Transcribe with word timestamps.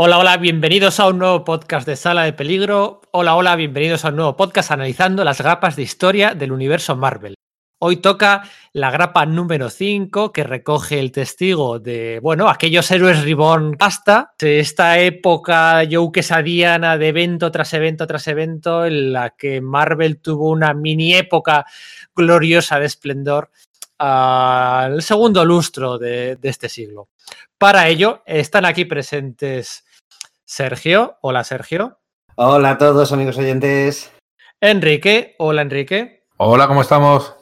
Hola, 0.00 0.20
hola, 0.20 0.36
bienvenidos 0.36 1.00
a 1.00 1.08
un 1.08 1.18
nuevo 1.18 1.42
podcast 1.42 1.84
de 1.84 1.96
Sala 1.96 2.22
de 2.22 2.32
Peligro. 2.32 3.00
Hola, 3.10 3.34
hola, 3.34 3.56
bienvenidos 3.56 4.04
a 4.04 4.10
un 4.10 4.14
nuevo 4.14 4.36
podcast 4.36 4.70
analizando 4.70 5.24
las 5.24 5.40
grapas 5.40 5.74
de 5.74 5.82
historia 5.82 6.36
del 6.36 6.52
universo 6.52 6.94
Marvel. 6.94 7.34
Hoy 7.80 7.96
toca 7.96 8.44
la 8.72 8.92
grapa 8.92 9.26
número 9.26 9.70
5 9.70 10.32
que 10.32 10.44
recoge 10.44 11.00
el 11.00 11.10
testigo 11.10 11.80
de, 11.80 12.20
bueno, 12.22 12.48
aquellos 12.48 12.88
héroes 12.92 13.24
Reborn 13.24 13.74
hasta 13.80 14.34
esta 14.38 15.00
época 15.00 15.82
Joe 15.90 16.12
Quesadiana 16.12 16.96
de 16.96 17.08
evento 17.08 17.50
tras 17.50 17.74
evento 17.74 18.06
tras 18.06 18.28
evento 18.28 18.86
en 18.86 19.12
la 19.12 19.30
que 19.30 19.60
Marvel 19.60 20.20
tuvo 20.20 20.50
una 20.50 20.74
mini 20.74 21.14
época 21.14 21.66
gloriosa 22.14 22.78
de 22.78 22.86
esplendor 22.86 23.50
al 23.98 25.02
segundo 25.02 25.44
lustro 25.44 25.98
de, 25.98 26.36
de 26.36 26.48
este 26.48 26.68
siglo. 26.68 27.08
Para 27.58 27.88
ello 27.88 28.22
están 28.26 28.64
aquí 28.64 28.84
presentes 28.84 29.84
Sergio. 30.48 31.18
Hola, 31.20 31.44
Sergio. 31.44 32.00
Hola 32.36 32.70
a 32.70 32.78
todos, 32.78 33.12
amigos 33.12 33.36
oyentes. 33.36 34.10
Enrique. 34.62 35.34
Hola, 35.38 35.60
Enrique. 35.60 36.24
Hola, 36.38 36.66
¿cómo 36.66 36.80
estamos? 36.80 37.34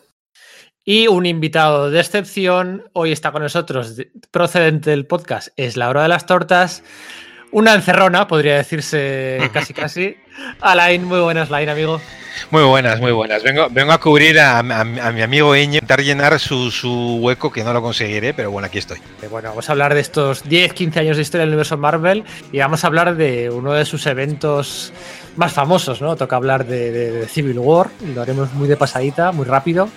Y 0.84 1.06
un 1.06 1.24
invitado 1.24 1.88
de 1.88 2.00
excepción, 2.00 2.90
hoy 2.94 3.12
está 3.12 3.30
con 3.30 3.42
nosotros, 3.42 3.94
procedente 4.32 4.90
del 4.90 5.06
podcast, 5.06 5.48
es 5.56 5.76
la 5.76 5.88
hora 5.88 6.02
de 6.02 6.08
las 6.08 6.26
tortas. 6.26 6.82
Una 7.52 7.74
encerrona, 7.74 8.26
podría 8.26 8.56
decirse 8.56 9.50
casi 9.52 9.72
casi. 9.74 10.16
Alain, 10.60 11.04
muy 11.04 11.20
buenas, 11.20 11.50
Lain, 11.50 11.68
amigo. 11.68 12.00
Muy 12.50 12.62
buenas, 12.62 13.00
muy 13.00 13.12
buenas. 13.12 13.42
Vengo, 13.42 13.68
vengo 13.70 13.92
a 13.92 13.98
cubrir 13.98 14.38
a, 14.38 14.58
a, 14.58 14.80
a 14.80 15.12
mi 15.12 15.22
amigo 15.22 15.54
Eño, 15.54 15.74
intentar 15.74 16.02
llenar 16.02 16.38
su, 16.38 16.70
su, 16.70 17.18
hueco, 17.20 17.50
que 17.50 17.64
no 17.64 17.72
lo 17.72 17.82
conseguiré, 17.82 18.34
pero 18.34 18.50
bueno, 18.50 18.66
aquí 18.66 18.78
estoy. 18.78 18.98
Eh, 19.22 19.28
bueno, 19.28 19.48
vamos 19.48 19.68
a 19.68 19.72
hablar 19.72 19.94
de 19.94 20.00
estos 20.00 20.44
10, 20.44 20.72
15 20.72 21.00
años 21.00 21.16
de 21.16 21.22
historia 21.22 21.42
del 21.42 21.50
universo 21.50 21.76
Marvel 21.76 22.24
y 22.52 22.58
vamos 22.58 22.84
a 22.84 22.86
hablar 22.86 23.16
de 23.16 23.50
uno 23.50 23.72
de 23.72 23.84
sus 23.84 24.06
eventos 24.06 24.92
más 25.36 25.52
famosos, 25.52 26.00
¿no? 26.00 26.16
Toca 26.16 26.36
hablar 26.36 26.66
de, 26.66 26.92
de, 26.92 27.10
de 27.12 27.28
Civil 27.28 27.58
War, 27.58 27.88
lo 28.14 28.22
haremos 28.22 28.52
muy 28.52 28.68
de 28.68 28.76
pasadita, 28.76 29.32
muy 29.32 29.46
rápido, 29.46 29.88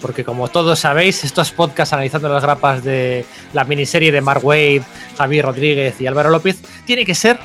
porque 0.00 0.24
como 0.24 0.48
todos 0.48 0.78
sabéis, 0.78 1.24
estos 1.24 1.50
podcasts 1.50 1.92
analizando 1.92 2.28
las 2.28 2.42
grapas 2.42 2.84
de 2.84 3.24
la 3.52 3.64
miniserie 3.64 4.12
de 4.12 4.20
Mark 4.20 4.44
Wade, 4.44 4.82
Javier 5.16 5.44
Rodríguez 5.44 6.00
y 6.00 6.06
Álvaro 6.06 6.30
López, 6.30 6.62
tiene 6.86 7.04
que 7.04 7.14
ser 7.14 7.38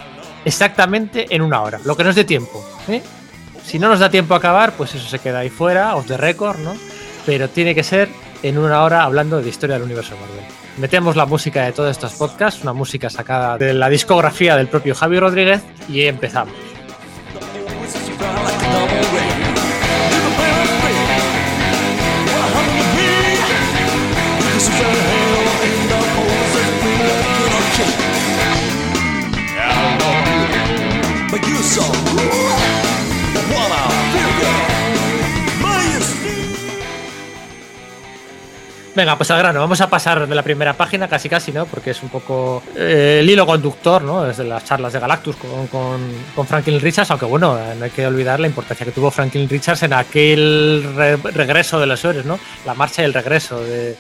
exactamente 0.46 1.28
en 1.30 1.42
una 1.42 1.62
hora, 1.62 1.80
lo 1.84 1.96
que 1.96 2.04
nos 2.04 2.16
dé 2.16 2.24
tiempo. 2.24 2.64
¿eh? 2.88 3.02
Si 3.64 3.80
no 3.80 3.90
nos 3.90 4.00
da 4.00 4.10
tiempo 4.10 4.34
a 4.34 4.38
acabar, 4.38 4.74
pues 4.74 4.94
eso 4.96 5.08
se 5.08 5.20
queda 5.20 5.40
ahí 5.40 5.50
fuera, 5.50 5.96
off 5.96 6.08
the 6.08 6.18
record, 6.18 6.60
¿no? 6.60 6.76
Pero 7.26 7.50
tiene 7.50 7.74
que 7.74 7.84
ser 7.84 8.10
en 8.44 8.58
una 8.58 8.84
hora 8.84 9.04
hablando 9.04 9.42
de 9.42 9.50
historia 9.50 9.76
del 9.76 9.84
universo 9.84 10.16
Marvel. 10.20 10.46
Metemos 10.78 11.16
la 11.16 11.26
música 11.26 11.64
de 11.64 11.72
todos 11.72 11.92
estos 11.92 12.14
podcasts, 12.14 12.64
una 12.64 12.74
música 12.74 13.10
sacada 13.10 13.58
de 13.58 13.74
la 13.74 13.90
discografía 13.90 14.56
del 14.58 14.68
propio 14.68 14.96
Javier 14.96 15.22
Rodríguez 15.22 15.62
y 15.88 16.06
empezamos. 16.06 16.54
Venga, 38.96 39.18
pues 39.18 39.32
al 39.32 39.40
grano, 39.40 39.60
vamos 39.60 39.82
a 39.82 39.90
pasar 39.90 40.28
de 40.28 40.36
la 40.36 40.44
primera 40.44 40.74
página 40.74 41.08
casi 41.08 41.28
casi, 41.28 41.52
¿no? 41.52 41.66
Porque 41.66 41.92
es 41.92 42.04
un 42.04 42.10
poco 42.10 42.62
eh, 42.76 43.18
el 43.22 43.30
hilo 43.30 43.46
conductor, 43.46 44.04
¿no? 44.04 44.24
Desde 44.24 44.44
las 44.44 44.66
charlas 44.66 44.94
de 44.94 45.00
Galactus 45.00 45.36
con, 45.36 45.66
con, 45.68 46.00
con, 46.36 46.46
Franklin 46.46 46.80
Richards, 46.80 47.10
aunque 47.10 47.26
bueno, 47.26 47.58
no 47.76 47.86
hay 47.86 47.90
que 47.90 48.06
olvidar 48.06 48.40
la 48.40 48.48
importancia 48.48 48.86
que 48.86 48.92
tuvo 48.92 49.10
Franklin 49.10 49.50
Richards 49.50 49.82
en 49.82 49.94
aquel 49.94 50.94
re 50.96 51.18
regreso 51.18 51.80
de 51.80 51.88
los 51.88 52.06
héroes, 52.06 52.26
¿no? 52.26 52.40
La 52.68 52.76
marcha 52.76 53.02
y 53.02 53.06
el 53.06 53.16
regreso 53.16 53.60
de, 53.64 53.96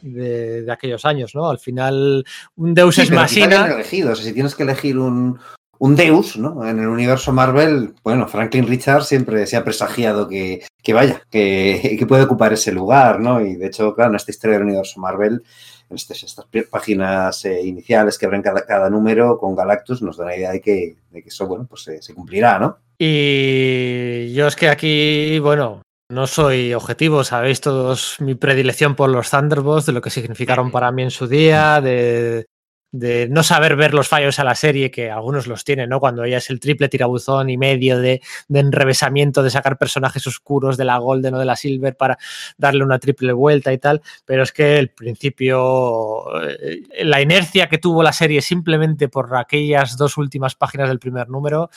de, 0.00 0.62
de, 0.62 0.72
aquellos 0.72 1.04
años, 1.04 1.34
¿no? 1.34 1.50
Al 1.50 1.58
final, 1.58 2.24
un 2.56 2.72
Deus 2.72 2.94
sí, 2.94 3.02
es 3.02 3.10
Machina. 3.10 3.66
Elegido. 3.66 4.12
O 4.12 4.14
sea, 4.14 4.24
si 4.24 4.32
tienes 4.32 4.54
que 4.54 4.62
elegir 4.62 4.96
un, 4.96 5.38
un 5.82 5.96
Deus, 5.96 6.36
¿no? 6.36 6.64
En 6.64 6.78
el 6.78 6.86
universo 6.86 7.32
Marvel, 7.32 7.94
bueno, 8.04 8.28
Franklin 8.28 8.68
Richards 8.68 9.08
siempre 9.08 9.44
se 9.48 9.56
ha 9.56 9.64
presagiado 9.64 10.28
que, 10.28 10.62
que 10.80 10.92
vaya, 10.92 11.22
que, 11.28 11.96
que, 11.98 12.06
puede 12.06 12.22
ocupar 12.22 12.52
ese 12.52 12.70
lugar, 12.70 13.18
¿no? 13.18 13.40
Y 13.40 13.56
de 13.56 13.66
hecho, 13.66 13.92
claro, 13.92 14.10
en 14.10 14.16
esta 14.16 14.30
historia 14.30 14.58
del 14.58 14.68
universo 14.68 15.00
Marvel, 15.00 15.42
en 15.90 15.96
estas, 15.96 16.22
estas 16.22 16.46
páginas 16.70 17.44
eh, 17.46 17.66
iniciales 17.66 18.16
que 18.16 18.26
abren 18.26 18.42
cada, 18.42 18.64
cada, 18.64 18.88
número 18.90 19.36
con 19.38 19.56
Galactus, 19.56 20.02
nos 20.02 20.16
da 20.16 20.26
la 20.26 20.36
idea 20.36 20.52
de 20.52 20.60
que, 20.60 20.98
de 21.10 21.20
que 21.20 21.28
eso, 21.28 21.48
bueno, 21.48 21.66
pues 21.68 21.82
se, 21.82 22.00
se 22.00 22.14
cumplirá, 22.14 22.60
¿no? 22.60 22.78
Y 22.96 24.32
yo 24.34 24.46
es 24.46 24.54
que 24.54 24.68
aquí, 24.68 25.40
bueno, 25.40 25.82
no 26.08 26.28
soy 26.28 26.74
objetivo, 26.74 27.24
sabéis 27.24 27.60
todos 27.60 28.18
mi 28.20 28.36
predilección 28.36 28.94
por 28.94 29.10
los 29.10 29.30
Thunderbolts, 29.30 29.86
de 29.86 29.92
lo 29.92 30.00
que 30.00 30.10
significaron 30.10 30.70
para 30.70 30.92
mí 30.92 31.02
en 31.02 31.10
su 31.10 31.26
día, 31.26 31.80
de, 31.80 32.46
de 32.92 33.26
no 33.28 33.42
saber 33.42 33.74
ver 33.74 33.94
los 33.94 34.08
fallos 34.08 34.38
a 34.38 34.44
la 34.44 34.54
serie, 34.54 34.90
que 34.90 35.10
algunos 35.10 35.46
los 35.46 35.64
tienen, 35.64 35.88
¿no? 35.88 35.98
Cuando 35.98 36.24
ella 36.24 36.36
es 36.36 36.50
el 36.50 36.60
triple 36.60 36.90
tirabuzón 36.90 37.48
y 37.48 37.56
medio 37.56 37.98
de, 37.98 38.20
de, 38.48 38.60
enrevesamiento, 38.60 39.42
de 39.42 39.50
sacar 39.50 39.78
personajes 39.78 40.26
oscuros 40.26 40.76
de 40.76 40.84
la 40.84 40.98
Golden 40.98 41.34
o 41.34 41.38
de 41.38 41.46
la 41.46 41.56
Silver 41.56 41.96
para 41.96 42.18
darle 42.58 42.84
una 42.84 42.98
triple 42.98 43.32
vuelta 43.32 43.72
y 43.72 43.78
tal, 43.78 44.02
pero 44.26 44.42
es 44.42 44.52
que 44.52 44.78
el 44.78 44.90
principio, 44.90 46.24
eh, 46.42 46.82
la 47.04 47.22
inercia 47.22 47.68
que 47.68 47.78
tuvo 47.78 48.02
la 48.02 48.12
serie 48.12 48.42
simplemente 48.42 49.08
por 49.08 49.34
aquellas 49.36 49.96
dos 49.96 50.18
últimas 50.18 50.54
páginas 50.54 50.88
del 50.88 50.98
primer 50.98 51.30
número, 51.30 51.70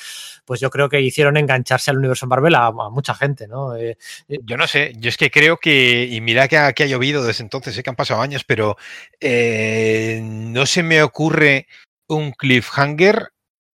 pues 0.43 0.59
yo 0.59 0.69
creo 0.69 0.89
que 0.89 0.99
hicieron 0.99 1.37
engancharse 1.37 1.91
al 1.91 1.97
universo 1.97 2.27
Marvel 2.27 2.55
a, 2.55 2.71
mucha 2.71 3.15
gente, 3.15 3.47
¿no? 3.47 3.75
Eh, 3.75 3.97
yo 4.27 4.57
no 4.57 4.67
sé, 4.67 4.93
yo 4.97 5.09
es 5.09 5.17
que 5.17 5.31
creo 5.31 5.57
que, 5.57 6.07
y 6.11 6.19
mira 6.19 6.49
que 6.49 6.57
ha, 6.57 6.67
ha 6.67 6.85
llovido 6.85 7.23
desde 7.23 7.43
entonces, 7.43 7.73
sé 7.73 7.83
que 7.83 7.89
han 7.89 7.95
pasado 7.95 8.21
años, 8.21 8.43
pero 8.43 8.77
eh, 9.21 10.19
no 10.21 10.65
se 10.65 10.83
me 10.83 11.04
ocurre 11.05 11.67
un 12.07 12.31
cliffhanger 12.33 13.29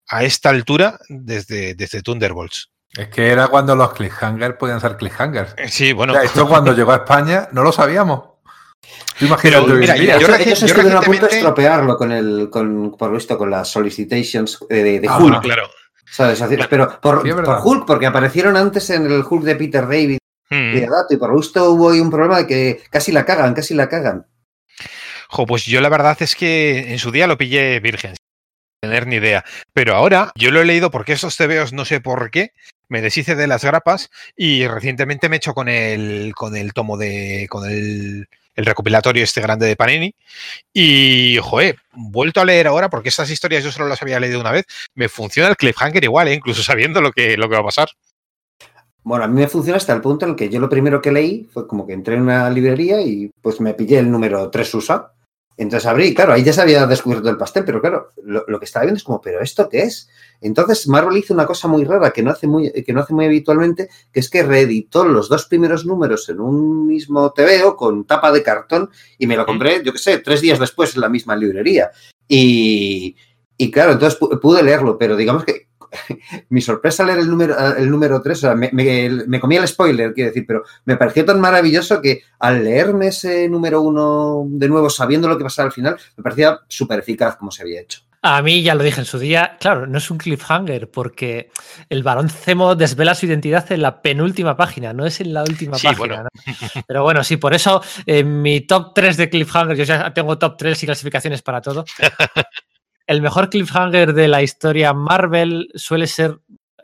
a 0.07 0.23
esta 0.23 0.49
altura 0.49 0.99
desde, 1.09 1.73
desde 1.73 2.01
Thunderbolts. 2.01 2.69
Es 2.93 3.07
que 3.07 3.29
era 3.29 3.47
cuando 3.47 3.75
los 3.75 3.93
cliffhangers 3.93 4.57
podían 4.57 4.81
ser 4.81 4.97
cliffhangers. 4.97 5.55
Sí, 5.69 5.93
bueno. 5.93 6.13
O 6.13 6.15
sea, 6.15 6.25
esto 6.25 6.47
cuando 6.47 6.73
llegó 6.73 6.91
a 6.91 6.97
España 6.97 7.47
no 7.51 7.63
lo 7.63 7.71
sabíamos. 7.71 8.31
Pero, 9.41 9.65
mira, 9.67 9.95
yo, 9.95 10.19
yo, 10.19 10.35
ellos 10.35 10.63
estuvieron 10.63 10.93
recientemente... 10.93 10.97
a 10.97 11.01
punto 11.01 11.27
de 11.27 11.35
estropearlo 11.37 11.97
con 11.97 12.11
el, 12.11 12.49
con, 12.49 12.97
por 12.97 13.11
visto, 13.11 13.37
con 13.37 13.51
las 13.51 13.69
solicitations 13.69 14.59
de, 14.67 14.99
de 14.99 15.07
ah, 15.07 15.17
Hulk. 15.17 15.41
Claro. 15.41 15.69
¿Sabes? 16.11 16.43
Pero 16.69 16.99
por, 16.99 17.23
sí, 17.23 17.31
por, 17.31 17.61
Hulk, 17.63 17.85
porque 17.85 18.07
aparecieron 18.07 18.57
antes 18.57 18.89
en 18.89 19.05
el 19.05 19.23
Hulk 19.23 19.43
de 19.43 19.55
Peter 19.55 19.83
David 19.83 20.17
hmm. 20.49 20.77
y, 20.77 21.13
y 21.13 21.17
por 21.17 21.37
visto 21.37 21.71
hubo 21.71 21.91
ahí 21.91 21.99
un 21.99 22.09
problema 22.09 22.39
de 22.39 22.47
que 22.47 22.83
casi 22.89 23.11
la 23.11 23.23
cagan, 23.23 23.53
casi 23.53 23.73
la 23.75 23.87
cagan. 23.87 24.25
Pues 25.47 25.65
yo 25.65 25.81
la 25.81 25.89
verdad 25.89 26.17
es 26.21 26.35
que 26.35 26.91
en 26.91 26.99
su 26.99 27.11
día 27.11 27.27
lo 27.27 27.37
pillé 27.37 27.79
virgen, 27.79 28.15
sin 28.15 28.89
tener 28.89 29.07
ni 29.07 29.15
idea. 29.15 29.45
Pero 29.73 29.95
ahora 29.95 30.31
yo 30.35 30.51
lo 30.51 30.61
he 30.61 30.65
leído 30.65 30.91
porque 30.91 31.13
estos 31.13 31.37
TVOs 31.37 31.73
no 31.73 31.85
sé 31.85 32.01
por 32.01 32.31
qué, 32.31 32.51
me 32.89 33.01
deshice 33.01 33.35
de 33.35 33.47
las 33.47 33.63
grapas 33.63 34.09
y 34.35 34.67
recientemente 34.67 35.29
me 35.29 35.35
he 35.35 35.37
hecho 35.37 35.53
con 35.53 35.69
el, 35.69 36.33
con 36.35 36.55
el 36.55 36.73
tomo 36.73 36.97
de. 36.97 37.47
con 37.49 37.69
el, 37.69 38.27
recopilatorio 38.53 39.23
este 39.23 39.41
grande 39.41 39.65
de 39.65 39.77
Panini. 39.77 40.13
Y, 40.73 41.37
joder, 41.41 41.77
vuelto 41.93 42.41
a 42.41 42.45
leer 42.45 42.67
ahora, 42.67 42.89
porque 42.89 43.09
estas 43.09 43.29
historias 43.31 43.63
yo 43.63 43.71
solo 43.71 43.87
las 43.87 44.01
había 44.01 44.19
leído 44.19 44.41
una 44.41 44.51
vez, 44.51 44.65
me 44.93 45.07
funciona 45.07 45.49
el 45.49 45.55
cliffhanger 45.55 46.03
igual, 46.03 46.27
¿eh? 46.27 46.33
incluso 46.33 46.61
sabiendo 46.61 47.01
lo 47.01 47.11
que, 47.13 47.37
lo 47.37 47.47
que 47.47 47.55
va 47.55 47.61
a 47.61 47.65
pasar. 47.65 47.87
Bueno, 49.03 49.23
a 49.23 49.27
mí 49.27 49.39
me 49.39 49.47
funciona 49.47 49.77
hasta 49.77 49.93
el 49.93 50.01
punto 50.01 50.25
en 50.25 50.31
el 50.31 50.35
que 50.35 50.49
yo 50.49 50.59
lo 50.59 50.69
primero 50.69 51.01
que 51.01 51.11
leí 51.11 51.49
fue 51.51 51.65
como 51.65 51.87
que 51.87 51.93
entré 51.93 52.15
en 52.15 52.23
una 52.23 52.49
librería 52.49 53.01
y 53.01 53.31
pues 53.41 53.59
me 53.61 53.73
pillé 53.73 53.97
el 53.97 54.11
número 54.11 54.51
3 54.51 54.73
USA 54.75 55.11
entonces 55.61 55.87
abrí, 55.87 56.15
claro, 56.15 56.33
ahí 56.33 56.43
ya 56.43 56.53
se 56.53 56.61
había 56.61 56.87
descubierto 56.87 57.29
el 57.29 57.37
pastel, 57.37 57.63
pero 57.63 57.79
claro, 57.81 58.09
lo, 58.23 58.43
lo, 58.47 58.57
que 58.57 58.65
estaba 58.65 58.83
viendo 58.83 58.97
es 58.97 59.03
como, 59.03 59.21
¿pero 59.21 59.41
esto 59.41 59.69
qué 59.69 59.83
es? 59.83 60.09
Entonces 60.41 60.87
Marvel 60.87 61.15
hizo 61.17 61.35
una 61.35 61.45
cosa 61.45 61.67
muy 61.67 61.83
rara 61.83 62.09
que 62.09 62.23
no 62.23 62.31
hace 62.31 62.47
muy, 62.47 62.71
que 62.71 62.91
no 62.93 63.01
hace 63.01 63.13
muy 63.13 63.25
habitualmente, 63.25 63.87
que 64.11 64.21
es 64.21 64.29
que 64.31 64.41
reeditó 64.41 65.05
los 65.05 65.29
dos 65.29 65.45
primeros 65.45 65.85
números 65.85 66.27
en 66.29 66.39
un 66.39 66.87
mismo 66.87 67.31
TVO 67.31 67.77
con 67.77 68.05
tapa 68.05 68.31
de 68.31 68.41
cartón 68.41 68.89
y 69.19 69.27
me 69.27 69.37
lo 69.37 69.45
compré, 69.45 69.83
yo 69.83 69.93
qué 69.93 69.99
sé, 69.99 70.17
tres 70.17 70.41
días 70.41 70.57
después 70.57 70.95
en 70.95 71.01
la 71.01 71.09
misma 71.09 71.35
librería. 71.35 71.91
Y, 72.27 73.15
y 73.55 73.69
claro, 73.69 73.91
entonces 73.91 74.17
pude 74.41 74.63
leerlo, 74.63 74.97
pero 74.97 75.15
digamos 75.15 75.45
que 75.45 75.67
mi 76.49 76.61
sorpresa 76.61 77.03
al 77.03 77.07
leer 77.07 77.19
el 77.19 77.29
número, 77.29 77.55
el 77.75 77.89
número 77.89 78.21
3, 78.21 78.37
o 78.37 78.41
sea, 78.41 78.55
me, 78.55 78.69
me, 78.73 79.09
me, 79.27 79.39
comí 79.39 79.57
el 79.57 79.67
spoiler, 79.67 80.13
quiero 80.13 80.29
decir, 80.29 80.45
pero 80.47 80.63
me 80.85 80.97
pareció 80.97 81.25
tan 81.25 81.39
maravilloso 81.39 82.01
que 82.01 82.21
al 82.39 82.63
leerme 82.63 83.07
ese 83.07 83.47
número 83.49 83.81
1 83.81 84.45
de 84.49 84.69
nuevo, 84.69 84.89
sabiendo 84.89 85.27
lo 85.27 85.37
que 85.37 85.43
pasaba 85.43 85.67
al 85.67 85.73
final, 85.73 85.97
me 86.17 86.23
parecía 86.23 86.59
súper 86.67 86.99
eficaz 86.99 87.35
como 87.35 87.51
se 87.51 87.63
había 87.63 87.81
hecho. 87.81 88.01
A 88.23 88.43
mí 88.43 88.61
ya 88.61 88.75
lo 88.75 88.83
dije 88.83 88.99
en 88.99 89.05
su 89.05 89.17
día, 89.17 89.57
claro, 89.59 89.87
no 89.87 89.97
es 89.97 90.11
un 90.11 90.19
cliffhanger 90.19 90.91
porque 90.91 91.49
el 91.89 92.03
varón 92.03 92.29
Zemo 92.29 92.75
desvela 92.75 93.15
su 93.15 93.25
identidad 93.25 93.71
en 93.71 93.81
la 93.81 94.03
penúltima 94.03 94.55
página, 94.55 94.93
no 94.93 95.07
es 95.07 95.21
en 95.21 95.33
la 95.33 95.41
última 95.41 95.75
sí, 95.75 95.87
página. 95.87 96.05
Bueno. 96.05 96.23
¿no? 96.23 96.81
Pero 96.87 97.01
bueno, 97.01 97.23
sí, 97.23 97.37
por 97.37 97.55
eso 97.55 97.81
en 98.05 98.43
mi 98.43 98.61
top 98.61 98.93
3 98.93 99.17
de 99.17 99.29
cliffhanger, 99.29 99.75
yo 99.75 99.85
ya 99.85 100.13
tengo 100.13 100.37
top 100.37 100.55
3 100.55 100.83
y 100.83 100.85
clasificaciones 100.85 101.41
para 101.41 101.61
todo. 101.61 101.83
el 103.11 103.21
mejor 103.21 103.49
cliffhanger 103.49 104.13
de 104.13 104.27
la 104.29 104.41
historia 104.41 104.93
Marvel 104.93 105.69
suele 105.75 106.07
ser 106.07 106.39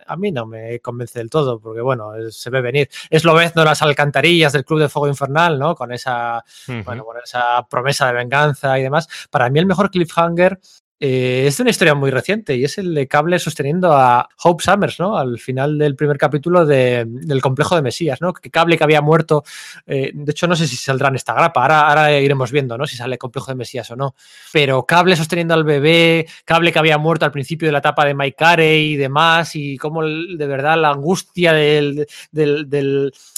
a 0.08 0.16
mí 0.16 0.32
no 0.32 0.46
me 0.46 0.80
convence 0.80 1.20
del 1.20 1.30
todo, 1.30 1.60
porque 1.60 1.82
bueno, 1.82 2.12
se 2.30 2.50
ve 2.50 2.62
venir. 2.62 2.90
Es 3.10 3.26
lo 3.26 3.34
vez 3.34 3.56
no 3.56 3.66
las 3.66 3.82
alcantarillas 3.82 4.54
del 4.54 4.64
Club 4.64 4.80
de 4.80 4.90
Fuego 4.90 5.10
Infernal, 5.10 5.60
¿no? 5.60 5.76
Con 5.76 5.92
esa, 5.92 6.44
bueno, 6.86 7.04
con 7.04 7.18
esa 7.22 7.68
promesa 7.70 8.08
de 8.08 8.14
venganza 8.14 8.80
y 8.80 8.84
demás. 8.84 9.08
Para 9.30 9.50
mí 9.50 9.60
el 9.60 9.66
mejor 9.66 9.92
cliffhanger 9.92 10.60
eh, 11.00 11.46
es 11.48 11.60
una 11.60 11.70
historia 11.70 11.94
muy 11.96 12.10
reciente 12.12 12.56
y 12.56 12.64
es 12.64 12.78
el 12.78 12.94
de 12.94 13.08
Cable 13.08 13.38
sosteniendo 13.40 13.94
a 13.94 14.28
Hope 14.44 14.64
Summers, 14.64 15.00
¿no? 15.00 15.18
Al 15.18 15.38
final 15.40 15.78
del 15.78 15.96
primer 15.96 16.18
capítulo 16.18 16.66
de- 16.66 17.06
del 17.08 17.42
complejo 17.42 17.76
de 17.76 17.82
Mesías, 17.82 18.20
¿no? 18.22 18.34
Que 18.34 18.50
Cable 18.50 18.78
que 18.78 18.84
había 18.84 19.02
muerto, 19.02 19.44
eh, 19.86 20.12
de 20.14 20.32
hecho 20.32 20.48
no 20.48 20.56
sé 20.56 20.68
si 20.68 20.76
saldrá 20.76 21.10
en 21.10 21.16
esta 21.16 21.34
grapa, 21.34 21.64
ahora, 21.66 22.20
iremos 22.20 22.52
viendo, 22.52 22.78
¿no? 22.78 22.86
Si 22.88 22.96
sale 22.98 23.18
complejo 23.18 23.52
de 23.52 23.56
Mesías 23.56 23.90
o 23.92 23.96
no. 23.96 24.16
Pero 24.52 24.86
Cable 24.86 25.16
sosteniendo 25.16 25.54
al 25.54 25.64
bebé, 25.64 26.26
Cable 26.46 26.72
que 26.72 26.80
había 26.80 26.98
muerto 26.98 27.26
al 27.26 27.32
principio 27.32 27.68
de 27.68 27.72
la 27.74 27.80
etapa 27.80 28.06
de 28.06 28.14
Mike 28.16 28.36
Carey 28.38 28.94
y 28.94 28.96
demás, 28.96 29.56
y 29.56 29.78
cómo 29.78 30.02
el- 30.04 30.38
de 30.38 30.48
verdad 30.48 30.78
la 30.80 30.90
angustia 30.92 31.54
del- 31.54 32.08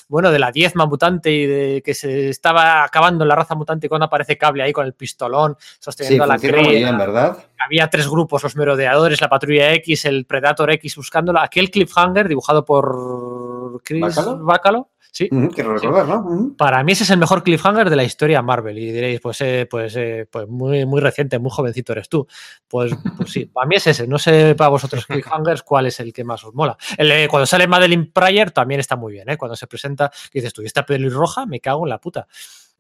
bueno, 0.10 0.32
de 0.32 0.40
la 0.40 0.52
diezma 0.52 0.86
mutante 0.88 1.32
y 1.32 1.46
de 1.46 1.82
que 1.86 1.94
se 1.94 2.28
estaba 2.30 2.84
acabando 2.84 3.24
la 3.24 3.36
raza 3.36 3.56
mutante 3.56 3.86
y 3.86 3.90
cuando 3.90 4.06
aparece 4.08 4.38
Cable 4.38 4.64
ahí 4.64 4.74
con 4.74 4.86
el 4.86 4.94
pistolón 4.94 5.56
Sí, 5.60 5.78
sosteniendo 5.80 6.24
a 6.26 6.28
la 6.28 6.34
funciona 6.34 6.58
muy 6.58 6.66
Kree, 6.68 6.78
bien, 6.80 6.96
a- 6.96 6.98
¿verdad? 6.98 7.38
había 7.64 7.90
tres 7.90 8.10
grupos, 8.10 8.44
los 8.44 8.56
merodeadores, 8.56 9.22
la 9.22 9.30
patrulla 9.30 9.72
X, 9.76 10.06
el 10.06 10.26
Predator 10.26 10.72
X 10.72 10.96
buscándola. 10.98 11.44
Aquel 11.44 11.70
cliffhanger 11.72 12.28
dibujado 12.28 12.66
por 12.66 13.82
Chris 13.84 14.02
¿Bacalo? 14.02 14.38
Bacalo. 14.44 14.90
Sí. 15.12 15.28
Quiero 15.54 15.74
recordar, 15.74 16.08
¿no? 16.08 16.54
Para 16.58 16.84
mí 16.84 16.92
ese 16.92 17.04
es 17.04 17.10
el 17.10 17.18
mejor 17.18 17.44
cliffhanger 17.44 17.90
de 17.90 17.96
la 17.96 18.04
historia 18.04 18.42
Marvel. 18.42 18.78
Y 18.78 18.92
diréis, 18.92 19.20
pues, 19.20 19.42
eh, 19.42 19.68
pues, 19.70 19.96
eh, 19.96 20.28
pues 20.32 20.48
muy, 20.48 20.86
muy 20.86 21.02
reciente, 21.02 21.40
muy 21.40 21.50
jovencito 21.52 21.94
eres 21.94 22.10
tú. 22.10 22.28
Pues, 22.68 22.94
pues 23.18 23.32
sí, 23.32 23.46
para 23.46 23.68
mí 23.68 23.76
es 23.76 23.88
ese. 23.88 24.08
No 24.08 24.20
sé 24.20 24.56
para 24.56 24.70
vosotros 24.70 25.06
cliffhangers 25.06 25.64
cuál 25.64 25.88
es 25.88 26.00
el 26.00 26.14
que 26.14 26.24
más 26.24 26.44
os 26.44 26.54
mola. 26.54 26.78
El, 26.98 27.12
eh, 27.12 27.28
cuando 27.30 27.46
sale 27.48 27.68
Madeline 27.68 28.12
Pryor 28.12 28.52
también 28.52 28.80
está 28.80 28.96
muy 28.96 29.14
bien, 29.14 29.30
¿eh? 29.30 29.38
Cuando 29.38 29.56
se 29.56 29.68
presenta, 29.68 30.12
dices 30.32 30.54
tú, 30.54 30.62
¿y 30.62 30.66
esta 30.66 30.86
pelirroja? 30.86 31.46
Me 31.46 31.60
cago 31.60 31.86
en 31.86 31.90
la 31.90 31.98
puta. 32.00 32.28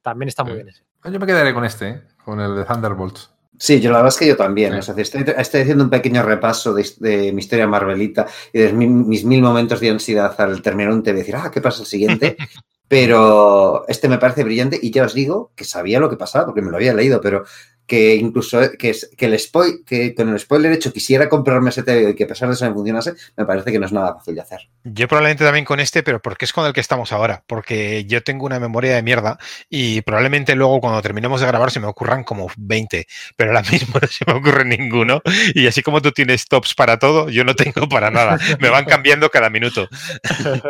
También 0.02 0.30
está 0.30 0.44
muy 0.44 0.52
Sí. 0.54 0.56
bien 0.58 0.70
ese. 0.70 0.84
Yo 1.12 1.20
me 1.20 1.26
quedaré 1.26 1.54
con 1.54 1.66
este, 1.66 2.04
con 2.24 2.40
el 2.40 2.56
de 2.56 2.64
Thunderbolts. 2.66 3.32
Sí, 3.62 3.82
yo 3.82 3.92
la 3.92 3.98
verdad 3.98 4.14
es 4.14 4.18
que 4.20 4.28
yo 4.28 4.38
también. 4.38 4.72
Sí. 4.74 4.80
O 4.80 4.82
sea, 4.82 4.96
estoy, 4.98 5.26
estoy 5.38 5.62
haciendo 5.62 5.84
un 5.84 5.90
pequeño 5.90 6.24
repaso 6.24 6.74
de, 6.74 6.88
de 7.00 7.34
mi 7.34 7.40
historia 7.42 7.68
Marvelita 7.68 8.26
y 8.54 8.60
de 8.60 8.74
mi- 8.74 8.88
mis 8.88 9.26
mil 9.26 9.42
momentos 9.42 9.80
de 9.82 9.90
ansiedad 9.90 10.34
al 10.40 10.62
terminar 10.62 10.94
un 10.94 11.04
TV 11.04 11.20
decir, 11.20 11.36
ah, 11.36 11.52
¿qué 11.52 11.60
pasa 11.62 11.82
el 11.82 11.88
siguiente? 11.88 12.38
Pero 12.88 13.86
este 13.88 14.10
me 14.10 14.18
parece 14.18 14.44
brillante 14.44 14.80
y 14.82 14.90
ya 14.92 15.04
os 15.06 15.14
digo 15.14 15.52
que 15.56 15.64
sabía 15.64 16.00
lo 16.00 16.10
que 16.10 16.18
pasaba 16.18 16.46
porque 16.48 16.62
me 16.64 16.72
lo 16.72 16.78
había 16.78 16.92
leído, 16.96 17.22
pero 17.22 17.44
que 17.90 18.16
incluso 18.16 18.60
que, 18.78 18.92
es- 18.92 19.10
que 19.18 19.26
el 19.26 19.38
spoil, 19.38 19.84
que 19.86 20.16
con 20.16 20.30
el 20.30 20.40
spoiler 20.40 20.72
hecho 20.72 20.94
quisiera 20.94 21.28
comprarme 21.28 21.72
ese 21.72 21.84
TV 21.84 22.12
y 22.12 22.16
que 22.16 22.24
a 22.24 22.28
pesar 22.28 22.48
de 22.48 22.54
eso 22.56 22.66
me 22.66 22.74
funcionase, 22.74 23.14
me 23.36 23.46
parece 23.46 23.72
que 23.72 23.80
no 23.80 23.88
es 23.88 23.92
nada 23.92 24.14
fácil 24.14 24.36
de 24.36 24.42
hacer. 24.42 24.70
Yo 24.86 25.08
probablemente 25.08 25.44
también 25.44 25.66
con 25.66 25.80
este, 25.82 26.04
pero 26.04 26.22
porque 26.22 26.46
es 26.46 26.54
con 26.54 26.66
el 26.66 26.72
que 26.74 26.80
estamos 26.80 27.12
ahora, 27.12 27.44
porque 27.48 28.06
yo 28.06 28.24
tengo 28.24 28.46
una 28.46 28.60
memoria 28.60 28.96
de 28.96 29.02
mierda 29.04 29.38
y 29.70 30.02
probablemente 30.02 30.56
luego 30.56 30.80
cuando 30.80 31.02
terminemos 31.02 31.42
de 31.42 31.48
grabar 31.48 31.72
se 31.72 31.80
me 31.82 31.88
ocurran 31.88 32.24
como 32.24 32.48
20, 32.58 33.08
pero 33.36 33.50
ahora 33.52 33.64
mismo 33.72 33.96
no 34.02 34.08
se 34.08 34.24
me 34.26 34.34
ocurre 34.34 34.64
ninguno 34.64 35.22
y 35.56 35.68
así 35.68 35.82
como 35.82 36.02
tú 36.02 36.12
tienes 36.12 36.46
tops 36.48 36.76
para 36.76 37.00
todo, 37.00 37.30
yo 37.30 37.44
no 37.44 37.56
tengo 37.56 37.90
para 37.90 38.12
nada, 38.12 38.38
me 38.62 38.70
van 38.70 38.86
cambiando 38.86 39.30
cada 39.30 39.50
minuto. 39.50 39.90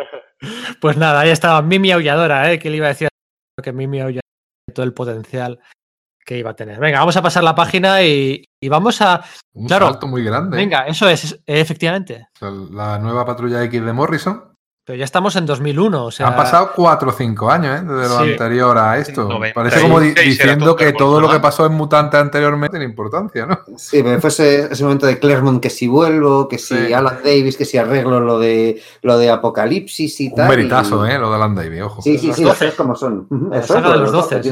Pues 0.80 0.96
nada, 0.96 1.20
ahí 1.20 1.30
estaba 1.30 1.60
Mimi 1.60 1.90
Aulladora, 1.92 2.50
¿eh? 2.50 2.58
que 2.58 2.70
le 2.70 2.76
iba 2.78 2.86
a 2.86 2.90
decir 2.90 3.08
que 3.62 3.72
Mimi 3.72 4.00
Aulladora 4.00 4.22
tiene 4.66 4.74
todo 4.74 4.86
el 4.86 4.94
potencial 4.94 5.60
que 6.24 6.38
iba 6.38 6.50
a 6.50 6.54
tener. 6.54 6.78
Venga, 6.78 6.98
vamos 7.00 7.16
a 7.16 7.22
pasar 7.22 7.42
la 7.44 7.54
página 7.54 8.02
y, 8.02 8.44
y 8.60 8.68
vamos 8.68 9.00
a. 9.00 9.22
Un 9.54 9.66
Claro. 9.66 9.86
salto 9.86 10.06
muy 10.06 10.22
grande. 10.22 10.56
Venga, 10.56 10.86
eso 10.86 11.08
es, 11.08 11.40
efectivamente. 11.46 12.28
O 12.36 12.38
sea, 12.38 12.50
la 12.70 12.98
nueva 12.98 13.24
patrulla 13.24 13.62
X 13.64 13.84
de 13.84 13.92
Morrison. 13.92 14.44
Pero 14.82 14.98
ya 14.98 15.04
estamos 15.04 15.36
en 15.36 15.44
2001, 15.46 16.04
o 16.06 16.10
sea. 16.10 16.26
Han 16.28 16.36
pasado 16.36 16.72
4 16.74 17.10
o 17.10 17.12
5 17.12 17.50
años 17.50 17.80
¿eh? 17.80 17.84
desde 17.84 18.08
lo 18.08 18.24
Sí. 18.24 18.30
anterior 18.32 18.76
a 18.78 18.98
esto. 18.98 19.22
96 19.28 19.54
Parece 19.54 19.80
como 19.82 20.00
di- 20.00 20.14
diciendo 20.14 20.74
que 20.74 20.92
todo 20.94 21.20
lo 21.20 21.30
que 21.30 21.38
pasó 21.38 21.66
en 21.66 21.72
Mutante 21.74 22.16
anteriormente 22.16 22.70
tiene 22.78 22.86
importancia, 22.90 23.46
¿no? 23.46 23.60
Sí, 23.76 24.02
pero 24.02 24.20
fue 24.20 24.30
ese, 24.30 24.72
ese 24.72 24.82
momento 24.82 25.06
de 25.06 25.18
Claremont 25.20 25.62
que 25.62 25.70
si 25.70 25.86
vuelvo, 25.86 26.48
que 26.48 26.58
si 26.58 26.76
Sí. 26.86 26.92
Alan 26.92 27.18
Davis, 27.22 27.56
que 27.56 27.66
si 27.66 27.76
arreglo 27.78 28.20
lo 28.20 28.38
de 28.40 28.82
lo 29.02 29.18
de 29.18 29.30
Apocalipsis 29.30 30.20
y 30.22 30.34
tal. 30.34 30.46
Un 30.50 30.56
veritazo, 30.56 31.06
y- 31.06 31.10
¿eh? 31.10 31.18
Lo 31.18 31.28
de 31.30 31.36
Alan 31.36 31.54
Davis, 31.54 31.82
ojo. 31.82 32.02
Sí, 32.02 32.18
sí, 32.18 32.28
Los 32.28 32.36
sí, 32.36 32.42
12. 32.42 32.64
las 32.64 32.72
cosas 32.74 32.74
como 32.74 32.96
son. 32.96 33.26
Ujú, 33.30 33.50
La 33.50 33.58
Eso 33.58 33.74
saga 33.74 33.88
es, 33.88 33.92
de 33.92 33.98
los 33.98 34.00
los 34.00 34.12
12, 34.12 34.34
12, 34.36 34.42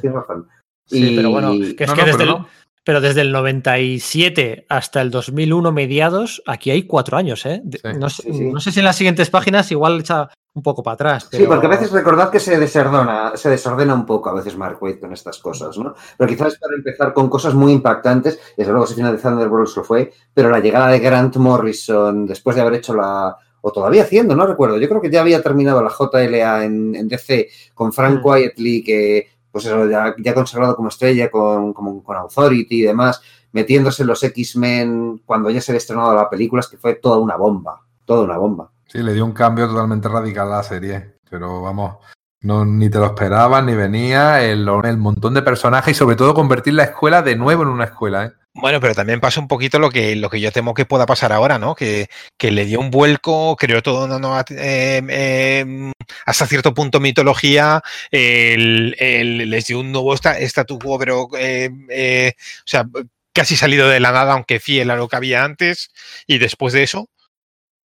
tienes 0.00 0.16
razón, 0.18 0.48
sí. 0.86 1.12
Y- 1.12 1.16
pero 1.16 1.30
bueno, 1.30 1.52
que 1.76 1.84
es 1.84 1.88
No, 1.90 1.94
que 1.94 2.00
no, 2.02 2.06
desde, 2.06 2.18
pero 2.18 2.30
el, 2.32 2.38
no. 2.38 2.48
pero 2.84 3.00
desde 3.00 3.20
el 3.22 3.32
97 3.32 4.66
hasta 4.68 5.00
el 5.02 5.10
2001 5.10 5.72
mediados, 5.72 6.42
aquí 6.46 6.70
hay 6.70 6.84
cuatro 6.84 7.16
años, 7.16 7.44
¿eh? 7.46 7.60
De- 7.64 7.78
Sí. 7.78 7.88
no, 7.98 8.08
sé, 8.10 8.22
Sí, 8.22 8.32
sí. 8.32 8.44
no 8.52 8.60
sé 8.60 8.72
si 8.72 8.78
en 8.80 8.84
las 8.84 8.96
siguientes 8.96 9.30
páginas 9.30 9.70
igual 9.70 10.00
echa 10.00 10.28
un 10.54 10.62
poco 10.62 10.82
para 10.82 10.94
atrás. 10.94 11.28
Sí, 11.32 11.44
porque 11.46 11.66
a 11.66 11.70
veces 11.70 11.90
recordad 11.92 12.30
que 12.30 12.38
se 12.38 12.58
desordena, 12.58 13.32
se 13.36 13.48
desordena 13.48 13.94
un 13.94 14.04
poco 14.04 14.28
a 14.28 14.34
veces 14.34 14.56
Mark 14.56 14.76
Waid 14.82 15.00
con 15.00 15.12
estas 15.12 15.38
cosas, 15.38 15.78
¿no? 15.78 15.94
Pero 16.18 16.28
quizás 16.28 16.58
para 16.58 16.74
empezar 16.76 17.14
con 17.14 17.30
cosas 17.30 17.54
muy 17.54 17.72
impactantes, 17.72 18.38
desde 18.56 18.70
luego 18.70 18.84
ese 18.84 18.94
final 18.94 19.16
de 19.16 19.22
Thunderbolts 19.22 19.76
lo 19.76 19.84
fue, 19.84 20.12
pero 20.34 20.50
la 20.50 20.60
llegada 20.60 20.88
de 20.88 20.98
Grant 20.98 21.36
Morrison 21.36 22.26
después 22.26 22.54
de 22.56 22.62
haber 22.62 22.74
hecho 22.74 22.94
la 22.94 23.34
o 23.64 23.70
todavía 23.70 24.02
haciendo, 24.02 24.34
no 24.34 24.44
recuerdo. 24.44 24.76
Yo 24.76 24.88
creo 24.88 25.00
que 25.00 25.08
ya 25.10 25.20
había 25.20 25.40
terminado 25.40 25.80
la 25.82 25.88
JLA 25.90 26.64
en, 26.64 26.96
en 26.96 27.06
DC 27.08 27.48
con 27.74 27.92
Frank 27.92 28.18
Mm. 28.18 28.22
Quietly, 28.28 28.82
que 28.84 29.28
pues 29.52 29.66
eso, 29.66 29.86
ya, 29.88 30.14
ya 30.18 30.34
consagrado 30.34 30.74
como 30.74 30.88
estrella 30.88 31.30
con, 31.30 31.72
como- 31.72 32.02
con 32.02 32.16
Authority 32.16 32.80
y 32.80 32.82
demás, 32.82 33.22
metiéndose 33.52 34.02
en 34.02 34.08
los 34.08 34.22
X-Men 34.24 35.22
cuando 35.24 35.50
ya 35.50 35.60
se 35.60 35.70
había 35.72 35.78
estrenado 35.78 36.14
la 36.16 36.28
película, 36.30 36.60
es 36.60 36.68
que 36.68 36.78
fue 36.78 36.94
toda 36.94 37.18
una 37.18 37.36
bomba, 37.36 37.82
toda 38.06 38.24
una 38.24 38.38
bomba. 38.38 38.70
Sí, 38.88 38.98
le 39.02 39.12
dio 39.14 39.24
un 39.24 39.32
cambio 39.32 39.68
totalmente 39.68 40.08
radical 40.08 40.48
a 40.52 40.56
la 40.56 40.62
serie. 40.62 41.12
Pero 41.30 41.62
vamos, 41.62 41.96
no, 42.42 42.64
ni 42.66 42.90
te 42.90 42.98
lo 42.98 43.06
esperabas, 43.06 43.64
ni 43.64 43.74
venía 43.74 44.42
el, 44.44 44.68
el 44.84 44.96
montón 44.98 45.32
de 45.32 45.40
personajes 45.40 45.96
y 45.96 45.98
sobre 45.98 46.16
todo 46.16 46.34
convertir 46.34 46.74
la 46.74 46.84
escuela 46.84 47.22
de 47.22 47.36
nuevo 47.36 47.62
en 47.62 47.68
una 47.70 47.84
escuela, 47.84 48.26
¿eh? 48.26 48.32
Bueno, 48.54 48.80
pero 48.80 48.94
también 48.94 49.18
pasa 49.20 49.40
un 49.40 49.48
poquito 49.48 49.78
lo 49.78 49.90
que, 49.90 50.14
lo 50.14 50.28
que 50.28 50.38
yo 50.40 50.52
temo 50.52 50.74
que 50.74 50.84
pueda 50.84 51.06
pasar 51.06 51.32
ahora, 51.32 51.58
¿no? 51.58 51.74
Que, 51.74 52.08
que 52.36 52.50
le 52.50 52.66
dio 52.66 52.80
un 52.80 52.90
vuelco, 52.90 53.56
creó 53.56 53.82
toda 53.82 54.04
una 54.04 54.18
nueva, 54.18 54.44
eh, 54.50 55.00
eh, 55.08 55.92
hasta 56.26 56.46
cierto 56.46 56.74
punto 56.74 57.00
mitología, 57.00 57.82
el- 58.10 58.94
el- 58.98 59.48
les 59.50 59.66
dio 59.68 59.80
un 59.80 59.90
nuevo 59.90 60.14
statu 60.14 60.78
quo, 60.78 60.98
pero, 60.98 61.28
eh, 61.38 61.70
eh, 61.88 62.32
o 62.36 62.62
sea, 62.66 62.84
casi 63.32 63.56
salido 63.56 63.88
de 63.88 64.00
la 64.00 64.12
nada, 64.12 64.34
aunque 64.34 64.60
fiel 64.60 64.90
a 64.90 64.96
lo 64.96 65.08
que 65.08 65.16
había 65.16 65.44
antes, 65.44 65.90
y 66.26 66.36
después 66.36 66.74
de 66.74 66.82
eso, 66.82 67.08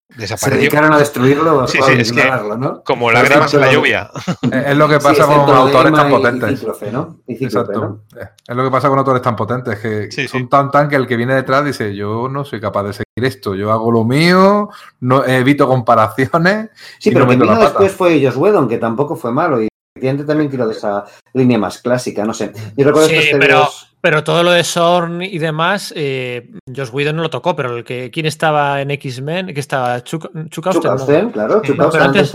Se 0.09 0.21
desapareció. 0.21 0.61
dedicaron 0.61 0.93
a 0.93 0.97
destruirlo 0.99 1.67
Sí, 1.67 1.79
o 1.79 1.83
a 1.83 1.87
sí, 1.87 1.93
es 1.99 2.11
que- 2.13 2.23
¿no? 2.57 2.81
Como 2.83 3.11
lágrimas 3.11 3.53
en 3.53 3.59
la 3.61 3.71
lluvia. 3.73 4.09
Es 4.51 4.77
lo 4.77 4.87
que 4.87 4.99
pasa 4.99 5.25
con 5.25 5.49
autores 5.55 5.93
tan 5.93 6.09
potentes. 6.09 6.51
Y 6.53 6.57
Cíclope, 6.57 6.91
¿no? 6.91 7.17
Y 7.27 7.35
Cíclope, 7.35 7.73
Exacto. 7.73 7.79
¿no? 8.13 8.19
Es 8.47 8.55
lo 8.55 8.63
que 8.63 8.71
pasa 8.71 8.87
con 8.89 8.97
autores 8.99 9.21
tan 9.21 9.35
potentes, 9.35 9.79
que 9.79 10.09
Sí, 10.11 10.27
son 10.29 10.41
sí. 10.43 10.47
tan 10.49 10.71
tan 10.71 10.87
que 10.87 10.95
el 10.95 11.07
que 11.07 11.17
viene 11.17 11.35
detrás 11.35 11.65
dice, 11.65 11.93
yo 11.93 12.29
no 12.29 12.45
soy 12.45 12.61
capaz 12.61 12.83
de 12.83 12.93
seguir 12.93 13.05
esto, 13.27 13.53
yo 13.53 13.71
hago 13.71 13.91
lo 13.91 14.05
mío, 14.05 14.69
no 15.01 15.25
evito 15.25 15.67
comparaciones. 15.67 16.69
Sí, 16.99 17.09
y 17.09 17.13
pero 17.13 17.25
no 17.25 17.31
que 17.31 17.37
meto 17.37 17.45
la 17.45 17.53
vino 17.57 17.63
después 17.65 17.91
fue 17.91 18.21
Josh 18.25 18.37
Whedon, 18.37 18.69
que 18.69 18.77
tampoco 18.77 19.15
fue 19.17 19.31
malo. 19.33 19.61
Y 19.61 19.67
efectivamente 19.93 20.23
también 20.25 20.49
tiró 20.49 20.67
de 20.67 20.73
esa 20.73 21.03
línea 21.33 21.57
más 21.57 21.79
clásica, 21.81 22.23
no 22.23 22.33
sé. 22.33 22.53
Yo 22.77 22.85
recuerdo 22.85 23.09
Sí, 23.09 23.15
estos 23.15 23.39
pero, 23.39 23.67
pero 24.09 24.23
todo 24.23 24.41
lo 24.41 24.51
de 24.51 24.63
Sorn 24.63 25.21
y 25.21 25.37
demás, 25.37 25.91
eh, 25.93 26.49
Josh 26.73 26.91
Whedon 26.93 27.17
no 27.17 27.23
lo 27.23 27.29
tocó, 27.29 27.57
pero 27.57 27.75
el 27.75 27.83
que 27.83 28.09
¿quién 28.09 28.25
estaba 28.25 28.81
en 28.81 28.89
X-Men? 28.91 29.53
que 29.53 29.59
estaba? 29.59 30.01
Chuck 30.01 30.29
Austen, 30.65 31.29
claro. 31.31 31.61
Chuck 31.61 31.77
Austen 31.81 32.01
antes. 32.03 32.33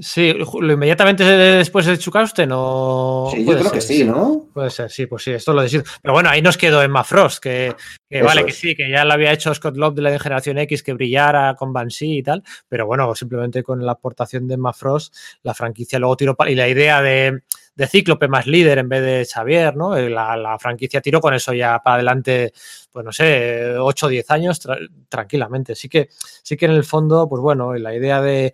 Sí, 0.00 0.34
lo 0.34 0.72
inmediatamente 0.74 1.24
después 1.24 1.86
de 1.86 1.96
Chuck 1.96 2.16
Austen 2.16 2.50
o 2.52 3.30
Sí, 3.34 3.46
yo 3.46 3.58
creo 3.58 3.72
que 3.72 3.80
sí, 3.80 4.04
¿no? 4.04 4.46
Puede 4.52 4.68
ser, 4.68 4.90
sí, 4.90 5.06
pues 5.06 5.22
sí, 5.22 5.30
esto 5.30 5.54
lo 5.54 5.62
decido. 5.62 5.84
Pero 6.02 6.12
bueno, 6.12 6.28
ahí 6.28 6.42
nos 6.42 6.58
quedó 6.58 6.82
Emma 6.82 7.02
Frost, 7.02 7.42
que, 7.42 7.74
vale, 8.22 8.44
que 8.44 8.52
sí, 8.52 8.74
que 8.74 8.90
ya 8.90 9.06
lo 9.06 9.14
había 9.14 9.32
hecho 9.32 9.54
Scott 9.54 9.76
Love 9.78 9.94
de 9.94 10.02
la 10.02 10.18
Generación 10.18 10.58
X, 10.58 10.82
que 10.82 10.92
brillara 10.92 11.54
con 11.56 11.72
Banshee 11.72 12.18
y 12.18 12.22
tal, 12.22 12.42
pero 12.68 12.84
bueno, 12.86 13.14
simplemente 13.14 13.62
con 13.62 13.84
la 13.86 13.92
aportación 13.92 14.46
de 14.48 14.54
Emma 14.54 14.74
Frost, 14.74 15.14
la 15.44 15.54
franquicia 15.54 15.98
luego 15.98 16.16
tiró, 16.16 16.34
pa- 16.36 16.50
y 16.50 16.54
la 16.54 16.68
idea 16.68 17.00
de, 17.00 17.42
de 17.74 17.86
Cíclope 17.86 18.28
más 18.28 18.46
líder 18.46 18.78
en 18.78 18.88
vez 18.88 19.02
de 19.02 19.24
Xavier, 19.24 19.74
¿no? 19.76 19.96
Eh, 19.96 20.10
La, 20.10 20.56
franquicia 20.58 21.00
tiró 21.00 21.20
con 21.20 21.34
eso 21.34 21.52
ya 21.52 21.78
para 21.82 21.94
adelante, 21.96 22.52
pues 22.90 23.04
no 23.04 23.12
sé, 23.12 23.74
8 23.78 24.06
o 24.06 24.08
10 24.08 24.30
años 24.30 24.60
tra- 24.64 24.88
tranquilamente. 25.08 25.74
Sí 25.74 25.88
que, 25.88 26.08
sí 26.10 26.56
que 26.56 26.66
en 26.66 26.72
el 26.72 26.84
fondo, 26.84 27.28
pues 27.28 27.40
bueno, 27.40 27.74
la 27.74 27.94
idea 27.94 28.20
de 28.20 28.52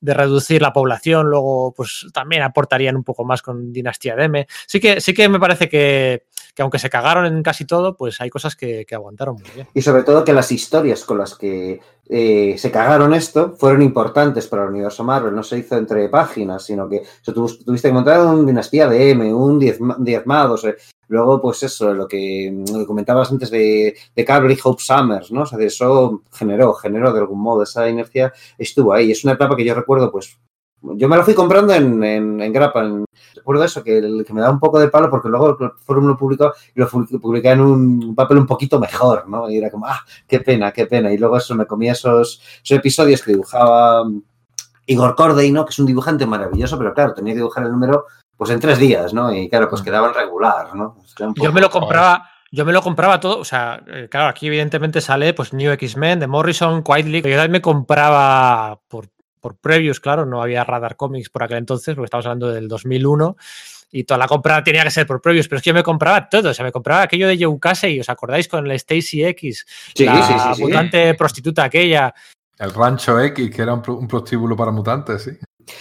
de 0.00 0.12
reducir 0.12 0.60
la 0.60 0.70
población, 0.74 1.28
luego 1.30 1.72
pues 1.74 2.06
también 2.12 2.42
aportarían 2.42 2.94
un 2.94 3.04
poco 3.04 3.24
más 3.24 3.40
con 3.40 3.72
Dinastía 3.72 4.14
de 4.14 4.24
M. 4.24 4.46
Sí 4.66 4.78
que, 4.78 5.00
sí 5.00 5.14
que 5.14 5.30
me 5.30 5.40
parece 5.40 5.66
que, 5.66 6.26
que 6.54 6.62
aunque 6.62 6.78
se 6.78 6.90
cagaron 6.90 7.26
en 7.26 7.42
casi 7.42 7.64
todo, 7.64 7.96
pues 7.96 8.20
hay 8.20 8.30
cosas 8.30 8.54
que, 8.56 8.86
que 8.86 8.94
aguantaron 8.94 9.36
muy 9.36 9.50
bien. 9.54 9.68
Y 9.74 9.82
sobre 9.82 10.04
todo 10.04 10.24
que 10.24 10.32
las 10.32 10.52
historias 10.52 11.04
con 11.04 11.18
las 11.18 11.34
que 11.34 11.80
eh, 12.08 12.56
se 12.58 12.70
cagaron 12.70 13.14
esto 13.14 13.54
fueron 13.58 13.82
importantes 13.82 14.46
para 14.46 14.64
el 14.64 14.70
universo 14.70 15.04
Marvel. 15.04 15.34
No 15.34 15.42
se 15.42 15.58
hizo 15.58 15.76
entre 15.76 16.08
páginas, 16.08 16.64
sino 16.64 16.88
que 16.88 17.02
o 17.26 17.32
tuviste 17.32 17.88
que 17.88 17.94
montar 17.94 18.20
un 18.26 18.46
Dinastía 18.46 18.88
de 18.88 19.10
M, 19.10 19.32
un 19.32 19.58
diezma, 19.58 19.96
Diezmados. 19.98 20.64
Eh. 20.64 20.76
Luego, 21.08 21.40
pues 21.40 21.62
eso, 21.62 21.92
lo 21.92 22.08
que, 22.08 22.64
que 22.66 22.86
comentabas 22.86 23.30
antes 23.30 23.50
de, 23.50 23.94
de 24.14 24.24
Cable 24.24 24.54
y 24.54 24.58
Hope 24.62 24.82
Summers, 24.82 25.30
¿no? 25.32 25.42
O 25.42 25.46
sea, 25.46 25.58
eso 25.60 26.22
generó, 26.32 26.72
generó 26.74 27.12
de 27.12 27.20
algún 27.20 27.40
modo, 27.40 27.62
esa 27.62 27.88
inercia 27.88 28.32
estuvo 28.56 28.92
ahí. 28.92 29.10
Es 29.10 29.24
una 29.24 29.34
etapa 29.34 29.56
que 29.56 29.64
yo 29.64 29.74
recuerdo, 29.74 30.10
pues, 30.10 30.38
yo 30.96 31.08
me 31.08 31.16
lo 31.16 31.24
fui 31.24 31.34
comprando 31.34 31.72
en, 31.72 32.02
en, 32.02 32.40
en 32.40 32.52
recuerdo 33.34 33.64
eso, 33.64 33.82
que, 33.82 33.98
el, 33.98 34.24
que, 34.26 34.32
me 34.32 34.40
da 34.40 34.50
un 34.50 34.58
poco 34.58 34.78
de 34.78 34.88
palo 34.88 35.10
porque 35.10 35.28
luego 35.28 35.56
el 35.60 35.70
forum 35.78 36.06
lo 36.06 36.16
publicó 36.16 36.52
y 36.74 36.80
lo 36.80 36.88
publicé 36.88 37.50
en 37.50 37.60
un 37.60 38.14
papel 38.14 38.38
un 38.38 38.46
poquito 38.46 38.78
mejor, 38.78 39.28
¿no? 39.28 39.50
Y 39.50 39.58
era 39.58 39.70
como, 39.70 39.86
ah, 39.86 40.00
qué 40.26 40.40
pena, 40.40 40.72
qué 40.72 40.86
pena. 40.86 41.12
Y 41.12 41.18
luego 41.18 41.36
eso 41.36 41.54
me 41.54 41.66
comía 41.66 41.92
esos, 41.92 42.40
esos 42.62 42.78
episodios 42.78 43.22
que 43.22 43.32
dibujaba 43.32 44.04
Igor 44.86 45.14
Corday, 45.14 45.50
¿no? 45.50 45.64
Que 45.64 45.70
es 45.70 45.78
un 45.78 45.86
dibujante 45.86 46.26
maravilloso, 46.26 46.78
pero 46.78 46.94
claro, 46.94 47.14
tenía 47.14 47.32
que 47.32 47.38
dibujar 47.38 47.64
el 47.64 47.72
número 47.72 48.06
pues 48.36 48.50
en 48.50 48.60
tres 48.60 48.78
días, 48.78 49.14
¿no? 49.14 49.32
Y 49.34 49.48
claro, 49.48 49.68
pues 49.68 49.82
quedaban 49.82 50.12
regular, 50.12 50.74
¿no? 50.74 50.96
Yo 51.36 51.52
me 51.52 51.60
lo 51.60 51.70
compraba. 51.70 52.30
Yo 52.50 52.64
me 52.64 52.72
lo 52.72 52.82
compraba 52.82 53.18
todo, 53.18 53.40
o 53.40 53.44
sea, 53.44 53.82
claro, 54.08 54.28
aquí 54.28 54.46
evidentemente 54.46 55.00
sale 55.00 55.34
pues 55.34 55.52
New 55.52 55.72
X-Men 55.72 56.20
de 56.20 56.28
Morrison, 56.28 56.84
Quietly, 56.84 57.20
yo 57.20 57.30
también 57.30 57.50
me 57.50 57.60
compraba 57.60 58.78
por, 58.86 59.08
por 59.44 59.58
previews, 59.58 60.00
claro, 60.00 60.24
no 60.24 60.40
había 60.40 60.64
Radar 60.64 60.96
Comics 60.96 61.28
por 61.28 61.42
aquel 61.42 61.58
entonces, 61.58 61.94
porque 61.94 62.06
estamos 62.06 62.24
hablando 62.24 62.50
del 62.50 62.66
2001, 62.66 63.36
y 63.92 64.04
toda 64.04 64.16
la 64.16 64.26
compra 64.26 64.64
tenía 64.64 64.82
que 64.84 64.90
ser 64.90 65.06
por 65.06 65.20
previews, 65.20 65.48
pero 65.48 65.58
es 65.58 65.62
que 65.62 65.68
yo 65.68 65.74
me 65.74 65.82
compraba 65.82 66.30
todo, 66.30 66.48
o 66.48 66.54
sea, 66.54 66.64
me 66.64 66.72
compraba 66.72 67.02
aquello 67.02 67.28
de 67.28 67.36
Joe 67.38 67.58
Casey, 67.60 68.00
¿os 68.00 68.08
acordáis 68.08 68.48
con 68.48 68.66
la 68.66 68.72
Stacy 68.72 69.22
X? 69.22 69.66
Sí, 69.94 70.06
la 70.06 70.26
sí, 70.26 70.32
sí, 70.32 70.54
sí. 70.54 70.62
mutante 70.62 71.12
prostituta 71.12 71.64
aquella. 71.64 72.14
El 72.58 72.72
Rancho 72.72 73.20
X, 73.20 73.50
que 73.54 73.62
era 73.62 73.74
un, 73.74 73.82
un 73.88 74.08
prostíbulo 74.08 74.56
para 74.56 74.70
mutantes, 74.70 75.22
sí. 75.22 75.30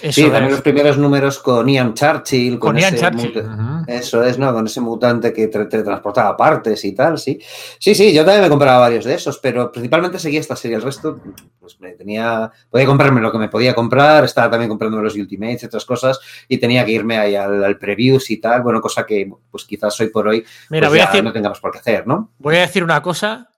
Eso 0.01 0.21
sí, 0.21 0.29
también 0.29 0.51
los 0.51 0.61
primeros 0.61 0.97
números 0.97 1.39
con 1.39 1.67
Ian 1.67 1.93
Churchill. 1.93 2.59
Con, 2.59 2.73
con 2.73 2.77
Ian 2.77 2.93
ese 2.95 3.03
Churchill. 3.03 3.37
Uh 3.37 3.41
-huh. 3.41 3.85
Eso 3.87 4.23
es, 4.23 4.37
¿no? 4.37 4.53
Con 4.53 4.65
ese 4.65 4.81
mutante 4.81 5.33
que 5.33 5.47
te, 5.47 5.65
te, 5.65 5.83
transportaba 5.83 6.37
partes 6.37 6.83
y 6.85 6.93
tal, 6.93 7.17
sí. 7.17 7.39
Sí, 7.79 7.93
sí, 7.93 8.13
yo 8.13 8.23
también 8.23 8.43
me 8.43 8.49
compraba 8.49 8.79
varios 8.79 9.05
de 9.05 9.15
esos, 9.15 9.39
pero 9.39 9.71
principalmente 9.71 10.19
seguía 10.19 10.39
esta 10.39 10.55
serie. 10.55 10.77
El 10.77 10.83
resto, 10.83 11.19
pues 11.59 11.79
me 11.79 11.91
tenía. 11.91 12.51
Podía 12.69 12.85
comprarme 12.85 13.21
lo 13.21 13.31
que 13.31 13.37
me 13.37 13.49
podía 13.49 13.75
comprar, 13.75 14.23
estaba 14.23 14.49
también 14.49 14.69
comprándome 14.69 15.03
los 15.03 15.15
Ultimates 15.15 15.63
y 15.63 15.65
otras 15.65 15.85
cosas, 15.85 16.19
y 16.47 16.57
tenía 16.57 16.85
que 16.85 16.91
irme 16.91 17.17
ahí 17.17 17.35
al, 17.35 17.63
al 17.63 17.77
previews 17.77 18.29
y 18.31 18.37
tal. 18.37 18.61
Bueno, 18.61 18.81
cosa 18.81 19.05
que, 19.05 19.29
pues 19.51 19.65
quizás 19.65 19.99
hoy 19.99 20.07
por 20.07 20.27
hoy 20.27 20.45
Mira, 20.69 20.87
pues 20.87 20.91
voy 20.91 20.97
ya 20.99 21.03
a 21.03 21.07
decir, 21.07 21.23
no 21.23 21.33
tengamos 21.33 21.59
por 21.59 21.71
qué 21.71 21.79
hacer, 21.79 22.07
¿no? 22.07 22.31
Voy 22.39 22.55
a 22.55 22.61
decir 22.61 22.83
una 22.83 23.01
cosa 23.01 23.49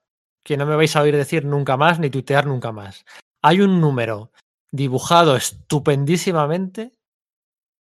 que 0.46 0.58
no 0.58 0.66
me 0.68 0.76
vais 0.76 0.96
a 0.96 1.02
oír 1.02 1.16
decir 1.18 1.44
nunca 1.44 1.76
más 1.76 1.98
ni 2.00 2.12
tuitear 2.12 2.46
nunca 2.46 2.72
más. 2.72 3.04
Hay 3.42 3.62
un 3.62 3.82
número 3.82 4.32
dibujado 4.72 5.36
estupendísimamente 5.36 6.92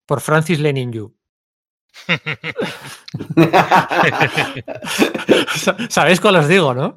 por 0.06 0.23
Francis 0.23 0.59
Lenin 0.61 0.90
Yu. 0.90 1.14
¿Sabéis 5.90 6.21
cuál 6.21 6.37
os 6.37 6.49
digo, 6.49 6.73
no? 6.75 6.94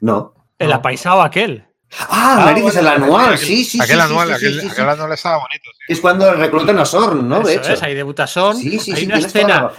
No. 0.00 0.34
El 0.58 0.70
No. 0.70 0.76
apaisado 0.76 1.20
aquel. 1.20 1.65
Ah, 1.98 2.42
narices, 2.46 2.76
el 2.76 2.84
bueno, 2.84 3.04
anual, 3.04 3.38
sí, 3.38 3.64
sí, 3.64 3.80
aquel 3.80 3.96
sí, 3.96 4.02
anual, 4.02 4.32
aquel, 4.32 4.70
anual 4.78 5.12
estaba 5.12 5.36
bonito. 5.36 5.70
Es 5.88 6.00
cuando 6.00 6.34
reclutan 6.34 6.78
a 6.80 6.84
Sorn, 6.84 7.28
¿no? 7.28 7.40
De 7.40 7.54
hecho. 7.54 7.72
ahí 7.80 7.94
debuta 7.94 8.26
Son. 8.26 8.56
Sí, 8.56 8.78
sí, 8.80 8.92
hay 8.92 9.06
una 9.06 9.18
escena 9.18 9.70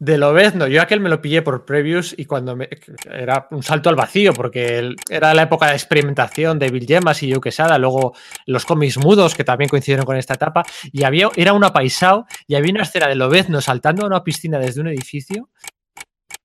de 0.00 0.18
Lobezno. 0.18 0.66
Yo 0.66 0.82
aquel 0.82 1.00
me 1.00 1.08
lo 1.08 1.22
pillé 1.22 1.40
por 1.40 1.64
previews 1.64 2.14
y 2.18 2.24
cuando 2.24 2.56
me, 2.56 2.68
era 3.10 3.46
un 3.52 3.62
salto 3.62 3.88
al 3.88 3.94
vacío, 3.94 4.32
porque 4.34 4.78
el- 4.78 4.96
era 5.08 5.32
la 5.34 5.42
época 5.42 5.66
de 5.68 5.74
experimentación 5.74 6.58
de 6.58 6.68
Bill 6.68 6.86
Gemas 6.86 7.22
y 7.22 7.30
Joe 7.32 7.40
Quesada, 7.40 7.78
luego 7.78 8.12
los 8.46 8.66
cómics 8.66 8.98
mudos 8.98 9.34
que 9.36 9.44
también 9.44 9.68
coincidieron 9.68 10.04
con 10.04 10.16
esta 10.16 10.34
etapa, 10.34 10.64
y 10.92 11.04
había, 11.04 11.30
era 11.36 11.52
un 11.52 11.62
apaisado 11.64 12.26
y 12.48 12.56
había 12.56 12.72
una 12.72 12.82
escena 12.82 13.06
de 13.06 13.14
Lobezno 13.14 13.60
saltando 13.60 14.02
a 14.02 14.08
una 14.08 14.24
piscina 14.24 14.58
desde 14.58 14.80
un 14.80 14.88
edificio 14.88 15.48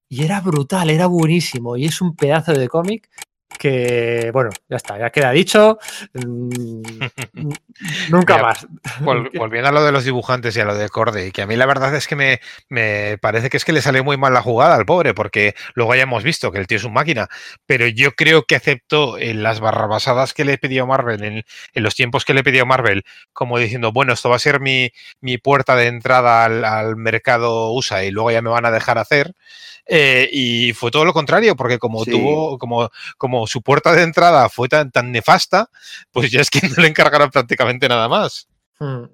y 0.09 0.23
era 0.23 0.39
brutal, 0.41 0.89
era 0.89 1.07
buenísimo 1.07 1.75
y 1.75 1.85
es 1.85 2.01
un 2.01 2.15
pedazo 2.15 2.53
de 2.53 2.69
cómic 2.69 3.09
que, 3.57 4.29
bueno, 4.33 4.49
ya 4.69 4.77
está, 4.77 4.97
ya 4.97 5.09
queda 5.09 5.31
dicho. 5.31 5.77
Mm, 6.13 6.81
Nunca 8.09 8.33
Mira, 8.35 8.43
más. 8.43 8.67
Vol- 9.01 9.29
volviendo 9.37 9.69
a 9.69 9.71
lo 9.71 9.83
de 9.83 9.91
los 9.91 10.03
dibujantes 10.03 10.55
y 10.55 10.59
a 10.59 10.65
lo 10.65 10.75
de 10.75 10.89
Corday, 10.89 11.31
que 11.31 11.43
a 11.43 11.47
mí 11.47 11.55
la 11.55 11.65
verdad 11.65 11.93
es 11.95 12.07
que 12.07 12.15
me, 12.15 12.39
me 12.69 13.17
parece 13.19 13.49
que 13.49 13.57
es 13.57 13.65
que 13.65 13.73
le 13.73 13.81
salió 13.81 14.03
muy 14.03 14.17
mal 14.17 14.33
la 14.33 14.41
jugada 14.41 14.75
al 14.75 14.85
pobre, 14.85 15.13
porque 15.13 15.53
luego 15.75 15.93
ya 15.95 16.03
hemos 16.03 16.23
visto 16.23 16.51
que 16.51 16.59
el 16.59 16.67
tío 16.67 16.77
es 16.77 16.83
un 16.83 16.93
máquina, 16.93 17.27
pero 17.65 17.87
yo 17.87 18.13
creo 18.13 18.43
que 18.43 18.55
aceptó 18.55 19.17
en 19.17 19.43
las 19.43 19.59
barrabasadas 19.59 20.33
que 20.33 20.45
le 20.45 20.57
pidió 20.57 20.87
Marvel, 20.87 21.23
en, 21.23 21.43
en 21.73 21.83
los 21.83 21.95
tiempos 21.95 22.25
que 22.25 22.33
le 22.33 22.43
pidió 22.43 22.65
Marvel, 22.65 23.03
como 23.33 23.59
diciendo, 23.59 23.91
bueno, 23.91 24.13
esto 24.13 24.29
va 24.29 24.37
a 24.37 24.39
ser 24.39 24.59
mi, 24.59 24.91
mi 25.21 25.37
puerta 25.37 25.75
de 25.75 25.87
entrada 25.87 26.45
al, 26.45 26.65
al 26.65 26.95
mercado 26.95 27.71
USA 27.73 28.03
y 28.03 28.11
luego 28.11 28.31
ya 28.31 28.41
me 28.41 28.49
van 28.49 28.65
a 28.65 28.71
dejar 28.71 28.97
hacer. 28.97 29.33
Eh, 29.89 30.29
y 30.33 30.73
fue 30.73 30.91
todo 30.91 31.05
lo 31.05 31.13
contrario, 31.13 31.55
porque 31.55 31.79
como 31.79 32.03
Sí. 32.03 32.11
tuvo, 32.11 32.57
como, 32.57 32.89
como 33.17 33.47
su 33.47 33.61
puerta 33.61 33.93
de 33.93 34.03
entrada 34.03 34.49
fue 34.49 34.67
tan, 34.67 34.91
tan 34.91 35.11
nefasta, 35.11 35.69
pues 36.11 36.29
ya 36.31 36.41
es 36.41 36.49
que 36.49 36.59
no 36.77 36.81
le 36.81 36.87
encargaron 36.89 37.29
prácticamente 37.31 37.87
nada 37.87 38.09
más. 38.09 38.47
Mm. 38.79 39.05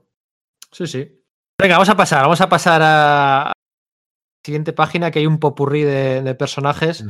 Sí, 0.71 0.87
sí. 0.87 1.21
Venga, 1.59 1.75
vamos 1.75 1.89
a 1.89 1.95
pasar, 1.95 2.23
vamos 2.23 2.41
a 2.41 2.49
pasar 2.49 2.81
a 2.81 2.85
la 3.45 3.51
siguiente 4.43 4.73
página 4.73 5.11
que 5.11 5.19
hay 5.19 5.27
un 5.27 5.39
popurrí 5.39 5.83
de, 5.83 6.21
de 6.23 6.35
personajes. 6.35 7.03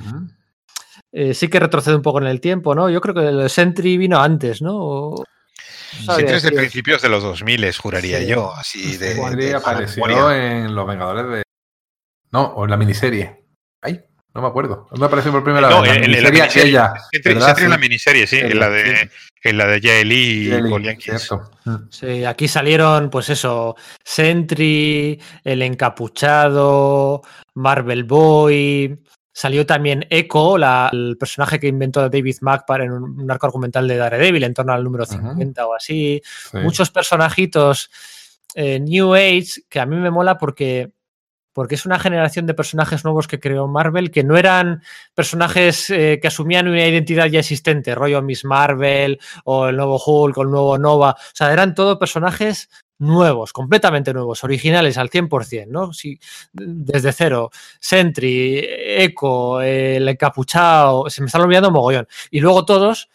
Eh, 1.12 1.34
sí 1.34 1.48
que 1.48 1.60
retrocede 1.60 1.96
un 1.96 2.02
poco 2.02 2.20
en 2.20 2.28
el 2.28 2.42
tiempo, 2.42 2.76
¿no? 2.76 2.90
Yo 2.90 3.00
creo 3.00 3.16
que 3.16 3.28
el 3.28 3.50
Sentry 3.50 3.98
vino 3.98 4.22
antes, 4.22 4.62
¿no? 4.62 4.76
O- 4.78 5.24
Siempre 6.16 6.36
es 6.38 6.44
de 6.44 6.52
principios 6.52 7.02
de 7.04 7.10
los 7.10 7.22
2000, 7.24 7.72
juraría 7.78 8.20
Sí. 8.20 8.26
yo, 8.28 8.52
así 8.54 8.98
de... 8.98 9.14
Sentry 9.14 9.46
de 9.46 9.56
apareció 9.56 10.32
en 10.32 10.74
Los 10.76 10.88
Vengadores 10.88 11.28
de. 11.30 11.44
No, 12.32 12.46
o 12.56 12.64
en 12.66 12.72
la 12.72 12.78
miniserie. 12.78 13.43
Ay, 13.84 14.02
no 14.34 14.42
me 14.42 14.48
acuerdo. 14.48 14.88
¿Dónde 14.90 15.06
apareció 15.06 15.32
por 15.32 15.44
primera 15.44 15.70
No, 15.70 15.82
vez? 15.82 15.92
en, 15.98 16.04
en 16.06 16.24
la 16.24 16.30
aquella, 16.46 16.94
en 17.12 17.40
la 17.70 17.76
Sí. 17.76 17.82
miniserie, 17.82 18.26
sí, 18.26 18.40
en 18.40 18.60
la 18.60 18.70
de, 18.70 19.10
en 19.44 19.58
la 19.58 19.68
de 19.68 20.06
Lee 20.06 20.50
y 20.50 21.02
cierto. 21.02 21.52
Mm. 21.66 21.76
Sí, 21.92 22.26
aquí 22.26 22.48
salieron, 22.48 23.10
pues 23.10 23.30
eso, 23.30 23.76
Sentry, 24.04 25.20
el 25.44 25.62
encapuchado, 25.62 27.22
Marvel 27.56 28.04
Boy. 28.06 29.00
Salió 29.36 29.66
también 29.66 30.06
Echo, 30.12 30.58
la- 30.60 30.90
el 30.94 31.18
personaje 31.20 31.60
que 31.60 31.68
inventó 31.68 32.08
David 32.08 32.38
Mack 32.42 32.66
para 32.68 32.84
en 32.84 32.92
un, 32.92 33.20
un 33.22 33.32
arco 33.32 33.48
argumental 33.48 33.88
de 33.88 33.98
Daredevil, 33.98 34.44
en 34.44 34.54
torno 34.54 34.74
al 34.74 34.84
número 34.84 35.06
Ujú. 35.06 35.14
50 35.14 35.66
o 35.68 35.74
así. 35.76 36.22
Sí. 36.52 36.58
muchos 36.60 36.92
personajitos 36.92 37.90
eh, 38.56 38.80
New 38.80 39.16
Age 39.16 39.64
que 39.68 39.80
a 39.80 39.86
mí 39.88 39.96
me 39.96 40.12
mola 40.12 40.38
porque, 40.38 40.92
porque 41.54 41.76
es 41.76 41.86
una 41.86 42.00
generación 42.00 42.46
de 42.46 42.54
personajes 42.54 43.04
nuevos 43.04 43.28
que 43.28 43.40
creó 43.40 43.68
Marvel 43.68 44.12
que 44.12 44.24
no 44.24 44.38
eran 44.38 44.82
personajes 45.14 45.90
eh, 45.90 46.20
que 46.22 46.28
asumían 46.28 46.68
una 46.68 46.86
identidad 46.86 47.28
ya 47.28 47.40
existente, 47.40 47.96
rollo 47.96 48.22
Miss 48.22 48.44
Marvel 48.44 49.20
o 49.46 49.68
el 49.68 49.78
nuevo 49.78 50.02
Hulk 50.04 50.38
o 50.38 50.42
el 50.42 50.52
nuevo 50.52 50.78
Nova. 50.78 51.12
O 51.12 51.36
sea, 51.36 51.54
eran 51.54 51.76
todos 51.76 51.98
personajes 51.98 52.70
nuevos, 53.00 53.54
completamente 53.54 54.14
nuevos, 54.14 54.44
originales 54.44 54.98
al 54.98 55.10
100%, 55.10 55.68
¿no? 55.68 55.94
Sí, 55.94 56.20
desde 56.52 57.12
cero. 57.12 57.52
Sentry, 57.80 58.60
Echo, 58.66 59.62
el 59.62 60.08
encapuchado, 60.08 61.10
se 61.10 61.22
me 61.22 61.28
están 61.28 61.42
olvidando 61.42 61.72
mogollón. 61.72 62.08
Y 62.32 62.40
luego 62.40 62.66
todos 62.66 63.10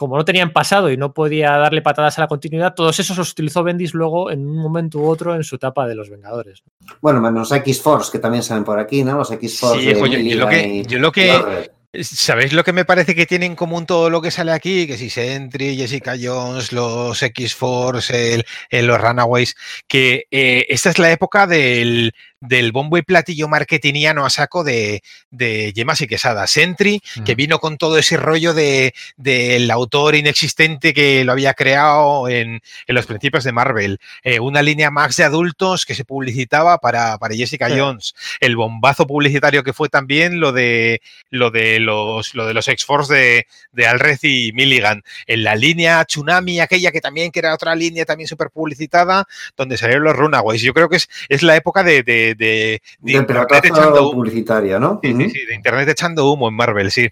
como 0.00 0.16
no 0.16 0.24
tenían 0.24 0.50
pasado 0.54 0.90
y 0.90 0.96
no 0.96 1.12
podía 1.12 1.50
darle 1.58 1.82
patadas 1.82 2.16
a 2.16 2.22
la 2.22 2.26
continuidad, 2.26 2.72
todos 2.74 2.98
esos 2.98 3.18
los 3.18 3.30
utilizó 3.32 3.62
Bendis 3.62 3.92
luego 3.92 4.30
en 4.30 4.48
un 4.48 4.56
momento 4.56 4.98
u 4.98 5.06
otro 5.06 5.34
en 5.34 5.44
su 5.44 5.56
etapa 5.56 5.86
de 5.86 5.94
los 5.94 6.08
Vengadores. 6.08 6.62
Bueno, 7.02 7.20
menos 7.20 7.52
X-Force, 7.52 8.10
que 8.10 8.18
también 8.18 8.42
salen 8.42 8.64
por 8.64 8.78
aquí, 8.78 9.04
¿no? 9.04 9.18
Los 9.18 9.30
X-Force. 9.30 9.78
Sí, 9.80 9.86
de 9.88 9.94
jo, 10.00 10.06
yo- 10.06 10.18
yo 10.18 10.36
lo 10.38 10.48
que- 10.48 10.56
Milligan 10.56 10.74
y- 10.74 10.86
yo 10.86 10.98
lo 10.98 11.12
que- 11.12 11.26
y 11.26 11.30
Orred. 11.30 11.70
¿Sabéis 12.02 12.52
lo 12.52 12.62
que 12.62 12.72
me 12.72 12.84
parece 12.84 13.16
que 13.16 13.26
tiene 13.26 13.46
en 13.46 13.56
común 13.56 13.84
todo 13.84 14.10
lo 14.10 14.22
que 14.22 14.30
sale 14.30 14.52
aquí? 14.52 14.86
Que 14.86 14.96
si 14.96 15.10
Sentry, 15.10 15.76
Jessica 15.76 16.14
Jones, 16.22 16.70
los 16.72 17.20
X-Force, 17.20 18.34
el, 18.34 18.44
el- 18.70 18.86
los 18.86 19.00
Runaways, 19.00 19.56
que 19.88 20.24
eh, 20.30 20.66
esta 20.68 20.90
es 20.90 20.98
la 21.00 21.10
época 21.10 21.48
del, 21.48 22.14
del 22.40 22.72
bombo 22.72 22.96
y 22.98 23.02
platillo 23.02 23.48
marketingiano 23.48 24.24
a 24.24 24.30
saco 24.30 24.64
de, 24.64 25.02
de 25.30 25.72
Yemas 25.74 26.00
y 26.00 26.06
Quesada. 26.06 26.46
Sentry, 26.46 27.00
que 27.24 27.34
Mm. 27.34 27.36
vino 27.36 27.58
con 27.60 27.76
todo 27.78 27.98
ese 27.98 28.16
rollo 28.16 28.54
de 28.54 28.94
del 29.16 29.70
autor 29.70 30.14
inexistente 30.14 30.94
que 30.94 31.24
lo 31.24 31.32
había 31.32 31.54
creado 31.54 32.28
en, 32.28 32.62
en 32.86 32.94
los 32.94 33.06
principios 33.06 33.44
de 33.44 33.52
Marvel. 33.52 33.98
Eh, 34.22 34.40
una 34.40 34.62
línea 34.62 34.90
más 34.90 35.16
de 35.16 35.24
adultos 35.24 35.84
que 35.86 35.94
se 35.94 36.04
publicitaba 36.04 36.78
para, 36.78 37.18
para 37.18 37.34
Jessica 37.34 37.68
Sí. 37.68 37.78
Jones. 37.78 38.14
El 38.40 38.56
bombazo 38.56 39.06
publicitario 39.06 39.62
que 39.62 39.72
fue 39.72 39.88
también 39.88 40.40
lo 40.40 40.52
de 40.52 41.02
lo 41.30 41.50
de 41.50 41.78
los 41.80 42.34
lo 42.34 42.46
de 42.46 42.54
los 42.54 42.66
X-Force 42.68 43.12
de, 43.14 43.46
de 43.72 43.86
Alred 43.86 44.18
y 44.22 44.52
Milligan. 44.52 45.02
En 45.26 45.44
la 45.44 45.54
línea 45.56 46.04
Tsunami, 46.04 46.60
aquella 46.60 46.90
que 46.90 47.00
también 47.00 47.30
que 47.30 47.38
era 47.40 47.54
otra 47.54 47.74
línea 47.74 48.04
también 48.04 48.28
súper 48.28 48.50
publicitada, 48.50 49.26
donde 49.56 49.76
salieron 49.76 50.04
los 50.04 50.16
Runaways. 50.16 50.62
Yo 50.62 50.72
creo 50.74 50.88
que 50.88 50.96
es, 50.96 51.08
es 51.28 51.42
la 51.42 51.54
época 51.56 51.82
de, 51.82 52.02
de- 52.02 52.29
de, 52.34 52.44
de, 52.44 52.82
de 53.00 53.12
Del 53.12 53.16
internet 53.22 53.64
echando 53.64 54.02
humo. 54.02 54.12
publicitario, 54.12 54.78
¿no? 54.80 55.00
Sí, 55.02 55.14
sí, 55.14 55.30
sí, 55.30 55.46
de 55.46 55.54
internet 55.54 55.88
echando 55.88 56.30
humo 56.30 56.48
en 56.48 56.54
Marvel, 56.54 56.90
sí. 56.90 57.08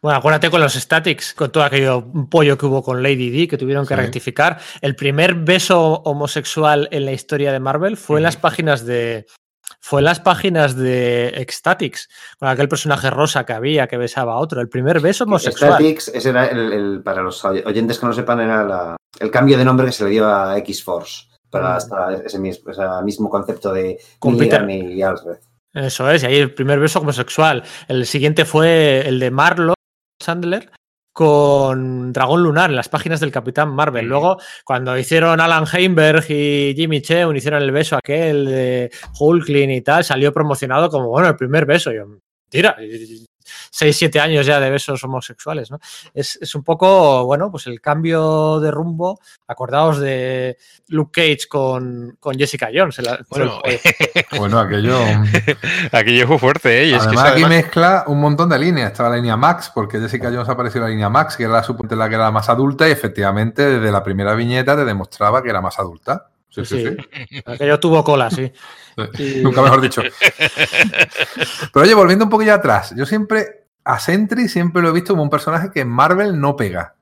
Bueno, 0.00 0.18
acuérdate 0.18 0.48
con 0.50 0.60
los 0.60 0.74
Statics, 0.74 1.34
con 1.34 1.50
todo 1.50 1.64
aquello 1.64 2.06
pollo 2.30 2.56
que 2.56 2.66
hubo 2.66 2.82
con 2.82 3.02
Lady 3.02 3.30
D, 3.30 3.48
que 3.48 3.58
tuvieron 3.58 3.84
que 3.86 3.94
Sí. 3.94 4.00
rectificar. 4.00 4.60
El 4.80 4.94
primer 4.96 5.34
beso 5.34 6.02
homosexual 6.04 6.88
en 6.92 7.04
la 7.04 7.12
historia 7.12 7.52
de 7.52 7.60
Marvel 7.60 7.96
fue 7.96 8.18
en 8.18 8.22
las 8.24 8.36
páginas 8.36 8.86
de. 8.86 9.26
Fue 9.80 10.00
en 10.00 10.04
las 10.04 10.20
páginas 10.20 10.76
de 10.76 11.28
Ecstatics, 11.28 12.08
con 12.38 12.48
aquel 12.48 12.68
personaje 12.68 13.10
rosa 13.10 13.44
que 13.44 13.52
había 13.52 13.88
que 13.88 13.96
besaba 13.96 14.34
a 14.34 14.36
otro. 14.36 14.60
El 14.60 14.68
primer 14.68 15.00
beso 15.00 15.24
homosexual. 15.24 15.72
Statics, 15.72 16.08
ese 16.08 16.28
era 16.30 16.46
el, 16.46 16.72
el- 16.72 17.02
para 17.02 17.22
los 17.22 17.44
oyentes 17.44 17.98
que 17.98 18.06
no 18.06 18.12
sepan, 18.12 18.40
era 18.40 18.62
la- 18.62 18.96
el 19.18 19.30
cambio 19.32 19.58
de 19.58 19.64
nombre 19.64 19.86
que 19.86 19.92
se 19.92 20.04
le 20.04 20.10
dio 20.10 20.28
a 20.32 20.56
X-Force, 20.58 21.24
para 21.52 21.76
hasta 21.76 22.14
ese, 22.14 22.38
mismo, 22.38 22.70
ese 22.70 22.82
mismo 23.04 23.28
concepto 23.28 23.72
de 23.72 24.00
Peter- 24.38 24.68
y 24.70 25.02
Alfred. 25.02 25.36
Eso 25.74 26.10
es, 26.10 26.22
y 26.22 26.26
ahí 26.26 26.36
el 26.36 26.54
primer 26.54 26.80
beso 26.80 26.98
homosexual. 26.98 27.62
El 27.88 28.06
siguiente 28.06 28.44
fue 28.44 29.06
el 29.06 29.20
de 29.20 29.30
Marlon 29.30 29.74
Chandler 30.20 30.70
con 31.12 32.12
Dragón 32.12 32.42
Lunar 32.42 32.70
en 32.70 32.76
las 32.76 32.88
páginas 32.88 33.20
del 33.20 33.30
Capitán 33.30 33.68
Marvel. 33.68 34.06
Luego, 34.06 34.38
cuando 34.64 34.96
hicieron 34.96 35.40
Alan 35.40 35.66
Heinberg 35.70 36.24
y 36.30 36.74
Jimmy 36.74 37.02
Cheung, 37.02 37.36
hicieron 37.36 37.62
el 37.62 37.70
beso 37.70 37.96
aquel 37.96 38.46
de 38.46 38.90
Hulkling 39.20 39.70
y 39.70 39.82
tal, 39.82 40.04
salió 40.04 40.32
promocionado 40.32 40.88
como, 40.88 41.08
bueno, 41.08 41.28
el 41.28 41.36
primer 41.36 41.66
beso. 41.66 41.92
Yo, 41.92 42.04
tira, 42.48 42.76
6, 43.70 43.96
7 43.96 44.20
años 44.20 44.46
ya 44.46 44.60
de 44.60 44.70
besos 44.70 45.02
homosexuales, 45.04 45.70
¿no? 45.70 45.78
Es, 46.14 46.38
es 46.40 46.54
un 46.54 46.62
poco, 46.62 47.24
bueno, 47.26 47.50
pues 47.50 47.66
el 47.66 47.80
cambio 47.80 48.60
de 48.60 48.70
rumbo. 48.70 49.20
Acordaos 49.46 49.98
de 50.00 50.56
Luke 50.88 51.20
Cage 51.20 51.48
con, 51.48 52.16
con 52.20 52.36
Jessica 52.36 52.68
Jones. 52.74 52.98
en 52.98 53.04
la- 53.06 53.20
Bueno, 53.28 53.60
Bueno, 54.38 54.58
aquello. 54.60 54.98
aquello 55.92 56.26
fue 56.26 56.38
fuerte, 56.38 56.82
¿eh? 56.82 56.86
Y 56.88 56.94
es 56.94 57.00
que 57.02 57.06
además, 57.08 57.24
eso, 57.24 57.32
aquí 57.34 57.42
además- 57.44 57.50
mezcla 57.64 58.04
un 58.06 58.20
montón 58.20 58.48
de 58.48 58.58
líneas. 58.58 58.92
Estaba 58.92 59.10
la 59.10 59.16
línea 59.16 59.36
Max, 59.36 59.70
porque 59.74 59.98
Jessica 60.00 60.30
Jones 60.32 60.48
apareció 60.48 60.78
en 60.78 60.84
la 60.84 60.90
línea 60.90 61.08
Max, 61.08 61.36
que 61.36 61.44
era 61.44 61.52
la, 61.52 61.96
la 61.96 62.08
que 62.08 62.14
era 62.14 62.24
la 62.24 62.30
más 62.30 62.48
adulta, 62.48 62.88
y 62.88 62.92
efectivamente, 62.92 63.62
desde 63.78 63.92
la 63.92 64.02
primera 64.02 64.34
viñeta 64.34 64.76
te 64.76 64.84
demostraba 64.84 65.42
que 65.42 65.50
era 65.50 65.60
más 65.60 65.78
adulta. 65.78 66.28
Sí, 66.54 66.64
sí, 66.64 66.84
Sí. 66.84 66.96
sí. 67.30 67.42
Aquello 67.46 67.80
tuvo 67.80 68.04
cola, 68.04 68.30
sí. 68.30 68.52
Nunca 69.42 69.62
mejor 69.62 69.80
dicho. 69.80 70.02
Pero 71.72 71.84
oye, 71.84 71.94
volviendo 71.94 72.24
un 72.26 72.30
poquillo 72.30 72.54
atrás, 72.54 72.94
yo 72.96 73.06
siempre, 73.06 73.66
a 73.84 73.98
Sentry 73.98 74.48
siempre 74.48 74.82
lo 74.82 74.90
he 74.90 74.92
visto 74.92 75.12
como 75.14 75.22
un 75.22 75.30
personaje 75.30 75.70
que 75.72 75.80
en 75.80 75.88
Marvel 75.88 76.40
no 76.40 76.56
pega. 76.56 76.94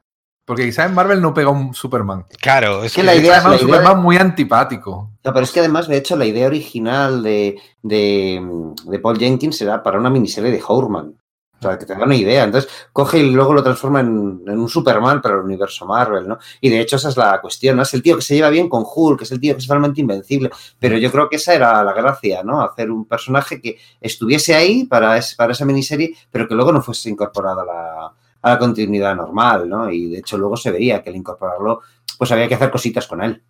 Porque 0.44 0.64
quizás 0.64 0.86
en 0.88 0.94
Marvel 0.94 1.20
no 1.22 1.32
pega 1.32 1.50
un 1.50 1.74
Superman. 1.74 2.24
Claro, 2.40 2.82
es 2.82 2.92
que 2.94 3.02
que 3.02 3.06
la 3.06 3.12
Es 3.14 3.20
idea- 3.20 3.34
además 3.36 3.52
un 3.52 3.66
de- 3.68 3.72
Superman 3.72 4.02
muy 4.02 4.16
antipático. 4.16 5.10
No, 5.24 5.32
pero 5.32 5.44
es 5.44 5.52
que 5.52 5.60
además, 5.60 5.86
de 5.86 5.96
hecho, 5.98 6.16
la 6.16 6.24
idea 6.26 6.46
original 6.48 7.22
de, 7.22 7.56
de, 7.82 8.40
de 8.84 8.98
Paul 8.98 9.18
Jenkins 9.18 9.60
era 9.62 9.82
para 9.82 9.98
una 9.98 10.10
miniserie 10.10 10.50
de 10.50 10.62
Hourman. 10.66 11.14
O 11.60 11.62
sea, 11.62 11.78
que 11.78 11.84
te 11.84 11.94
da 11.94 12.04
una 12.04 12.16
idea. 12.16 12.44
Entonces, 12.44 12.70
coge 12.92 13.18
y 13.18 13.30
luego 13.32 13.52
lo 13.52 13.62
transforma 13.62 14.00
en, 14.00 14.08
un 14.48 14.68
Superman 14.68 15.20
para 15.20 15.34
el 15.34 15.42
universo 15.42 15.84
Marvel, 15.84 16.26
¿no? 16.26 16.38
Y 16.60 16.70
de 16.70 16.80
hecho, 16.80 16.96
esa 16.96 17.10
es 17.10 17.16
la 17.18 17.38
cuestión, 17.40 17.76
¿no? 17.76 17.82
Es 17.82 17.92
el 17.92 18.02
tío 18.02 18.16
que 18.16 18.22
se 18.22 18.34
lleva 18.34 18.48
bien 18.48 18.68
con 18.68 18.82
Hulk, 18.86 19.22
es 19.22 19.32
el 19.32 19.40
tío 19.40 19.52
que 19.54 19.58
es 19.60 19.66
totalmente 19.66 20.00
invencible. 20.00 20.50
Pero 20.78 20.96
yo 20.96 21.12
creo 21.12 21.28
que 21.28 21.36
esa 21.36 21.52
era 21.54 21.84
la 21.84 21.92
gracia, 21.92 22.42
¿no? 22.42 22.62
Hacer 22.62 22.90
un 22.90 23.04
personaje 23.04 23.60
que 23.60 23.76
estuviese 24.00 24.54
ahí 24.54 24.84
para, 24.86 25.18
es- 25.18 25.34
para 25.34 25.52
esa 25.52 25.66
miniserie, 25.66 26.14
pero 26.30 26.48
que 26.48 26.54
luego 26.54 26.72
no 26.72 26.80
fuese 26.82 27.10
incorporado 27.10 27.60
a 27.60 27.64
la, 27.66 28.06
a 28.42 28.50
la 28.50 28.58
continuidad 28.58 29.14
normal, 29.14 29.68
¿no? 29.68 29.90
Y 29.90 30.08
de 30.10 30.18
hecho, 30.20 30.38
luego 30.38 30.56
se 30.56 30.70
veía 30.70 31.02
que 31.02 31.10
al 31.10 31.16
incorporarlo, 31.16 31.82
pues 32.18 32.32
había 32.32 32.48
que 32.48 32.54
hacer 32.54 32.70
cositas 32.70 33.06
con 33.06 33.22
él. 33.22 33.42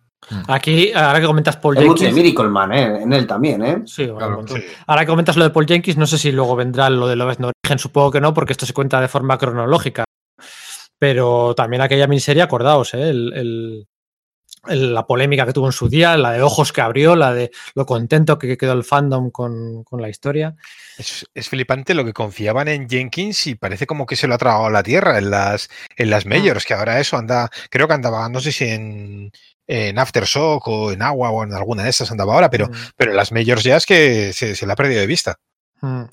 Aquí, 0.47 0.91
ahora 0.93 1.19
que 1.19 1.25
comentas 1.25 1.57
Paul 1.57 1.77
Hay 1.77 1.85
mucho 1.85 2.03
de 2.03 2.09
Jenkins. 2.11 2.23
Miracle 2.25 2.49
Man, 2.49 2.71
¿eh? 2.73 3.01
En 3.03 3.11
él 3.13 3.25
también, 3.27 3.63
¿eh? 3.65 3.81
Sí, 3.85 4.05
bueno, 4.05 4.43
Claro, 4.43 4.61
sí. 4.61 4.65
Ahora 4.87 5.01
que 5.01 5.07
comentas 5.07 5.35
lo 5.35 5.43
de 5.43 5.49
Paul 5.49 5.65
Jenkins, 5.67 5.97
no 5.97 6.05
sé 6.07 6.17
si 6.17 6.31
luego 6.31 6.55
vendrá 6.55 6.89
lo 6.89 7.07
de 7.07 7.15
Love 7.15 7.39
No 7.39 7.51
Origen, 7.65 7.79
supongo 7.79 8.11
que 8.11 8.21
no, 8.21 8.33
porque 8.33 8.53
esto 8.53 8.65
se 8.65 8.73
cuenta 8.73 9.01
de 9.01 9.07
forma 9.07 9.37
cronológica. 9.37 10.03
Pero 10.99 11.55
también 11.55 11.81
aquella 11.81 12.07
miniserie, 12.07 12.43
acordaos, 12.43 12.93
¿eh? 12.93 13.09
El- 13.09 13.33
el- 13.33 13.87
el- 14.67 14.93
la 14.93 15.07
polémica 15.07 15.45
que 15.47 15.53
tuvo 15.53 15.65
en 15.65 15.71
su 15.71 15.89
día, 15.89 16.15
la 16.17 16.33
de 16.33 16.43
ojos 16.43 16.71
que 16.71 16.81
abrió, 16.81 17.15
la 17.15 17.33
de 17.33 17.49
lo 17.73 17.85
contento 17.87 18.37
que 18.37 18.57
quedó 18.57 18.73
el 18.73 18.83
fandom 18.83 19.31
con, 19.31 19.83
con 19.83 19.99
la 20.01 20.09
historia. 20.09 20.55
Es, 20.99 21.25
es 21.33 21.49
flipante 21.49 21.95
lo 21.95 22.05
que 22.05 22.13
confiaban 22.13 22.67
en 22.67 22.87
Jenkins 22.87 23.47
y 23.47 23.55
parece 23.55 23.87
como 23.87 24.05
que 24.05 24.15
se 24.15 24.27
lo 24.27 24.35
ha 24.35 24.37
tragado 24.37 24.69
la 24.69 24.83
tierra 24.83 25.17
en 25.17 25.31
las, 25.31 25.67
en 25.97 26.11
las 26.11 26.27
majors, 26.27 26.65
que 26.65 26.75
ahora 26.75 26.99
eso 26.99 27.17
anda, 27.17 27.49
creo 27.71 27.87
que 27.87 27.95
andaba, 27.95 28.29
no 28.29 28.39
sé 28.39 28.51
si 28.51 28.65
en, 28.65 29.31
en 29.71 29.97
Aftershock 29.97 30.67
o 30.67 30.91
en 30.91 31.01
Agua 31.01 31.29
o 31.31 31.43
en 31.43 31.53
alguna 31.53 31.83
de 31.83 31.89
esas 31.89 32.11
andaba 32.11 32.33
ahora, 32.33 32.49
pero, 32.49 32.67
Mm. 32.67 32.71
pero 32.97 33.11
en 33.11 33.17
las 33.17 33.31
majors 33.31 33.63
ya 33.63 33.77
es 33.77 33.85
que 33.85 34.33
se, 34.33 34.55
se 34.55 34.65
le 34.65 34.73
ha 34.73 34.75
perdido 34.75 34.99
de 34.99 35.07
vista. 35.07 35.37
Mm. 35.81 36.03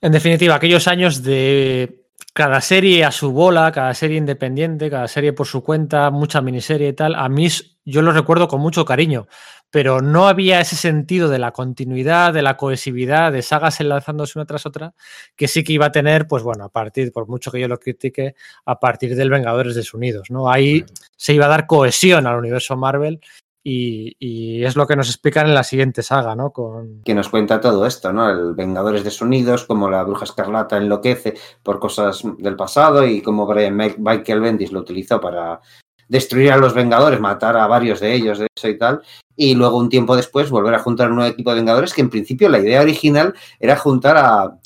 En 0.00 0.12
definitiva, 0.12 0.54
aquellos 0.56 0.88
años 0.88 1.22
de 1.22 2.04
cada 2.32 2.60
serie 2.60 3.04
a 3.04 3.10
su 3.10 3.32
bola, 3.32 3.72
cada 3.72 3.94
serie 3.94 4.16
independiente, 4.16 4.90
cada 4.90 5.08
serie 5.08 5.32
por 5.32 5.46
su 5.46 5.62
cuenta, 5.62 6.10
mucha 6.10 6.40
miniserie 6.40 6.88
y 6.88 6.92
tal, 6.92 7.14
a 7.14 7.28
mí 7.28 7.48
yo 7.84 8.02
los 8.02 8.14
recuerdo 8.14 8.48
con 8.48 8.60
mucho 8.60 8.84
cariño, 8.84 9.26
pero 9.70 10.00
no 10.00 10.28
había 10.28 10.60
ese 10.60 10.76
sentido 10.76 11.28
de 11.28 11.38
la 11.38 11.52
continuidad, 11.52 12.32
de 12.32 12.42
la 12.42 12.56
cohesividad, 12.56 13.32
de 13.32 13.42
sagas 13.42 13.80
enlazándose 13.80 14.38
una 14.38 14.46
tras 14.46 14.66
otra, 14.66 14.94
que 15.36 15.48
sí 15.48 15.64
que 15.64 15.72
iba 15.72 15.86
a 15.86 15.92
tener, 15.92 16.26
pues 16.26 16.42
bueno, 16.42 16.64
a 16.64 16.68
partir, 16.68 17.12
por 17.12 17.28
mucho 17.28 17.50
que 17.50 17.60
yo 17.60 17.68
lo 17.68 17.78
critique, 17.78 18.34
a 18.64 18.78
partir 18.78 19.16
del 19.16 19.30
Vengadores 19.30 19.74
Desunidos, 19.74 20.30
¿no? 20.30 20.50
Ahí 20.50 20.84
se 21.16 21.34
iba 21.34 21.46
a 21.46 21.48
dar 21.48 21.66
cohesión 21.66 22.26
al 22.26 22.38
universo 22.38 22.76
Marvel 22.76 23.20
y, 23.68 24.64
es 24.64 24.76
lo 24.76 24.86
que 24.86 24.96
nos 24.96 25.08
explican 25.08 25.46
en 25.46 25.54
la 25.54 25.62
siguiente 25.62 26.02
saga, 26.02 26.34
¿no? 26.34 26.50
Con, 26.50 27.02
que 27.04 27.14
nos 27.14 27.28
cuenta 27.28 27.60
todo 27.60 27.86
esto, 27.86 28.12
¿no? 28.12 28.28
El 28.30 28.54
Vengadores 28.54 29.04
desunidos, 29.04 29.64
como 29.64 29.90
la 29.90 30.02
Bruja 30.02 30.24
Escarlata 30.24 30.76
enloquece 30.76 31.34
por 31.62 31.78
cosas 31.78 32.22
del 32.38 32.56
pasado 32.56 33.06
y 33.06 33.22
como 33.22 33.46
Brian 33.46 33.76
Michael 33.76 34.40
Bendis 34.40 34.72
lo 34.72 34.80
utilizó 34.80 35.20
para 35.20 35.60
destruir 36.08 36.52
a 36.52 36.56
los 36.56 36.74
Vengadores, 36.74 37.20
matar 37.20 37.56
a 37.56 37.66
varios 37.66 38.00
de 38.00 38.14
ellos, 38.14 38.38
de 38.38 38.46
eso 38.54 38.68
y 38.68 38.78
tal, 38.78 39.02
y 39.36 39.54
luego 39.54 39.78
un 39.78 39.88
tiempo 39.88 40.16
después 40.16 40.50
volver 40.50 40.74
a 40.74 40.80
juntar 40.80 41.10
un 41.10 41.16
nuevo 41.16 41.30
equipo 41.30 41.50
de 41.50 41.56
Vengadores, 41.56 41.92
que 41.92 42.00
en 42.00 42.10
principio 42.10 42.48
la 42.48 42.58
idea 42.58 42.80
original 42.80 43.34
era 43.60 43.76
juntar 43.76 44.16
a, 44.16 44.58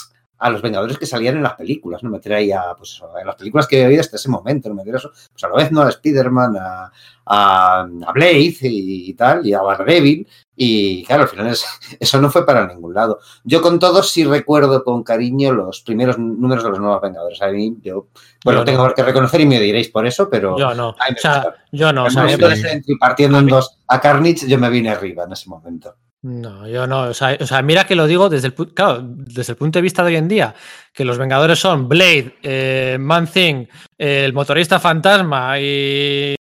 a 0.45 0.51
los 0.51 0.61
Vengadores 0.61 0.99
que 0.99 1.07
salían 1.07 1.37
en 1.37 1.43
las 1.45 1.55
películas, 1.55 2.03
¿no? 2.03 2.11
Meter 2.11 2.33
ahí 2.35 2.51
a, 2.53 2.75
pues, 2.77 3.01
en 3.21 3.27
las 3.27 3.37
películas 3.37 3.67
que 3.67 3.81
he 3.83 3.87
oído 3.87 4.01
hasta 4.01 4.17
ese 4.17 4.29
momento, 4.29 4.69
¿no? 4.69 4.75
Meter 4.75 4.97
eso, 4.97 5.11
pues 5.33 5.45
a 5.45 5.49
la 5.49 5.55
vez, 5.57 5.71
¿no? 5.71 5.83
A 5.83 5.89
Spider-Man, 5.89 6.57
a, 6.61 6.93
a, 7.27 7.81
a 7.83 8.13
Blade 8.13 8.57
y, 8.63 9.11
y 9.11 9.15
tal, 9.15 9.47
y 9.47 9.55
a 9.55 9.61
Daredevil, 9.63 10.27
y 10.57 11.05
claro, 11.05 11.23
al 11.23 11.29
final 11.29 11.47
es- 11.47 11.65
eso 12.01 12.21
no 12.21 12.29
fue 12.31 12.45
para 12.45 12.67
ningún 12.67 12.93
lado. 12.93 13.21
Yo 13.45 13.63
con 13.63 13.79
todos 13.79 14.11
sí 14.11 14.25
recuerdo 14.25 14.83
con 14.85 15.03
cariño 15.05 15.53
los 15.53 15.81
primeros 15.83 16.19
números 16.19 16.65
de 16.65 16.71
los 16.71 16.79
nuevos 16.81 17.01
Vengadores. 17.01 17.41
A 17.41 17.49
mí, 17.49 17.77
yo, 17.81 18.09
bueno, 18.45 18.61
Yo 18.61 18.65
tengo 18.65 18.89
no. 18.89 18.95
que 18.95 19.03
reconocer 19.05 19.41
y 19.41 19.47
me 19.47 19.61
diréis 19.61 19.89
por 19.91 20.07
eso, 20.07 20.29
pero 20.29 20.59
Yo 20.59 20.75
no. 20.75 20.95
Me 21.09 21.15
O 21.17 21.19
sea, 21.19 21.55
yo 21.71 21.93
no. 21.93 22.05
O 22.07 22.11
sea, 22.11 22.23
el 22.23 22.27
me 22.27 22.33
momento 22.33 22.49
de 22.49 22.55
parece- 22.57 22.69
Sentry 22.69 22.99
partiendo 22.99 23.39
en 23.39 23.47
dos 23.47 23.79
a 23.87 24.01
Carnage, 24.01 24.49
yo 24.49 24.59
me 24.59 24.69
vine 24.71 24.91
arriba 24.91 25.25
en 25.25 25.33
ese 25.33 25.49
momento. 25.49 25.95
No, 26.25 26.69
yo 26.69 26.87
no. 26.87 27.03
O 27.09 27.15
sea, 27.15 27.37
o 27.41 27.47
sea, 27.47 27.63
mira 27.63 27.85
que 27.85 27.97
lo 27.97 28.07
digo 28.07 28.29
desde 28.29 28.49
el, 28.49 28.55
claro, 28.55 29.01
desde 29.03 29.53
el 29.53 29.59
punto 29.59 29.79
de 29.79 29.83
vista 29.83 30.03
de 30.03 30.09
hoy 30.09 30.17
en 30.17 30.29
día, 30.29 30.55
que 30.93 31.05
los 31.05 31.19
Vengadores 31.19 31.59
son 31.59 31.89
Blade, 31.89 32.37
eh, 32.43 32.97
Man 33.01 33.27
Thing, 33.27 33.67
eh, 33.99 34.25
el 34.25 34.33
motorista 34.33 34.79
fantasma 34.79 35.59
y. 35.59 36.37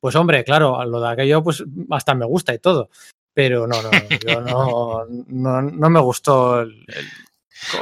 Pues 0.00 0.14
hombre, 0.16 0.44
claro, 0.44 0.82
lo 0.84 1.00
de 1.00 1.08
aquello, 1.08 1.42
pues 1.42 1.62
hasta 1.90 2.14
me 2.14 2.24
gusta 2.26 2.54
y 2.54 2.58
todo. 2.60 2.88
Pero 3.34 3.66
no, 3.66 3.82
no, 3.82 3.90
yo 4.26 4.40
no, 4.40 5.04
no, 5.28 5.62
no 5.62 5.90
me 5.90 6.00
gustó 6.00 6.62
el. 6.62 6.70
el- 6.88 7.06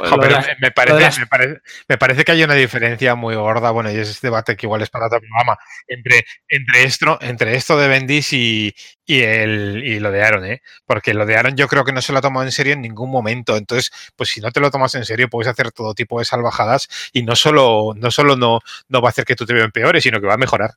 Jo, 0.09 0.15
pero 0.21 0.33
las- 0.35 0.47
me, 0.59 0.71
parece, 0.71 0.97
las- 1.05 1.19
me, 1.19 1.27
parece, 1.27 1.61
me 1.87 1.97
parece 1.97 2.23
que 2.23 2.31
hay 2.31 2.43
una 2.43 2.53
diferencia 2.55 3.15
muy 3.15 3.35
gorda, 3.35 3.71
bueno, 3.71 3.91
y 3.91 3.97
ese 3.97 4.17
debate 4.21 4.55
que 4.55 4.65
igual 4.65 4.81
es 4.81 4.89
para 4.89 5.07
otro 5.07 5.19
programa, 5.19 5.57
entre, 5.87 6.25
entre, 6.47 6.83
esto, 6.83 7.17
entre 7.21 7.55
esto 7.55 7.77
de 7.77 7.87
Bendis 7.87 8.33
y, 8.33 8.73
y, 9.05 9.21
el, 9.21 9.83
y 9.85 9.99
lo 9.99 10.11
de 10.11 10.23
Aaron, 10.23 10.45
¿eh? 10.45 10.61
Porque 10.85 11.13
lo 11.13 11.25
de 11.25 11.35
Aaron 11.37 11.55
yo 11.55 11.67
creo 11.67 11.83
que 11.83 11.91
no 11.93 12.01
se 12.01 12.11
lo 12.13 12.19
ha 12.19 12.21
tomado 12.21 12.45
en 12.45 12.51
serio 12.51 12.73
en 12.73 12.81
ningún 12.81 13.11
momento. 13.11 13.57
Entonces, 13.57 13.91
pues 14.15 14.29
si 14.29 14.41
no 14.41 14.51
te 14.51 14.59
lo 14.59 14.71
tomas 14.71 14.95
en 14.95 15.05
serio, 15.05 15.29
puedes 15.29 15.49
hacer 15.51 15.71
todo 15.71 15.93
tipo 15.93 16.19
de 16.19 16.25
salvajadas 16.25 16.87
y 17.13 17.23
no 17.23 17.35
solo, 17.35 17.93
no, 17.95 18.11
solo 18.11 18.35
no, 18.35 18.59
no 18.89 19.01
va 19.01 19.09
a 19.09 19.11
hacer 19.11 19.25
que 19.25 19.35
tú 19.35 19.45
te 19.45 19.53
veas 19.53 19.71
peores, 19.71 20.03
sino 20.03 20.19
que 20.21 20.27
va 20.27 20.35
a 20.35 20.37
mejorar. 20.37 20.71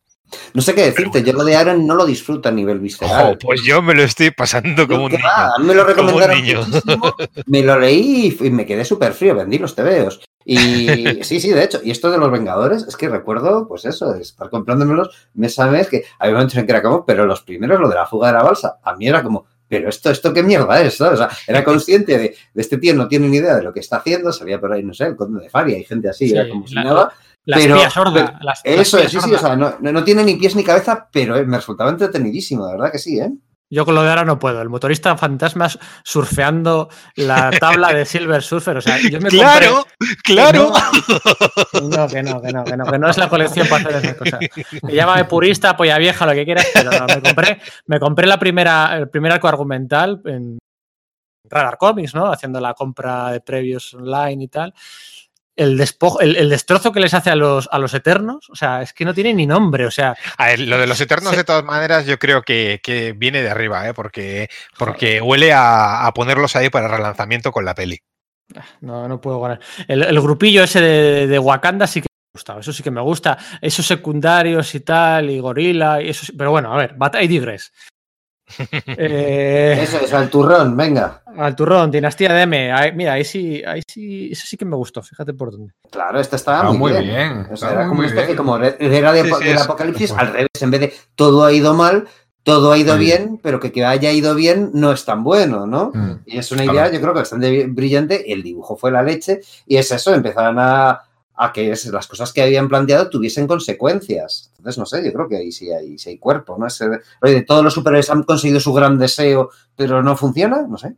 No 0.55 0.63
sé 0.63 0.75
qué 0.75 0.83
decirte, 0.85 1.23
yo 1.23 1.33
lo 1.33 1.45
de 1.45 1.57
Aaron 1.57 1.87
no 1.87 1.95
lo 1.95 2.05
disfruto 2.07 2.49
a 2.49 2.53
nivel 2.53 2.79
visceral. 2.81 3.33
Jo, 3.35 3.39
pues 3.39 3.63
yo 3.63 3.81
me 3.83 3.95
lo 3.95 4.03
estoy 4.03 4.31
pasando 4.31 4.87
como 4.87 5.05
un 5.05 5.11
¿Qué 5.11 5.17
niño. 5.19 5.29
va? 5.29 5.47
A 5.55 5.59
mí 5.59 5.67
me 5.67 5.75
lo 5.75 5.87
Como 5.95 6.13
un 6.15 6.21
recomendaron 6.21 6.43
niño. 6.43 6.61
muchísimo, 6.67 7.15
me 7.47 7.63
lo 7.63 7.79
leí 7.79 8.37
y 8.41 8.51
me 8.51 8.67
quedé 8.67 8.85
súper 8.85 9.13
frío, 9.13 9.35
vendí 9.35 9.59
los 9.59 9.75
tebeos. 9.75 10.21
Y 10.45 10.87
sí, 11.25 11.41
sí, 11.41 11.51
de 11.51 11.65
hecho, 11.65 11.81
y 11.83 11.91
esto 11.91 12.11
de 12.11 12.19
los 12.19 12.31
Vengadores, 12.31 12.85
es 12.89 12.97
que 12.97 13.09
recuerdo, 13.09 13.67
pues 13.69 13.85
eso, 13.85 14.15
estar 14.15 14.49
comprándomelos 14.51 15.29
mes 15.35 15.59
a 15.59 15.67
mes, 15.67 15.89
que 15.89 16.05
había 16.19 16.35
momentos 16.35 16.57
en 16.57 16.67
que 16.67 16.73
era 16.73 16.83
como, 16.83 17.05
pero 17.05 17.27
los 17.27 17.43
primeros, 17.43 17.79
lo 17.81 17.89
de 17.89 17.95
la 17.97 18.07
fuga 18.07 18.29
de 18.29 18.35
la 18.35 18.43
balsa, 18.43 18.79
a 18.83 18.95
mí 18.97 19.07
era 19.09 19.23
como, 19.23 19.47
pero 19.69 19.91
esto, 19.91 20.11
esto 20.11 20.33
qué 20.33 20.43
mierda 20.43 20.81
es, 20.81 20.97
¿sabes? 20.97 21.21
O 21.21 21.23
sea, 21.29 21.29
era 21.47 21.63
consciente 21.63 22.17
de, 22.17 22.35
de 22.55 22.63
este 22.63 22.79
tío, 22.79 22.95
no 22.95 23.09
tiene 23.09 23.29
ni 23.29 23.37
idea 23.37 23.57
de 23.57 23.63
lo 23.63 23.73
que 23.75 23.81
está 23.81 23.97
haciendo, 23.99 24.33
salía 24.33 24.59
por 24.59 24.73
ahí, 24.73 24.83
no 24.83 24.95
sé, 24.95 25.05
el 25.05 25.17
conde 25.17 25.43
de 25.43 25.51
Faria 25.51 25.77
y 25.79 25.85
gente 25.85 26.09
así, 26.09 26.29
Sí, 26.29 26.35
era 26.35 26.49
como 26.49 26.67
si 26.67 26.75
nada. 26.75 26.95
La 26.95 27.13
Pero- 27.57 27.75
espía 27.77 27.91
sorda. 27.91 28.13
pero 28.13 28.27
la- 28.41 28.45
la 28.45 28.53
Eso 28.65 28.99
espía 28.99 29.07
es, 29.07 29.11
sí, 29.13 29.21
sí, 29.21 29.35
o 29.35 29.39
sea, 29.39 29.57
no, 29.57 29.75
no- 29.81 30.05
tiene 30.05 30.23
ni 30.25 30.37
pies 30.37 30.55
ni 30.57 30.65
cabeza, 30.65 31.09
pero 31.13 31.35
me 31.47 31.57
resultaba 31.57 31.91
entretenidísimo, 31.91 32.67
de 32.67 32.73
verdad 32.73 32.93
que 32.93 32.99
sí, 32.99 33.19
¿eh? 33.19 33.31
Yo 33.71 33.85
con 33.85 33.95
lo 33.95 34.03
de 34.03 34.09
ahora 34.09 34.25
no 34.25 34.39
puedo. 34.39 34.63
El 34.63 34.71
motorista 34.71 35.15
fantasma 35.19 35.69
surfeando 36.03 36.89
la 37.17 37.51
tabla 37.61 37.93
de 37.93 38.07
Silver 38.07 38.43
Surfer. 38.43 38.79
O 38.79 38.81
sea, 38.81 38.97
yo 38.99 39.21
me 39.21 39.29
claro, 39.29 39.85
compré... 39.99 40.17
claro. 40.25 40.73
No, 41.83 42.09
que 42.09 42.23
no, 42.23 42.41
que 42.41 42.51
no, 42.51 42.65
que 42.65 42.77
no, 42.79 42.85
que 42.87 42.99
no 42.99 43.11
es 43.11 43.19
la 43.19 43.29
colección 43.29 43.69
para 43.69 43.89
hacer 43.91 44.05
esas 44.07 44.17
cosas. 44.17 44.41
Me 44.83 44.95
llámame 44.95 45.27
purista, 45.27 45.77
polla 45.77 45.99
vieja, 45.99 46.25
lo 46.25 46.33
que 46.33 46.47
quieras, 46.47 46.67
pero 46.73 46.91
no, 46.93 47.07
me 47.07 47.21
compré, 47.21 47.61
me 47.87 48.01
compré 48.01 48.27
la 48.27 48.39
primera, 48.39 48.97
el 48.97 49.11
primer 49.11 49.33
arco 49.33 49.49
argumental 49.49 50.23
en 50.25 50.59
Radar 51.45 51.77
Comics, 51.77 52.15
¿no? 52.15 52.33
Haciendo 52.33 52.61
la 52.61 52.73
compra 52.73 53.33
de 53.33 53.41
previos 53.43 53.93
online 53.93 54.45
y 54.45 54.49
tal 54.49 54.73
el, 55.59 55.77
despojo, 55.77 56.21
el, 56.21 56.37
el, 56.37 56.49
destrozo 56.49 56.93
que 56.93 57.01
les 57.01 57.13
hace 57.15 57.31
a 57.31 57.37
los, 57.37 57.69
a 57.73 57.79
los 57.79 57.93
eternos, 57.93 58.49
o 58.49 58.55
sea, 58.55 58.83
es 58.83 58.93
que 58.93 59.05
no 59.05 59.13
tiene 59.13 59.35
ni 59.35 59.47
nombre, 59.47 59.87
o 59.87 59.91
sea... 59.91 60.17
A 60.37 60.47
ver, 60.47 60.61
lo 60.61 60.79
de 60.79 60.87
los 60.87 61.01
eternos, 61.01 61.33
se... 61.33 61.39
de 61.39 61.45
todas 61.45 61.65
maneras, 61.65 62.07
yo 62.07 62.19
creo 62.19 62.43
que, 62.43 62.81
que 62.83 63.13
viene 63.13 63.43
de 63.43 63.51
arriba, 63.51 63.89
¿eh? 63.89 63.93
porque, 63.93 64.49
porque 64.79 65.21
huele 65.21 65.53
a, 65.53 66.07
a, 66.07 66.15
ponerlos 66.15 66.55
ahí 66.55 66.71
para 66.71 66.89
relanzamiento 66.89 67.51
con 67.51 67.65
la 67.65 67.75
peli. 67.75 68.01
No, 68.81 69.09
no 69.09 69.21
puedo 69.21 69.41
ganar. 69.41 69.61
El, 69.89 70.05
el 70.05 70.21
grupillo 70.21 70.63
ese 70.63 70.81
de, 70.81 71.27
de, 71.27 71.39
Wakanda 71.39 71.87
sí 71.87 72.01
que 72.01 72.09
me 72.09 72.33
gusta, 72.33 72.59
eso 72.59 72.73
sí 72.73 72.83
que 72.83 72.91
me 72.91 73.01
gusta. 73.01 73.37
Esos 73.61 73.87
secundarios 73.87 74.75
y 74.75 74.81
tal, 74.81 75.29
y 75.29 75.41
gorila, 75.41 76.01
y 76.01 76.11
eso 76.11 76.25
sí, 76.25 76.33
pero 76.33 76.53
bueno, 76.53 76.73
a 76.73 76.77
ver, 76.79 76.95
Batalla 76.97 77.29
Digress. 77.29 77.73
Eh, 78.87 79.79
eso 79.83 79.99
es, 80.01 80.13
al 80.13 80.31
turrón, 80.31 80.77
venga. 80.77 81.23
Al 81.37 81.55
turrón, 81.55 81.91
Dinastía 81.91 82.33
de 82.33 82.43
M. 82.43 82.73
Ahí, 82.73 82.93
mira, 82.93 83.13
ahí 83.15 83.25
sí, 83.25 83.63
ahí 83.67 83.83
sí, 83.87 84.31
eso 84.33 84.45
sí 84.47 84.57
que 84.57 84.65
me 84.65 84.77
gustó, 84.77 85.03
fíjate 85.03 85.35
por 85.35 85.51
dónde. 85.53 85.73
Claro, 85.91 86.21
esta 86.21 86.37
estaba 86.37 86.65
no, 86.65 86.75
muy, 86.75 86.93
bien. 86.93 87.05
bien. 87.05 87.47
O 87.51 87.57
sea, 87.57 87.73
era 87.73 87.89
como 87.89 88.01
una 88.01 88.09
especie 88.09 88.35
como 88.37 88.57
era 88.59 89.13
de, 89.13 89.23
Sí, 89.25 89.31
sí, 89.39 89.45
del 89.45 89.57
es- 89.57 89.63
apocalipsis, 89.63 90.13
al 90.13 90.29
revés, 90.33 90.49
en 90.61 90.71
vez 90.71 90.81
de 90.81 90.93
todo 91.15 91.45
ha 91.45 91.53
ido 91.53 91.75
mal, 91.75 92.07
todo 92.43 92.73
ha 92.73 92.79
ido 92.79 92.97
bien, 92.97 93.39
pero 93.43 93.61
que, 93.61 93.71
que 93.73 93.85
haya 93.85 94.11
ido 94.11 94.35
bien 94.35 94.71
no 94.73 94.91
es 94.93 95.05
tan 95.05 95.23
bueno, 95.23 95.67
¿no? 95.67 95.91
Mm. 95.95 96.21
Y 96.27 96.39
es 96.39 96.51
una 96.51 96.63
Claro. 96.63 96.79
idea, 96.79 96.93
yo 96.93 97.01
creo 97.01 97.13
que 97.13 97.21
bastante 97.21 97.67
brillante. 97.67 98.33
El 98.33 98.43
dibujo 98.43 98.77
fue 98.77 98.91
la 98.91 99.03
leche. 99.03 99.41
Y 99.67 99.77
es 99.77 99.91
eso, 99.93 100.15
empezaron 100.15 100.57
a, 100.59 100.99
a 101.39 101.53
que 101.53 101.73
las 101.93 102.07
cosas 102.09 102.33
que 102.33 102.43
habían 102.43 102.69
planteado 102.69 103.09
tuviesen 103.11 103.47
consecuencias. 103.47 104.53
Entonces, 104.59 104.79
no 104.79 104.87
sé, 104.87 105.05
yo 105.05 105.13
creo 105.13 105.29
que 105.29 105.37
ahí 105.37 105.53
sí 105.53 105.71
hay, 105.73 105.99
sí 105.99 106.11
hay 106.11 106.19
cuerpo, 106.19 106.57
¿no? 106.59 106.67
Ese- 106.67 106.89
oye, 107.23 107.43
todos 107.43 107.63
los 107.65 107.75
superhéroes 107.75 108.11
han 108.11 108.25
conseguido 108.25 108.61
su 108.61 108.73
gran 108.75 108.99
deseo, 108.99 109.51
pero 109.77 110.03
no 110.03 110.17
funciona, 110.17 110.67
no 110.69 110.77
sé. 110.79 110.97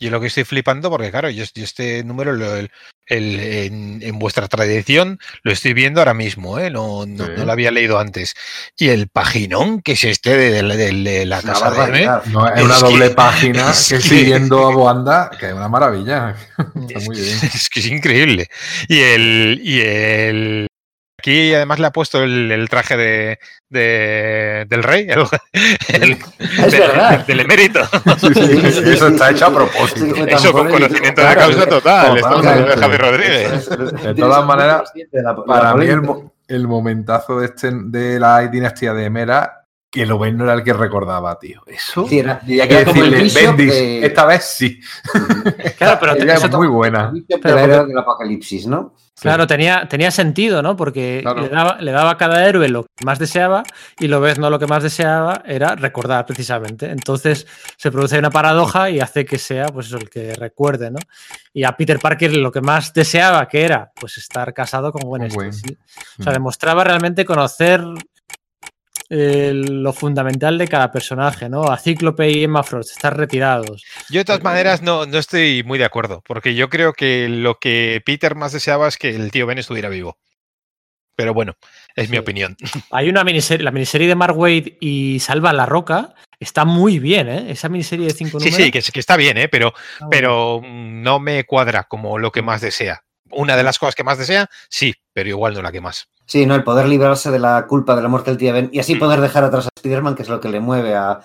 Yo 0.00 0.10
lo 0.10 0.20
que 0.20 0.28
estoy 0.28 0.44
flipando, 0.44 0.90
porque 0.90 1.10
claro, 1.10 1.28
yo, 1.30 1.44
yo 1.54 1.64
este 1.64 2.04
número 2.04 2.32
lo- 2.32 2.56
el- 2.56 2.70
el- 3.06 3.40
en, 3.40 3.98
en 4.02 4.18
vuestra 4.18 4.46
tradición 4.48 5.18
lo 5.42 5.50
estoy 5.50 5.72
viendo 5.72 6.00
ahora 6.00 6.14
mismo, 6.14 6.58
¿eh? 6.58 6.70
no, 6.70 7.04
no, 7.06 7.24
Sí. 7.26 7.32
no 7.36 7.44
lo 7.44 7.52
había 7.52 7.70
leído 7.70 7.98
antes. 7.98 8.34
Y 8.76 8.88
el 8.88 9.08
paginón 9.08 9.80
que 9.82 9.92
es 9.92 10.04
este 10.04 10.36
de, 10.36 10.62
de- 10.62 10.76
de- 10.76 10.92
de 10.92 11.26
la 11.26 11.38
Es 11.38 11.44
una 11.44 11.52
casa 11.54 11.86
de. 11.90 12.06
No, 12.30 12.46
es 12.48 12.58
Es 12.58 12.64
una 12.64 12.74
que- 12.76 12.80
doble 12.80 13.10
página 13.10 13.70
es 13.72 13.88
que 13.88 13.94
que- 13.96 14.00
siguiendo 14.02 14.68
a 14.68 14.74
Boanda, 14.74 15.30
que 15.38 15.46
es 15.48 15.52
una 15.54 15.68
maravilla. 15.68 16.36
Está 16.58 17.00
muy 17.00 17.16
bien. 17.20 17.38
es 17.54 17.68
que 17.68 17.80
es 17.80 17.86
increíble. 17.86 18.48
Y 18.88 19.00
el, 19.00 19.60
y 19.64 19.80
el 19.80 20.66
aquí 21.18 21.52
además 21.54 21.78
le 21.78 21.86
ha 21.86 21.90
puesto 21.92 22.22
el, 22.22 22.50
el 22.52 22.68
traje 22.68 22.96
de, 22.96 23.38
de- 23.68 24.66
del 24.68 24.82
rey, 24.82 25.06
el, 25.08 25.20
el- 26.02 26.18
Es 26.38 26.70
del- 26.72 26.80
verdad. 26.80 27.26
del 27.26 27.40
emérito. 27.40 27.80
Sí, 28.18 28.28
sí, 28.34 28.72
sí, 28.72 28.82
Eso 28.92 29.08
está 29.08 29.30
hecho 29.30 29.46
a 29.46 29.54
propósito. 29.54 30.14
Eso 30.26 30.52
con 30.52 30.68
conocimiento 30.70 31.20
de 31.20 31.26
Claro, 31.26 31.40
causa 31.40 31.66
total. 31.66 32.16
Estamos 32.16 32.46
hablando 32.46 32.68
de. 32.70 32.76
Javier 32.76 33.00
Rodríguez. 33.00 33.68
De 34.02 34.14
todas 34.14 34.44
maneras, 34.46 34.92
la- 35.12 35.22
la 35.32 35.44
Para 35.44 35.74
mí 35.74 35.86
el 36.48 36.66
momentazo 36.66 37.40
de, 37.40 37.46
este, 37.46 37.70
de 37.72 38.18
la 38.18 38.46
dinastía 38.48 38.94
de 38.94 39.10
Mera, 39.10 39.57
que 39.90 40.04
lo 40.04 40.18
ven 40.18 40.36
no 40.36 40.44
era 40.44 40.54
el 40.54 40.62
que 40.62 40.72
recordaba, 40.74 41.38
tío. 41.38 41.62
Eso. 41.66 42.06
Sí, 42.06 42.18
era- 42.18 42.40
que 42.40 42.62
era 42.62 42.84
como 42.84 43.04
el 43.04 43.10
decirle, 43.10 43.46
Bendis, 43.46 43.74
esta 44.04 44.26
vez 44.26 44.44
sí. 44.44 44.80
Claro, 45.78 45.98
pero 46.00 46.12
Ella 46.14 46.34
eso 46.34 46.46
es 46.46 46.52
muy 46.54 46.68
buena. 46.68 47.12
Pero 47.42 47.58
era 47.58 47.84
del 47.84 47.96
apocalipsis, 47.98 48.66
¿no? 48.66 48.94
Claro, 49.20 49.48
tenía, 49.48 49.88
tenía 49.88 50.12
sentido, 50.12 50.62
¿no? 50.62 50.76
Porque 50.76 51.20
Claro. 51.22 51.40
le, 51.42 51.48
daba, 51.48 51.78
le 51.80 51.90
daba 51.90 52.10
a 52.12 52.16
cada 52.16 52.46
héroe 52.46 52.68
lo 52.68 52.84
que 52.84 53.04
más 53.04 53.18
deseaba 53.18 53.64
y 53.98 54.06
lo 54.06 54.20
ves 54.20 54.38
no 54.38 54.48
lo 54.48 54.60
que 54.60 54.68
más 54.68 54.82
deseaba 54.84 55.42
era 55.44 55.74
recordar 55.74 56.24
precisamente. 56.24 56.88
Entonces 56.90 57.44
se 57.76 57.90
produce 57.90 58.16
una 58.18 58.30
paradoja 58.30 58.90
y 58.90 59.00
hace 59.00 59.24
que 59.24 59.38
sea 59.38 59.66
pues 59.68 59.86
eso, 59.88 59.96
el 59.96 60.08
que 60.08 60.34
recuerde, 60.34 60.92
¿no? 60.92 60.98
Y 61.52 61.64
a 61.64 61.76
Peter 61.76 61.98
Parker 61.98 62.36
lo 62.36 62.52
que 62.52 62.60
más 62.60 62.92
deseaba 62.92 63.48
que 63.48 63.64
era 63.64 63.90
pues 63.98 64.18
estar 64.18 64.54
casado 64.54 64.92
con 64.92 65.02
Gwen. 65.02 65.22
Stacy. 65.24 65.76
O 66.20 66.22
sea, 66.22 66.30
Mm. 66.30 66.34
demostraba 66.34 66.84
realmente 66.84 67.24
conocer 67.24 67.82
eh, 69.10 69.52
lo 69.54 69.92
fundamental 69.92 70.58
de 70.58 70.68
cada 70.68 70.90
personaje, 70.92 71.48
¿no? 71.48 71.70
A 71.70 71.78
Cíclope 71.78 72.30
y 72.30 72.44
Emma 72.44 72.62
Frost, 72.62 72.90
estar 72.92 73.16
retirados. 73.16 73.84
Yo 74.10 74.20
de 74.20 74.24
todas 74.24 74.42
maneras 74.42 74.82
no, 74.82 75.06
no 75.06 75.18
estoy 75.18 75.62
muy 75.64 75.78
de 75.78 75.84
acuerdo, 75.84 76.22
porque 76.26 76.54
yo 76.54 76.68
creo 76.68 76.92
que 76.92 77.28
lo 77.28 77.58
que 77.58 78.02
Peter 78.04 78.34
más 78.34 78.52
deseaba 78.52 78.86
es 78.88 78.96
que 78.98 79.10
el 79.10 79.30
tío 79.30 79.46
Ben 79.46 79.58
estuviera 79.58 79.88
vivo. 79.88 80.18
Pero 81.16 81.34
bueno, 81.34 81.54
es 81.96 82.08
mi 82.10 82.16
Sí. 82.16 82.20
opinión. 82.20 82.56
Hay 82.92 83.08
una 83.08 83.24
miniserie, 83.24 83.64
la 83.64 83.72
miniserie 83.72 84.06
de 84.08 84.14
Mark 84.14 84.36
Wade 84.38 84.76
y 84.80 85.18
Salva 85.20 85.52
la 85.52 85.66
Roca 85.66 86.14
está 86.38 86.64
muy 86.64 87.00
bien, 87.00 87.28
¿eh? 87.28 87.46
Esa 87.50 87.68
miniserie 87.68 88.06
de 88.06 88.12
cinco 88.12 88.38
Sí, 88.38 88.50
números. 88.50 88.66
sí, 88.66 88.70
que, 88.70 88.82
que 88.92 89.00
está 89.00 89.16
bien, 89.16 89.36
¿eh? 89.36 89.48
pero, 89.48 89.72
pero 90.10 90.60
no 90.62 91.18
me 91.18 91.42
cuadra 91.44 91.84
como 91.88 92.18
lo 92.18 92.30
que 92.30 92.42
más 92.42 92.60
desea. 92.60 93.02
Una 93.30 93.56
de 93.56 93.62
las 93.62 93.78
cosas 93.78 93.94
que 93.94 94.04
más 94.04 94.18
desea, 94.18 94.48
sí, 94.68 94.94
pero 95.12 95.28
igual 95.28 95.54
no 95.54 95.62
la 95.62 95.72
que 95.72 95.80
más. 95.80 96.08
Sí, 96.26 96.44
¿no? 96.46 96.54
El 96.54 96.64
poder 96.64 96.86
librarse 96.86 97.30
de 97.30 97.38
la 97.38 97.66
culpa 97.66 97.96
de 97.96 98.02
la 98.02 98.08
muerte 98.08 98.30
del 98.30 98.38
tío 98.38 98.52
Ben 98.52 98.68
y 98.72 98.78
así 98.80 98.94
poder 98.96 99.20
dejar 99.20 99.44
atrás 99.44 99.66
a 99.66 99.70
Spider-Man, 99.76 100.14
que 100.14 100.22
es 100.22 100.28
lo 100.28 100.40
que 100.40 100.48
le 100.48 100.60
mueve 100.60 100.94
a, 100.94 101.20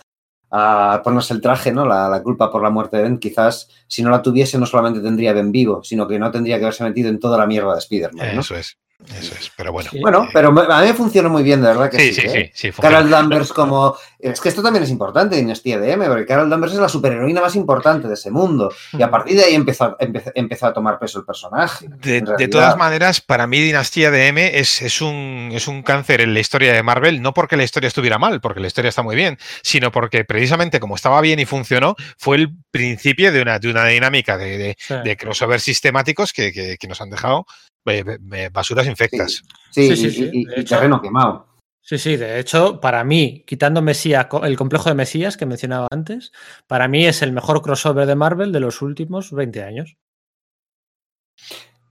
a 0.52 1.02
ponerse 1.04 1.34
el 1.34 1.42
traje, 1.42 1.72
¿no? 1.72 1.86
La, 1.86 2.08
la 2.08 2.22
culpa 2.24 2.52
por 2.52 2.62
la 2.64 2.70
muerte 2.70 2.98
de 2.98 3.04
Ben. 3.04 3.18
Quizás 3.18 3.68
si 3.88 4.02
no 4.04 4.10
la 4.10 4.22
tuviese, 4.22 4.58
no 4.58 4.66
solamente 4.66 5.02
tendría 5.02 5.32
a 5.32 5.34
Ben 5.34 5.52
vivo, 5.52 5.84
sino 5.84 6.08
que 6.08 6.18
no 6.20 6.32
tendría 6.32 6.58
que 6.58 6.64
haberse 6.66 6.84
metido 6.84 7.10
en 7.10 7.20
toda 7.20 7.38
la 7.38 7.46
mierda 7.48 7.74
de 7.74 7.80
Spider-Man, 7.80 8.36
¿no? 8.36 8.42
Eso 8.42 8.56
es, 8.56 8.78
eso 9.18 9.34
es, 9.38 9.52
pero 9.58 9.72
bueno. 9.74 9.90
Sí. 9.92 10.00
Bueno, 10.00 10.28
pero 10.32 10.52
me- 10.54 10.62
a 10.62 10.80
mí 10.82 10.88
me 10.88 10.94
funcionó 10.94 11.30
muy 11.30 11.44
bien, 11.44 11.62
de 11.62 11.68
verdad 11.68 11.90
que 11.90 12.00
Sí, 12.00 12.14
sí. 12.14 12.22
sí, 12.22 12.28
¿eh? 12.28 12.52
sí, 12.54 12.68
sí. 12.68 12.72
funciona. 12.72 12.96
Carol 12.98 13.10
Danvers 13.10 13.52
como... 13.52 13.96
Es 14.32 14.40
que 14.40 14.48
esto 14.50 14.64
también 14.64 14.84
es 14.84 14.90
importante, 14.90 15.36
Dinastía 15.36 15.78
de 15.80 15.92
M, 15.92 16.08
porque 16.08 16.26
Carol 16.26 16.50
Danvers 16.50 16.74
es 16.74 16.80
la 16.80 16.88
superheroína 16.88 17.42
más 17.42 17.56
importante 17.58 18.08
de 18.08 18.14
ese 18.14 18.32
mundo. 18.32 18.72
Y 18.94 19.02
a 19.02 19.12
partir 19.12 19.36
de 19.38 19.44
ahí 19.44 19.54
empezó, 19.54 19.98
empezó, 20.00 20.32
empezó 20.34 20.68
a 20.68 20.74
tomar 20.74 20.98
peso 20.98 21.20
el 21.20 21.26
personaje. 21.26 21.88
De, 22.02 22.18
en 22.18 22.50
todas 22.50 22.78
maneras, 22.78 23.20
para 23.20 23.48
mí 23.48 23.60
Dinastía 23.60 24.12
de 24.12 24.28
M 24.28 24.58
es, 24.58 24.82
es, 24.82 25.02
un, 25.02 25.50
es 25.52 25.68
un 25.68 25.84
cáncer 25.84 26.22
en 26.22 26.34
la 26.34 26.40
historia 26.40 26.72
de 26.74 26.82
Marvel, 26.84 27.22
no 27.22 27.34
porque 27.34 27.58
la 27.58 27.64
historia 27.64 27.88
estuviera 27.90 28.18
mal, 28.18 28.40
porque 28.40 28.62
la 28.62 28.68
historia 28.68 28.90
está 28.90 29.02
muy 29.04 29.16
bien, 29.18 29.38
sino 29.62 29.92
porque 29.92 30.24
precisamente 30.24 30.80
como 30.80 30.96
estaba 30.96 31.20
bien 31.20 31.40
y 31.40 31.46
funcionó, 31.46 31.96
fue 32.18 32.38
el 32.38 32.50
principio 32.72 33.32
de 33.34 33.42
una, 33.42 33.60
de 33.60 33.70
una 33.70 33.86
dinámica 33.86 34.38
de, 34.38 34.58
de, 34.58 34.76
Sí. 34.80 34.96
de 35.04 35.18
crossover 35.18 35.60
sistemáticos 35.60 36.32
que, 36.34 36.52
que- 36.54 36.78
que 36.80 36.88
nos 36.88 37.02
han 37.02 37.10
dejado 37.10 37.46
eh, 37.86 38.04
eh, 38.32 38.50
basuras 38.54 38.88
infectas. 38.88 39.44
Sí, 39.70 39.96
Sí, 39.96 39.98
sí, 39.98 40.08
y, 40.08 40.12
sí, 40.12 40.30
y- 40.34 40.62
y 40.62 40.64
terreno 40.64 41.02
quemado. 41.02 41.48
Sí, 41.86 41.98
sí, 41.98 42.16
de 42.16 42.40
hecho, 42.40 42.80
para 42.80 43.04
mí, 43.04 43.44
quitando 43.46 43.82
Mesías, 43.82 44.28
el 44.44 44.56
complejo 44.58 44.88
de 44.88 44.96
Mesías 44.96 45.36
que 45.36 45.46
mencionaba 45.46 45.88
antes, 45.92 46.32
para 46.66 46.88
mí 46.88 47.06
es 47.06 47.22
el 47.22 47.34
mejor 47.34 47.62
crossover 47.62 48.08
de 48.08 48.16
Marvel 48.16 48.54
de 48.54 48.62
los 48.62 48.82
últimos 48.82 49.34
20 49.34 49.64
años. 49.64 49.98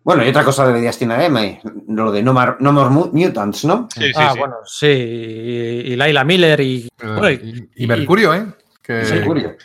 Bueno, 0.02 0.24
y 0.24 0.30
otra 0.30 0.44
cosa 0.44 0.66
de 0.66 0.80
Dinastía 0.80 1.24
M, 1.26 1.60
lo 1.88 2.10
de 2.10 2.22
No 2.22 2.32
More, 2.32 2.54
no 2.58 2.72
More 2.72 2.88
Mu- 2.88 3.10
Mutants, 3.12 3.66
¿no? 3.66 3.86
Sí, 3.94 4.06
sí, 4.06 4.12
ah, 4.16 4.30
sí. 4.32 4.38
bueno, 4.38 4.54
sí, 4.64 4.86
y, 4.86 5.92
y 5.92 5.96
Laila 5.96 6.24
Miller 6.24 6.60
y... 6.60 6.88
bueno, 6.98 7.30
y- 7.30 7.34
Eh, 7.34 7.68
y, 7.76 7.84
y 7.84 7.86
Mercurio, 7.86 8.34
¿eh? 8.34 8.46
Que, 8.82 8.94
Mercurio. 8.94 9.56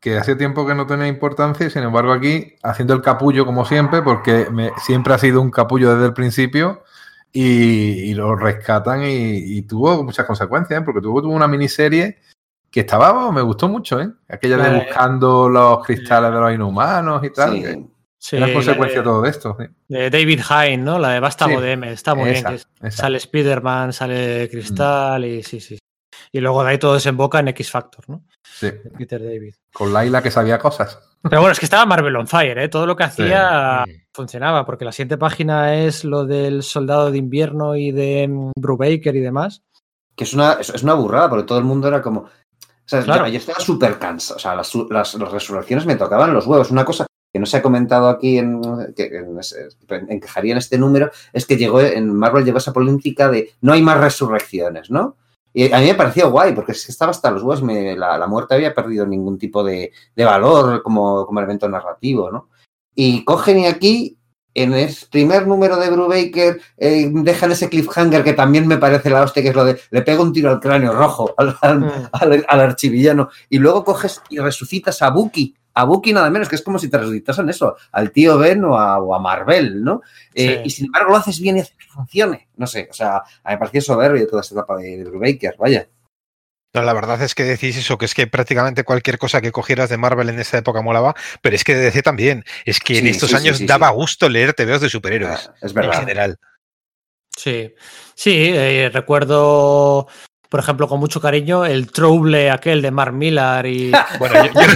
que 0.00 0.16
hace 0.16 0.36
tiempo 0.36 0.64
que 0.64 0.76
no 0.76 0.86
tenía 0.86 1.08
importancia 1.08 1.66
y 1.66 1.70
sin 1.70 1.82
embargo 1.82 2.12
aquí 2.12 2.54
haciendo 2.62 2.94
el 2.94 3.02
capullo 3.02 3.44
como 3.44 3.64
siempre, 3.66 4.00
porque 4.00 4.46
me- 4.50 4.70
siempre 4.78 5.12
ha 5.12 5.18
sido 5.18 5.42
un 5.42 5.50
capullo 5.50 5.92
desde 5.92 6.06
el 6.06 6.14
principio 6.14 6.84
y, 7.32 8.10
y 8.10 8.14
lo 8.14 8.36
rescatan 8.36 9.02
y, 9.04 9.58
y 9.58 9.62
tuvo 9.62 10.04
muchas 10.04 10.26
consecuencias, 10.26 10.80
¿eh? 10.80 10.84
porque 10.84 11.00
tuvo, 11.00 11.22
tuvo 11.22 11.32
una 11.34 11.48
miniserie 11.48 12.18
que 12.70 12.80
estaba, 12.80 13.30
me 13.32 13.42
gustó 13.42 13.68
mucho, 13.68 14.00
¿eh? 14.00 14.10
Aquella 14.28 14.56
de 14.56 14.68
Eh, 14.76 14.84
buscando 14.84 15.48
los 15.48 15.84
cristales 15.84 16.32
de 16.32 16.40
los 16.40 16.52
inhumanos 16.54 17.22
y 17.24 17.30
tal. 17.30 17.52
Sí. 17.52 17.62
que 17.62 17.84
sí, 18.18 18.36
era 18.36 18.46
la 18.46 18.52
consecuencia 18.54 18.98
de, 19.00 19.04
todo 19.04 19.24
esto. 19.26 19.56
sí. 19.60 19.66
de 19.88 20.10
David 20.10 20.40
Hine, 20.48 20.78
¿no? 20.78 20.98
La 20.98 21.10
de 21.10 21.20
Vástago 21.20 21.60
Sí, 21.60 21.66
M, 21.66 21.92
está 21.92 22.14
muy 22.14 22.30
Esa, 22.30 22.50
bien. 22.50 22.62
que 22.80 22.90
sale 22.90 23.18
Spider-Man, 23.18 23.92
sale 23.92 24.48
Cristal 24.50 25.24
y 25.24 25.42
sí, 25.42 25.60
sí. 25.60 25.78
Y 26.32 26.40
luego 26.40 26.64
de 26.64 26.70
ahí 26.70 26.78
todo 26.78 26.94
desemboca 26.94 27.40
en 27.40 27.48
X 27.48 27.70
Factor, 27.70 28.08
¿no? 28.08 28.24
Sí, 28.42 28.66
De 28.66 28.90
Peter 28.96 29.22
David. 29.22 29.54
Con 29.72 29.92
Laila 29.92 30.22
que 30.22 30.30
sabía 30.30 30.58
cosas. 30.58 30.98
Pero 31.22 31.40
bueno, 31.42 31.52
es 31.52 31.58
que 31.60 31.66
estaba 31.66 31.84
Marvel 31.86 32.16
on 32.16 32.26
Fire, 32.26 32.58
¿eh? 32.58 32.68
Todo 32.68 32.86
lo 32.86 32.96
que 32.96 33.04
hacía 33.04 33.84
funcionaba, 34.14 34.64
porque 34.64 34.84
la 34.86 34.92
siguiente 34.92 35.18
página 35.18 35.76
es 35.76 36.04
lo 36.04 36.24
del 36.24 36.62
soldado 36.62 37.10
de 37.10 37.18
invierno 37.18 37.76
y 37.76 37.92
de 37.92 38.26
mm, 38.28 38.52
Brubaker 38.56 39.14
y 39.14 39.20
demás. 39.20 39.62
Que 40.16 40.24
es 40.24 40.32
una, 40.34 40.54
es, 40.54 40.82
una 40.82 40.94
burrada, 40.94 41.28
porque 41.28 41.44
todo 41.46 41.58
el 41.58 41.64
mundo 41.64 41.86
era 41.88 42.00
como. 42.02 42.20
O 42.22 42.28
sea, 42.86 43.02
Claro. 43.02 43.26
yo, 43.26 43.32
yo 43.34 43.38
estaba 43.38 43.60
súper 43.60 43.98
cansado. 43.98 44.36
O 44.36 44.40
sea, 44.40 44.54
las, 44.56 44.72
las- 44.90 45.14
las 45.14 45.30
resurrecciones 45.32 45.86
me 45.86 45.96
tocaban 45.96 46.32
los 46.34 46.46
huevos. 46.46 46.70
Una 46.70 46.84
cosa 46.84 47.06
que 47.32 47.38
no 47.38 47.46
se 47.46 47.58
ha 47.58 47.62
comentado 47.62 48.08
aquí, 48.08 48.38
en, 48.38 48.60
que 48.96 49.04
en- 49.06 49.38
en- 49.88 50.10
encajaría 50.12 50.52
en 50.52 50.58
este 50.58 50.76
número, 50.78 51.10
es 51.32 51.46
que 51.46 51.56
llegó 51.56 51.80
en 51.80 52.12
Marvel 52.14 52.44
llegó 52.44 52.58
esa 52.58 52.72
política 52.72 53.28
de 53.28 53.52
no 53.60 53.72
hay 53.74 53.82
más 53.82 53.98
resurrecciones, 54.00 54.90
¿no? 54.90 55.16
Y 55.54 55.70
a 55.72 55.78
mí 55.80 55.86
me 55.86 55.94
pareció 55.94 56.30
guay, 56.30 56.54
porque 56.54 56.72
es 56.72 56.86
que 56.86 56.92
estaba 56.92 57.10
hasta 57.10 57.30
los 57.30 57.42
huevos, 57.42 57.62
me- 57.62 57.96
la, 57.96 58.16
la 58.18 58.26
muerte 58.26 58.54
había 58.54 58.74
perdido 58.74 59.04
ningún 59.06 59.38
tipo 59.38 59.62
de, 59.62 59.92
de 60.16 60.24
valor 60.24 60.82
como, 60.82 61.26
como 61.26 61.40
elemento 61.40 61.68
narrativo, 61.68 62.30
¿no? 62.30 62.48
Y 62.94 63.24
cogen 63.24 63.58
y 63.60 63.66
aquí, 63.66 64.16
en 64.54 64.74
el 64.74 64.94
primer 65.10 65.46
número 65.46 65.76
de 65.78 65.90
Brubaker, 65.90 66.60
eh, 66.76 67.10
dejan 67.12 67.52
ese 67.52 67.68
cliffhanger 67.70 68.22
que 68.24 68.34
también 68.34 68.66
me 68.66 68.76
parece 68.78 69.08
la 69.10 69.22
hostia, 69.22 69.42
que 69.42 69.48
es 69.50 69.54
lo 69.54 69.64
de 69.64 69.78
le 69.90 70.02
pega 70.02 70.20
un 70.22 70.32
tiro 70.32 70.50
al 70.50 70.60
cráneo 70.60 70.92
rojo 70.92 71.34
al, 71.38 71.56
al- 71.62 71.80
Mm. 71.80 71.90
al- 72.12 72.44
al 72.48 72.60
archivillano, 72.60 73.28
y 73.48 73.58
luego 73.58 73.82
coges 73.84 74.20
y 74.30 74.38
resucitas 74.38 75.00
a 75.02 75.10
Bucky. 75.10 75.54
A 75.74 75.84
Bucky 75.84 76.12
nada 76.12 76.28
menos, 76.30 76.48
que 76.48 76.56
es 76.56 76.62
como 76.62 76.78
si 76.78 76.88
te 76.90 76.98
resucitasen 76.98 77.48
eso, 77.48 77.76
al 77.92 78.10
tío 78.12 78.36
Ben 78.38 78.62
o 78.64 78.78
a, 78.78 78.98
o 78.98 79.14
a 79.14 79.18
Marvel, 79.18 79.82
¿no? 79.82 80.02
Eh, 80.34 80.56
Sí. 80.56 80.60
Y 80.64 80.70
sin 80.70 80.86
embargo 80.86 81.10
lo 81.10 81.16
haces 81.16 81.40
bien 81.40 81.56
y 81.56 81.60
haces 81.60 81.76
que 81.78 81.86
funcione. 81.86 82.48
No 82.56 82.66
sé, 82.66 82.88
o 82.90 82.94
sea, 82.94 83.16
a 83.16 83.22
mí 83.48 83.54
me 83.54 83.58
pareció 83.58 83.80
soberbio 83.80 84.26
toda 84.26 84.42
esta 84.42 84.54
etapa 84.54 84.76
de, 84.76 84.96
de 84.98 85.04
Brubaker, 85.04 85.56
vaya. 85.58 85.88
No, 86.74 86.82
la 86.82 86.94
verdad 86.94 87.20
es 87.22 87.34
que 87.34 87.44
decís 87.44 87.76
eso, 87.76 87.98
que 87.98 88.06
es 88.06 88.14
que 88.14 88.26
prácticamente 88.26 88.82
cualquier 88.84 89.18
cosa 89.18 89.42
que 89.42 89.52
cogieras 89.52 89.90
de 89.90 89.98
Marvel 89.98 90.30
en 90.30 90.38
esta 90.40 90.56
época 90.56 90.80
molaba, 90.80 91.14
pero 91.42 91.54
es 91.54 91.64
que 91.64 91.74
de 91.74 91.82
DC 91.82 92.02
también. 92.02 92.44
Es 92.64 92.80
que 92.80 92.98
en 92.98 93.06
estos 93.08 93.28
sí, 93.30 93.36
años 93.36 93.58
sí, 93.58 93.66
daba 93.66 93.88
sí. 93.90 93.94
gusto 93.94 94.28
leer 94.30 94.54
TVOs 94.54 94.80
de 94.80 94.88
superhéroes, 94.88 95.48
Ah, 95.50 95.54
Es 95.60 95.70
en 95.72 95.74
verdad. 95.74 95.98
general. 96.00 96.36
Sí, 97.36 97.74
sí, 98.14 98.52
eh, 98.54 98.90
recuerdo, 98.92 100.06
por 100.48 100.60
ejemplo, 100.60 100.88
con 100.88 100.98
mucho 101.00 101.20
cariño 101.20 101.64
el 101.66 101.90
Trouble 101.92 102.50
aquel 102.50 102.80
de 102.82 102.90
Mark 102.90 103.12
Millar 103.12 103.66
y 103.66 103.90
Bueno, 104.18 104.34
yo- 104.46 104.52
yo- 104.52 104.66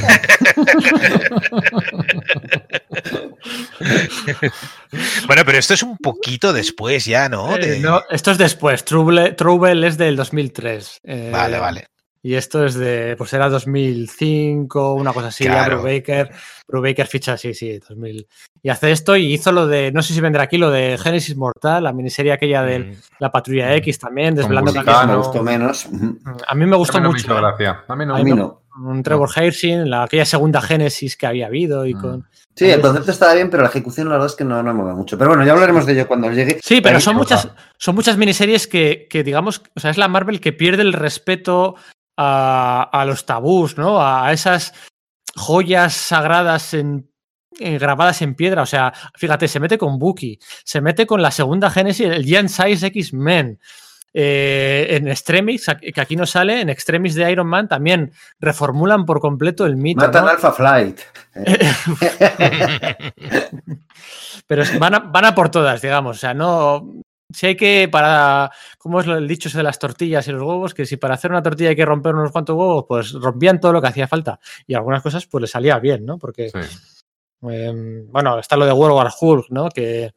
bueno, 5.27 5.43
pero 5.45 5.59
esto 5.59 5.75
es 5.75 5.83
un 5.83 5.97
poquito 5.99 6.53
después 6.53 7.05
ya, 7.05 7.29
¿no? 7.29 7.57
Eh, 7.57 7.67
De- 7.67 7.81
no, 7.81 8.03
esto 8.11 8.31
es 8.31 8.39
después, 8.39 8.85
Trouble, 8.85 9.33
Trouble 9.33 9.87
es 9.87 9.97
del 9.99 10.17
2003. 10.17 11.01
eh, 11.05 11.31
Vale, 11.33 11.59
vale. 11.59 11.87
Y 12.23 12.35
esto 12.35 12.65
es 12.65 12.75
de, 12.75 13.15
pues 13.17 13.33
era 13.35 13.49
2005, 13.49 14.95
una 14.95 15.13
cosa 15.13 15.29
así, 15.29 15.45
ya 15.45 15.53
Claro. 15.53 15.81
Brubaker, 15.83 16.33
Brubaker 16.67 17.07
ficha, 17.07 17.37
sí, 17.37 17.55
sí, 17.55 17.79
2000. 17.79 18.27
Y 18.65 18.69
hace 18.69 18.91
esto 18.91 19.15
y 19.17 19.33
hizo 19.33 19.53
lo 19.53 19.69
de, 19.69 19.93
no 19.93 20.03
sé 20.03 20.13
si 20.13 20.21
vendrá 20.21 20.43
aquí, 20.43 20.59
lo 20.59 20.73
de 20.73 20.99
Génesis 20.99 21.37
Mortal, 21.37 21.85
la 21.85 21.93
miniserie 21.93 22.33
aquella 22.33 22.63
de 22.65 22.81
Mm. 22.81 22.93
la 23.21 23.31
Patrulla 23.31 23.73
X 23.77 24.01
también, 24.01 24.35
desvelando 24.35 24.73
me 24.73 25.17
gustó 25.17 25.43
menos. 25.45 25.87
A 26.49 26.55
mí 26.57 26.67
me 26.67 26.77
gustó 26.77 26.99
A 26.99 27.01
mí 27.01 27.05
no 27.05 27.09
me 27.11 27.15
mucho. 27.15 27.27
hizo 27.27 27.35
¿eh? 27.37 27.41
gracia. 27.41 27.85
A 27.87 27.95
mí 27.95 28.07
no. 28.07 28.17
A 28.17 28.23
mí 28.25 28.33
no. 28.33 28.63
Un 28.79 29.03
Trevor 29.03 29.31
Hairsine, 29.35 29.87
la, 29.87 30.03
aquella 30.05 30.25
segunda 30.25 30.61
Génesis 30.61 31.17
que 31.17 31.27
había 31.27 31.47
habido 31.47 31.87
y 31.87 31.95
Mm. 31.95 32.01
con... 32.01 32.29
Sí, 32.55 32.71
el 32.71 32.81
concepto 32.81 33.11
estaba 33.11 33.35
bien, 33.35 33.51
pero 33.51 33.63
la 33.63 33.69
ejecución 33.69 34.07
la 34.09 34.15
verdad 34.15 34.29
es 34.31 34.35
que 34.37 34.45
no, 34.45 34.63
no 34.63 34.73
me 34.73 34.83
mola 34.83 34.95
mucho. 34.95 35.19
Pero 35.19 35.31
bueno, 35.31 35.45
ya 35.45 35.53
hablaremos 35.53 35.85
de 35.85 35.93
ello 35.93 36.09
cuando 36.09 36.31
llegue. 36.33 36.59
Sí, 36.63 36.81
pero 36.81 36.97
Ahí- 36.97 37.03
son 37.03 37.17
muchas, 37.17 37.49
son 37.77 37.95
muchas 37.95 38.17
miniseries 38.17 38.67
que, 38.67 39.07
que, 39.11 39.23
digamos, 39.23 39.63
o 39.75 39.81
sea, 39.81 39.91
es 39.91 39.99
la 39.99 40.09
Marvel 40.09 40.41
que 40.41 40.55
pierde 40.55 40.83
el 40.83 40.95
respeto 40.95 41.75
a, 42.17 42.89
a 42.93 43.05
los 43.05 43.27
tabús, 43.27 43.77
¿no? 43.77 44.01
A 44.01 44.33
esas 44.33 44.73
joyas 45.35 45.93
sagradas 45.95 46.73
en, 46.75 47.11
en- 47.59 47.79
grabadas 47.79 48.23
en 48.23 48.35
piedra. 48.35 48.63
O 48.63 48.67
sea, 48.67 48.93
fíjate, 49.17 49.49
se 49.49 49.61
mete 49.61 49.77
con 49.77 49.99
Bucky, 49.99 50.39
se 50.65 50.81
mete 50.81 51.07
con 51.07 51.21
la 51.21 51.31
segunda 51.31 51.71
Génesis, 51.71 52.07
el 52.07 52.25
Giant 52.25 52.49
Size 52.49 52.87
X-Men. 52.87 53.59
Eh, 54.19 54.87
en 54.97 55.09
Extremis, 55.09 55.67
que 55.95 56.01
aquí 56.01 56.17
no 56.17 56.25
sale, 56.25 56.63
en 56.63 56.71
Extremis 56.71 57.15
de 57.15 57.31
Iron 57.31 57.47
Man 57.49 57.69
también 57.69 58.13
reformulan 58.41 59.05
por 59.05 59.21
completo 59.21 59.67
el 59.67 59.77
mito. 59.77 60.01
Matan 60.01 60.25
¿no? 60.25 60.31
Alpha 60.31 60.53
Flight. 60.53 61.01
Pero 64.47 64.63
van 64.79 64.95
a, 64.95 64.99
van 65.01 65.25
a 65.25 65.35
por 65.35 65.51
todas, 65.51 65.83
digamos. 65.83 66.17
O 66.17 66.21
sea, 66.21 66.35
no. 66.35 66.95
Si 67.33 67.47
hay 67.47 67.57
que, 67.57 67.89
para. 67.91 68.51
¿Cómo 68.79 69.01
es 69.01 69.07
lo- 69.07 69.17
el 69.17 69.27
dicho 69.29 69.49
ese 69.49 69.59
de 69.59 69.65
las 69.65 69.79
tortillas 69.79 70.27
y 70.29 70.33
los 70.33 70.43
huevos? 70.43 70.75
Que 70.75 70.87
si 70.87 70.97
para 70.97 71.15
hacer 71.15 71.31
una 71.31 71.43
tortilla 71.43 71.71
hay 71.71 71.77
que 71.77 71.85
romper 71.85 72.15
unos 72.15 72.31
cuantos 72.33 72.57
huevos, 72.57 72.85
pues 72.89 73.13
rompían 73.13 73.61
todo 73.61 73.73
lo 73.73 73.83
que 73.83 73.89
hacía 73.89 74.07
falta. 74.09 74.39
Y 74.67 74.75
algunas 74.75 75.03
cosas, 75.03 75.27
pues 75.27 75.43
le 75.43 75.49
salía 75.49 75.79
bien, 75.79 76.05
¿no? 76.07 76.19
Porque, 76.19 76.51
Sí. 76.51 76.59
eh, 77.51 78.05
bueno, 78.09 78.39
está 78.39 78.57
lo 78.57 78.65
de 78.65 78.73
World 78.73 78.97
War 78.97 79.11
Hulk, 79.21 79.47
¿no? 79.51 79.69
Que, 79.69 80.13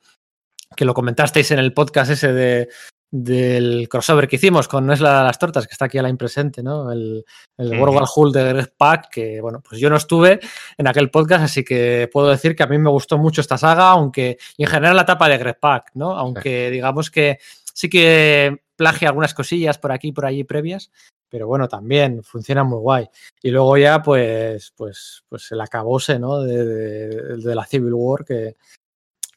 que 0.76 0.86
lo 0.86 0.94
comentasteis 0.94 1.50
en 1.52 1.60
el 1.60 1.74
podcast 1.74 2.12
ese 2.12 2.32
de, 2.32 2.70
del 3.12 3.88
crossover 3.90 4.28
que 4.28 4.36
hicimos 4.36 4.68
con 4.68 4.86
No 4.86 4.94
es 4.94 5.00
la 5.02 5.20
de 5.20 5.24
las 5.26 5.40
tortas, 5.40 5.66
que 5.66 5.72
está 5.74 5.86
aquí 5.86 5.98
a 5.98 6.04
la 6.04 6.10
impresente, 6.10 6.62
¿no? 6.62 6.92
El, 6.92 7.26
el 7.58 7.80
World 7.80 7.96
War 7.96 8.06
Hulk 8.16 8.34
de 8.36 8.54
Greg 8.54 8.74
Pak, 8.78 9.10
que, 9.10 9.42
bueno, 9.42 9.62
pues 9.68 9.82
yo 9.82 9.90
no 9.90 9.96
estuve 9.96 10.40
en 10.78 10.88
aquel 10.88 11.10
podcast, 11.10 11.44
así 11.46 11.64
que 11.64 12.08
puedo 12.14 12.30
decir 12.30 12.56
que 12.56 12.64
a 12.64 12.68
mí 12.68 12.78
me 12.78 12.90
gustó 12.92 13.18
mucho 13.18 13.42
esta 13.42 13.58
saga, 13.58 13.90
aunque, 13.90 14.38
y 14.58 14.64
en 14.64 14.70
general 14.70 14.96
la 14.96 15.02
etapa 15.04 15.28
de 15.28 15.38
Greg 15.40 15.60
Pak, 15.60 15.92
¿no? 15.96 16.12
Aunque 16.18 16.70
digamos 16.70 17.10
que 17.10 17.40
sí 17.74 17.90
que 17.90 18.62
plagia 18.76 19.10
algunas 19.10 19.34
cosillas 19.34 19.78
por 19.78 19.92
aquí 19.92 20.10
y 20.10 20.12
por 20.12 20.26
allí 20.26 20.44
previas, 20.44 20.92
pero 21.28 21.48
bueno, 21.48 21.68
también 21.68 22.24
funciona 22.24 22.64
muy 22.64 22.80
guay. 22.80 23.08
Y 23.42 23.50
luego 23.52 23.78
ya, 23.78 24.02
pues, 24.02 24.72
pues, 24.76 25.24
pues 25.28 25.52
el 25.52 25.62
acabose, 25.62 26.20
¿no? 26.20 26.42
De, 26.42 26.66
de- 26.66 27.38
de 27.38 27.56
la 27.56 27.66
Civil 27.66 27.94
War, 27.94 28.24
que, 28.26 28.56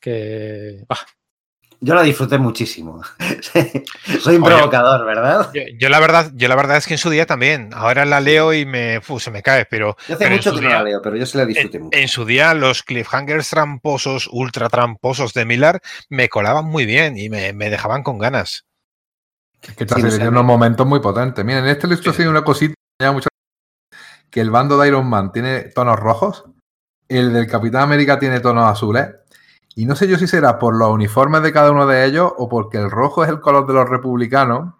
que 0.00 0.84
bah, 0.88 0.98
Yo 1.84 1.96
la 1.96 2.02
disfruté 2.02 2.38
muchísimo. 2.38 3.02
Soy 4.20 4.36
un 4.36 4.44
Oye. 4.44 4.54
provocador, 4.54 5.04
¿verdad? 5.04 5.50
Yo, 5.52 5.62
yo 5.80 5.88
la 5.88 5.98
verdad, 5.98 6.30
yo 6.34 6.46
la 6.46 6.54
verdad 6.54 6.76
es 6.76 6.86
que 6.86 6.94
en 6.94 6.98
su 6.98 7.10
día 7.10 7.26
también. 7.26 7.70
Ahora 7.74 8.04
la 8.04 8.20
leo 8.20 8.52
y 8.54 8.64
me, 8.64 9.00
se 9.18 9.30
me 9.32 9.42
cae, 9.42 9.66
pero 9.66 9.96
Yo 10.06 10.14
hace 10.14 10.24
pero 10.24 10.36
mucho 10.36 10.50
su 10.50 10.56
que 10.56 10.62
no 10.62 10.68
día- 10.68 10.78
la 10.78 10.84
leo, 10.84 11.02
pero 11.02 11.16
yo 11.16 11.26
sí 11.26 11.36
la 11.38 11.44
disfruté 11.44 11.78
en, 11.78 11.82
mucho. 11.84 11.98
en 11.98 12.06
su 12.06 12.24
día 12.24 12.54
los 12.54 12.84
cliffhangers 12.84 13.50
tramposos, 13.50 14.28
ultra 14.30 14.68
tramposos 14.68 15.34
de 15.34 15.44
Millar 15.44 15.80
me 16.08 16.28
colaban 16.28 16.66
muy 16.66 16.86
bien 16.86 17.18
y 17.18 17.28
me, 17.28 17.52
me 17.52 17.68
dejaban 17.68 18.04
con 18.04 18.18
ganas. 18.18 18.64
Es 19.60 19.74
que 19.74 19.82
esta 19.82 19.96
Sí, 19.96 20.18
no 20.20 20.28
unos 20.28 20.44
momentos 20.44 20.86
muy 20.86 21.00
potentes. 21.00 21.44
Miren, 21.44 21.64
en 21.64 21.70
este 21.70 21.88
listo 21.88 22.10
ha 22.10 22.12
Sí. 22.12 22.18
sido 22.18 22.30
una 22.30 22.44
cosita 22.44 22.74
que 22.74 23.02
me 23.02 23.06
llama 23.06 23.14
mucho 23.14 23.28
que 24.30 24.40
el 24.40 24.50
bando 24.50 24.78
de 24.78 24.86
Iron 24.86 25.06
Man 25.08 25.32
tiene 25.32 25.62
tonos 25.62 25.98
rojos, 25.98 26.44
el 27.08 27.32
del 27.32 27.48
Capitán 27.48 27.82
América 27.82 28.18
tiene 28.20 28.38
tonos 28.40 28.66
azules, 28.70 29.08
y 29.76 29.86
no 29.86 29.96
sé 29.96 30.06
yo 30.08 30.18
si 30.18 30.26
será 30.26 30.58
por 30.58 30.74
los 30.76 30.90
uniformes 30.90 31.42
de 31.42 31.52
cada 31.52 31.70
uno 31.70 31.86
de 31.86 32.04
ellos 32.04 32.32
o 32.36 32.48
porque 32.48 32.78
el 32.78 32.90
rojo 32.90 33.24
es 33.24 33.30
el 33.30 33.40
color 33.40 33.66
de 33.66 33.74
los 33.74 33.88
republicanos 33.88 34.74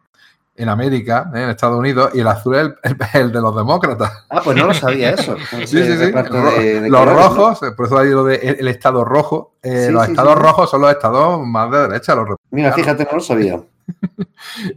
en 0.54 0.68
América, 0.68 1.30
¿eh? 1.34 1.42
en 1.44 1.48
Estados 1.48 1.78
Unidos, 1.78 2.10
y 2.12 2.20
el 2.20 2.28
azul 2.28 2.54
es 2.56 2.60
el, 2.62 2.74
el- 2.82 2.96
el 3.14 3.32
de 3.32 3.40
los 3.40 3.56
demócratas. 3.56 4.26
Ah, 4.28 4.42
pues 4.44 4.54
no 4.56 4.66
lo 4.66 4.74
sabía 4.74 5.10
eso. 5.10 5.34
Sí, 5.50 5.66
sí, 5.66 5.82
sí. 5.84 5.96
De- 5.96 6.80
de 6.82 6.90
los 6.90 7.06
rojos, 7.06 7.62
eh, 7.62 7.72
por 7.72 7.86
eso 7.86 7.98
hay 7.98 8.10
lo 8.10 8.22
de 8.24 8.36
el, 8.36 8.56
el 8.60 8.68
estado 8.68 9.02
rojo. 9.04 9.54
eh, 9.62 9.86
Sí, 9.86 9.92
los 9.92 10.04
sí, 10.04 10.10
estados 10.12 10.34
sí, 10.34 10.40
rojos 10.42 10.70
son 10.70 10.82
los 10.82 10.90
estados 10.90 11.46
más 11.46 11.70
de 11.70 11.78
derecha, 11.88 12.14
los 12.14 12.26
Mira, 12.50 12.72
fíjate, 12.72 13.04
no 13.06 13.12
lo 13.16 13.20
sabía. 13.20 13.62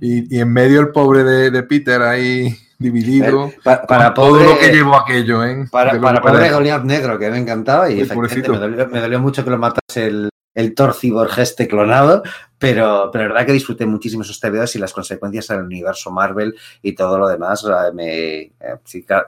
Y, 0.01 0.36
y 0.36 0.39
en 0.39 0.51
medio 0.51 0.80
el 0.80 0.89
pobre 0.89 1.23
de, 1.23 1.51
de 1.51 1.63
Peter 1.63 2.01
ahí 2.01 2.56
dividido. 2.80 3.52
Pa- 3.64 3.82
para 3.86 4.06
con 4.06 4.14
todo 4.16 4.30
pobre, 4.32 4.46
lo 4.46 4.58
que 4.60 4.70
llevó 4.72 4.96
aquello, 4.98 5.44
¿eh? 5.44 5.66
para, 5.72 6.00
para 6.00 6.22
pobre. 6.22 6.50
Goliath 6.52 6.84
negro, 6.84 7.18
que 7.20 7.30
me 7.30 7.38
encantaba 7.38 7.90
y 7.90 8.02
efectivamente 8.02 8.50
me 8.50 8.58
dolió, 8.60 8.88
me 8.88 9.00
dolió 9.02 9.20
mucho 9.20 9.44
que 9.44 9.50
lo 9.50 9.58
matase 9.58 10.06
el, 10.08 10.30
el 10.54 10.74
Thor 10.74 10.96
este 11.38 11.68
clonado, 11.68 12.24
pero, 12.58 13.10
pero 13.12 13.26
la 13.26 13.34
verdad 13.34 13.46
que 13.46 13.52
disfruté 13.54 13.86
muchísimo 13.86 14.24
esos 14.24 14.40
TVOs 14.40 14.76
y 14.76 14.80
las 14.80 14.94
consecuencias 14.94 15.50
en 15.50 15.58
el 15.58 15.64
universo 15.64 16.12
Marvel 16.12 16.56
y 16.82 16.94
todo 16.96 17.18
lo 17.20 17.28
demás. 17.28 17.66
me- 17.94 18.42
eh, 18.42 18.52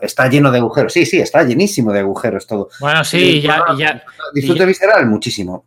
está 0.02 0.28
lleno 0.30 0.52
de 0.52 0.58
agujeros. 0.60 0.94
Sí, 0.94 1.06
sí, 1.06 1.20
está 1.20 1.44
llenísimo 1.44 1.92
de 1.92 2.00
agujeros 2.00 2.48
todo. 2.48 2.70
Bueno, 2.80 3.04
sí, 3.04 3.18
y 3.38 3.42
ya, 3.42 3.64
y 3.74 3.78
ya, 3.78 4.04
Disfrute 4.34 4.64
y- 4.64 4.68
visceral 4.68 5.06
muchísimo. 5.08 5.66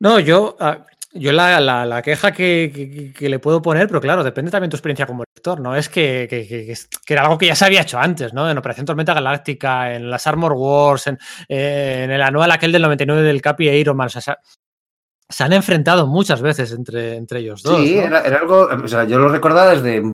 No, 0.00 0.18
yo, 0.18 0.56
ah, 0.58 0.78
yo 1.14 1.32
la, 1.32 1.60
la- 1.60 1.84
la 1.84 2.02
queja 2.02 2.32
que, 2.32 2.70
que- 2.74 3.12
que 3.12 3.28
le 3.28 3.38
puedo 3.38 3.60
poner, 3.60 3.86
pero 3.88 4.00
claro, 4.00 4.24
depende 4.24 4.50
también 4.50 4.68
de 4.68 4.72
tu 4.72 4.76
experiencia 4.76 5.06
como 5.06 5.24
lector, 5.24 5.60
¿no? 5.60 5.76
Es 5.76 5.88
que, 5.88 6.26
que- 6.28 6.74
era 7.12 7.22
algo 7.22 7.36
que 7.38 7.46
ya 7.46 7.54
se 7.54 7.64
había 7.66 7.82
hecho 7.82 7.98
antes, 7.98 8.32
¿no? 8.32 8.50
En 8.50 8.56
Operación 8.58 8.86
Tormenta 8.86 9.12
Galáctica, 9.14 9.94
en 9.94 10.10
las 10.10 10.26
Armor 10.26 10.52
Wars, 10.54 11.06
en, 11.06 11.18
eh, 11.48 12.02
en 12.04 12.10
el 12.10 12.22
anual 12.22 12.50
aquel 12.50 12.72
del 12.72 12.82
99 12.82 13.22
del 13.22 13.42
Capi 13.42 13.68
e 13.68 13.78
Iron 13.78 13.96
Man. 13.96 14.06
O 14.06 14.10
sea, 14.10 14.22
se, 14.22 14.34
se 15.28 15.44
han 15.44 15.52
enfrentado 15.52 16.06
muchas 16.06 16.40
veces 16.42 16.72
entre, 16.72 17.16
entre 17.16 17.40
ellos 17.40 17.62
dos. 17.62 17.78
sí, 17.80 17.96
¿no? 17.96 18.02
era, 18.02 18.20
era 18.22 18.38
algo, 18.38 18.68
o 18.82 18.88
sea, 18.88 19.04
yo 19.04 19.18
lo 19.18 19.28
recordaba 19.28 19.70
desde 19.74 20.10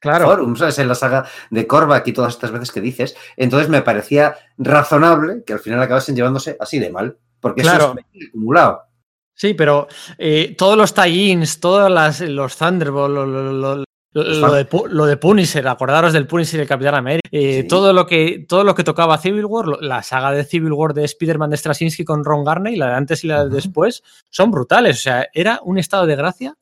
claro. 0.00 0.26
Forum, 0.26 0.56
¿sabes? 0.56 0.78
En 0.78 0.88
la 0.88 0.94
saga 0.94 1.24
de 1.50 1.66
Korvac 1.66 2.06
y 2.08 2.12
todas 2.12 2.34
estas 2.34 2.50
veces 2.50 2.72
que 2.72 2.80
dices. 2.80 3.16
Entonces 3.36 3.68
me 3.68 3.82
parecía 3.82 4.36
razonable 4.58 5.44
que 5.46 5.52
al 5.54 5.60
final 5.60 5.80
acabasen 5.82 6.16
llevándose 6.16 6.56
así 6.60 6.78
de 6.78 6.90
mal, 6.90 7.16
porque 7.40 7.62
Claro. 7.62 7.94
eso 7.96 8.06
es 8.14 8.28
acumulado. 8.28 8.82
Sí, 9.42 9.54
pero 9.54 9.88
eh, 10.18 10.54
todos 10.56 10.76
los 10.76 10.94
tie-ins, 10.94 11.58
todos 11.58 11.90
las- 11.90 12.20
los 12.20 12.56
Thunderbolt, 12.56 13.12
lo, 13.12 13.26
lo- 13.26 13.52
lo- 13.52 13.76
lo- 13.76 13.84
lo 14.14 14.52
de, 14.52 14.68
lo 14.88 15.04
de 15.06 15.16
Punisher, 15.16 15.66
acordaros 15.66 16.12
del 16.12 16.28
Punisher 16.28 16.60
y 16.60 16.62
el 16.62 16.68
Capitán 16.68 16.94
América, 16.94 17.28
eh, 17.32 17.62
Sí. 17.62 17.66
todo, 17.66 17.92
lo 17.92 18.06
que, 18.06 18.46
todo 18.48 18.62
lo 18.62 18.76
que 18.76 18.84
tocaba 18.84 19.18
Civil 19.18 19.44
War, 19.46 19.66
la 19.80 20.04
saga 20.04 20.30
de 20.30 20.44
Civil 20.44 20.72
War 20.72 20.94
de 20.94 21.02
Spider-Man 21.06 21.50
de 21.50 21.56
Straczynski 21.56 22.04
con 22.04 22.24
Ron 22.24 22.44
Garney, 22.44 22.76
la 22.76 22.86
de 22.90 22.94
antes 22.94 23.24
y 23.24 23.26
la 23.26 23.44
de 23.44 23.50
después, 23.50 24.04
son 24.30 24.52
brutales. 24.52 24.98
O 24.98 25.02
sea, 25.02 25.26
era 25.34 25.58
un 25.64 25.76
estado 25.78 26.06
de 26.06 26.14
gracia 26.14 26.54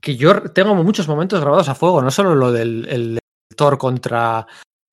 que 0.00 0.16
yo 0.16 0.42
tengo 0.50 0.74
muchos 0.74 1.06
momentos 1.06 1.40
grabados 1.40 1.68
a 1.68 1.76
fuego, 1.76 2.02
no 2.02 2.10
solo 2.10 2.34
lo 2.34 2.50
del 2.50 2.88
el 2.88 3.18
Thor 3.54 3.78
contra, 3.78 4.44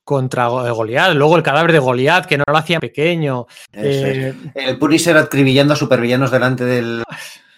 contra 0.07 0.47
Go- 0.47 0.73
Goliath, 0.73 1.13
luego 1.15 1.35
el 1.35 1.43
cadáver 1.43 1.73
de 1.73 1.79
Goliath, 1.79 2.25
que 2.27 2.37
no 2.37 2.45
lo 2.47 2.55
hacía 2.57 2.79
pequeño. 2.79 3.45
Eh, 3.73 4.33
El 4.55 4.79
Punisher 4.79 5.17
acribillando 5.17 5.73
a 5.73 5.75
supervillanos 5.75 6.31
delante 6.31 6.63
del, 6.63 7.03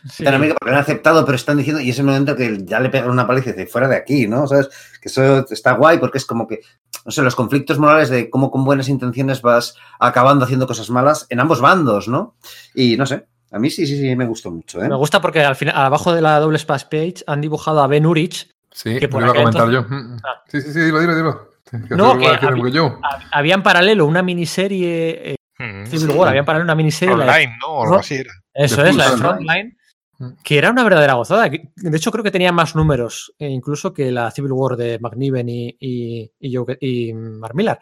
Sí. 0.10 0.24
Porque 0.24 0.56
lo 0.66 0.72
han 0.72 0.78
aceptado, 0.78 1.26
pero 1.26 1.36
están 1.36 1.58
diciendo, 1.58 1.82
y 1.82 1.90
es 1.90 2.00
el 2.00 2.06
momento 2.06 2.34
que 2.34 2.60
ya 2.64 2.80
le 2.80 2.90
pegan 2.90 3.10
una 3.10 3.28
paliza 3.28 3.50
y 3.50 3.52
dice, 3.54 3.68
fuera 3.68 3.90
de 3.90 3.98
aquí, 3.98 4.28
¿no? 4.30 4.48
¿Sabes? 4.48 4.70
Que 5.02 5.10
eso 5.10 5.46
está 5.52 5.74
guay 5.74 5.98
porque 5.98 6.18
es 6.18 6.26
como 6.26 6.48
que, 6.48 6.62
no 7.06 7.12
sé, 7.12 7.22
los 7.22 7.36
conflictos 7.36 7.78
morales 7.80 8.08
de 8.10 8.30
cómo 8.30 8.50
con 8.50 8.64
buenas 8.64 8.88
intenciones 8.88 9.42
vas 9.42 9.76
acabando 10.00 10.46
haciendo 10.46 10.68
cosas 10.68 10.90
malas 10.90 11.28
en 11.30 11.42
ambos 11.42 11.60
bandos, 11.60 12.08
¿no? 12.08 12.38
Y 12.74 12.96
no 12.96 13.06
sé, 13.06 13.26
a 13.52 13.60
mí 13.60 13.70
sí, 13.70 13.86
sí, 13.86 14.00
sí, 14.00 14.16
me 14.16 14.26
gustó 14.26 14.50
mucho, 14.52 14.82
¿eh? 14.82 14.88
Me 14.88 14.96
gusta 14.96 15.20
porque 15.20 15.42
al 15.44 15.58
final, 15.58 15.76
abajo 15.76 16.14
de 16.14 16.22
la 16.22 16.40
doble 16.40 16.60
splash 16.60 16.84
page 16.86 17.16
han 17.28 17.42
dibujado 17.42 17.84
a 17.84 17.88
Ben 17.88 18.06
Urich. 18.06 18.50
Sí, 18.72 19.00
Que 19.00 19.10
por 19.10 19.22
me 19.22 19.28
iba 19.28 19.34
a 19.38 19.44
comentar 19.44 19.70
yo. 19.70 19.82
Mm, 19.84 20.18
Ah. 20.24 20.44
Sí, 20.48 20.62
sí, 20.62 20.72
sí, 20.72 20.80
dilo, 20.80 21.02
dilo, 21.02 21.16
dilo. 21.18 21.49
Que 21.72 21.96
No, 21.96 22.18
que 22.18 22.30
decir 22.30 22.50
había- 22.50 22.70
yo. 22.72 23.00
Había 23.32 23.54
en 23.56 23.64
paralelo 23.64 24.06
una 24.06 24.22
miniserie, 24.24 25.32
eh, 25.34 25.36
Mm. 25.60 25.86
Civil 25.88 26.10
War, 26.16 26.30
había 26.30 26.40
en 26.40 26.46
paralelo 26.46 26.66
una 26.66 26.76
miniserie. 26.76 27.16
la 27.18 27.26
de- 27.26 27.30
Online, 27.32 27.58
¿no? 27.62 27.68
O 27.68 27.84
algo 27.84 27.96
así 27.98 28.16
era. 28.16 28.32
Eso 28.54 28.84
es, 28.86 28.96
la 28.96 29.12
de 29.12 29.18
Frontline. 29.18 29.76
Mm. 30.22 30.32
que 30.44 30.58
era 30.58 30.70
una 30.70 30.84
verdadera 30.84 31.14
gozada. 31.14 31.48
De 31.50 31.98
hecho, 31.98 32.12
creo 32.12 32.24
que 32.26 32.32
tenía 32.32 32.52
más 32.52 32.76
números, 32.76 33.34
eh, 33.40 33.48
incluso 33.48 33.94
que 33.94 34.12
la 34.12 34.30
Civil 34.32 34.52
War 34.52 34.76
de 34.76 35.00
McNiven 35.00 35.48
y, 35.48 35.78
y, 35.80 36.30
y, 36.40 36.54
Joe- 36.58 36.78
y 36.82 37.14
Mark 37.14 37.56
Millar. 37.56 37.80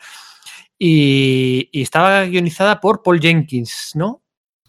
Y, 0.77 1.69
y 1.71 1.81
estaba 1.81 2.23
guionizada 2.25 2.79
por 2.79 3.01
Paul 3.01 3.19
Jenkins, 3.19 3.91
¿no? 3.95 4.21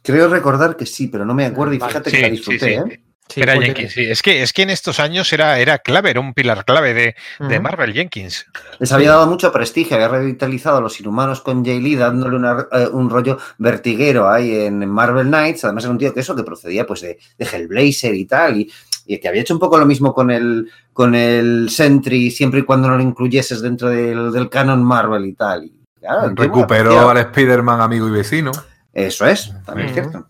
Creo 0.03 0.29
recordar 0.29 0.77
que 0.77 0.87
sí, 0.87 1.09
pero 1.09 1.27
no 1.27 1.35
me 1.35 1.45
acuerdo 1.45 1.75
y 1.75 1.81
fíjate 1.81 2.09
Sí, 2.11 2.17
que 2.17 2.23
la 2.23 2.29
sí, 2.29 2.33
disfruté, 2.37 2.59
sí. 2.67 2.73
¿eh? 2.95 3.05
Sí, 3.29 3.41
era 3.43 3.55
Jenkins, 3.67 3.93
sí. 3.93 4.05
Es 4.05 4.23
que, 4.23 4.43
es 4.43 4.53
que 4.53 4.63
en 4.63 4.71
estos 4.71 5.01
años 5.01 5.33
era, 5.33 5.59
era 5.59 5.79
clave, 5.79 6.11
era 6.11 6.21
un 6.21 6.33
pilar 6.35 6.65
clave 6.65 6.95
de, 6.95 7.15
de. 7.41 7.61
Marvel 7.61 7.93
Jenkins. 7.93 8.47
Les 8.79 8.91
había 8.93 9.11
dado 9.11 9.27
mucho 9.27 9.53
prestigio, 9.53 9.97
había 9.97 10.09
revitalizado 10.09 10.79
a 10.79 10.81
los 10.81 10.99
inhumanos 11.01 11.41
con 11.43 11.65
Jay 11.65 11.81
Lee, 11.81 11.97
dándole 11.97 12.37
una- 12.37 12.67
eh, 12.73 12.89
un 12.91 13.11
rollo 13.11 13.39
vertiguero 13.59 14.29
ahí 14.31 14.55
en 14.67 14.89
Marvel 14.89 15.27
Knights. 15.27 15.65
Además, 15.65 15.85
era 15.85 15.91
un 15.93 15.99
tío 15.99 16.15
que 16.15 16.21
eso, 16.21 16.35
que 16.35 16.43
procedía 16.43 16.87
pues 16.87 17.03
de, 17.03 17.19
de 17.37 17.45
Hellblazer 17.47 18.15
y 18.15 18.25
tal, 18.25 18.57
y, 18.61 18.73
y 19.07 19.19
que 19.19 19.29
había 19.29 19.43
hecho 19.43 19.55
un 19.55 19.61
poco 19.61 19.79
lo 19.79 19.87
mismo 19.87 20.15
con 20.15 20.31
el, 20.31 20.71
con 20.93 21.15
el 21.15 21.69
Sentry, 21.71 22.31
siempre 22.31 22.61
y 22.61 22.63
cuando 22.63 22.89
no 22.89 22.97
lo 22.97 23.03
incluyeses 23.03 23.61
dentro 23.61 23.89
del, 23.91 24.33
del 24.33 24.49
canon 24.49 24.83
Marvel 24.83 25.27
y 25.27 25.35
tal. 25.35 25.65
Y, 25.65 25.73
claro, 26.01 26.35
qué 26.35 26.43
Recuperó 26.43 27.11
al 27.11 27.19
Spider-Man 27.19 27.81
amigo 27.81 28.09
y 28.09 28.11
vecino. 28.11 28.53
Eso 28.93 29.27
es, 29.27 29.53
también 29.67 29.89
es 29.89 29.95
cierto. 29.95 30.27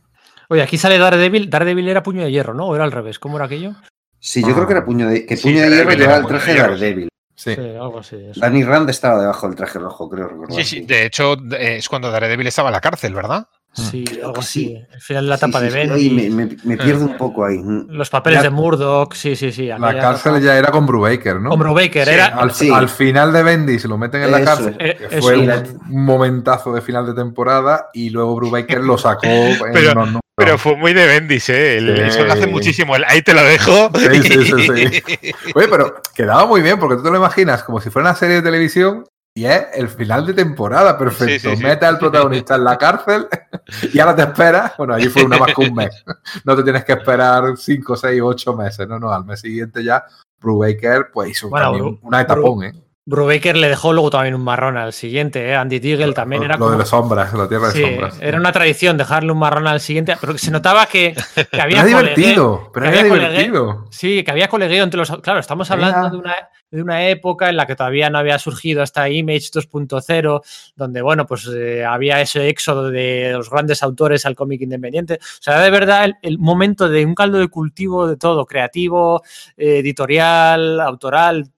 Oye, 0.48 0.62
aquí 0.62 0.78
sale 0.78 0.98
Daredevil. 0.98 1.50
Daredevil 1.50 1.88
era 1.88 2.02
puño 2.02 2.22
de 2.24 2.30
hierro, 2.30 2.54
¿no? 2.54 2.66
¿O 2.66 2.74
era 2.74 2.84
al 2.84 2.92
revés? 2.92 3.18
¿Cómo 3.18 3.37
era 3.37 3.46
aquello? 3.46 3.72
Sí, 4.20 4.42
yo 4.42 4.54
creo 4.54 4.66
que 4.66 4.72
era 4.72 4.84
puño 4.84 5.08
de, 5.08 5.24
que 5.26 5.37
Sí, 5.37 5.44
puño 5.48 5.61
de 5.62 5.68
hierro 5.70 5.90
llevaba 5.92 6.16
era 6.16 6.16
el 6.18 6.26
traje 6.26 6.52
de 6.54 6.58
Daredevil. 6.61 7.08
Sí. 7.37 7.54
Sí, 7.54 7.61
algo 7.61 8.00
así. 8.00 8.16
eso. 8.16 8.40
Danny 8.40 8.64
Rand 8.64 8.90
estaba 8.90 9.20
debajo 9.20 9.46
del 9.46 9.54
traje 9.54 9.78
rojo, 9.78 10.08
creo 10.11 10.26
recordar. 10.26 10.56
Sí, 10.56 10.64
sí. 10.64 10.80
De 10.84 11.06
hecho, 11.06 11.34
eh, 11.52 11.76
es 11.76 11.88
cuando 11.88 12.11
Daredevil 12.11 12.46
estaba 12.48 12.70
en 12.70 12.72
la 12.72 12.80
cárcel, 12.80 13.14
¿verdad? 13.14 13.46
Sí, 13.72 14.02
Creo 14.04 14.22
algo 14.22 14.32
que 14.34 14.40
así. 14.40 14.64
sí. 14.66 14.76
Al 14.92 15.00
final 15.00 15.24
de 15.24 15.28
la 15.28 15.37
sí, 15.37 15.46
de 15.52 15.70
sí. 15.70 15.74
Ben. 15.76 15.92
Ay, 15.92 16.11
me, 16.11 16.30
me- 16.30 16.56
me 16.64 16.76
pierdo 16.76 17.04
un 17.04 17.16
poco 17.16 17.44
ahí. 17.44 17.58
Los 17.90 18.11
papeles 18.11 18.38
Ya- 18.38 18.42
de 18.44 18.50
Murdoch, 18.50 19.14
sí, 19.14 19.37
sí, 19.37 19.52
sí. 19.52 19.66
La 19.66 19.78
cárcel 20.00 20.42
ya 20.42 20.56
era 20.58 20.72
con 20.72 20.84
Brubaker, 20.87 21.37
¿no? 21.40 21.50
Hombro 21.50 21.74
Baker, 21.74 22.08
Sí, 22.08 22.14
era. 22.14 22.26
Al, 22.26 22.50
Sí. 22.52 22.70
al 22.74 22.88
final 22.88 23.32
de 23.32 23.42
Bendy 23.44 23.78
se 23.78 23.87
lo 23.87 23.96
meten 23.98 24.22
en 24.22 24.32
la 24.32 24.42
cárcel, 24.42 24.76
que 24.76 24.96
Eh, 25.11 25.20
fue 25.20 25.37
un, 25.38 25.78
momentazo 25.90 26.72
de 26.72 26.80
final 26.80 27.06
de 27.06 27.14
temporada 27.14 27.88
y 27.92 28.11
luego 28.11 28.34
Brubaker 28.34 28.80
lo 28.82 28.98
sacó 28.98 29.26
en 29.28 29.72
Pero- 29.72 29.92
unos 29.92 30.06
números. 30.06 30.22
Pero 30.38 30.57
fue 30.59 30.77
muy 30.77 30.94
de 30.94 31.07
Bendis, 31.07 31.48
¿eh? 31.48 31.79
El- 31.79 31.96
Sí. 31.96 32.03
Eso 32.05 32.24
lo 32.24 32.33
hace 32.33 32.46
muchísimo. 32.46 32.96
El, 32.96 33.05
ahí 33.05 33.22
te 33.22 33.35
lo 33.35 33.42
dejo. 33.42 33.90
Sí, 33.94 34.22
sí, 34.22 34.44
sí, 34.44 34.53
sí. 34.66 35.33
Oye, 35.55 35.68
pero 35.68 36.01
quedaba 36.14 36.46
muy 36.46 36.62
bien 36.62 36.79
porque 36.79 36.96
tú 36.96 37.03
te 37.03 37.11
lo 37.11 37.16
imaginas 37.16 37.62
como 37.64 37.81
si 37.81 37.90
fuera 37.90 38.09
una 38.11 38.16
serie 38.18 38.37
de 38.37 38.42
televisión 38.42 39.05
y 39.35 39.44
es 39.46 39.66
el 39.74 39.88
final 39.88 40.27
de 40.27 40.35
temporada, 40.35 40.96
perfecto. 40.98 41.51
Sí, 41.51 41.51
sí, 41.51 41.57
sí. 41.57 41.62
Mete 41.62 41.87
al 41.87 41.98
protagonista 41.98 42.55
en 42.57 42.64
la 42.64 42.77
cárcel 42.79 43.29
y 43.92 43.98
ahora 43.98 44.16
te 44.16 44.22
esperas. 44.22 44.72
Bueno, 44.79 44.94
allí 44.94 45.09
fue 45.09 45.24
una 45.24 45.38
más 45.38 45.55
que 45.55 45.61
un 45.61 45.74
mes. 45.74 46.05
No 46.44 46.57
te 46.57 46.62
tienes 46.62 46.85
que 46.85 46.92
esperar 46.92 47.44
5, 47.57 47.96
6, 47.96 48.20
8 48.22 48.55
meses. 48.57 48.88
No, 48.88 48.98
no, 48.98 49.12
al 49.12 49.24
mes 49.24 49.40
siguiente 49.40 49.83
ya 49.85 50.05
Brubaker 50.40 51.11
pues 51.12 51.31
hizo 51.31 51.48
Bueno, 51.48 51.98
una 52.03 52.20
etapón, 52.20 52.64
¿eh? 52.64 52.72
Brubaker 53.11 53.57
le 53.57 53.68
dejó 53.71 53.94
luego 53.94 54.11
también 54.11 54.35
un 54.35 54.44
marrón 54.44 54.77
al 54.77 54.92
siguiente, 54.92 55.49
¿eh? 55.49 55.55
Andy 55.57 55.79
Deagle 55.79 56.12
también 56.12 56.42
era 56.42 56.55
lo 56.57 56.59
como. 56.59 56.73
de 56.73 56.79
las 56.79 56.88
sombras, 56.90 57.33
la 57.33 57.49
tierra 57.49 57.68
de 57.68 57.73
Sí, 57.73 57.81
sombras. 57.81 58.18
era 58.21 58.37
una 58.37 58.53
tradición 58.53 58.99
dejarle 58.99 59.33
un 59.33 59.38
marrón 59.38 59.66
al 59.66 59.81
siguiente, 59.81 60.14
pero 60.21 60.35
que 60.35 60.38
se 60.38 60.51
notaba 60.51 60.85
que, 60.85 61.14
que 61.51 61.61
había 61.61 61.79
Era 61.79 61.87
divertido, 61.87 62.71
pero 62.75 62.85
era 62.87 63.01
había 63.01 63.14
divertido. 63.14 63.87
Sí, 63.90 64.23
que 64.23 64.31
había 64.31 64.49
colegueo 64.49 64.85
entre 64.85 64.99
los. 64.99 65.11
Claro, 65.23 65.40
estamos 65.40 65.71
hablando 65.71 65.99
Era- 66.01 66.11
de 66.11 66.16
una, 66.18 66.35
de 66.71 66.83
una 66.83 67.09
época 67.09 67.49
en 67.49 67.57
la 67.57 67.66
que 67.66 67.75
todavía 67.77 68.11
no 68.11 68.18
había 68.18 68.38
surgido 68.38 68.83
esta 68.83 69.09
Image 69.09 69.49
2.0, 69.53 70.42
donde, 70.77 71.01
bueno, 71.01 71.25
pues 71.25 71.49
eh, 71.51 71.87
había 71.87 72.21
ese 72.21 72.47
éxodo 72.51 72.90
de 72.90 73.31
los 73.33 73.49
grandes 73.49 73.83
autores 73.83 74.27
al 74.27 74.35
cómic 74.37 74.61
independiente. 74.61 75.14
O 75.14 75.40
sea, 75.42 75.61
de 75.61 75.71
verdad 75.71 76.05
el, 76.05 76.16
el 76.21 76.38
momento 76.38 76.90
de 76.90 77.07
un 77.07 77.14
caldo 77.14 77.38
de 77.38 77.49
cultivo 77.49 78.07
de 78.07 78.18
todo, 78.18 78.44
creativo, 78.44 79.23
eh, 79.57 79.79
editorial, 79.79 80.79
autoral 80.83 81.51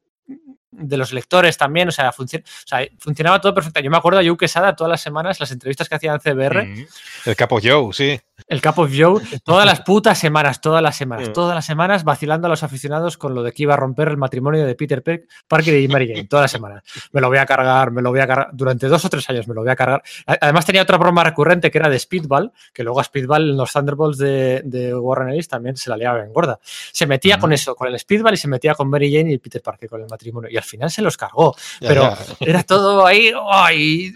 de 0.72 0.96
los 0.96 1.12
lectores 1.12 1.56
también, 1.58 1.88
o 1.88 1.90
sea, 1.92 2.10
o 2.10 2.26
sea, 2.26 2.86
funcionaba 2.98 3.40
todo 3.40 3.54
perfecto. 3.54 3.80
Yo 3.80 3.90
me 3.90 3.96
acuerdo 3.96 4.20
a 4.20 4.24
Joe 4.24 4.36
Quesada 4.36 4.76
todas 4.76 4.90
las 4.90 5.00
semanas, 5.00 5.40
las 5.40 5.50
entrevistas 5.50 5.88
que 5.88 5.94
hacía 5.96 6.12
en 6.12 6.20
CBR, 6.20 6.64
Mm. 6.66 6.86
El 7.26 7.36
capo 7.36 7.58
Joe, 7.62 7.92
sí. 7.92 8.18
el 8.48 8.60
Cap 8.62 8.78
of 8.78 8.90
Joe, 8.96 9.20
todas 9.44 9.66
las 9.66 9.80
putas 9.82 10.18
semanas, 10.18 10.60
todas 10.60 10.82
las 10.82 10.96
semanas, 10.96 11.32
todas 11.32 11.54
las 11.54 11.66
semanas 11.66 12.04
vacilando 12.04 12.46
a 12.46 12.50
los 12.50 12.62
aficionados 12.62 13.18
con 13.18 13.34
lo 13.34 13.42
de 13.42 13.52
que 13.52 13.64
iba 13.64 13.74
a 13.74 13.76
romper 13.76 14.08
el 14.08 14.16
matrimonio 14.16 14.64
de 14.64 14.74
Peter 14.74 15.02
Pe- 15.02 15.26
Parker 15.46 15.78
y 15.78 15.86
Mary 15.88 16.08
Jane, 16.08 16.24
todas 16.26 16.44
las 16.44 16.50
semanas. 16.50 16.82
Me 17.12 17.20
lo 17.20 17.28
voy 17.28 17.36
a 17.38 17.44
cargar, 17.46 17.90
me 17.90 18.00
lo 18.00 18.10
voy 18.10 18.20
a 18.20 18.26
cargar, 18.26 18.48
durante 18.52 18.86
dos 18.88 19.04
o 19.04 19.08
tres 19.10 19.28
años 19.28 19.46
me 19.46 19.54
lo 19.54 19.60
voy 19.62 19.70
a 19.70 19.76
cargar. 19.76 20.02
Además 20.26 20.64
tenía 20.64 20.82
otra 20.82 20.96
broma 20.96 21.22
recurrente 21.22 21.70
que 21.70 21.78
era 21.78 21.88
de 21.90 21.98
Speedball, 21.98 22.52
que 22.72 22.82
luego 22.82 23.00
a 23.00 23.04
Speedball 23.04 23.50
en 23.50 23.56
los 23.58 23.72
Thunderbolts 23.72 24.16
de, 24.18 24.62
de 24.64 24.94
Warren 24.94 25.28
Ellis 25.30 25.48
también 25.48 25.76
se 25.76 25.90
la 25.90 25.96
liaba 25.98 26.20
en 26.24 26.32
gorda. 26.32 26.58
Se 26.92 27.06
metía 27.06 27.36
Mm. 27.36 27.40
con 27.40 27.52
eso, 27.52 27.74
con 27.74 27.88
el 27.88 27.98
Speedball 27.98 28.34
y 28.34 28.38
se 28.38 28.48
metía 28.48 28.74
con 28.74 28.88
Mary 28.88 29.12
Jane 29.14 29.32
y 29.32 29.38
Peter 29.38 29.60
Parker 29.62 29.88
con 29.90 30.00
el 30.00 30.06
matrimonio. 30.08 30.48
Y 30.50 30.56
al 30.60 30.64
final 30.64 30.90
se 30.90 31.02
los 31.02 31.16
cargó, 31.16 31.54
Ya, 31.80 31.88
pero 31.88 32.02
ya. 32.02 32.18
era 32.40 32.62
todo 32.62 33.04
ahí, 33.06 33.32
¡ay! 33.50 34.14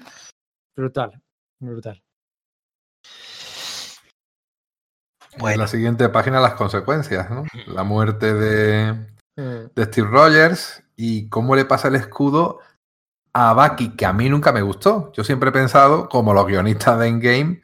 brutal, 0.76 1.20
brutal. 1.60 2.00
En 5.36 5.58
la 5.58 5.66
siguiente 5.66 6.08
página 6.08 6.40
las 6.40 6.54
consecuencias, 6.54 7.28
¿no? 7.30 7.44
La 7.66 7.82
muerte 7.84 8.32
de, 8.34 8.92
Mm. 9.36 9.66
de 9.74 9.84
Steve 9.86 10.06
Rogers 10.08 10.84
y 10.94 11.28
cómo 11.28 11.56
le 11.56 11.64
pasa 11.64 11.88
el 11.88 11.96
escudo 11.96 12.60
a 13.32 13.52
Bucky, 13.52 13.96
que 13.96 14.06
a 14.06 14.12
mí 14.12 14.28
nunca 14.28 14.52
me 14.52 14.62
gustó. 14.62 15.10
Yo 15.12 15.24
siempre 15.24 15.48
he 15.48 15.52
pensado, 15.52 16.08
como 16.08 16.32
los 16.32 16.46
guionistas 16.46 17.00
de 17.00 17.08
Endgame, 17.08 17.62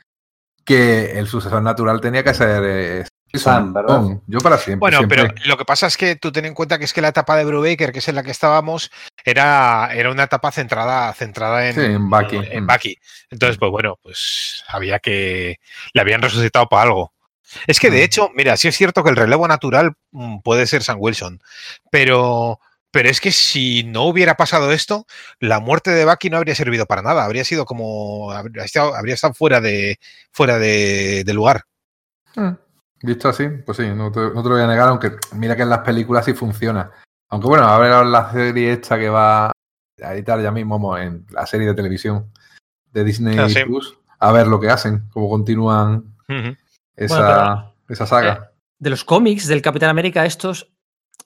que 0.65 1.13
el 1.17 1.29
sucesor 1.29 1.63
natural 1.63 2.01
tenía 2.01 2.25
que 2.25 2.35
ser 2.35 2.63
eh, 2.67 3.05
Sam, 3.39 3.73
¿verdad? 3.73 3.89
Tom. 3.97 4.21
Yo 4.27 4.39
para 4.41 4.57
siempre. 4.59 4.79
Bueno, 4.81 4.99
siempre. 4.99 5.23
pero 5.29 5.35
lo 5.47 5.57
que 5.57 5.65
pasa 5.65 5.87
es 5.87 5.97
que 5.97 6.17
tú 6.17 6.33
ten 6.33 6.45
en 6.47 6.55
cuenta 6.55 6.79
que 6.79 6.85
es 6.85 6.93
que 6.93 7.01
la 7.01 7.09
etapa 7.09 7.37
de 7.37 7.45
Brubaker, 7.45 7.93
que 7.93 7.99
es 8.01 8.09
en 8.09 8.15
la 8.17 8.23
que 8.23 8.31
estábamos, 8.31 8.91
era, 9.25 9.91
era 9.95 10.11
una 10.11 10.25
etapa 10.25 10.51
centrada, 10.51 11.13
centrada 11.15 11.69
en, 11.69 11.75
Sí, 11.75 11.81
en 11.81 12.09
Bucky. 12.11 12.37
en. 12.51 12.67
Bucky. 12.67 12.97
Entonces, 13.31 13.57
pues 13.59 13.71
bueno, 13.71 13.99
pues 14.03 14.65
había 14.69 14.99
que. 14.99 15.59
Le 15.93 16.01
habían 16.01 16.23
resucitado 16.23 16.67
para 16.69 16.83
algo. 16.83 17.13
Es 17.67 17.81
que 17.81 17.91
de 17.91 17.99
Mm. 18.01 18.05
hecho, 18.05 18.31
mira, 18.35 18.57
sí 18.57 18.69
es 18.69 18.77
cierto 18.77 19.03
que 19.03 19.11
el 19.11 19.17
relevo 19.17 19.47
natural 19.49 19.93
mm, 20.13 20.39
puede 20.41 20.67
ser 20.67 20.83
Sam 20.83 20.97
Wilson, 21.01 21.41
pero. 21.91 22.59
Pero 22.93 23.09
es 23.09 23.21
que 23.21 23.31
si 23.31 23.85
no 23.85 24.03
hubiera 24.03 24.35
pasado 24.37 24.73
esto, 24.73 25.07
la 25.39 25.61
muerte 25.61 25.93
de 25.93 26.05
Bucky 26.05 26.29
no 26.29 26.39
habría 26.39 26.57
servido 26.57 26.87
para 26.87 27.03
nada. 27.03 27.25
Habría 27.25 27.45
sido 27.45 27.65
como. 27.65 28.33
Habría 28.33 28.65
estado, 28.65 28.97
habría 28.97 29.15
estado 29.15 29.33
fuera 29.33 29.61
de. 29.61 30.01
fuera 30.33 30.59
de, 30.59 31.23
de 31.23 31.33
lugar. 31.33 31.63
Mm. 32.35 32.49
Visto 33.03 33.29
así, 33.29 33.49
pues 33.65 33.77
sí, 33.79 33.87
no 33.95 34.13
te, 34.13 34.21
no 34.21 34.43
te 34.43 34.49
lo 34.49 34.55
voy 34.57 34.63
a 34.63 34.67
negar, 34.67 34.89
aunque 34.89 35.13
mira 35.35 35.57
que 35.57 35.63
en 35.63 35.71
las 35.71 35.79
películas 35.81 36.25
sí 36.25 36.35
funciona. 36.35 36.91
Aunque 37.31 37.47
bueno, 37.49 37.65
a 37.67 37.79
ver 37.79 37.93
ahora 37.93 38.09
la 38.09 38.31
serie 38.33 38.73
esta 38.73 38.99
que 38.99 39.09
va 39.09 39.47
a 39.47 40.15
editar 40.15 40.41
ya 40.43 40.51
mismo 40.51 40.79
mo- 40.79 40.99
en 40.99 41.25
la 41.31 41.47
serie 41.47 41.67
de 41.69 41.75
televisión 41.75 42.31
de 42.93 43.05
Disney 43.05 43.39
Ah, 43.39 43.49
sí. 43.49 43.65
Plus, 43.65 43.97
a 44.19 44.33
ver 44.33 44.47
lo 44.49 44.61
que 44.61 44.69
hacen, 44.69 45.09
cómo 45.13 45.29
continúan 45.31 46.15
esa, 46.97 47.15
Bueno, 47.17 47.75
esa 47.89 48.07
saga. 48.07 48.53
de 48.79 48.91
los 48.91 49.05
cómics 49.05 49.47
del 49.47 49.63
Capitán 49.63 49.91
América, 49.91 50.27
estos 50.27 50.71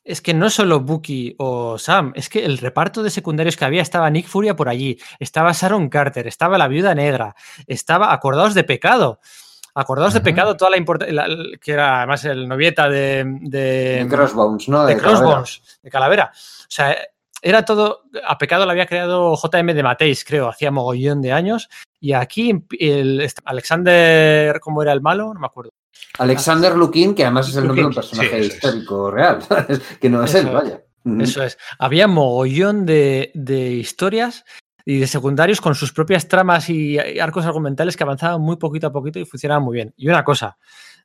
es 0.04 0.20
que 0.20 0.34
no 0.34 0.50
solo 0.50 0.80
Bucky 0.80 1.34
o 1.38 1.78
Sam, 1.78 2.12
es 2.14 2.28
que 2.28 2.44
el 2.44 2.58
reparto 2.58 3.02
de 3.02 3.08
secundarios 3.10 3.56
que 3.56 3.64
había 3.64 3.80
estaba 3.80 4.10
Nick 4.10 4.26
Furia 4.26 4.54
por 4.54 4.68
allí, 4.68 4.98
estaba 5.18 5.52
Sharon 5.52 5.88
Carter, 5.88 6.26
estaba 6.26 6.58
la 6.58 6.68
Viuda 6.68 6.94
Negra, 6.94 7.34
estaba 7.66 8.12
Acordados 8.12 8.52
de 8.54 8.64
Pecado. 8.64 9.18
Acordados 9.74 10.14
de. 10.14 10.20
Pecado, 10.20 10.56
toda 10.56 10.70
la 10.70 10.76
importancia, 10.76 11.26
que 11.60 11.72
era 11.72 11.98
además 11.98 12.24
el 12.24 12.46
novieta 12.46 12.88
de, 12.88 13.24
de, 13.40 14.04
De 14.04 14.06
Crossbones, 14.08 14.68
¿no? 14.68 14.87
de 14.87 14.96
Calavera. 14.96 15.20
Crossbones, 15.20 15.80
de 15.82 15.90
Calavera. 15.90 16.30
O 16.32 16.66
sea, 16.68 16.96
era 17.42 17.64
todo. 17.64 18.04
A 18.26 18.38
Pecado 18.38 18.64
lo 18.64 18.70
había 18.70 18.87
creado 18.87 19.34
JM 19.37 19.66
de 19.74 19.82
Mateis, 19.82 20.24
creo, 20.24 20.48
hacía 20.48 20.70
mogollón 20.70 21.20
de 21.20 21.32
años. 21.32 21.68
Y 22.00 22.12
aquí 22.12 22.64
el, 22.79 23.29
Alexander, 23.44 24.60
¿cómo 24.60 24.83
era 24.83 24.92
el 24.92 25.00
malo? 25.00 25.35
No 25.35 25.40
me 25.40 25.46
acuerdo. 25.46 25.70
Alexander 26.18 26.75
Lukin, 26.77 27.14
que 27.14 27.25
además 27.25 27.48
es 27.48 27.56
el 27.56 27.66
nombre 27.66 27.83
de 27.83 27.88
un 27.88 27.94
personaje 27.94 28.29
sí, 28.31 28.37
eso 28.37 28.46
es. 28.46 28.54
histórico 28.54 29.10
real, 29.10 29.42
¿sabes? 29.42 29.81
que 30.00 30.08
no 30.08 30.22
es 30.25 30.35
Eso 30.35 30.38
él, 30.38 30.46
es. 30.46 30.52
vaya. 30.52 30.81
Eso 31.20 31.42
es. 31.42 31.58
Había 31.79 32.06
mogollón 32.06 32.87
de, 32.87 33.31
de 33.35 33.72
historias 33.72 34.44
y 34.85 34.98
de 34.98 35.06
secundarios 35.06 35.60
con 35.60 35.74
sus 35.74 35.92
propias 35.92 36.28
tramas 36.28 36.68
y 36.68 36.98
arcos 37.18 37.46
argumentales 37.46 37.96
que 37.96 38.02
avanzaban 38.04 38.40
muy 38.40 38.56
poquito 38.56 38.87
a 38.88 38.92
poquito 38.92 39.18
y 39.18 39.24
funcionaban 39.24 39.62
muy 39.64 39.74
bien. 39.76 39.94
Y 39.96 40.08
una 40.08 40.24
cosa, 40.24 40.58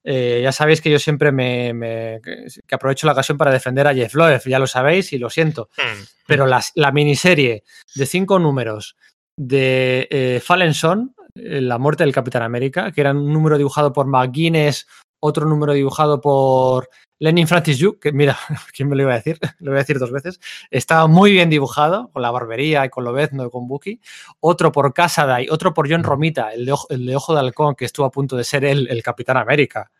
eh, 0.03 0.41
ya 0.43 0.51
sabéis 0.51 0.82
que 0.82 0.89
yo 0.89 0.99
siempre 0.99 1.32
me, 1.32 1.73
me- 1.73 2.19
que 2.21 2.75
aprovecho 2.75 3.07
la 3.07 3.13
ocasión 3.13 3.38
para 3.38 3.51
defender 3.51 3.88
a 3.88 3.93
Jeff 3.93 4.13
Loeb, 4.15 4.41
ya 4.47 4.59
lo 4.59 4.67
sabéis 4.67 5.13
y 5.13 5.17
lo 5.17 5.30
siento. 5.30 5.69
Mm. 5.77 6.03
Pero 6.27 6.45
la 6.45 6.91
miniserie 6.91 7.63
de 7.95 8.05
cinco 8.05 8.38
números 8.39 8.95
de 9.38 10.07
eh, 10.11 10.41
Fallen 10.43 10.73
Son, 10.73 11.15
eh, 11.36 11.61
La 11.61 11.77
muerte 11.77 12.03
del 12.03 12.13
Capitán 12.13 12.41
América, 12.43 12.91
que 12.91 12.99
era 13.01 13.11
un 13.11 13.32
número 13.32 13.57
dibujado 13.57 13.93
por 13.93 14.05
McGuinness, 14.07 14.88
otro 15.20 15.45
número 15.45 15.74
dibujado 15.74 16.22
por 16.22 16.89
Lenin 17.20 17.47
Francis 17.47 17.78
Yu, 17.78 17.99
que 17.99 18.11
mira, 18.11 18.38
¿quién 18.74 18.89
me 18.89 18.95
lo 18.95 19.03
iba 19.03 19.13
a 19.13 19.17
decir? 19.17 19.39
Lo 19.59 19.72
voy 19.72 19.78
a 19.78 19.82
decir 19.82 19.99
dos 19.99 20.11
veces. 20.11 20.39
Estaba 20.72 21.07
muy 21.07 21.32
bien 21.32 21.49
dibujado, 21.49 22.09
con 22.11 22.22
la 22.22 22.32
barbería 22.32 22.86
y 22.86 22.89
con 22.89 23.03
Lobezno 23.03 23.45
y 23.45 23.49
con 23.49 23.67
Buki. 23.67 23.99
Otro 24.39 24.72
por 24.72 24.93
Casaday, 24.93 25.47
otro 25.49 25.74
por 25.74 25.89
John 25.89 26.03
Romita, 26.03 26.53
el 26.53 26.65
de, 26.65 26.72
Ojo, 27.15 27.34
de 27.34 27.39
Halcón, 27.39 27.76
que 27.76 27.86
estuvo 27.86 28.05
a 28.05 28.11
punto 28.11 28.38
de 28.38 28.43
ser 28.43 28.65
el 28.65 29.03
Capitán 29.03 29.38
América. 29.38 29.91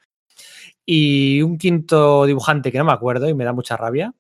Y 0.92 1.44
un 1.44 1.60
quinto 1.60 2.26
dibujante 2.26 2.72
que 2.72 2.80
no 2.80 2.86
me 2.86 2.94
acuerdo 2.94 3.30
y 3.30 3.36
me 3.36 3.44
da 3.44 3.54
mucha 3.54 3.78
rabia. 3.78 4.12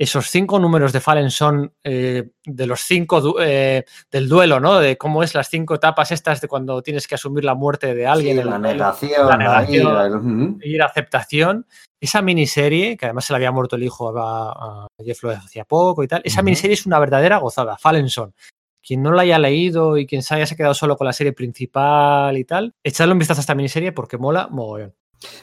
Esos 0.00 0.28
cinco 0.30 0.58
números 0.58 0.94
de 0.94 1.00
Fallen 1.00 1.30
son 1.30 1.74
eh, 1.84 2.30
de 2.46 2.66
los 2.66 2.80
cinco 2.80 3.20
du- 3.20 3.36
eh, 3.38 3.84
del 4.10 4.30
duelo, 4.30 4.58
¿no? 4.58 4.78
De 4.78 4.96
cómo 4.96 5.22
es 5.22 5.34
las 5.34 5.50
cinco 5.50 5.74
etapas 5.74 6.10
estas 6.10 6.40
de 6.40 6.48
cuando 6.48 6.80
tienes 6.82 7.06
que 7.06 7.16
asumir 7.16 7.44
la 7.44 7.54
muerte 7.54 7.94
de 7.94 8.06
alguien. 8.06 8.36
Sí, 8.36 8.40
en 8.40 8.46
el 8.46 8.50
la 8.50 8.58
negación, 8.58 9.12
la 9.28 9.28
la 9.28 9.36
negación. 9.36 9.92
ira, 9.92 10.06
el- 10.06 10.14
ujú. 10.16 10.58
y 10.62 10.76
la 10.78 10.86
aceptación. 10.86 11.66
Esa 12.00 12.22
miniserie, 12.22 12.96
que 12.96 13.04
además 13.04 13.26
se 13.26 13.34
le 13.34 13.36
había 13.36 13.52
muerto 13.52 13.76
el 13.76 13.82
hijo 13.82 14.18
a, 14.18 14.52
a 14.52 14.86
Jeff 15.04 15.22
Loeb 15.22 15.36
hacía 15.36 15.66
poco 15.66 16.02
y 16.02 16.08
tal, 16.08 16.22
esa 16.24 16.40
miniserie 16.44 16.72
es 16.72 16.86
una 16.86 16.98
verdadera 16.98 17.36
gozada, 17.36 17.76
Fallen 17.76 18.08
Son. 18.08 18.32
Quien 18.82 19.02
no 19.02 19.12
la 19.12 19.20
haya 19.20 19.38
leído 19.38 19.98
y 19.98 20.06
quien 20.06 20.22
se 20.22 20.34
haya 20.34 20.56
quedado 20.56 20.72
solo 20.72 20.96
con 20.96 21.06
la 21.06 21.12
serie 21.12 21.34
principal 21.34 22.38
y 22.38 22.44
tal, 22.46 22.72
echadle 22.82 23.12
un 23.12 23.18
vistazo 23.18 23.40
a 23.40 23.42
esta 23.42 23.54
miniserie 23.54 23.92
porque 23.92 24.16
mola 24.16 24.48
mogollón. 24.50 24.94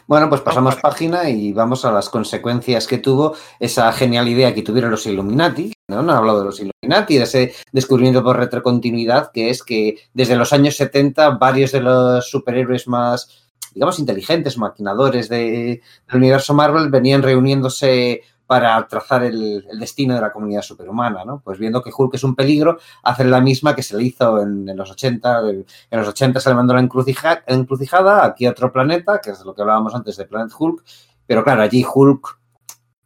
Bueno, 0.07 0.29
pues 0.29 0.41
pasamos 0.41 0.75
página 0.77 1.29
y 1.29 1.53
vamos 1.53 1.85
a 1.85 1.91
las 1.91 2.09
consecuencias 2.09 2.87
que 2.87 2.97
tuvo 2.97 3.35
esa 3.59 3.91
genial 3.93 4.27
idea 4.27 4.53
que 4.53 4.63
tuvieron 4.63 4.91
los 4.91 5.05
Illuminati. 5.05 5.73
No, 5.89 6.01
no 6.01 6.13
he 6.13 6.15
hablado 6.17 6.39
de 6.39 6.45
los 6.45 6.59
Illuminati, 6.59 7.17
de 7.17 7.23
ese 7.23 7.53
descubrimiento 7.71 8.23
por 8.23 8.37
retrocontinuidad, 8.37 9.31
que 9.31 9.49
es 9.49 9.63
que 9.63 9.97
desde 10.13 10.35
los 10.35 10.51
años 10.53 10.75
70 10.75 11.31
varios 11.31 11.71
de 11.71 11.81
los 11.81 12.29
superhéroes 12.29 12.87
más, 12.87 13.47
digamos, 13.73 13.99
inteligentes, 13.99 14.57
maquinadores 14.57 15.29
de- 15.29 15.81
del 16.07 16.17
universo 16.17 16.53
Marvel 16.53 16.89
venían 16.89 17.21
reuniéndose 17.21 18.21
para 18.47 18.87
trazar 18.87 19.23
el, 19.23 19.65
el 19.69 19.79
destino 19.79 20.15
de 20.15 20.21
la 20.21 20.31
comunidad 20.31 20.61
superhumana, 20.61 21.25
¿no? 21.25 21.41
Pues 21.43 21.59
viendo 21.59 21.83
que 21.83 21.91
Hulk 21.95 22.15
es 22.15 22.23
un 22.23 22.33
peligro, 22.33 22.79
hacen 23.03 23.29
la 23.29 23.41
misma 23.41 23.75
que 23.75 23.83
se 23.83 23.95
le 23.97 24.03
hizo 24.03 24.41
en, 24.41 24.67
en 24.69 24.77
los 24.77 24.89
80, 24.89 25.41
en 25.49 25.65
los 25.99 26.07
80 26.07 26.39
se 26.39 26.49
le 26.49 26.55
mandó 26.55 26.73
la 26.73 26.81
encrucija- 26.81 27.43
encrucijada, 27.45 28.25
aquí 28.25 28.45
a 28.45 28.51
otro 28.51 28.71
planeta, 28.71 29.19
que 29.21 29.31
es 29.31 29.41
lo 29.45 29.53
que 29.53 29.61
hablábamos 29.61 29.93
antes 29.93 30.15
de 30.17 30.25
Planet 30.25 30.51
Hulk, 30.57 30.81
pero 31.27 31.43
claro, 31.43 31.61
allí 31.61 31.85
Hulk 31.93 32.39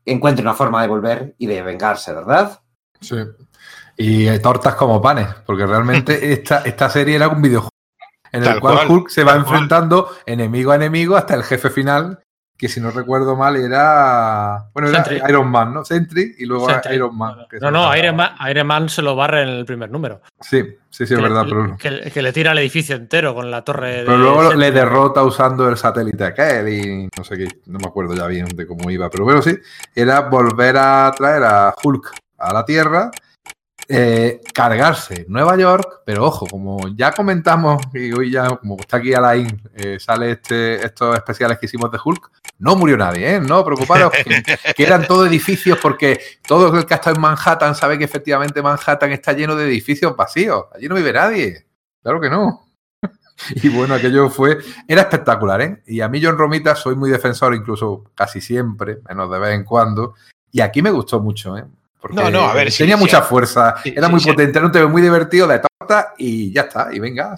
encuentra 0.06 0.44
una 0.44 0.54
forma 0.54 0.82
de 0.82 0.88
volver 0.88 1.36
y 1.38 1.48
de 1.48 1.62
vengarse, 1.64 2.14
¿verdad? 2.14 2.60
Sí. 3.00 3.18
Y 3.98 4.28
eh, 4.28 4.40
tortas 4.40 4.76
como 4.76 5.02
panes, 5.02 5.28
porque 5.46 5.66
realmente 5.66 6.34
esta, 6.34 6.60
esta 6.60 6.90
serie 6.90 7.16
era 7.16 7.28
un 7.28 7.42
videojuego 7.42 7.70
en 8.32 8.44
el 8.46 8.60
cual, 8.62 8.76
cual, 8.76 8.90
Hulk 8.92 9.10
se 9.10 9.24
va 9.24 9.34
cual. 9.34 9.40
enfrentando 9.44 10.10
enemigo 10.26 10.72
a 10.72 10.76
enemigo 10.76 11.16
hasta 11.18 11.34
el 11.36 11.44
jefe 11.44 11.70
final, 11.70 12.20
que 12.62 12.68
si 12.68 12.80
no 12.80 12.92
recuerdo 12.92 13.36
mal 13.36 13.56
era. 13.56 14.68
Bueno, 14.72 14.90
era 14.90 15.04
Sentry. 15.04 15.20
Iron 15.28 15.50
Man, 15.50 15.74
¿no? 15.74 15.84
Sentry 15.84 16.36
y 16.38 16.46
luego 16.46 16.70
Sentry. 16.70 16.94
Iron 16.94 17.18
Man. 17.18 17.38
No, 17.60 17.72
no. 17.72 17.98
Iron 17.98 18.16
Man, 18.16 18.36
Iron 18.52 18.68
Man 18.68 18.88
se 18.88 19.02
lo 19.02 19.16
barre 19.16 19.42
en 19.42 19.50
el 19.50 19.66
primer 19.66 19.90
número. 19.90 20.22
Sí, 20.40 20.62
sí, 20.92 21.08
sí, 21.08 21.16
es 21.16 21.20
verdad, 21.20 21.44
le, 21.44 21.56
pero, 21.56 21.76
que, 21.76 22.12
que 22.12 22.22
le 22.22 22.32
tira 22.32 22.52
al 22.52 22.60
edificio 22.60 22.96
entero 22.96 23.34
con 23.34 23.50
la 23.50 23.64
torre 23.64 24.04
pero 24.06 24.12
de 24.12 24.18
luego 24.20 24.42
Sentry. 24.44 24.60
le 24.60 24.72
derrota 24.74 25.24
usando 25.24 25.68
el 25.68 25.76
satélite 25.76 26.24
aquel 26.24 26.70
y 26.70 27.10
no 27.18 27.24
sé 27.24 27.36
qué, 27.36 27.48
no 27.66 27.80
me 27.80 27.88
acuerdo 27.88 28.14
ya 28.14 28.28
bien 28.28 28.46
de 28.46 28.68
cómo 28.68 28.92
iba, 28.92 29.10
pero 29.10 29.24
bueno, 29.24 29.42
sí, 29.42 29.58
era 29.96 30.22
volver 30.22 30.78
a 30.78 31.12
traer 31.18 31.44
a 31.44 31.74
Hulk 31.84 32.12
a 32.38 32.54
la 32.54 32.64
Tierra 32.64 33.10
eh, 33.94 34.40
cargarse 34.54 35.26
Nueva 35.28 35.58
York, 35.58 36.04
pero 36.06 36.24
ojo, 36.26 36.48
como 36.48 36.88
ya 36.96 37.12
comentamos, 37.12 37.84
y 37.94 38.14
hoy 38.14 38.32
ya, 38.32 38.48
como 38.56 38.78
está 38.80 38.98
aquí 38.98 39.14
Alain, 39.14 39.62
eh, 39.76 39.98
sale 40.00 40.32
este, 40.32 40.86
estos 40.86 41.14
especiales 41.18 41.60
que 41.60 41.66
hicimos 41.66 41.92
de 41.92 42.00
Hulk, 42.02 42.32
no 42.60 42.78
murió 42.78 42.96
nadie, 42.96 43.36
¿eh? 43.36 43.42
No 43.42 43.66
preocuparos, 43.66 44.14
que, 44.14 44.44
que 44.76 44.84
eran 44.84 45.06
todos 45.06 45.28
edificios, 45.28 45.78
porque 45.78 46.22
todo 46.48 46.74
el 46.74 46.86
que 46.86 46.94
ha 46.94 46.98
estado 46.98 47.18
en 47.18 47.22
Manhattan 47.22 47.76
sabe 47.76 47.98
que 47.98 48.06
efectivamente 48.06 48.62
Manhattan 48.62 49.12
está 49.12 49.34
lleno 49.34 49.58
de 49.58 49.66
edificios 49.66 50.16
vacíos, 50.16 50.68
allí 50.74 50.88
no 50.88 50.96
vive 50.96 51.12
nadie, 51.12 51.66
claro 52.02 52.22
que 52.22 52.30
no. 52.30 52.68
Y 53.56 53.68
bueno, 53.68 53.96
aquello 53.96 54.30
fue, 54.30 54.60
era 54.88 55.02
espectacular, 55.02 55.62
¿eh? 55.62 55.84
Y 55.88 56.00
a 56.00 56.08
mí 56.08 56.22
John 56.24 56.38
Romita 56.38 56.76
soy 56.76 56.96
muy 56.96 57.10
defensor, 57.10 57.54
incluso 57.54 58.06
casi 58.16 58.40
siempre, 58.40 59.00
menos 59.10 59.30
de 59.30 59.40
vez 59.40 59.54
en 59.54 59.66
cuando, 59.66 60.14
y 60.50 60.62
aquí 60.62 60.82
me 60.82 60.92
gustó 60.92 61.20
mucho, 61.20 61.58
¿eh? 61.58 61.66
Porque 62.02 62.16
No, 62.16 62.32
no, 62.32 62.46
a 62.50 62.54
ver, 62.56 62.74
tenía 62.74 62.96
sí, 62.98 63.02
mucha 63.04 63.22
sí. 63.22 63.28
fuerza, 63.30 63.76
Sí, 63.84 63.94
era 63.96 64.10
muy 64.10 64.20
potente, 64.20 64.58
era 64.58 64.66
un 64.66 64.72
TV 64.72 64.88
muy 64.88 65.02
divertido 65.04 65.48
de 65.48 65.60
torta 65.60 66.14
y 66.18 66.52
ya 66.52 66.62
está, 66.62 66.90
y 66.92 67.00
venga, 67.00 67.36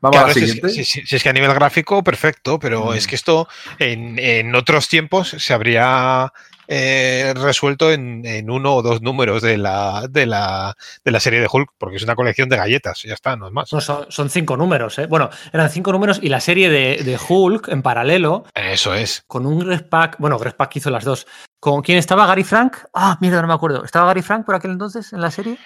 vamos 0.00 0.12
Claro, 0.12 0.24
a 0.24 0.28
la 0.28 0.34
si 0.34 0.40
es, 0.44 0.50
siguiente. 0.50 0.68
si- 0.68 0.84
si- 0.84 1.06
si 1.06 1.16
es 1.16 1.22
que 1.22 1.28
a 1.30 1.32
nivel 1.32 1.54
gráfico, 1.54 2.04
perfecto, 2.04 2.58
pero 2.58 2.90
Mm. 2.92 2.94
es 2.94 3.06
que 3.06 3.14
esto 3.14 3.48
en, 3.78 4.18
en 4.18 4.54
otros 4.54 4.88
tiempos 4.88 5.30
se 5.38 5.54
habría 5.54 6.30
eh, 6.68 7.32
resuelto 7.36 7.90
en, 7.92 8.24
en 8.26 8.50
uno 8.50 8.74
o 8.74 8.82
dos 8.82 9.02
números 9.02 9.42
de 9.42 9.56
la, 9.58 10.06
de, 10.08 10.26
la, 10.26 10.74
de 11.04 11.10
la 11.10 11.20
serie 11.20 11.40
de 11.40 11.48
Hulk, 11.50 11.70
porque 11.78 11.96
es 11.96 12.02
una 12.02 12.16
colección 12.16 12.48
de 12.48 12.56
galletas, 12.56 13.02
ya 13.02 13.14
está, 13.14 13.36
no 13.36 13.46
es 13.46 13.52
más. 13.52 13.72
No, 13.72 13.80
son, 13.80 14.06
son 14.08 14.30
cinco 14.30 14.56
números, 14.56 14.98
¿eh? 14.98 15.06
Bueno, 15.06 15.30
eran 15.52 15.70
cinco 15.70 15.92
números 15.92 16.18
y 16.22 16.28
la 16.28 16.40
serie 16.40 16.68
de, 16.70 17.02
de 17.04 17.18
Hulk 17.28 17.68
en 17.68 17.82
paralelo 17.82 18.44
Eso 18.54 18.94
es. 18.94 19.22
con 19.26 19.46
un 19.46 19.60
Greg 19.60 19.88
Pak, 19.88 20.16
bueno, 20.18 20.38
Greg 20.38 20.56
Pak 20.56 20.74
hizo 20.76 20.90
las 20.90 21.04
dos. 21.04 21.26
¿Con 21.60 21.82
quién 21.82 21.98
estaba 21.98 22.26
Gary 22.26 22.44
Frank? 22.44 22.76
Ah, 22.94 23.16
mira, 23.20 23.40
no 23.40 23.48
me 23.48 23.54
acuerdo. 23.54 23.84
¿Estaba 23.84 24.06
Gary 24.06 24.22
Frank 24.22 24.44
por 24.44 24.54
aquel 24.54 24.72
entonces 24.72 25.12
en 25.12 25.20
la 25.20 25.30
serie? 25.30 25.58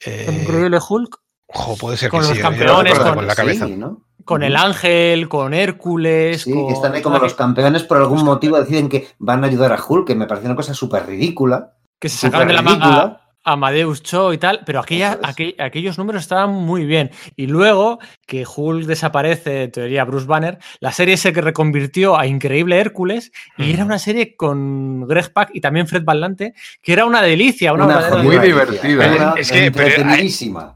¿El 0.00 0.12
Eh, 0.34 0.40
increíble 0.42 0.78
Hulk? 0.86 1.16
ojo, 1.48 1.76
puede 1.76 1.96
ser 1.96 2.10
con 2.10 2.20
que 2.20 2.26
los 2.28 2.36
sí, 2.36 2.42
no 2.42 2.48
campeones, 2.50 2.92
recuerdo 2.92 3.04
con- 3.06 3.14
con 3.16 3.26
la 3.26 3.34
cabeza. 3.34 3.66
Sí, 3.66 3.76
¿no? 3.76 4.04
Con 4.28 4.42
el 4.42 4.56
ángel, 4.56 5.26
con 5.26 5.54
Hércules. 5.54 6.42
Sí, 6.42 6.52
con... 6.52 6.70
están 6.70 6.92
ahí 6.92 7.00
como 7.00 7.16
los 7.16 7.32
campeones 7.32 7.82
por 7.82 7.96
algún 7.96 8.22
motivo 8.24 8.60
deciden 8.60 8.90
que 8.90 9.08
van 9.18 9.42
a 9.42 9.46
ayudar 9.46 9.72
a 9.72 9.82
Hulk, 9.82 10.06
que 10.06 10.14
me 10.14 10.26
parece 10.26 10.44
una 10.44 10.54
cosa 10.54 10.74
súper 10.74 11.06
ridícula. 11.06 11.72
que 11.98 12.10
se 12.10 12.18
sacaron 12.18 12.48
de 12.48 12.52
la 12.52 12.60
manga 12.60 13.27
Amadeus 13.52 14.02
Cho 14.02 14.32
y 14.32 14.38
tal, 14.38 14.60
pero 14.66 14.80
aquella, 14.80 15.18
aquellos 15.58 15.98
números 15.98 16.22
estaban 16.22 16.50
muy 16.52 16.84
bien. 16.84 17.10
Y 17.36 17.46
luego 17.46 17.98
que 18.26 18.44
Hulk 18.46 18.86
desaparece, 18.86 19.64
en 19.64 19.70
teoría 19.72 20.04
Bruce 20.04 20.26
Banner, 20.26 20.58
la 20.80 20.92
serie 20.92 21.16
se 21.16 21.32
que 21.32 21.40
reconvirtió 21.40 22.18
a 22.18 22.26
Increíble 22.26 22.78
Hércules 22.78 23.32
y 23.56 23.70
era 23.70 23.78
Ujú. 23.82 23.86
una 23.86 23.98
serie 23.98 24.36
con 24.36 25.06
Greg 25.06 25.32
Pak 25.32 25.50
y 25.54 25.60
también 25.60 25.86
Fred 25.86 26.04
Van 26.04 26.20
Lante, 26.20 26.54
que 26.82 26.92
era 26.92 27.04
una 27.06 27.22
delicia, 27.22 27.72
una, 27.72 27.84
Una 27.86 28.22
Muy 28.22 28.38
divertida, 28.38 29.34
¿eh? 29.36 29.40
Es 29.40 29.50
que, 29.52 29.70
pero. 29.72 30.04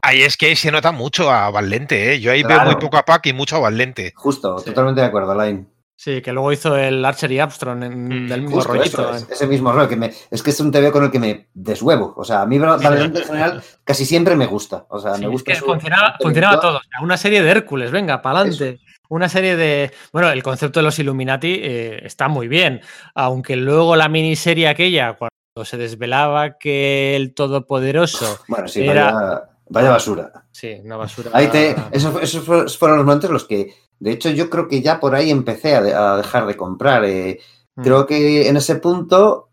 Ahí 0.01 0.21
es 0.23 0.37
que 0.37 0.55
se 0.55 0.71
nota 0.71 0.91
mucho 0.91 1.29
a 1.31 1.49
Valente, 1.51 2.13
¿eh? 2.13 2.19
Yo 2.19 2.31
ahí 2.31 2.43
veo 2.43 2.63
muy 2.65 2.75
poco 2.75 2.97
a 2.97 3.03
Pac 3.05 3.25
y 3.27 3.33
mucho 3.33 3.55
a 3.55 3.59
Valente. 3.59 4.13
Justo, 4.15 4.59
Sí. 4.59 4.65
totalmente 4.65 5.01
de 5.01 5.07
acuerdo, 5.07 5.33
Line. 5.41 5.65
Sí, 6.03 6.21
que 6.21 6.33
luego 6.33 6.51
hizo 6.51 6.75
el 6.75 7.05
Archer 7.05 7.31
y 7.31 7.39
Armstrong 7.39 7.81
en, 7.83 8.25
Mm, 8.25 8.27
del 8.27 8.41
mismo 8.41 8.61
rollito. 8.61 9.13
eso, 9.13 9.15
es, 9.15 9.29
ese 9.29 9.47
mismo 9.47 9.71
rollo. 9.71 9.87
Que 9.87 9.95
me, 9.95 10.11
es 10.29 10.43
que 10.43 10.49
es 10.49 10.59
un 10.59 10.69
TV 10.69 10.91
con 10.91 11.05
el 11.05 11.11
que 11.11 11.19
me 11.19 11.47
deshuevo. 11.53 12.13
O 12.17 12.25
sea, 12.25 12.41
a 12.41 12.45
mí 12.45 12.57
en 12.57 13.15
general 13.15 13.63
casi 13.85 14.05
siempre 14.05 14.35
me 14.35 14.45
gusta. 14.45 14.85
O 14.89 14.99
sea, 14.99 15.13
Sí, 15.15 15.21
me 15.21 15.27
es 15.27 15.31
gusta 15.31 15.53
que 15.53 15.59
su- 15.59 15.65
funcionaba, 15.65 16.17
todo. 16.59 16.77
O 16.77 16.81
sea, 16.81 17.01
Una 17.01 17.15
serie 17.15 17.41
de 17.41 17.49
Hércules, 17.49 17.89
venga, 17.91 18.21
para 18.21 18.39
adelante. 18.41 18.79
Una 19.07 19.29
serie 19.29 19.55
de. 19.55 19.91
Bueno, 20.11 20.29
el 20.29 20.43
concepto 20.43 20.79
de 20.81 20.83
los 20.83 20.99
Illuminati 20.99 21.59
eh, 21.63 21.99
está 22.05 22.27
muy 22.27 22.49
bien. 22.49 22.81
Aunque 23.15 23.55
luego 23.55 23.95
la 23.95 24.09
miniserie 24.09 24.67
aquella, 24.67 25.13
cuando 25.13 25.31
se 25.63 25.77
desvelaba 25.77 26.57
que 26.57 27.15
el 27.15 27.33
Todopoderoso. 27.33 28.39
Bueno, 28.49 28.67
sí, 28.67 28.83
Era- 28.85 29.11
vaya, 29.13 29.41
vaya 29.69 29.89
basura. 29.91 30.31
Sí, 30.51 30.81
una 30.83 30.97
basura. 30.97 31.29
Ahí 31.33 31.47
te, 31.47 31.75
esos, 31.91 32.21
esos 32.21 32.43
fue- 32.43 32.67
fueron 32.67 32.97
los 32.97 33.05
momentos 33.05 33.29
en 33.29 33.33
los 33.33 33.45
que, 33.45 33.73
de 34.03 34.11
hecho, 34.11 34.29
yo 34.29 34.49
creo 34.49 34.67
que 34.67 34.81
ya 34.81 34.99
por 34.99 35.15
ahí 35.15 35.29
empecé 35.31 35.75
a, 35.75 35.81
de- 35.81 35.93
a 35.93 36.17
dejar 36.17 36.45
de 36.45 36.57
comprar. 36.57 37.03
eh. 37.05 37.39
Mm. 37.75 37.81
Creo 37.83 38.05
que 38.05 38.47
en 38.49 38.57
ese 38.57 38.75
punto, 38.75 39.49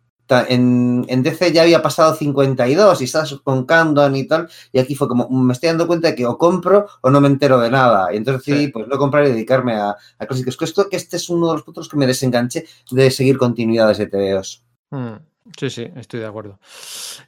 en, 0.48 1.04
en 1.08 1.22
DC 1.24 1.52
ya 1.52 1.62
había 1.62 1.82
pasado 1.82 2.14
52 2.14 3.00
y 3.00 3.04
estás 3.04 3.34
con 3.42 3.64
Candon 3.66 4.14
y 4.14 4.26
tal, 4.28 4.48
y 4.72 4.78
aquí 4.78 4.94
fue 4.94 5.08
como, 5.08 5.28
me 5.28 5.52
estoy 5.52 5.68
dando 5.70 5.86
cuenta 5.88 6.08
de 6.08 6.14
que 6.14 6.24
o 6.26 6.36
compro 6.38 6.86
o 7.00 7.10
no 7.10 7.20
me 7.20 7.26
entero 7.28 7.58
de 7.58 7.70
nada. 7.70 8.12
Y 8.12 8.16
entonces 8.18 8.44
decidí, 8.44 8.66
Sí. 8.66 8.72
pues, 8.72 8.86
no 8.88 8.96
comprar 8.98 9.24
y 9.26 9.30
dedicarme 9.30 9.74
a, 9.74 9.96
a 10.18 10.26
clásicos. 10.26 10.56
Que 10.56 10.64
esto, 10.66 10.88
que 10.88 10.96
este 10.96 11.16
es 11.16 11.28
uno 11.30 11.48
de 11.48 11.54
los 11.54 11.62
puntos 11.62 11.88
que 11.88 11.96
me 11.96 12.06
desenganché 12.06 12.64
de 12.90 13.10
seguir 13.10 13.38
continuidades 13.38 13.98
de 13.98 14.06
TVOs. 14.06 14.62
Mm, 14.90 15.14
Sí, 15.58 15.68
sí, 15.68 15.84
estoy 15.96 16.20
de 16.20 16.26
acuerdo. 16.26 16.60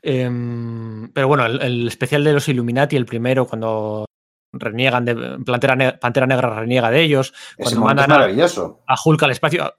Em, 0.01 1.11
pero 1.13 1.29
bueno, 1.29 1.45
el, 1.47 1.61
el 1.63 1.89
especial 1.89 2.23
de 2.23 2.33
los 2.33 2.49
Illuminati, 2.49 2.95
el 2.97 3.07
primero, 3.07 3.47
cuando 3.47 4.05
reniegan 4.53 5.05
de. 5.05 5.39
Pantera, 5.45 5.77
Ne- 5.77 5.93
Pantera 5.95 6.27
Negra 6.27 6.61
reniega 6.61 6.91
de 6.91 7.03
ellos, 7.03 7.33
Ese 7.57 7.75
cuando 7.77 7.81
mandan 7.87 8.13
a, 8.13 8.15
maravilloso. 8.17 8.81
a 8.87 8.97
Hulk 9.03 9.23
al 9.23 9.31
espacio. 9.31 9.75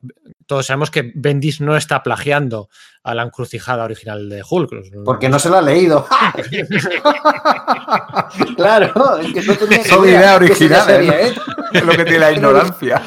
Todos 0.45 0.65
sabemos 0.65 0.91
que 0.91 1.11
Bendis 1.15 1.61
no 1.61 1.77
está 1.77 2.03
plagiando 2.03 2.69
a 3.03 3.15
la 3.15 3.23
encrucijada 3.23 3.85
original 3.85 4.29
de 4.29 4.43
Hulk. 4.47 4.71
Porque 5.05 5.29
no 5.29 5.39
se 5.39 5.49
lo 5.49 5.57
ha 5.57 5.61
leído. 5.61 6.05
claro, 8.57 9.17
es 9.19 9.33
que 9.33 9.41
no 9.41 9.55
tenía 9.55 9.83
Son 9.85 10.03
que 10.03 10.11
sería 10.11 10.35
originales, 10.35 10.85
serie, 10.85 11.27
¿eh? 11.27 11.33
Es 11.73 11.83
lo 11.83 11.91
que 11.93 12.03
tiene 12.03 12.19
la 12.19 12.31
ignorancia. 12.31 13.01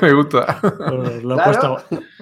Me 0.00 0.12
gusta. 0.12 0.60
Os 0.62 1.24
lo 1.24 1.34
he 1.34 1.42
Claro. 1.42 1.44
puesto, 1.44 1.78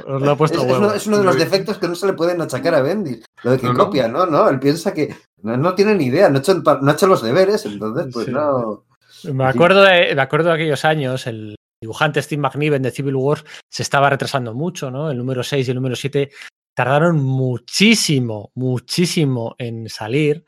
os 0.07 0.23
lo 0.23 0.33
he 0.33 0.37
puesto 0.37 0.63
Es, 0.65 0.73
uno, 0.73 0.93
es 0.95 1.07
uno 1.07 1.19
de 1.19 1.25
los 1.25 1.37
defectos 1.37 1.77
que 1.79 1.89
no 1.89 1.95
se 1.95 2.07
le 2.07 2.15
pueden 2.15 2.41
achacar 2.41 2.75
a 2.75 2.81
Bendis. 2.83 3.23
Lo 3.43 3.51
de 3.51 3.59
que 3.59 3.67
No, 3.67 3.75
no. 3.75 3.85
copia, 3.85 4.09
no, 4.09 4.25
no. 4.25 4.49
Él 4.49 4.59
piensa 4.59 4.95
que 4.95 5.15
no, 5.43 5.57
no 5.57 5.75
tiene 5.75 5.95
ni 5.95 6.07
idea, 6.07 6.29
no 6.29 6.37
ha, 6.37 6.41
hecho, 6.41 6.55
no 6.55 6.91
hecho 6.93 7.07
los 7.07 7.23
deberes, 7.23 7.65
entonces, 7.67 8.07
pues 8.13 8.27
Sí. 8.27 8.33
no. 8.33 8.85
Me 9.33 9.45
acuerdo, 9.45 9.83
de, 9.83 10.15
me 10.15 10.23
acuerdo 10.23 10.49
de 10.49 10.55
aquellos 10.57 10.85
años, 10.85 11.27
el 11.29 11.55
dibujante 11.81 12.21
Steve 12.23 12.43
McNiven 12.43 12.83
de 12.83 12.91
Civil 12.91 13.15
War 13.17 13.39
se 13.69 13.83
estaba 13.83 14.11
retrasando 14.11 14.53
mucho, 14.55 14.91
¿no? 14.91 15.11
El 15.11 15.19
número 15.19 15.43
6 15.43 15.67
y 15.67 15.71
el 15.71 15.75
número 15.77 15.95
7 15.97 16.31
tardaron 16.75 17.21
muchísimo, 17.23 18.51
muchísimo 18.55 19.55
en 19.59 19.89
salir. 19.89 20.45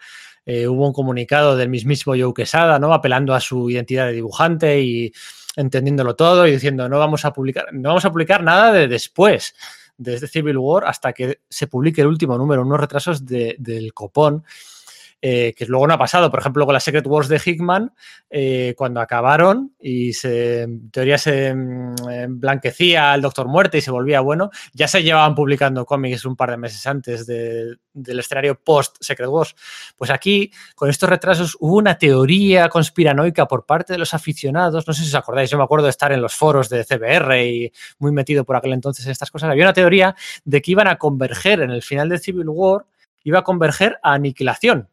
Eh, 0.46 0.66
hubo 0.68 0.86
un 0.86 0.92
comunicado 0.92 1.56
del 1.56 1.68
mismísimo 1.68 2.14
Joe 2.18 2.34
Quesada, 2.34 2.78
¿no? 2.78 2.92
Apelando 2.92 3.34
a 3.34 3.40
su 3.40 3.70
identidad 3.70 4.06
de 4.06 4.12
dibujante 4.12 4.80
y 4.80 5.12
entendiéndolo 5.56 6.16
todo 6.16 6.46
y 6.46 6.50
diciendo 6.50 6.88
no 6.88 6.98
vamos 6.98 7.24
a 7.24 7.32
publicar, 7.32 7.66
no 7.72 7.90
vamos 7.90 8.04
a 8.04 8.10
publicar 8.10 8.42
nada 8.42 8.72
de 8.72 8.88
después 8.88 9.54
desde 9.96 10.26
Civil 10.26 10.58
War 10.58 10.84
hasta 10.86 11.12
que 11.12 11.40
se 11.48 11.68
publique 11.68 12.00
el 12.00 12.08
último 12.08 12.36
número, 12.36 12.62
unos 12.62 12.80
retrasos 12.80 13.24
de- 13.24 13.54
del 13.58 13.94
copón, 13.94 14.44
eh, 15.26 15.54
que 15.56 15.64
luego 15.64 15.86
no 15.86 15.94
ha 15.94 15.98
pasado. 15.98 16.30
Por 16.30 16.40
ejemplo, 16.40 16.66
con 16.66 16.74
la 16.74 16.80
Secret 16.80 17.06
Wars 17.06 17.28
de 17.28 17.40
Hickman, 17.42 17.94
eh, 18.28 18.74
cuando 18.76 19.00
acabaron 19.00 19.72
y 19.80 20.12
se, 20.12 20.62
en 20.64 20.90
teoría 20.90 21.16
se 21.16 21.54
mm, 21.54 21.94
blanquecía 22.40 23.14
el 23.14 23.22
Doctor 23.22 23.48
Muerte 23.48 23.78
y 23.78 23.80
se 23.80 23.90
volvía 23.90 24.20
bueno, 24.20 24.50
ya 24.74 24.86
se 24.86 25.02
llevaban 25.02 25.34
publicando 25.34 25.86
cómics 25.86 26.26
un 26.26 26.36
par 26.36 26.50
de 26.50 26.58
meses 26.58 26.86
antes 26.86 27.26
de- 27.26 27.76
del 27.94 28.18
escenario 28.18 28.60
post 28.62 28.96
Secret 29.00 29.30
Wars. 29.30 29.54
Pues 29.96 30.10
aquí, 30.10 30.50
con 30.74 30.90
estos 30.90 31.08
retrasos, 31.08 31.56
hubo 31.58 31.76
una 31.78 31.96
teoría 31.96 32.68
conspiranoica 32.68 33.46
por 33.46 33.64
parte 33.64 33.94
de 33.94 33.98
los 33.98 34.12
aficionados. 34.12 34.86
No 34.86 34.92
sé 34.92 35.04
si 35.04 35.08
os 35.08 35.14
acordáis, 35.14 35.48
yo 35.48 35.56
me 35.56 35.64
acuerdo 35.64 35.84
de 35.86 35.90
estar 35.90 36.12
en 36.12 36.20
los 36.20 36.34
foros 36.34 36.68
de 36.68 36.84
CBR 36.84 37.46
y 37.46 37.72
muy 37.98 38.12
metido 38.12 38.44
por 38.44 38.56
aquel 38.56 38.74
entonces 38.74 39.06
en 39.06 39.12
estas 39.12 39.30
cosas. 39.30 39.48
Había 39.48 39.64
una 39.64 39.72
teoría 39.72 40.14
de 40.44 40.60
que 40.60 40.70
iban 40.72 40.86
a 40.88 40.96
converger 40.98 41.60
en 41.62 41.70
el 41.70 41.80
final 41.82 42.10
de 42.10 42.18
Civil 42.18 42.48
War, 42.50 42.84
iba 43.22 43.38
a 43.38 43.42
converger 43.42 43.98
a 44.02 44.12
aniquilación. 44.12 44.90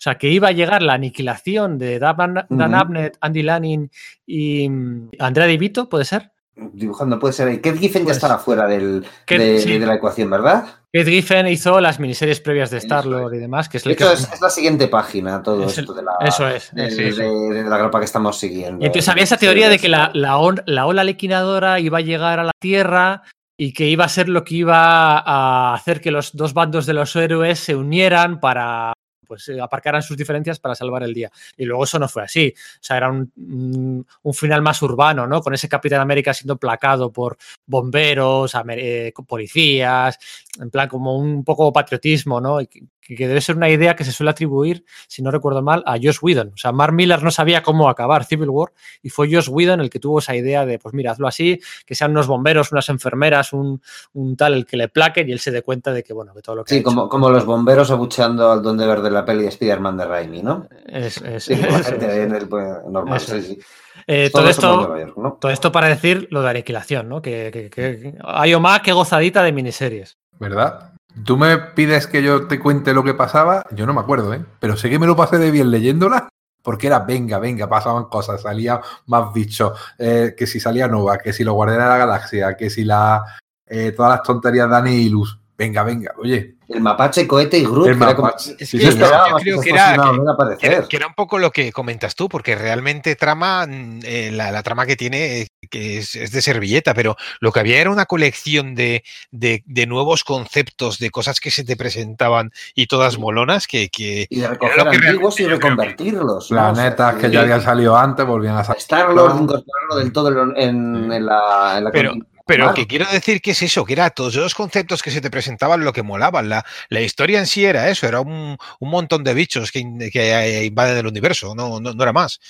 O 0.00 0.02
sea, 0.02 0.14
que 0.16 0.30
iba 0.30 0.48
a 0.48 0.52
llegar 0.52 0.80
la 0.82 0.94
aniquilación 0.94 1.76
de 1.76 1.98
Dan. 1.98 2.38
Abnett, 2.74 3.18
Andy 3.20 3.42
Lanning 3.42 3.90
y 4.26 4.66
mm, 4.66 5.10
Andrea 5.18 5.46
Di 5.46 5.58
Vito, 5.58 5.90
¿puede 5.90 6.06
ser? 6.06 6.32
Dibujando 6.56 7.18
puede 7.18 7.34
ser. 7.34 7.60
Keith 7.60 7.76
Giffen 7.78 8.02
ya 8.02 8.06
Pues- 8.06 8.16
estará 8.16 8.38
fuera 8.38 8.66
del, 8.66 9.04
de, 9.26 9.58
sí. 9.60 9.78
de 9.78 9.86
la 9.86 9.96
ecuación, 9.96 10.30
¿verdad? 10.30 10.64
Keith 10.90 11.06
Giffen 11.06 11.46
hizo 11.48 11.78
las 11.82 12.00
miniseries 12.00 12.40
previas 12.40 12.70
de 12.70 12.78
Star-Lord 12.78 13.34
y 13.34 13.38
demás, 13.40 13.68
que 13.68 13.76
es 13.76 13.84
el 13.84 13.94
que... 13.94 14.04
es, 14.10 14.32
es 14.32 14.40
la 14.40 14.48
siguiente 14.48 14.88
página, 14.88 15.42
todo 15.42 15.64
Es 15.64 15.76
el- 15.76 15.84
esto 15.84 15.92
de 15.92 16.02
la, 16.02 16.12
Eso 16.20 16.48
es. 16.48 16.74
de, 16.74 17.62
la 17.68 17.76
grapa 17.76 17.98
que 17.98 18.06
estamos 18.06 18.38
siguiendo. 18.38 18.82
Y 18.82 18.86
entonces 18.86 19.06
había 19.10 19.24
esa 19.24 19.36
teoría 19.36 19.68
de 19.68 19.78
que 19.78 19.90
la, 19.90 20.10
la, 20.14 20.38
on- 20.38 20.62
la 20.64 20.86
ola 20.86 21.04
liquidadora 21.04 21.78
iba 21.78 21.98
a 21.98 22.02
llegar 22.02 22.38
a 22.40 22.44
la 22.44 22.52
Tierra 22.58 23.22
y 23.58 23.74
que 23.74 23.86
iba 23.86 24.06
a 24.06 24.08
ser 24.08 24.30
lo 24.30 24.44
que 24.44 24.54
iba 24.54 25.18
a 25.18 25.74
hacer 25.74 26.00
que 26.00 26.10
los 26.10 26.34
dos 26.34 26.54
bandos 26.54 26.86
de 26.86 26.94
los 26.94 27.14
héroes 27.16 27.58
se 27.58 27.76
unieran 27.76 28.40
para 28.40 28.94
pues 29.30 29.48
eh, 29.48 29.60
aparcaran 29.60 30.02
sus 30.02 30.16
diferencias 30.16 30.58
para 30.58 30.74
salvar 30.74 31.04
el 31.04 31.14
día. 31.14 31.30
Y 31.56 31.64
luego 31.66 31.84
eso 31.84 32.00
no 32.00 32.08
fue 32.08 32.24
así. 32.24 32.52
O 32.56 32.78
sea, 32.80 32.96
era 32.96 33.08
un, 33.10 33.30
un- 33.36 34.04
un 34.22 34.34
final 34.34 34.60
más 34.60 34.82
urbano, 34.82 35.24
¿no? 35.28 35.40
Con 35.40 35.54
ese 35.54 35.68
Capitán 35.68 36.00
América 36.00 36.34
siendo 36.34 36.56
placado 36.56 37.12
por 37.12 37.38
bomberos, 37.64 38.52
eh, 38.70 39.12
policías, 39.28 40.18
en 40.58 40.70
plan 40.70 40.88
como 40.88 41.16
un 41.16 41.44
poco 41.44 41.72
patriotismo, 41.72 42.40
¿no? 42.40 42.60
Y 42.60 42.66
que, 42.66 42.82
que 43.00 43.28
debe 43.28 43.40
ser 43.40 43.56
una 43.56 43.68
idea 43.68 43.94
que 43.94 44.04
se 44.04 44.12
suele 44.12 44.30
atribuir, 44.30 44.84
si 45.08 45.22
no 45.22 45.30
recuerdo 45.30 45.62
mal, 45.62 45.82
a 45.86 45.92
Josh 45.94 46.18
Whedon. 46.22 46.52
O 46.54 46.56
sea, 46.56 46.72
Mark 46.72 46.92
Miller 46.92 47.22
no 47.22 47.30
sabía 47.30 47.62
cómo 47.62 47.88
acabar 47.88 48.24
Civil 48.24 48.50
War 48.50 48.72
y 49.02 49.10
fue 49.10 49.32
Josh 49.32 49.48
Whedon 49.48 49.80
el 49.80 49.90
que 49.90 49.98
tuvo 50.00 50.18
esa 50.18 50.34
idea 50.34 50.66
de, 50.66 50.78
pues 50.78 50.94
mira, 50.94 51.12
hazlo 51.12 51.28
así, 51.28 51.60
que 51.86 51.94
sean 51.94 52.10
unos 52.12 52.26
bomberos, 52.26 52.72
unas 52.72 52.88
enfermeras, 52.88 53.52
un, 53.52 53.80
un 54.12 54.36
tal 54.36 54.54
el 54.54 54.66
que 54.66 54.76
le 54.76 54.88
plaque 54.88 55.24
y 55.26 55.32
él 55.32 55.38
se 55.40 55.50
dé 55.52 55.62
cuenta 55.62 55.92
de 55.92 56.02
que, 56.02 56.12
bueno, 56.12 56.34
que 56.34 56.42
todo 56.42 56.56
lo 56.56 56.64
que 56.64 56.72
ha 56.72 56.76
Sí, 56.76 56.80
hecho 56.80 56.84
como, 56.88 57.08
como 57.08 57.30
los 57.30 57.44
bomberos 57.44 57.90
abucheando 57.90 58.50
al 58.50 58.62
don 58.62 58.76
de 58.76 58.86
ver 58.86 59.02
de 59.02 59.10
la 59.10 59.24
peli 59.24 59.42
de 59.42 59.48
Spider-Man 59.48 59.96
de 59.96 60.04
Raimi, 60.04 60.42
¿no? 60.42 60.66
es, 60.86 61.16
es- 61.22 61.44
Sí, 61.44 61.52
es. 61.54 61.88
en 61.92 62.34
el 62.34 62.48
normal. 62.88 63.16
Eso 63.16 63.36
sí, 63.36 63.42
sí. 63.42 63.58
Eh, 64.06 64.30
Todo 64.32 64.48
esto... 64.48 64.94
Todo 65.40 65.50
esto 65.50 65.70
para 65.72 65.88
decir 65.88 66.28
lo 66.30 66.42
de 66.42 66.50
aniquilación, 66.50 67.08
¿no? 67.08 67.20
Que, 67.20 67.50
que, 67.52 67.70
que, 67.70 68.14
hay 68.24 68.54
o 68.54 68.60
más 68.60 68.80
que 68.80 68.92
gozadita 68.92 69.42
de 69.42 69.52
miniseries. 69.52 70.16
¿Verdad? 70.40 70.94
Tú 71.24 71.36
me 71.36 71.56
pides 71.58 72.06
que 72.06 72.22
yo 72.22 72.48
te 72.48 72.58
cuente 72.58 72.94
lo 72.94 73.04
que 73.04 73.14
pasaba, 73.14 73.64
yo 73.72 73.86
no 73.86 73.94
me 73.94 74.00
acuerdo, 74.00 74.32
¿eh? 74.32 74.44
Pero 74.58 74.76
sé 74.76 74.88
que 74.88 74.98
me 74.98 75.06
lo 75.06 75.14
pasé 75.14 75.38
de 75.38 75.50
bien 75.50 75.70
leyéndola, 75.70 76.28
porque 76.62 76.86
era 76.86 77.00
venga, 77.00 77.38
venga, 77.38 77.68
pasaban 77.68 78.04
cosas, 78.04 78.42
salía 78.42 78.80
más 79.06 79.32
bichos, 79.32 79.78
eh, 79.98 80.34
que 80.36 80.46
si 80.46 80.58
salía 80.58 80.88
Nova, 80.88 81.18
que 81.18 81.32
si 81.32 81.44
los 81.44 81.54
Guardianes 81.54 81.84
de 81.84 81.90
la 81.90 81.98
Galaxia, 81.98 82.56
que 82.56 82.70
si 82.70 82.84
la, 82.84 83.22
eh, 83.66 83.92
todas 83.92 84.12
las 84.12 84.22
tonterías 84.22 84.66
de 84.66 84.72
Dani 84.72 84.92
y 84.92 85.08
Luz. 85.10 85.38
Venga, 85.56 85.82
venga, 85.82 86.14
oye. 86.16 86.56
El 86.72 86.80
mapache, 86.82 87.26
cohete 87.26 87.58
y 87.58 87.64
Groot. 87.64 87.88
El 87.88 87.98
que 87.98 88.04
era 88.04 88.14
como-. 88.14 88.28
Es 88.58 88.68
Sí, 88.68 88.78
que 88.78 88.84
Yo 88.84 88.90
creo 88.96 89.60
que 89.60 89.70
era, 89.70 89.96
no 89.96 90.12
que- 90.58 90.66
era, 90.66 90.86
era 90.88 91.06
un 91.08 91.14
poco 91.14 91.38
lo 91.38 91.50
que 91.50 91.72
comentas 91.72 92.14
tú, 92.14 92.28
porque 92.28 92.54
realmente 92.54 93.16
trama, 93.16 93.66
eh, 94.04 94.30
la, 94.32 94.52
la 94.52 94.62
trama 94.62 94.86
que 94.86 94.94
tiene, 94.96 95.40
eh, 95.42 95.48
que 95.68 95.98
es, 95.98 96.14
es 96.14 96.30
de 96.30 96.40
servilleta, 96.42 96.94
pero 96.94 97.16
lo 97.40 97.50
que 97.52 97.60
había 97.60 97.80
era 97.80 97.90
una 97.90 98.06
colección 98.06 98.74
de, 98.76 99.02
de- 99.32 99.62
de 99.66 99.86
nuevos 99.86 100.22
conceptos, 100.24 100.98
de 100.98 101.10
cosas 101.10 101.40
que 101.40 101.50
se 101.50 101.64
te 101.64 101.76
presentaban 101.76 102.52
y 102.74 102.86
todas 102.86 103.18
molonas, 103.18 103.66
que, 103.66 103.88
que 103.88 104.26
Y 104.30 104.40
de 104.40 104.48
recoger 104.48 104.76
lo 104.84 104.90
que 104.90 104.96
antiguos 104.96 105.40
y 105.40 105.46
reconvertirlos. 105.46 106.50
¿no? 106.50 106.56
Planetas 106.72 107.14
que 107.16 107.30
ya 107.30 107.40
habían 107.40 107.62
salido 107.62 107.96
antes 107.96 108.24
volvían 108.24 108.56
a 108.56 108.64
salir. 108.64 108.80
Star-Lord, 108.80 109.40
incorporarlo 109.42 109.96
del 109.96 110.12
todo 110.12 110.28
en, 110.30 110.56
en- 110.56 111.12
en 111.12 111.26
la, 111.26 111.74
en 111.78 111.84
la 111.84 111.90
Pero- 111.90 112.12
continu- 112.12 112.26
Pero 112.46 112.64
Claro. 112.64 112.74
que 112.74 112.86
quiero 112.86 113.06
decir 113.10 113.40
que 113.40 113.52
es 113.52 113.62
eso, 113.62 113.84
que 113.84 113.92
era 113.92 114.10
todos 114.10 114.34
esos 114.34 114.54
conceptos 114.54 115.02
que 115.02 115.10
se 115.10 115.20
te 115.20 115.30
presentaban 115.30 115.84
lo 115.84 115.92
que 115.92 116.02
molaban. 116.02 116.48
La, 116.48 116.64
la 116.88 117.00
historia 117.00 117.38
en 117.38 117.46
sí 117.46 117.64
era 117.64 117.88
eso, 117.90 118.08
era 118.08 118.20
un, 118.20 118.56
un 118.80 118.90
montón 118.90 119.22
de 119.24 119.34
bichos 119.34 119.70
que, 119.70 119.82
que 120.12 120.64
invaden 120.64 120.96
el 120.98 121.06
universo, 121.06 121.54
no, 121.54 121.80
no, 121.80 121.92
no 121.94 122.02
era 122.02 122.12
más. 122.12 122.40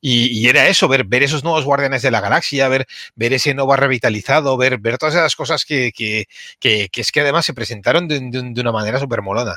Y, 0.00 0.28
y 0.38 0.48
era 0.48 0.68
eso, 0.68 0.88
ver, 0.88 1.04
ver 1.04 1.22
esos 1.22 1.44
nuevos 1.44 1.64
guardianes 1.64 2.02
de 2.02 2.10
la 2.10 2.20
galaxia, 2.20 2.68
ver, 2.68 2.86
ver 3.16 3.32
ese 3.34 3.52
Nova 3.54 3.76
revitalizado, 3.76 4.56
ver, 4.56 4.78
ver 4.78 4.96
todas 4.98 5.14
esas 5.14 5.36
cosas 5.36 5.64
que, 5.64 5.92
que, 5.92 6.26
que, 6.58 6.88
que 6.90 7.00
es 7.02 7.12
que 7.12 7.20
además 7.20 7.44
se 7.44 7.54
presentaron 7.54 8.08
de, 8.08 8.20
de- 8.20 8.50
de 8.52 8.60
una 8.60 8.72
manera 8.72 8.98
súper 8.98 9.22
molona. 9.22 9.56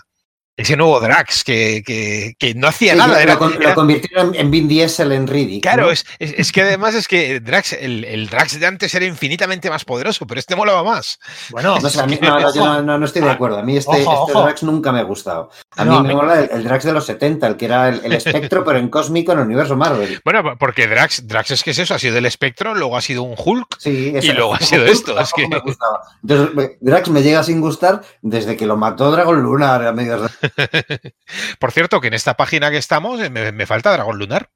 Ese 0.56 0.78
nuevo 0.78 1.00
Drax 1.00 1.44
que, 1.44 1.82
que, 1.84 2.36
que 2.38 2.54
no 2.54 2.68
hacía 2.68 2.92
Sí, 2.94 2.98
nada. 3.00 3.14
lo, 3.16 3.20
Era, 3.20 3.34
lo 3.34 3.74
convirtieron 3.74 4.36
en, 4.36 4.52
Vin 4.52 4.68
Diesel 4.68 5.12
en 5.12 5.26
Riddick. 5.28 5.64
Claro, 5.64 5.86
¿no? 5.86 5.92
es, 5.92 6.06
es, 6.20 6.36
es 6.38 6.52
que 6.52 6.62
además 6.62 6.94
es 6.94 7.08
que 7.08 7.40
Drax, 7.40 7.74
el, 7.74 8.04
el 8.06 8.30
Drax 8.30 8.60
de 8.60 8.68
antes 8.68 8.94
era 8.94 9.04
infinitamente 9.06 9.72
más 9.72 9.84
poderoso, 9.84 10.28
pero 10.28 10.40
este 10.40 10.56
molaba 10.56 10.84
más. 10.84 11.18
Bueno, 11.50 11.80
No, 11.82 11.90
sé, 11.90 12.00
a 12.00 12.06
mí- 12.06 12.20
no, 12.22 12.40
no, 12.40 12.54
yo 12.54 12.66
no, 12.66 12.82
no- 12.84 12.98
no 13.00 13.06
estoy 13.06 13.24
de 13.24 13.32
acuerdo. 13.32 13.58
A 13.58 13.64
mí 13.64 13.78
este, 13.78 13.90
Ojo, 13.90 14.00
este 14.28 14.32
ojo. 14.38 14.44
Drax 14.44 14.62
nunca 14.62 14.92
me 14.92 15.00
ha 15.00 15.04
gustado. 15.04 15.50
A 15.76 15.86
No, 15.86 16.02
mí 16.02 16.08
me 16.08 16.10
mí- 16.10 16.16
mola 16.16 16.40
el, 16.42 16.50
el 16.52 16.64
Drax 16.64 16.84
de 16.86 16.94
los 16.94 17.06
70, 17.08 17.48
el 17.48 17.58
que 17.58 17.66
era 17.66 17.90
el, 17.90 18.02
el 18.06 18.14
espectro, 18.14 18.64
pero 18.64 18.78
en 18.78 18.90
cósmico 18.90 19.32
en 19.32 19.40
el 19.40 19.46
universo 19.46 19.76
Marvel. 19.76 20.22
Bueno, 20.24 20.56
porque 20.60 20.88
Drax, 20.88 21.28
Drax 21.28 21.50
es 21.50 21.64
que 21.64 21.72
es 21.72 21.80
eso, 21.80 21.96
ha 21.96 22.00
sido 22.00 22.14
del 22.14 22.28
espectro, 22.28 22.76
luego 22.76 22.96
ha 22.96 23.02
sido 23.02 23.24
un 23.24 23.34
Hulk. 23.44 23.78
Sí, 23.80 24.14
Y 24.22 24.32
luego 24.34 24.54
ha 24.54 24.60
sido 24.60 24.86
esto, 24.86 25.20
es 25.20 25.34
que- 25.34 25.48
me 25.48 25.58
gustaba. 25.58 26.00
Entonces, 26.22 26.78
Drax 26.80 27.10
me 27.10 27.24
llega 27.24 27.42
sin 27.42 27.60
gustar 27.60 28.02
desde 28.22 28.56
que 28.56 28.68
lo 28.68 28.78
mató 28.78 29.10
Dragon 29.12 29.42
Lunar 29.42 29.84
a 29.88 29.92
medios 29.94 30.22
de... 30.22 30.43
Por 31.60 31.72
cierto, 31.72 32.00
que 32.02 32.08
en 32.08 32.14
esta 32.14 32.36
página 32.36 32.70
que 32.72 32.78
estamos 32.78 33.20
eh, 33.22 33.30
me, 33.30 33.52
me 33.52 33.66
falta 33.66 33.92
Dragón 33.92 34.20
Lunar. 34.20 34.50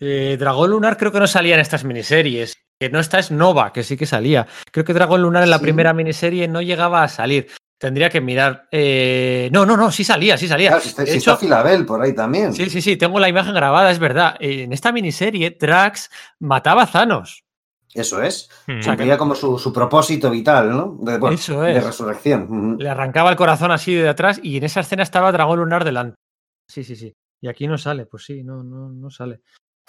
eh, 0.00 0.36
Dragón 0.38 0.70
Lunar 0.70 0.96
creo 0.96 1.12
que 1.12 1.20
no 1.20 1.26
salía 1.26 1.54
en 1.54 1.60
estas 1.60 1.84
miniseries. 1.84 2.56
Que 2.78 2.88
no 2.88 2.98
está 2.98 3.18
es 3.18 3.30
Nova, 3.30 3.72
que 3.74 3.82
sí 3.82 3.96
que 3.98 4.06
salía. 4.06 4.46
Creo 4.72 4.84
que 4.86 4.94
Dragón 4.94 5.20
Lunar 5.20 5.42
en 5.42 5.50
la 5.50 5.58
Sí. 5.58 5.64
primera 5.64 5.92
miniserie 5.92 6.48
no 6.48 6.62
llegaba 6.62 7.02
a 7.02 7.08
salir. 7.08 7.48
Tendría 7.78 8.08
que 8.08 8.20
mirar. 8.22 8.68
Eh, 8.70 9.50
no, 9.52 9.66
no, 9.66 9.76
no, 9.76 9.90
sí 9.92 10.02
salía, 10.02 10.38
sí 10.38 10.48
salía. 10.48 10.70
Claro, 10.70 10.82
si 10.82 10.88
está, 10.90 11.02
De 11.04 11.10
si 11.12 11.18
hecho, 11.18 11.32
está 11.32 11.40
Filabel 11.44 11.84
por 11.84 12.00
ahí 12.02 12.14
también. 12.14 12.54
Sí, 12.54 12.70
sí, 12.70 12.80
sí, 12.80 12.96
tengo 12.96 13.18
la 13.20 13.28
imagen 13.28 13.54
grabada, 13.54 13.90
es 13.90 13.98
verdad. 13.98 14.36
En 14.40 14.72
esta 14.72 14.92
miniserie, 14.92 15.56
Drax 15.60 16.10
mataba 16.38 16.84
a 16.84 16.86
Thanos. 16.90 17.44
Eso 17.94 18.22
es. 18.22 18.48
Mm. 18.66 18.80
sea, 18.82 18.92
que- 18.92 18.98
Cumplía 18.98 19.18
como 19.18 19.34
su, 19.34 19.58
su 19.58 19.72
propósito 19.72 20.30
vital, 20.30 20.70
¿no? 20.70 20.96
De, 21.00 21.18
bueno, 21.18 21.34
Eso 21.34 21.60
de 21.62 21.76
es. 21.76 21.84
resurrección. 21.84 22.42
Ujú. 22.44 22.76
Le 22.80 22.88
arrancaba 22.88 23.30
el 23.30 23.36
corazón 23.36 23.70
así 23.72 23.94
de 23.94 24.08
atrás 24.08 24.40
y 24.42 24.56
en 24.58 24.64
esa 24.64 24.80
escena 24.80 25.02
estaba 25.02 25.32
Dragón 25.32 25.58
Lunar 25.58 25.84
delante. 25.84 26.14
Sí, 26.68 26.84
sí, 26.84 26.94
sí. 26.96 27.12
Y 27.40 27.48
aquí 27.48 27.66
no 27.66 27.78
sale, 27.78 28.06
pues 28.06 28.24
sí, 28.24 28.44
no, 28.44 28.62
no, 28.62 28.90
no 28.90 29.10
sale. 29.10 29.40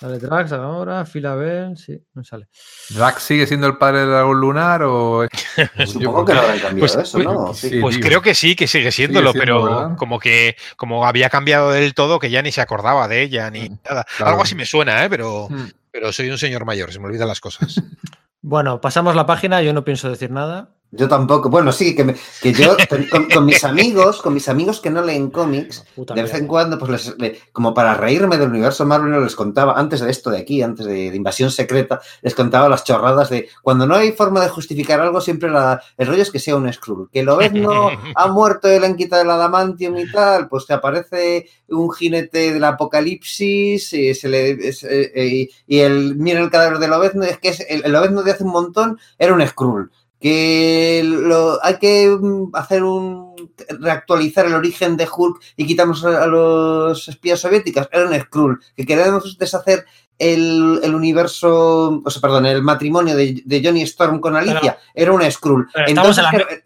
Sale 0.01 0.17
Drax 0.17 0.51
ahora, 0.53 1.05
Filabel, 1.05 1.77
sí, 1.77 1.95
no 2.15 2.23
sale. 2.23 2.47
¿Drax 2.89 3.21
sigue 3.21 3.45
siendo 3.45 3.67
el 3.67 3.77
padre 3.77 3.99
de 3.99 4.05
Dragón 4.07 4.39
Lunar 4.41 4.81
o.? 4.81 5.27
Supongo 5.85 6.25
que 6.25 6.33
no 6.33 6.39
habrán 6.41 6.57
cambiado 6.59 6.79
Pues- 6.79 6.95
eso, 6.95 7.17
pues- 7.19 7.25
¿no? 7.25 7.53
sí. 7.53 7.79
Pues 7.79 7.95
tío. 7.97 8.05
creo 8.07 8.21
que 8.23 8.33
sí, 8.33 8.55
que 8.55 8.65
sigue 8.65 8.91
siéndolo, 8.91 9.31
Sigue 9.31 9.43
siendo, 9.45 9.61
pero 9.63 9.79
¿verdad? 9.81 9.97
como 9.97 10.17
que 10.19 10.55
como 10.75 11.05
había 11.05 11.29
cambiado 11.29 11.69
del 11.69 11.93
todo, 11.93 12.17
que 12.17 12.31
ya 12.31 12.41
ni 12.41 12.51
se 12.51 12.61
acordaba 12.61 13.07
de 13.07 13.21
ella 13.21 13.51
ni 13.51 13.69
Mm, 13.69 13.77
nada. 13.87 14.05
claro. 14.17 14.31
Algo 14.31 14.41
así 14.43 14.55
me 14.55 14.65
suena, 14.65 15.05
¿eh? 15.05 15.09
pero, 15.09 15.47
Hmm. 15.51 15.69
pero 15.91 16.11
soy 16.11 16.31
un 16.31 16.39
señor 16.39 16.65
mayor, 16.65 16.91
se 16.91 16.99
me 16.99 17.05
olvidan 17.05 17.27
las 17.27 17.39
cosas. 17.39 17.75
Bueno, 18.43 18.81
pasamos 18.81 19.15
la 19.15 19.27
página, 19.27 19.61
yo 19.61 19.71
no 19.71 19.83
pienso 19.83 20.09
decir 20.09 20.31
nada. 20.31 20.71
Yo 20.93 21.07
tampoco. 21.07 21.49
Bueno, 21.49 21.71
sí, 21.71 21.95
que, 21.95 22.03
me- 22.03 22.15
que 22.41 22.51
yo 22.51 22.75
con, 23.09 23.29
con 23.29 23.45
mis 23.45 23.63
amigos, 23.63 24.21
con 24.21 24.33
mis 24.33 24.49
amigos 24.49 24.81
que 24.81 24.89
no 24.89 25.01
leen 25.01 25.29
cómics, 25.31 25.85
Puta 25.95 26.13
de 26.13 26.21
vez 26.21 26.31
mierda. 26.31 26.43
en 26.43 26.47
cuando, 26.49 26.77
pues 26.77 26.91
les, 26.91 27.17
le- 27.17 27.39
como 27.53 27.73
para 27.73 27.93
reírme 27.93 28.37
del 28.37 28.49
universo 28.49 28.85
Marvel, 28.85 29.23
les 29.23 29.35
contaba, 29.37 29.79
antes 29.79 30.01
de 30.01 30.11
esto 30.11 30.29
de 30.29 30.39
aquí, 30.39 30.61
antes 30.61 30.85
de, 30.85 31.09
de 31.09 31.15
Invasión 31.15 31.49
Secreta, 31.49 32.01
les 32.21 32.35
contaba 32.35 32.67
las 32.67 32.83
chorradas 32.83 33.29
de 33.29 33.47
cuando 33.61 33.87
no 33.87 33.95
hay 33.95 34.11
forma 34.11 34.41
de 34.41 34.49
justificar 34.49 34.99
algo, 34.99 35.21
siempre 35.21 35.49
la- 35.49 35.81
el 35.97 36.07
rollo 36.07 36.21
es 36.23 36.29
que 36.31 36.39
sea 36.39 36.57
un 36.57 36.71
Skrull. 36.73 37.09
Que 37.09 37.23
lo 37.23 37.37
ves, 37.37 37.53
no 37.53 37.89
ha 38.15 38.27
muerto 38.31 38.69
y 38.69 38.77
le 38.77 38.85
han 38.85 38.97
quitado 38.97 39.21
el 39.21 39.29
adamantium 39.31 39.97
y 39.97 40.11
tal, 40.11 40.49
pues 40.49 40.65
te 40.65 40.73
aparece 40.73 41.47
un 41.69 41.89
jinete 41.93 42.51
del 42.53 42.63
apocalipsis 42.65 43.93
y, 43.93 44.13
se 44.13 44.27
le, 44.29 44.51
es- 44.67 44.83
eh, 44.83 45.11
eh, 45.15 45.49
y 45.67 45.79
el 45.79 46.15
mira 46.15 46.41
el 46.41 46.49
cadáver 46.49 46.79
de 46.79 46.87
Lobezno, 46.87 47.23
es 47.23 47.37
que 47.39 47.49
es, 47.49 47.65
el, 47.69 47.83
el 47.85 47.91
Lobezno 47.91 48.23
de 48.23 48.31
hace 48.31 48.43
un 48.43 48.51
montón 48.51 48.99
era 49.17 49.33
un 49.33 49.45
Skrull 49.47 49.89
que 50.21 51.01
lo, 51.03 51.63
hay 51.65 51.79
que 51.79 52.07
mm, 52.07 52.51
hacer 52.53 52.83
un 52.83 53.31
reactualizar 53.79 54.45
el 54.45 54.53
origen 54.53 54.95
de 54.95 55.09
Hulk 55.11 55.41
y 55.57 55.65
quitamos 55.65 56.05
a, 56.05 56.23
a 56.23 56.27
los 56.27 57.07
espías 57.07 57.39
soviéticos, 57.39 57.89
era 57.91 58.07
un 58.07 58.19
Skrull, 58.19 58.59
que 58.75 58.85
queremos 58.85 59.37
deshacer 59.37 59.85
el, 60.21 60.79
el 60.83 60.93
universo, 60.95 62.01
o 62.05 62.09
sea, 62.09 62.21
perdón, 62.21 62.45
el 62.45 62.61
matrimonio 62.61 63.15
de, 63.15 63.41
de 63.43 63.61
Johnny 63.63 63.81
Storm 63.81 64.19
con 64.19 64.35
Alicia, 64.35 64.77
era 64.93 65.11
un 65.11 65.21
Skrull. 65.31 65.67
Estamos, 65.87 66.17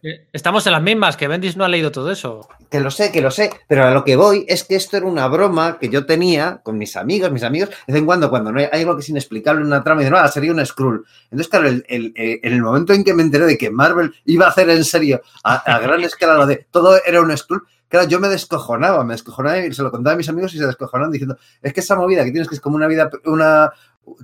eh, 0.03 0.25
estamos 0.33 0.65
en 0.67 0.73
las 0.73 0.81
mismas, 0.81 1.15
que 1.17 1.27
Bendis 1.27 1.55
no 1.57 1.63
ha 1.65 1.69
leído 1.69 1.91
todo 1.91 2.11
eso. 2.11 2.47
que 2.69 2.79
lo 2.79 2.91
sé, 2.91 3.11
que 3.11 3.21
lo 3.21 3.31
sé, 3.31 3.51
pero 3.67 3.85
a 3.85 3.91
lo 3.91 4.03
que 4.03 4.15
voy 4.15 4.45
es 4.47 4.63
que 4.63 4.75
esto 4.75 4.97
era 4.97 5.05
una 5.05 5.27
broma 5.27 5.77
que 5.79 5.89
yo 5.89 6.05
tenía 6.05 6.59
con 6.63 6.77
mis 6.77 6.95
amigos, 6.97 7.31
mis 7.31 7.43
amigos, 7.43 7.69
de 7.69 7.93
vez 7.93 7.99
en 7.99 8.05
cuando, 8.05 8.29
cuando 8.29 8.51
no 8.51 8.59
hay, 8.59 8.67
hay 8.71 8.81
algo 8.81 8.95
que 8.95 9.01
es 9.01 9.09
inexplicable 9.09 9.61
en 9.61 9.67
una 9.67 9.83
trama, 9.83 10.01
y 10.01 10.05
dicen, 10.05 10.19
ah, 10.21 10.27
sería 10.27 10.51
un 10.51 10.65
Skrull. 10.65 11.05
Entonces, 11.31 11.47
claro, 11.47 11.67
el- 11.69 11.85
el- 11.87 12.13
eh, 12.15 12.39
en 12.43 12.53
el 12.53 12.61
momento 12.61 12.91
en 12.93 13.03
que 13.03 13.13
me 13.13 13.23
enteré 13.23 13.45
de 13.45 13.57
que 13.57 13.69
Marvel 13.71 14.13
iba 14.25 14.45
a 14.45 14.49
hacer 14.49 14.69
en 14.69 14.83
serio, 14.83 15.21
a, 15.43 15.55
a 15.55 15.79
gran 15.79 16.01
escala, 16.03 16.33
lo 16.35 16.45
de 16.45 16.65
todo 16.71 16.97
era 17.05 17.21
un 17.21 17.35
Skrull, 17.37 17.63
claro, 17.87 18.07
yo 18.07 18.19
me 18.19 18.27
descojonaba, 18.27 19.03
me 19.03 19.13
descojonaba 19.13 19.59
y 19.59 19.73
se 19.73 19.83
lo 19.83 19.91
contaba 19.91 20.13
a 20.13 20.17
mis 20.17 20.29
amigos 20.29 20.53
y 20.53 20.57
se 20.57 20.65
descojonaban 20.65 21.11
diciendo, 21.11 21.37
es 21.61 21.73
que 21.73 21.79
esa 21.79 21.95
movida 21.95 22.23
que 22.23 22.31
tienes 22.31 22.47
que 22.47 22.55
es 22.55 22.61
como 22.61 22.75
una 22.75 22.87
vida, 22.87 23.09
una 23.25 23.71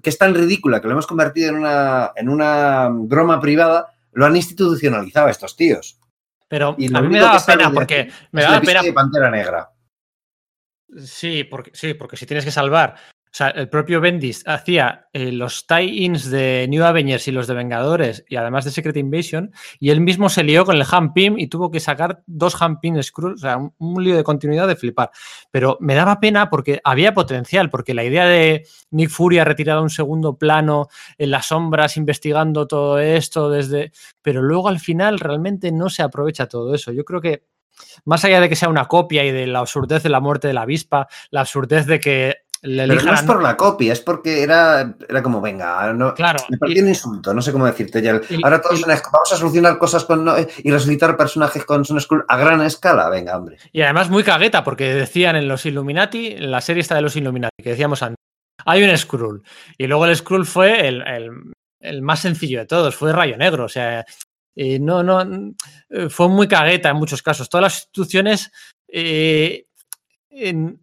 que 0.01 0.09
es 0.09 0.17
tan 0.17 0.33
ridícula 0.33 0.79
que 0.79 0.87
lo 0.87 0.93
hemos 0.93 1.07
convertido 1.07 1.49
en 1.49 1.55
una, 1.55 2.11
en 2.15 2.29
una 2.29 2.89
broma 2.91 3.39
privada, 3.39 3.93
lo 4.13 4.25
han 4.25 4.35
institucionalizado 4.35 5.29
estos 5.29 5.55
tíos. 5.55 5.99
Pero 6.47 6.75
Y 6.77 6.93
a 6.93 7.01
mí 7.01 7.07
me 7.07 7.19
daba 7.19 7.43
pena 7.43 7.71
porque 7.71 8.11
me 8.31 8.43
daba 8.43 8.61
pena 8.61 8.81
de 8.83 8.93
Pantera 8.93 9.31
Negra. 9.31 9.71
Sí, 11.03 11.45
porque, 11.45 11.71
sí, 11.73 11.93
porque 11.93 12.17
si 12.17 12.25
tienes 12.25 12.43
que 12.43 12.51
salvar. 12.51 12.95
O 13.31 13.33
sea, 13.33 13.47
el 13.47 13.69
propio 13.69 14.01
Bendis 14.01 14.43
hacía 14.45 15.07
eh, 15.13 15.31
los 15.31 15.65
tie-ins 15.65 16.29
de 16.29 16.67
New 16.69 16.83
Avengers 16.83 17.29
y 17.29 17.31
los 17.31 17.47
de 17.47 17.53
Vengadores, 17.53 18.25
y 18.27 18.35
además 18.35 18.65
de 18.65 18.71
Secret 18.71 18.97
Invasion, 18.97 19.53
y 19.79 19.91
él 19.91 20.01
mismo 20.01 20.27
se 20.27 20.43
lió 20.43 20.65
con 20.65 20.75
el 20.75 20.85
Pym 21.13 21.39
y 21.39 21.47
tuvo 21.47 21.71
que 21.71 21.79
sacar 21.79 22.23
dos 22.27 22.57
Pym 22.81 23.01
Screws, 23.01 23.35
o 23.35 23.37
sea, 23.37 23.57
un, 23.57 24.03
lío 24.03 24.17
de 24.17 24.25
continuidad 24.25 24.67
de 24.67 24.75
flipar. 24.75 25.11
Pero 25.49 25.77
me 25.79 25.95
daba 25.95 26.19
pena 26.19 26.49
porque 26.49 26.81
había 26.83 27.13
potencial, 27.13 27.69
porque 27.69 27.93
la 27.93 28.03
idea 28.03 28.25
de 28.25 28.67
Nick 28.89 29.09
Fury 29.09 29.39
ha 29.39 29.45
retirado 29.45 29.81
un 29.81 29.89
segundo 29.89 30.37
plano 30.37 30.89
en 31.17 31.31
las 31.31 31.47
sombras 31.47 31.95
investigando 31.95 32.67
todo 32.67 32.99
esto 32.99 33.49
desde. 33.49 33.93
Pero 34.21 34.41
luego 34.41 34.67
al 34.67 34.81
final 34.81 35.19
realmente 35.19 35.71
no 35.71 35.89
se 35.89 36.03
aprovecha 36.03 36.47
todo 36.47 36.75
eso. 36.75 36.91
Yo 36.91 37.05
creo 37.05 37.21
que 37.21 37.45
más 38.03 38.25
allá 38.25 38.41
de 38.41 38.49
que 38.49 38.57
sea 38.57 38.69
una 38.69 38.87
copia 38.87 39.23
y 39.23 39.31
de 39.31 39.47
la 39.47 39.59
absurdez 39.59 40.03
de 40.03 40.09
la 40.09 40.19
muerte 40.19 40.47
de 40.47 40.53
la 40.53 40.63
avispa, 40.63 41.07
la 41.29 41.41
absurdez 41.41 41.85
de 41.85 41.99
que 41.99 42.35
le 42.63 42.87
Pero 42.87 43.01
no 43.03 43.13
es 43.13 43.23
por 43.23 43.41
la 43.41 43.57
copia, 43.57 43.91
es 43.93 44.01
porque 44.01 44.43
era, 44.43 44.93
era 45.09 45.23
como, 45.23 45.41
venga, 45.41 45.91
no, 45.93 46.13
Claro, 46.13 46.43
me 46.49 46.57
pareció 46.57 46.83
un 46.83 46.89
insulto, 46.89 47.33
no 47.33 47.41
sé 47.41 47.51
cómo 47.51 47.65
decirte 47.65 48.01
ya. 48.01 48.21
Ahora 48.43 48.61
todos 48.61 48.79
son- 48.81 48.89
vamos 48.89 49.31
a 49.31 49.35
solucionar 49.35 49.77
cosas 49.79 50.05
con 50.05 50.23
no- 50.23 50.35
y 50.39 50.69
resucitar 50.71 51.17
personajes 51.17 51.65
con 51.65 51.83
Son 51.85 51.99
Skull 51.99 52.23
a 52.27 52.37
gran 52.37 52.61
escala. 52.61 53.09
Venga, 53.09 53.35
hombre. 53.37 53.57
Y 53.71 53.81
además 53.81 54.09
muy 54.11 54.23
cagueta, 54.23 54.63
porque 54.63 54.93
decían 54.93 55.35
en 55.35 55.47
los 55.47 55.65
Illuminati, 55.65 56.27
en 56.27 56.51
la 56.51 56.61
serie 56.61 56.81
esta 56.81 56.95
de 56.95 57.01
los 57.01 57.15
Illuminati, 57.15 57.63
que 57.63 57.71
decíamos 57.71 58.03
antes, 58.03 58.17
hay 58.65 58.83
un 58.83 58.95
Skrull. 58.95 59.41
Y 59.77 59.87
luego 59.87 60.05
el 60.05 60.15
Skrull 60.15 60.45
fue 60.45 60.87
el, 60.87 61.01
el- 61.07 61.31
el 61.79 62.01
más 62.03 62.19
sencillo 62.19 62.59
de 62.59 62.67
todos, 62.67 62.95
fue 62.95 63.11
Rayo 63.11 63.37
Negro. 63.37 63.65
O 63.65 63.69
sea, 63.69 64.05
eh, 64.55 64.77
no, 64.79 65.01
no, 65.01 65.21
eh, 65.89 66.09
fue 66.09 66.29
muy 66.29 66.47
cagueta 66.47 66.89
en 66.89 66.97
muchos 66.97 67.23
casos. 67.23 67.49
Todas 67.49 67.63
las 67.63 67.75
instituciones 67.77 68.51
eh, 68.93 69.65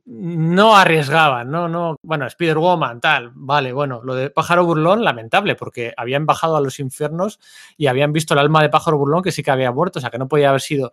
no 0.04 0.76
arriesgaban, 0.76 1.50
no, 1.50 1.68
no, 1.68 1.96
bueno, 2.02 2.26
Spider-Woman, 2.26 3.00
tal, 3.00 3.30
vale, 3.34 3.72
bueno, 3.72 4.00
lo 4.04 4.14
de 4.14 4.30
Pájaro 4.30 4.66
Burlón, 4.66 5.02
lamentable, 5.02 5.54
porque 5.54 5.94
habían 5.96 6.26
bajado 6.26 6.56
a 6.56 6.60
los 6.60 6.78
infiernos 6.80 7.40
y 7.76 7.86
habían 7.86 8.12
visto 8.12 8.34
el 8.34 8.40
alma 8.40 8.62
de 8.62 8.68
Pájaro 8.68 8.98
Burlón 8.98 9.22
que 9.22 9.32
sí 9.32 9.42
que 9.42 9.50
había 9.50 9.72
muerto, 9.72 9.98
o 9.98 10.02
sea, 10.02 10.10
que 10.10 10.18
no 10.18 10.28
podía 10.28 10.50
haber 10.50 10.60
sido 10.60 10.92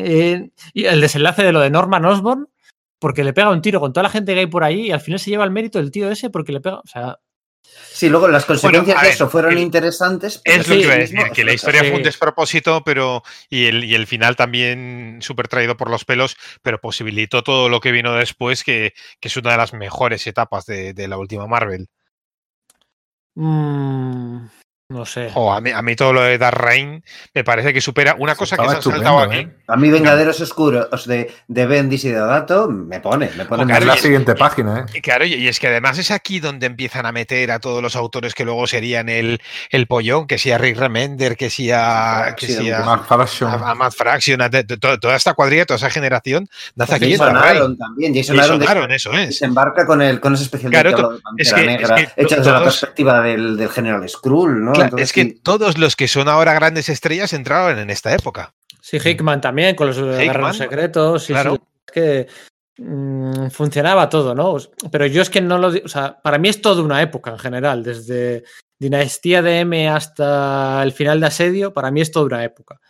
eh, 0.00 0.50
y 0.72 0.84
el 0.84 1.00
desenlace 1.00 1.42
de 1.42 1.50
lo 1.50 1.58
de 1.58 1.70
Norman 1.70 2.04
Osborn, 2.04 2.48
porque 3.00 3.24
le 3.24 3.32
pega 3.32 3.50
un 3.50 3.62
tiro 3.62 3.80
con 3.80 3.92
toda 3.92 4.04
la 4.04 4.10
gente 4.10 4.32
que 4.32 4.40
hay 4.40 4.46
por 4.46 4.62
ahí 4.62 4.86
y 4.86 4.90
al 4.92 5.00
final 5.00 5.18
se 5.18 5.30
lleva 5.30 5.44
el 5.44 5.50
mérito 5.50 5.78
del 5.78 5.90
tío 5.90 6.08
ese 6.08 6.30
porque 6.30 6.52
le 6.52 6.60
pega. 6.60 6.78
O 6.78 6.86
sea, 6.86 7.18
Sí, 7.62 8.08
luego 8.08 8.28
las 8.28 8.44
consecuencias 8.44 9.00
de 9.00 9.06
ver, 9.08 9.14
eso 9.14 9.28
fueron 9.28 9.52
el- 9.54 9.58
interesantes. 9.58 10.40
pero 10.44 10.60
Es 10.60 10.68
lo 10.68 10.74
Sí, 10.74 10.80
que 10.80 10.86
iba 10.86 10.94
a 10.94 10.98
decir, 10.98 11.18
que 11.34 11.44
la 11.44 11.52
historia 11.52 11.80
fue 11.80 11.94
un 11.96 12.02
despropósito, 12.02 12.84
pero 12.84 13.22
y 13.50 13.66
el, 13.66 13.84
y 13.84 13.94
el 13.94 14.06
final 14.06 14.36
también 14.36 15.18
súper 15.20 15.48
traído 15.48 15.76
por 15.76 15.90
los 15.90 16.04
pelos, 16.04 16.36
pero 16.62 16.80
posibilitó 16.80 17.42
todo 17.42 17.68
lo 17.68 17.80
que 17.80 17.90
vino 17.90 18.14
después, 18.14 18.62
que, 18.62 18.94
que 19.20 19.28
es 19.28 19.36
una 19.36 19.50
de 19.52 19.56
las 19.56 19.72
mejores 19.72 20.26
etapas 20.28 20.64
de, 20.66 20.94
de 20.94 21.08
la 21.08 21.18
última 21.18 21.46
Marvel. 21.48 21.88
mm, 23.34 24.46
no 24.90 25.04
sé. 25.04 25.30
Jo, 25.34 25.52
a, 25.52 25.60
mí, 25.60 25.70
a 25.70 25.82
mí 25.82 25.94
todo 25.96 26.14
lo 26.14 26.22
de 26.22 26.38
Dark 26.38 26.56
Reign 26.58 27.04
me 27.34 27.44
parece 27.44 27.74
que 27.74 27.80
supera 27.82 28.14
una 28.18 28.34
cosa 28.34 28.56
que 28.56 28.62
se 28.62 28.68
han 28.70 28.76
Estaba 28.78 28.82
saltado 28.96 29.22
estupendo, 29.22 29.50
aquí. 29.50 29.54
¿eh? 29.60 29.64
A 29.66 29.76
mí 29.76 29.90
Vengaderos 29.90 30.40
Oscuros 30.40 31.06
de, 31.06 31.30
de 31.46 31.66
Bendis 31.66 32.06
y 32.06 32.08
de 32.08 32.18
Dato 32.18 32.68
me 32.70 32.98
pone, 33.00 33.30
me 33.36 33.44
pone 33.44 33.66
muy 33.66 33.84
la 33.84 33.96
y- 33.96 33.98
siguiente 33.98 34.34
página, 34.34 34.78
¿eh? 34.80 34.84
Y 34.94 35.02
Claro, 35.02 35.26
y 35.26 35.46
es 35.46 35.60
que 35.60 35.66
además 35.66 35.98
es 35.98 36.10
aquí 36.10 36.40
donde 36.40 36.64
empiezan 36.64 37.04
a 37.04 37.12
meter 37.12 37.50
a 37.50 37.58
todos 37.60 37.82
los 37.82 37.96
autores 37.96 38.34
que 38.34 38.46
luego 38.46 38.66
serían 38.66 39.10
el, 39.10 39.42
el 39.68 39.86
pollón, 39.86 40.26
que 40.26 40.38
sea 40.38 40.56
Rick 40.56 40.78
Remender, 40.78 41.36
que 41.36 41.50
sea, 41.50 42.34
que 42.38 42.46
sea 42.46 42.80
Mark 42.80 43.04
Fraction. 43.06 43.50
a, 43.50 43.70
a 43.72 43.74
Matt 43.74 43.92
Fraction, 43.92 44.40
a 44.40 44.48
to- 44.48 44.98
toda 44.98 45.16
esta 45.16 45.34
cuadrilla, 45.34 45.66
toda 45.66 45.76
esa 45.76 45.90
generación, 45.90 46.48
nace 46.76 46.94
aquí 46.94 47.12
en 47.12 47.18
Jason. 47.18 47.36
Aaron 47.36 47.76
también. 47.76 48.14
Jason, 48.14 48.36
Jason 48.36 48.52
Aaron, 48.54 48.58
de- 48.60 48.66
Aaron, 48.66 48.92
eso 48.92 49.12
es. 49.12 49.36
se 49.36 49.44
embarca 49.44 49.84
con 49.84 50.00
el 50.00 50.18
con 50.18 50.32
ese 50.32 50.44
especial 50.44 50.72
Claro, 50.72 50.90
de 50.92 50.96
de 51.16 51.20
Pantera 51.20 51.48
es 51.50 51.52
que- 51.54 51.66
Negra, 51.66 51.96
es 52.00 52.08
que 52.14 52.24
to- 52.24 52.36
desde 52.36 52.52
la 52.52 52.62
perspectiva 52.64 53.20
del, 53.20 53.56
del 53.58 53.68
general 53.68 54.08
Skrull, 54.08 54.64
¿no? 54.64 54.77
Claro, 54.78 54.96
Entonces, 54.96 55.08
es 55.08 55.12
que 55.12 55.22
sí. 55.24 55.40
todos 55.42 55.78
los 55.78 55.96
que 55.96 56.08
son 56.08 56.28
ahora 56.28 56.54
grandes 56.54 56.88
estrellas 56.88 57.32
entraron 57.32 57.78
en 57.78 57.90
esta 57.90 58.14
época. 58.14 58.54
Sí, 58.80 58.98
Hickman 59.04 59.40
también, 59.40 59.74
con 59.76 59.88
los 59.88 59.98
guerreros 60.00 60.56
secretos. 60.56 61.24
Sí, 61.24 61.32
claro. 61.32 61.56
sí, 61.56 61.62
es 61.86 61.92
que 61.92 62.26
mm, 62.82 63.48
funcionaba 63.50 64.08
todo, 64.08 64.34
¿no? 64.34 64.56
Pero 64.90 65.06
yo 65.06 65.22
es 65.22 65.30
que 65.30 65.40
no 65.40 65.58
lo. 65.58 65.68
O 65.68 65.88
sea, 65.88 66.18
para 66.22 66.38
mí 66.38 66.48
es 66.48 66.60
toda 66.62 66.82
una 66.82 67.02
época 67.02 67.30
en 67.30 67.38
general, 67.38 67.82
desde 67.82 68.44
Dinastía 68.78 69.42
de 69.42 69.60
M 69.60 69.88
hasta 69.88 70.82
el 70.82 70.92
final 70.92 71.20
de 71.20 71.26
Asedio, 71.26 71.72
para 71.74 71.90
mí 71.90 72.00
es 72.00 72.10
toda 72.10 72.26
una 72.26 72.44
época. 72.44 72.80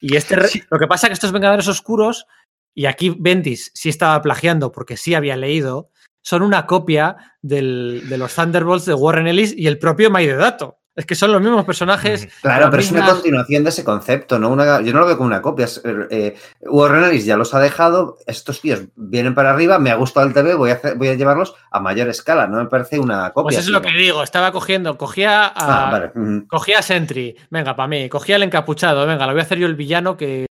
Y 0.00 0.16
este. 0.16 0.36
Lo 0.70 0.78
que 0.78 0.86
pasa 0.86 1.06
es 1.06 1.10
que 1.10 1.14
estos 1.14 1.32
Vengadores 1.32 1.68
Oscuros, 1.68 2.26
y 2.74 2.86
aquí 2.86 3.14
Bendis 3.18 3.70
sí 3.74 3.88
estaba 3.90 4.20
plagiando 4.22 4.72
porque 4.72 4.96
sí 4.96 5.14
había 5.14 5.36
leído, 5.36 5.90
son 6.22 6.42
una 6.42 6.66
copia 6.66 7.16
del- 7.42 8.02
de 8.08 8.18
los 8.18 8.34
Thunderbolts 8.34 8.86
de 8.86 8.94
Warren 8.94 9.26
Ellis 9.28 9.54
y 9.56 9.66
el 9.66 9.78
propio 9.78 10.10
Maidedato. 10.10 10.78
Es 10.96 11.06
que 11.06 11.14
son 11.16 11.32
los 11.32 11.40
mismos 11.40 11.64
personajes. 11.64 12.28
Claro, 12.40 12.70
pero 12.70 12.80
es 12.82 12.92
una 12.92 13.04
continuación 13.10 13.64
de 13.64 13.70
ese 13.70 13.82
concepto, 13.82 14.38
¿no? 14.38 14.48
Una, 14.50 14.80
yo 14.80 14.92
no 14.92 15.00
lo 15.00 15.06
veo 15.06 15.16
como 15.16 15.26
una 15.26 15.42
copia. 15.42 15.64
es, 15.64 15.82
eh, 15.84 16.36
Warren 16.60 17.18
ya 17.18 17.36
los 17.36 17.52
ha 17.52 17.58
dejado, 17.58 18.16
estos 18.26 18.60
tíos 18.60 18.82
vienen 18.94 19.34
para 19.34 19.50
arriba, 19.50 19.78
me 19.80 19.90
ha 19.90 19.96
gustado 19.96 20.26
el 20.26 20.32
TV, 20.32 20.54
voy 20.54 20.70
a, 20.70 20.74
hacer- 20.74 20.96
voy 20.96 21.08
a 21.08 21.14
llevarlos 21.14 21.54
a 21.72 21.80
mayor 21.80 22.08
escala, 22.08 22.46
no 22.46 22.58
me 22.62 22.66
parece 22.66 23.00
una 23.00 23.30
copia. 23.30 23.42
Pues 23.56 23.58
eso 23.58 23.68
es 23.68 23.72
lo 23.72 23.82
que 23.82 23.90
digo, 23.90 24.22
estaba 24.22 24.52
cogiendo, 24.52 24.96
cogía 24.96 25.46
a, 25.46 25.52
Ah, 25.56 25.90
vale. 25.90 26.12
cogía 26.46 26.78
a 26.78 26.82
Sentry, 26.82 27.36
venga, 27.50 27.74
para 27.74 27.88
mí, 27.88 28.08
cogía 28.08 28.36
al 28.36 28.44
encapuchado, 28.44 29.04
venga, 29.06 29.26
lo 29.26 29.32
voy 29.32 29.40
a 29.40 29.44
hacer 29.44 29.58
yo 29.58 29.66
el 29.66 29.74
villano 29.74 30.16
que, 30.16 30.46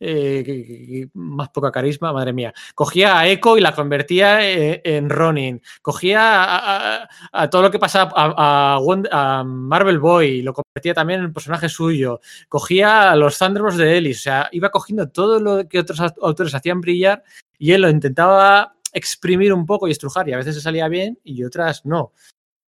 eh, 0.00 1.08
más 1.14 1.48
poca 1.50 1.70
carisma, 1.70 2.12
madre 2.12 2.32
mía. 2.32 2.52
Cogía 2.74 3.18
a 3.18 3.26
Echo 3.28 3.56
y 3.56 3.60
la 3.60 3.74
convertía 3.74 4.48
eh, 4.48 4.80
en 4.84 5.08
Ronin. 5.10 5.62
Cogía 5.82 7.08
a, 7.32 7.50
todo 7.50 7.62
lo 7.62 7.70
que 7.70 7.78
pasaba 7.78 8.12
a, 8.14 9.44
Marvel 9.44 9.98
Boy 9.98 10.26
y 10.26 10.42
lo 10.42 10.52
convertía 10.52 10.94
también 10.94 11.20
en 11.20 11.32
personaje 11.32 11.68
suyo. 11.68 12.20
Cogía 12.48 13.10
a 13.10 13.16
los 13.16 13.38
Thunderbolts 13.38 13.78
de 13.78 13.96
Ellis, 13.96 14.20
o 14.20 14.22
sea, 14.22 14.48
iba 14.52 14.70
cogiendo 14.70 15.08
todo 15.08 15.40
lo 15.40 15.68
que 15.68 15.78
otros 15.78 16.00
autores 16.00 16.54
hacían 16.54 16.80
brillar 16.80 17.22
y 17.58 17.72
él 17.72 17.82
lo 17.82 17.90
intentaba 17.90 18.74
exprimir 18.92 19.52
un 19.52 19.66
poco 19.66 19.88
y 19.88 19.90
estrujar 19.90 20.28
y 20.28 20.32
a 20.32 20.38
veces 20.38 20.54
se 20.54 20.60
salía 20.60 20.88
bien 20.88 21.18
y 21.22 21.44
otras 21.44 21.84
no. 21.84 22.12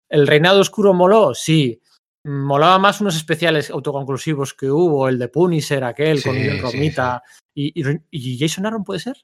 ¿El 0.09 0.27
reinado 0.27 0.61
oscuro 0.61 0.93
moló? 0.93 1.33
Sí. 1.33 1.81
Molaba 2.27 2.77
más 2.77 2.99
unos 3.01 3.15
especiales 3.15 3.69
autoconclusivos 3.69 4.53
que 4.53 4.69
hubo, 4.69 5.07
el 5.07 5.17
de 5.17 5.29
Punisher, 5.29 5.83
aquel 5.83 6.21
con 6.21 6.35
sí, 6.35 6.49
Romita. 6.59 7.23
Y, 7.53 7.71
y- 7.81 7.99
y 8.11 8.37
Jason 8.39 8.65
Aaron 8.65 8.83
puede 8.83 8.99
ser? 8.99 9.15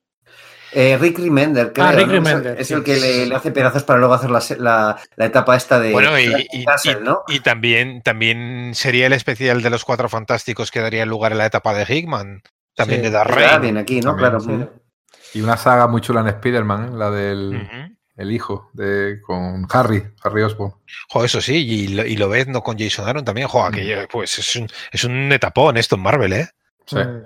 Eh, 0.71 0.97
Rick 0.99 1.19
Remender, 1.19 1.71
creo, 1.71 1.85
Ah, 1.85 1.91
Rick 1.91 2.07
¿no? 2.07 2.13
Remender, 2.13 2.59
Es 2.59 2.67
sí. 2.69 2.73
el 2.73 2.83
que 2.83 2.95
le, 2.97 3.25
le 3.27 3.35
hace 3.35 3.51
pedazos 3.51 3.83
para 3.83 3.99
luego 3.99 4.15
hacer 4.15 4.31
la, 4.31 4.41
la- 4.57 4.99
la 5.17 5.25
etapa 5.25 5.55
esta 5.55 5.79
de 5.79 5.91
Bueno, 5.91 6.17
y, 6.19 6.47
y- 6.51 6.65
Castle, 6.65 6.97
y- 7.01 7.03
¿no? 7.03 7.19
y 7.27 7.41
también, 7.41 8.01
también 8.01 8.71
sería 8.73 9.05
el 9.05 9.13
especial 9.13 9.61
de 9.61 9.69
los 9.69 9.85
cuatro 9.85 10.09
fantásticos 10.09 10.71
que 10.71 10.79
daría 10.79 11.05
lugar 11.05 11.31
en 11.33 11.37
la 11.39 11.45
etapa 11.45 11.73
de 11.75 11.85
Hickman. 11.93 12.41
También 12.75 13.01
Sí. 13.01 13.05
de 13.05 13.11
Dark 13.11 13.29
Es 13.29 13.35
Reign. 13.35 13.47
verdad, 13.49 13.61
viene 13.61 13.79
aquí, 13.81 13.99
¿no? 14.01 14.15
También, 14.15 14.29
claro. 14.31 14.39
sí. 14.39 15.37
Y 15.37 15.41
una 15.41 15.57
saga 15.57 15.87
muy 15.87 16.01
chula 16.01 16.21
en 16.21 16.27
Spider-Man, 16.29 16.85
¿eh? 16.85 16.97
la 16.97 17.11
del. 17.11 17.67
El 18.15 18.31
hijo, 18.31 18.69
de, 18.73 19.19
con 19.25 19.65
Harry, 19.71 20.03
Harry 20.23 20.43
Osborn. 20.43 20.73
Jo, 21.11 21.23
eso 21.25 21.41
sí, 21.41 21.55
y 21.55 21.87
lo, 21.89 22.05
y 22.05 22.15
lo 22.15 22.29
ves 22.29 22.47
no 22.47 22.61
con 22.61 22.77
Jason 22.77 23.07
Aaron 23.07 23.25
también. 23.25 23.47
Jo, 23.47 23.69
que 23.71 24.07
pues 24.11 24.37
es 24.39 24.55
un, 24.55 24.67
es 24.91 25.03
un 25.03 25.31
etapón 25.31 25.77
esto 25.77 25.95
en 25.95 26.01
Marvel, 26.01 26.33
¿eh? 26.33 26.49
Sí. 26.85 26.97
Mm. 26.97 27.21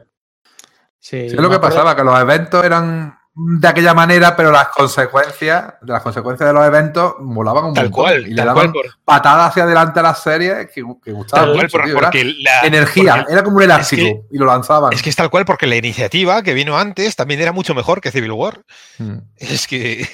Sí, 1.00 1.20
Sí, 1.22 1.26
es 1.28 1.34
lo 1.34 1.50
que 1.50 1.56
acuerdo- 1.56 1.62
pasaba, 1.62 1.96
que 1.96 2.04
los 2.04 2.20
eventos 2.20 2.64
eran 2.66 3.18
de 3.40 3.68
aquella 3.68 3.94
manera, 3.94 4.36
pero 4.36 4.52
las 4.52 4.70
consecuencias, 4.70 5.76
las 5.84 6.02
consecuencias 6.02 6.50
de 6.50 6.54
los 6.54 6.66
eventos 6.66 7.14
molaban 7.20 7.66
un 7.66 7.74
Tal 7.76 7.86
montón. 7.86 8.04
cual, 8.04 8.26
y 8.28 8.30
le 8.32 8.36
tal 8.38 8.48
daban 8.48 8.72
cual, 8.72 8.84
por- 8.84 9.00
patadas 9.06 9.52
hacia 9.52 9.64
adelante 9.64 10.00
a 10.00 10.04
las 10.04 10.24
series 10.24 10.68
que, 10.74 10.84
que 11.04 11.12
gustaban 11.12 11.46
tal 11.46 11.54
cual, 11.54 11.66
mucho, 11.66 11.78
por- 11.78 11.86
tío, 11.86 11.98
era 11.98 12.02
porque 12.08 12.24
la, 12.40 12.62
energía, 12.64 13.16
porque- 13.18 13.34
era 13.34 13.44
como 13.44 13.58
un 13.58 13.64
elástico 13.64 14.02
es 14.08 14.16
y 14.32 14.38
lo 14.40 14.46
lanzaban. 14.48 14.92
es 14.92 15.04
que 15.04 15.10
es 15.12 15.16
tal 15.16 15.30
cual 15.30 15.46
porque 15.46 15.68
la 15.68 15.76
iniciativa 15.76 16.42
que 16.42 16.54
vino 16.56 16.78
antes 16.80 17.16
también 17.16 17.40
era 17.40 17.52
mucho 17.52 17.76
mejor 17.76 18.02
que 18.02 18.10
Civil 18.12 18.32
War. 18.32 18.64
Mm. 18.98 19.18
Es 19.38 19.68
que 19.68 20.10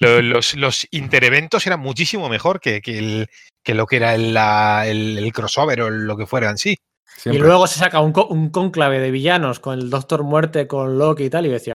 los, 0.00 0.54
los 0.56 0.86
intereventos 0.90 1.66
eran 1.66 1.80
muchísimo 1.80 2.28
mejor 2.28 2.60
que, 2.60 2.80
que 2.80 2.98
el- 2.98 3.28
que 3.64 3.74
lo 3.74 3.86
que 3.86 3.96
era 3.96 4.14
el, 4.14 4.32
la- 4.32 4.86
el- 4.86 5.18
el 5.18 5.32
crossover 5.32 5.80
o 5.82 5.90
lo 5.90 6.16
que 6.16 6.26
fuera 6.26 6.50
en 6.50 6.58
sí. 6.58 6.76
Y 7.24 7.38
luego 7.38 7.66
se 7.66 7.78
saca 7.80 8.00
un, 8.00 8.12
un 8.28 8.50
cónclave 8.50 9.00
de 9.00 9.10
villanos 9.10 9.58
con 9.58 9.78
el 9.78 9.90
Doctor 9.90 10.22
Muerte, 10.22 10.66
con 10.68 10.98
Loki 10.98 11.24
y 11.24 11.30
tal, 11.30 11.46
y 11.46 11.48
decía, 11.48 11.72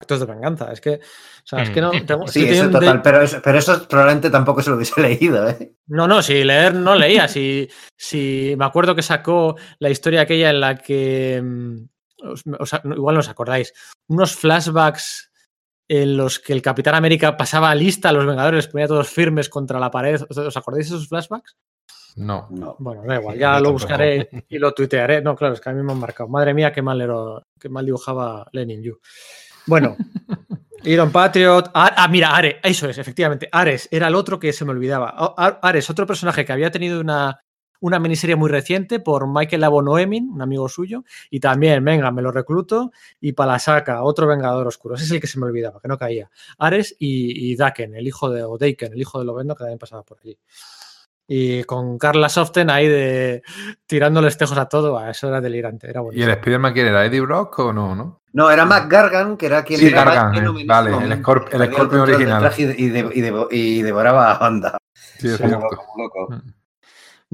actos 0.00 0.20
de 0.20 0.26
venganza. 0.26 0.72
Es 0.72 0.80
que, 0.80 0.94
o 0.94 1.46
sea, 1.46 1.62
es 1.62 1.70
que 1.70 1.80
no. 1.80 1.90
tengo- 2.06 2.26
Sí, 2.28 2.48
eso 2.48 2.70
total, 2.70 3.02
pero 3.02 3.20
eso, 3.20 3.40
pero 3.42 3.58
eso 3.58 3.86
probablemente 3.88 4.30
tampoco 4.30 4.62
se 4.62 4.70
lo 4.70 4.76
hubiese 4.76 5.00
leído, 5.02 5.48
¿eh? 5.50 5.74
No, 5.88 6.06
no, 6.08 6.22
si 6.22 6.44
leer 6.44 6.74
no 6.74 6.94
leía. 6.94 7.28
Si, 7.28 7.68
si 7.98 8.54
me 8.56 8.64
acuerdo 8.64 8.94
que 8.94 9.02
sacó 9.02 9.56
la 9.80 9.90
historia 9.90 10.22
aquella 10.22 10.48
en 10.50 10.60
la 10.60 10.76
que. 10.76 11.42
mm, 11.44 11.76
os- 12.26 12.42
os- 12.58 12.84
no, 12.84 12.94
igual 12.94 13.14
no 13.16 13.20
os 13.20 13.28
acordáis. 13.28 13.74
Unos 14.08 14.34
flashbacks 14.36 15.30
en 15.88 16.16
los 16.16 16.38
que 16.38 16.52
el 16.52 16.62
Capitán 16.62 16.94
América 16.94 17.36
pasaba 17.36 17.74
lista 17.74 18.08
a 18.08 18.12
los 18.12 18.26
Vengadores, 18.26 18.64
les 18.64 18.72
ponía 18.72 18.88
todos 18.88 19.08
firmes 19.08 19.48
contra 19.48 19.78
la 19.78 19.90
pared. 19.90 20.20
¿Os, 20.28 20.56
acordáis 20.56 20.88
de 20.88 20.96
esos 20.96 21.08
flashbacks? 21.08 21.56
No. 22.16 22.46
No. 22.50 22.76
Bueno, 22.78 23.02
da 23.04 23.16
igual, 23.16 23.38
ya 23.38 23.50
lo 23.50 23.54
tampoco. 23.54 23.72
buscaré 23.72 24.28
y 24.48 24.58
lo 24.58 24.72
tuitearé. 24.72 25.20
No, 25.20 25.34
claro, 25.34 25.54
es 25.54 25.60
que 25.60 25.70
a 25.70 25.72
mí 25.72 25.82
me 25.82 25.92
han 25.92 25.98
marcado. 25.98 26.28
Madre 26.28 26.54
mía, 26.54 26.72
qué 26.72 26.80
mal, 26.80 27.00
era, 27.00 27.14
qué 27.58 27.68
mal 27.68 27.84
dibujaba 27.84 28.46
Lenin 28.52 28.82
Yu. 28.82 28.98
Bueno, 29.66 29.96
Iron 30.84 31.10
Patriot. 31.10 31.70
Ah, 31.74 31.92
ah, 31.96 32.08
mira, 32.08 32.34
Ares, 32.34 32.56
eso 32.62 32.88
es, 32.88 32.98
efectivamente. 32.98 33.48
Ares 33.50 33.88
era 33.90 34.08
el 34.08 34.14
otro 34.14 34.38
que 34.38 34.52
se 34.52 34.64
me 34.64 34.72
olvidaba. 34.72 35.34
Ares, 35.60 35.90
otro 35.90 36.06
personaje 36.06 36.44
que 36.44 36.52
había 36.52 36.70
tenido 36.70 37.00
una, 37.00 37.40
una 37.84 37.98
miniserie 37.98 38.34
muy 38.34 38.48
reciente 38.48 38.98
por 38.98 39.28
Michael 39.28 39.62
Abonoemin, 39.62 40.30
un 40.30 40.40
amigo 40.40 40.70
suyo, 40.70 41.04
y 41.28 41.38
también, 41.38 41.84
venga, 41.84 42.10
me 42.10 42.22
lo 42.22 42.32
recluto, 42.32 42.92
y 43.20 43.32
Palasaka, 43.32 44.02
otro 44.02 44.26
Vengador 44.26 44.66
Oscuro. 44.66 44.94
Ese 44.94 45.04
es 45.04 45.10
el 45.10 45.20
que 45.20 45.26
se 45.26 45.38
me 45.38 45.44
olvidaba, 45.44 45.80
que 45.82 45.88
no 45.88 45.98
caía. 45.98 46.30
Ares 46.56 46.96
y, 46.98 47.52
y 47.52 47.56
Daken, 47.56 47.94
el 47.94 48.06
hijo 48.06 48.30
de, 48.30 48.42
o 48.42 48.56
Daken, 48.56 48.94
el 48.94 49.00
hijo 49.02 49.18
de 49.18 49.26
Lovendo, 49.26 49.54
que 49.54 49.64
también 49.64 49.78
pasaba 49.78 50.02
por 50.02 50.18
allí. 50.18 50.38
Y 51.28 51.64
con 51.64 51.98
Carla 51.98 52.30
Soften 52.30 52.70
ahí 52.70 52.88
de 52.88 53.42
tirándoles 53.86 54.38
tejos 54.38 54.56
a 54.56 54.66
todo, 54.66 54.96
ah, 54.98 55.10
eso 55.10 55.28
era 55.28 55.42
delirante, 55.42 55.88
era 55.90 56.00
¿Y 56.00 56.04
bonito. 56.04 56.24
el 56.24 56.30
Spider-Man 56.30 56.72
quién 56.72 56.86
era? 56.86 57.04
¿Eddie 57.04 57.20
Brock 57.20 57.58
o 57.58 57.72
no? 57.74 57.94
no? 57.94 58.22
No, 58.32 58.50
era 58.50 58.64
Mac 58.64 58.90
Gargan, 58.90 59.36
que 59.36 59.44
era 59.46 59.62
quien 59.62 59.78
Sí, 59.80 59.86
era 59.88 60.04
Gargan, 60.04 60.34
eh, 60.58 60.64
vale, 60.66 60.90
el 60.90 61.22
Scorp- 61.22 61.48
el 61.52 61.70
Scorpion 61.72 62.00
original. 62.00 62.52
Y, 62.56 62.64
de- 62.88 63.10
y 63.14 63.20
de- 63.20 63.46
y 63.50 63.82
devoraba 63.82 64.32
a 64.32 64.38
Wanda. 64.40 64.76
Sí, 65.18 65.28
es 65.28 65.36
Como 65.36 65.48
cierto. 65.50 65.64
loco, 65.70 65.84
como 65.86 66.04
loco. 66.04 66.42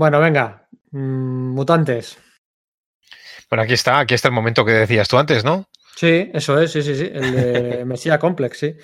Bueno, 0.01 0.19
venga, 0.19 0.67
mm, 0.93 1.51
mutantes. 1.53 2.17
Bueno, 3.51 3.65
aquí 3.65 3.75
está, 3.75 3.99
aquí 3.99 4.15
está 4.15 4.29
el 4.29 4.35
momento 4.35 4.65
que 4.65 4.73
decías 4.73 5.07
tú 5.09 5.19
antes, 5.19 5.45
¿no? 5.45 5.69
Sí, 5.95 6.31
eso 6.33 6.59
es, 6.59 6.73
sí, 6.73 6.81
sí, 6.83 6.97
sí. 6.97 7.11
El 7.13 7.35
de 7.35 7.85
Mesías 7.85 8.19
Complex, 8.19 8.59
sí. 8.59 8.77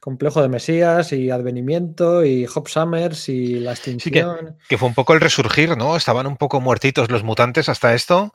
Complejo 0.00 0.40
de 0.40 0.48
Mesías 0.48 1.12
y 1.12 1.28
Advenimiento 1.30 2.24
y 2.24 2.46
Hop 2.54 2.68
Summers 2.68 3.28
y 3.28 3.60
la 3.60 3.72
extinción. 3.72 4.56
Que 4.66 4.78
fue 4.78 4.88
un 4.88 4.94
poco 4.94 5.12
el 5.12 5.20
resurgir, 5.20 5.76
¿no? 5.76 5.94
Estaban 5.94 6.26
un 6.26 6.38
poco 6.38 6.58
muertitos 6.62 7.10
los 7.10 7.22
mutantes 7.22 7.68
hasta 7.68 7.92
esto. 7.92 8.32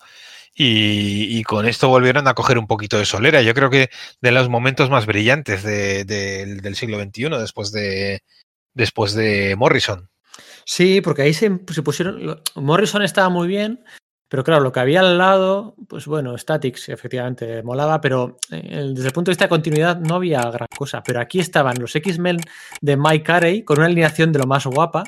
Y, 0.53 1.39
y 1.39 1.43
con 1.43 1.66
esto 1.68 1.89
volvieron 1.89 2.28
a 2.28 2.36
coger 2.36 2.60
un 2.60 2.68
poquito 2.68 2.99
de 2.99 3.05
solera. 3.05 3.41
Yo 3.41 3.55
creo 3.55 3.72
que 3.72 3.89
de 4.22 4.32
los 4.32 4.47
momentos 4.47 4.91
más 4.91 5.08
brillantes 5.08 5.64
de- 5.64 6.05
de- 6.05 6.58
del 6.62 6.76
siglo 6.76 6.99
XXI, 7.01 7.30
después 7.39 7.72
de, 7.72 8.22
después 8.76 9.14
de 9.16 9.55
Morrison. 9.58 10.12
Sí, 10.70 10.99
porque 10.99 11.22
ahí 11.22 11.34
se, 11.34 11.49
pusieron. 11.49 12.41
Morrison 12.55 13.01
estaba 13.01 13.30
muy 13.30 13.47
bien, 13.47 13.86
pero 14.28 14.43
claro, 14.43 14.61
lo 14.61 14.74
que 14.74 14.82
había 14.82 14.99
al 14.99 15.18
lado, 15.18 15.76
pues 15.88 16.05
bueno, 16.07 16.38
Statics 16.38 16.89
efectivamente 16.89 17.63
molaba, 17.63 18.01
pero 18.01 18.38
eh, 18.51 18.91
desde 18.93 19.07
el 19.07 19.13
punto 19.13 19.30
de 19.30 19.34
vista 19.34 19.45
de 19.45 19.49
continuidad 19.49 19.97
no 19.97 20.15
había 20.15 20.41
gran 20.41 20.68
cosa. 20.78 21.01
Pero 21.03 21.22
aquí 21.22 21.39
estaban 21.39 21.80
los 21.80 21.95
X-Men 21.95 22.39
de 22.82 22.97
Mike 22.97 23.24
Carey 23.24 23.63
con 23.63 23.78
una 23.78 23.86
alineación 23.86 24.34
de 24.34 24.39
lo 24.39 24.45
más 24.45 24.65
guapa. 24.65 25.05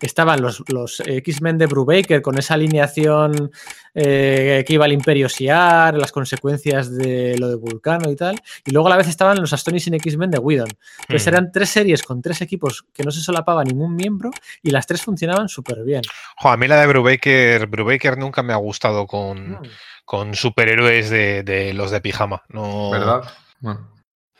Estaban 0.00 0.42
los, 0.42 0.62
los 0.68 1.00
X-Men 1.00 1.58
de 1.58 1.66
Brubaker 1.66 2.22
con 2.22 2.38
esa 2.38 2.54
alineación 2.54 3.50
eh, 3.94 4.64
que 4.66 4.74
iba 4.74 4.84
al 4.84 4.92
Imperio 4.92 5.28
Siar, 5.28 5.96
las 5.96 6.12
consecuencias 6.12 6.94
de 6.94 7.36
lo 7.38 7.48
de 7.48 7.56
Vulcano 7.56 8.10
y 8.10 8.16
tal. 8.16 8.36
Y 8.64 8.70
luego 8.72 8.88
a 8.88 8.90
la 8.90 8.96
vez 8.96 9.08
estaban 9.08 9.40
los 9.40 9.52
Astonishing 9.52 9.94
X-Men 9.94 10.30
de 10.30 10.38
Whedon. 10.38 10.68
Entonces 11.02 11.26
Mm. 11.26 11.28
eran 11.28 11.52
tres 11.52 11.70
series 11.70 12.02
con 12.02 12.20
tres 12.20 12.40
equipos 12.42 12.84
que 12.92 13.02
no 13.04 13.10
se 13.10 13.20
solapaba 13.20 13.64
ningún 13.64 13.96
miembro 13.96 14.30
y 14.62 14.70
las 14.70 14.86
tres 14.86 15.02
funcionaban 15.02 15.48
súper 15.48 15.82
bien. 15.84 16.02
Jo, 16.38 16.50
a 16.50 16.56
mí 16.56 16.68
la 16.68 16.80
de 16.80 16.86
Brubaker, 16.86 17.66
Brubaker 17.66 18.18
nunca 18.18 18.42
me 18.42 18.52
ha 18.52 18.56
gustado 18.56 19.06
con, 19.06 19.58
con 20.04 20.34
superhéroes 20.34 21.08
de, 21.10 21.42
de 21.42 21.72
los 21.72 21.90
de 21.90 22.00
pijama. 22.00 22.42
No, 22.48 22.90
¿Verdad? 22.90 23.22
Bueno, 23.60 23.88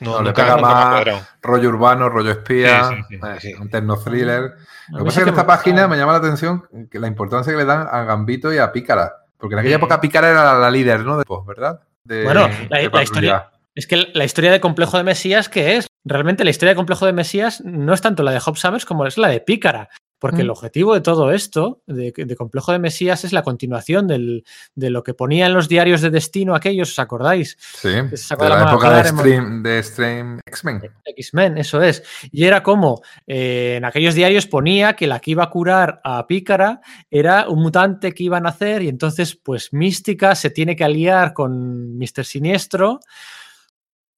No, 0.00 0.10
No, 0.12 0.18
le 0.18 0.24
nunca, 0.28 0.42
pega 0.42 0.56
nunca 0.56 0.68
más- 1.12 1.36
rollo 1.42 1.68
urbano, 1.70 2.08
rollo 2.10 2.30
espía, 2.32 2.84
Sí, 2.90 2.94
sí, 2.96 3.02
sí, 3.08 3.14
eh, 3.26 3.38
sí. 3.40 3.54
un 3.54 3.70
techno-thriller. 3.70 4.42
A 4.42 4.92
Lo 4.92 4.98
que 4.98 5.04
pasa 5.04 5.08
es 5.08 5.14
que 5.14 5.20
en 5.20 5.24
me 5.26 5.30
esta 5.40 5.46
página 5.46 5.88
me 5.88 5.96
llama 5.96 6.12
la 6.12 6.18
atención 6.18 6.68
que 6.90 6.98
la 6.98 7.06
importancia 7.06 7.52
que 7.52 7.56
le 7.58 7.64
dan 7.64 7.88
a 7.90 8.04
Gambito 8.04 8.52
y 8.52 8.58
a 8.58 8.70
Pícara. 8.72 9.12
Porque 9.38 9.54
en 9.54 9.60
aquella 9.60 9.76
época 9.76 10.00
Pícara 10.00 10.30
era 10.30 10.44
la, 10.44 10.54
la 10.58 10.70
líder, 10.70 11.00
¿no? 11.00 11.18
De, 11.18 11.24
pues, 11.24 11.40
¿verdad? 11.46 11.80
De- 12.04 12.24
Bueno, 12.24 12.46
de 12.48 12.90
la- 12.90 13.02
historia- 13.02 13.50
Es 13.74 13.86
que 13.86 14.08
la 14.14 14.24
historia 14.24 14.52
de 14.52 14.60
Complejo 14.60 14.96
de 14.96 15.04
Mesías, 15.04 15.48
¿qué 15.50 15.76
es? 15.76 15.86
Realmente 16.04 16.44
la 16.44 16.50
historia 16.50 16.70
de 16.72 16.76
Complejo 16.76 17.04
de 17.04 17.12
Mesías 17.12 17.62
no 17.64 17.92
es 17.92 18.00
tanto 18.00 18.22
la 18.22 18.30
de 18.30 18.40
Hobbs 18.40 18.60
Summers 18.60 18.86
como 18.86 19.04
es 19.06 19.18
la 19.18 19.28
de 19.28 19.40
Pícara. 19.40 19.90
Porque 20.18 20.40
el 20.40 20.48
Mm. 20.48 20.50
objetivo 20.52 20.94
de 20.94 21.02
todo 21.02 21.30
esto, 21.30 21.82
de, 21.86 22.10
de 22.16 22.36
Complejo 22.36 22.72
de 22.72 22.78
Mesías, 22.78 23.24
es 23.24 23.32
la 23.34 23.42
continuación 23.42 24.06
del- 24.06 24.44
de 24.74 24.88
lo 24.88 25.02
que 25.02 25.12
ponía 25.12 25.44
en 25.46 25.52
los 25.52 25.68
diarios 25.68 26.00
de 26.00 26.08
destino 26.08 26.54
aquellos, 26.54 26.90
¿os 26.92 26.98
acordáis? 26.98 27.58
Sí, 27.60 27.90
de 27.90 28.48
la 28.48 28.62
época 28.70 29.02
de. 29.02 29.08
Stream, 29.10 29.62
de 29.62 29.82
Stream 29.82 30.40
X-Men. 30.46 30.80
X-Men, 31.04 31.58
eso 31.58 31.82
es. 31.82 32.02
Y 32.32 32.44
era 32.44 32.62
como 32.62 33.02
eh, 33.26 33.74
en 33.76 33.84
aquellos 33.84 34.14
diarios 34.14 34.46
ponía 34.46 34.94
que 34.96 35.06
la 35.06 35.20
que 35.20 35.32
iba 35.32 35.44
a 35.44 35.50
curar 35.50 36.00
a 36.02 36.26
Pícara 36.26 36.80
era 37.10 37.48
un 37.48 37.60
mutante 37.62 38.12
que 38.12 38.24
iba 38.24 38.38
a 38.38 38.40
nacer 38.40 38.82
y 38.82 38.88
entonces 38.88 39.36
pues 39.36 39.72
Mística 39.74 40.34
se 40.34 40.48
tiene 40.48 40.74
que 40.76 40.84
aliar 40.84 41.34
con 41.34 41.98
Mr. 41.98 42.24
Siniestro 42.24 43.00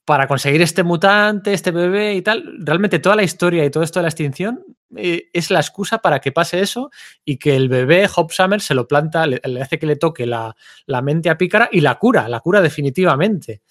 para 0.04 0.26
conseguir 0.26 0.62
este 0.62 0.84
mutante, 0.84 1.52
este 1.52 1.70
bebé 1.70 2.14
y 2.14 2.22
tal. 2.22 2.44
Realmente 2.60 2.98
toda 2.98 3.16
la 3.16 3.22
historia 3.24 3.64
y 3.64 3.70
todo 3.70 3.82
esto 3.82 3.98
de 3.98 4.04
la 4.04 4.08
extinción 4.08 4.64
eh, 4.96 5.28
es 5.32 5.50
la 5.50 5.60
excusa 5.60 5.98
para 5.98 6.20
que 6.20 6.32
pase 6.32 6.60
eso 6.60 6.90
y 7.24 7.36
que 7.38 7.56
el 7.56 7.68
bebé 7.68 8.08
Hop 8.16 8.32
Summer 8.32 8.60
se 8.60 8.74
lo 8.74 8.86
planta, 8.88 9.26
le, 9.26 9.40
le 9.44 9.62
hace 9.62 9.78
que 9.78 9.86
le 9.86 9.96
toque 9.96 10.26
la, 10.26 10.54
la 10.86 11.02
mente 11.02 11.30
a 11.30 11.36
Pícara 11.38 11.68
y 11.72 11.80
la 11.80 11.96
cura, 11.98 12.28
la 12.28 12.40
cura 12.40 12.60
definitivamente. 12.62 13.62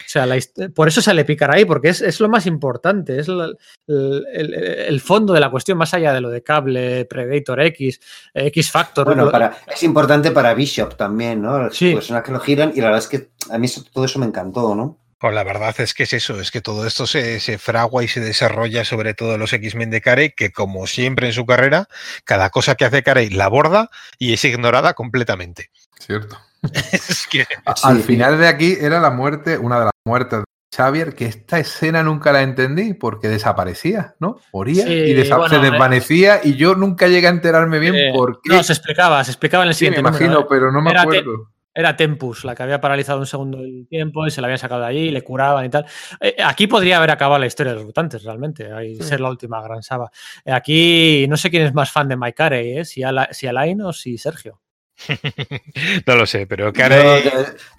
O 0.00 0.12
sea, 0.12 0.26
la 0.26 0.36
por 0.74 0.88
eso 0.88 1.00
sale 1.00 1.24
Pícara 1.24 1.54
ahí, 1.54 1.64
porque 1.64 1.90
es, 1.90 2.00
es 2.00 2.18
lo 2.18 2.28
más 2.28 2.44
importante, 2.46 3.18
es 3.20 3.28
la- 3.28 3.52
el, 3.86 4.26
el- 4.32 4.54
el 4.54 5.00
fondo 5.00 5.32
de 5.32 5.38
la 5.38 5.50
cuestión, 5.52 5.78
más 5.78 5.94
allá 5.94 6.12
de 6.12 6.20
lo 6.20 6.30
de 6.30 6.42
cable, 6.42 7.04
Predator 7.04 7.60
X, 7.60 8.00
eh, 8.34 8.46
X 8.48 8.72
Factor. 8.72 9.04
Bueno, 9.06 9.26
lo- 9.26 9.30
para, 9.30 9.56
es 9.72 9.82
importante 9.84 10.32
para 10.32 10.52
Bishop 10.54 10.96
también, 10.96 11.42
¿no? 11.42 11.62
Las 11.62 11.76
Sí. 11.76 11.94
personas 11.94 12.24
que 12.24 12.32
lo 12.32 12.40
giran 12.40 12.72
y 12.74 12.80
la 12.80 12.86
verdad 12.86 12.98
es 12.98 13.06
que 13.08 13.30
a 13.52 13.58
mí 13.58 13.66
eso- 13.66 13.84
todo 13.92 14.04
eso 14.04 14.18
me 14.18 14.26
encantó, 14.26 14.74
¿no? 14.74 14.98
Pues 15.20 15.34
la 15.34 15.44
verdad 15.44 15.74
es 15.78 15.92
que 15.92 16.04
es 16.04 16.14
eso, 16.14 16.40
es 16.40 16.50
que 16.50 16.62
todo 16.62 16.86
esto 16.86 17.06
se, 17.06 17.40
se 17.40 17.58
fragua 17.58 18.02
y 18.02 18.08
se 18.08 18.20
desarrolla 18.20 18.86
sobre 18.86 19.12
todo 19.12 19.34
en 19.34 19.40
los 19.40 19.52
X-Men 19.52 19.90
de 19.90 20.00
Carey, 20.00 20.30
que 20.34 20.50
como 20.50 20.86
siempre 20.86 21.26
en 21.26 21.34
su 21.34 21.44
carrera, 21.44 21.88
cada 22.24 22.48
cosa 22.48 22.74
que 22.74 22.86
hace 22.86 23.02
Carey 23.02 23.28
la 23.28 23.44
aborda 23.44 23.90
y 24.18 24.32
es 24.32 24.42
ignorada 24.46 24.94
completamente. 24.94 25.70
Cierto. 25.98 26.38
es 26.92 27.26
que 27.30 27.40
Sí. 27.44 27.46
Al 27.84 28.00
final 28.02 28.38
de 28.38 28.48
aquí 28.48 28.78
era 28.80 28.98
la 28.98 29.10
muerte, 29.10 29.58
una 29.58 29.78
de 29.78 29.84
las 29.84 29.92
muertes 30.06 30.38
de 30.40 30.44
Xavier, 30.74 31.14
que 31.14 31.26
esta 31.26 31.58
escena 31.58 32.02
nunca 32.02 32.32
la 32.32 32.40
entendí 32.40 32.94
porque 32.94 33.28
desaparecía, 33.28 34.14
¿no? 34.20 34.40
Moría 34.54 34.84
Sí, 34.86 34.90
y 34.92 35.14
desa- 35.14 35.36
bueno, 35.36 35.48
se 35.54 35.56
eh, 35.66 35.70
desvanecía 35.70 36.40
y 36.42 36.56
yo 36.56 36.74
nunca 36.76 37.08
llegué 37.08 37.26
a 37.26 37.30
enterarme 37.30 37.78
bien 37.78 37.94
eh, 37.94 38.10
por 38.14 38.40
qué. 38.40 38.54
No, 38.54 38.62
se 38.62 38.72
explicaba, 38.72 39.22
se 39.24 39.32
explicaba 39.32 39.64
en 39.64 39.68
el 39.68 39.74
sí, 39.74 39.84
me 39.84 39.96
siguiente 39.96 40.08
imagino, 40.08 40.30
número, 40.30 40.44
¿eh? 40.44 40.46
pero 40.48 40.72
no 40.72 40.80
me 40.80 40.92
que- 40.92 40.98
acuerdo. 40.98 41.50
Era 41.72 41.96
Tempus, 41.96 42.44
la 42.44 42.54
que 42.54 42.62
había 42.64 42.80
paralizado 42.80 43.20
un 43.20 43.26
segundo 43.26 43.58
el 43.60 43.86
tiempo 43.88 44.26
y 44.26 44.30
se 44.30 44.40
la 44.40 44.46
habían 44.48 44.58
sacado 44.58 44.80
de 44.80 44.86
allí 44.88 45.00
y 45.02 45.10
le 45.10 45.22
curaban 45.22 45.64
y 45.64 45.68
tal. 45.70 45.86
Eh, 46.20 46.34
aquí 46.44 46.66
podría 46.66 46.96
haber 46.96 47.10
acabado 47.12 47.38
la 47.38 47.46
historia 47.46 47.72
de 47.72 47.76
los 47.78 47.86
mutantes, 47.86 48.24
realmente, 48.24 48.72
ahí 48.72 48.96
Sí. 48.96 49.02
ser 49.04 49.20
la 49.20 49.30
última 49.30 49.62
gran 49.62 49.82
saga. 49.82 50.10
Eh, 50.44 50.52
aquí 50.52 51.26
no 51.28 51.36
sé 51.36 51.48
quién 51.50 51.62
es 51.62 51.72
más 51.74 51.92
fan 51.92 52.08
de 52.08 52.16
Mike 52.16 52.34
Carey, 52.34 52.78
¿eh? 52.78 52.84
si, 52.84 53.02
Ala- 53.04 53.28
si 53.32 53.46
Alain 53.46 53.80
o 53.82 53.92
si 53.92 54.18
Sergio. 54.18 54.60
No 56.06 56.16
lo 56.16 56.26
sé, 56.26 56.46
pero 56.46 56.72
Carey. 56.72 57.22
yo- 57.24 57.30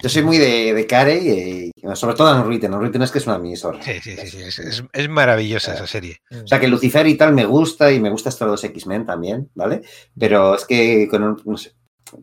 yo 0.02 0.08
soy 0.08 0.22
muy 0.22 0.38
de, 0.38 0.74
de 0.74 0.86
Carey 0.86 1.70
y 1.74 1.96
sobre 1.96 2.16
todo 2.16 2.34
en 2.36 2.48
Ritten. 2.48 2.80
Ritten 2.80 3.02
es 3.02 3.10
que 3.10 3.18
es 3.18 3.26
una 3.26 3.36
emisora. 3.36 3.80
Sí, 3.82 4.00
sí, 4.02 4.16
sí, 4.16 4.26
sí, 4.28 4.42
es, 4.42 4.58
es- 4.58 4.84
es 4.92 5.08
maravillosa 5.08 5.74
esa 5.74 5.86
serie. 5.86 6.16
O 6.42 6.46
sea 6.46 6.58
que 6.58 6.66
Lucifer 6.68 7.06
y 7.06 7.16
tal 7.16 7.32
me 7.32 7.44
gusta 7.44 7.92
y 7.92 8.00
me 8.00 8.10
gusta 8.10 8.28
hasta 8.30 8.46
los 8.46 8.62
X-Men 8.64 9.06
también, 9.06 9.50
¿vale? 9.54 9.82
Pero 10.18 10.54
es 10.56 10.64
que 10.64 11.06
con 11.08 11.22
un- 11.22 11.42
no 11.44 11.56
sé, 11.56 11.72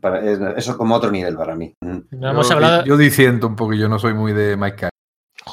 para- 0.01 0.19
eso 0.57 0.71
es 0.71 0.77
como 0.77 0.95
otro 0.95 1.11
nivel 1.11 1.35
para 1.35 1.55
mí. 1.55 1.73
No 1.81 2.29
hemos 2.31 2.47
yo, 2.49 2.55
hablado. 2.55 2.83
yo 2.85 2.97
disiento 2.97 3.47
un 3.47 3.55
poco, 3.55 3.73
yo 3.73 3.87
no 3.89 3.99
soy 3.99 4.13
muy 4.13 4.33
de 4.33 4.55
Mike 4.57 4.75
Carey. 4.75 4.89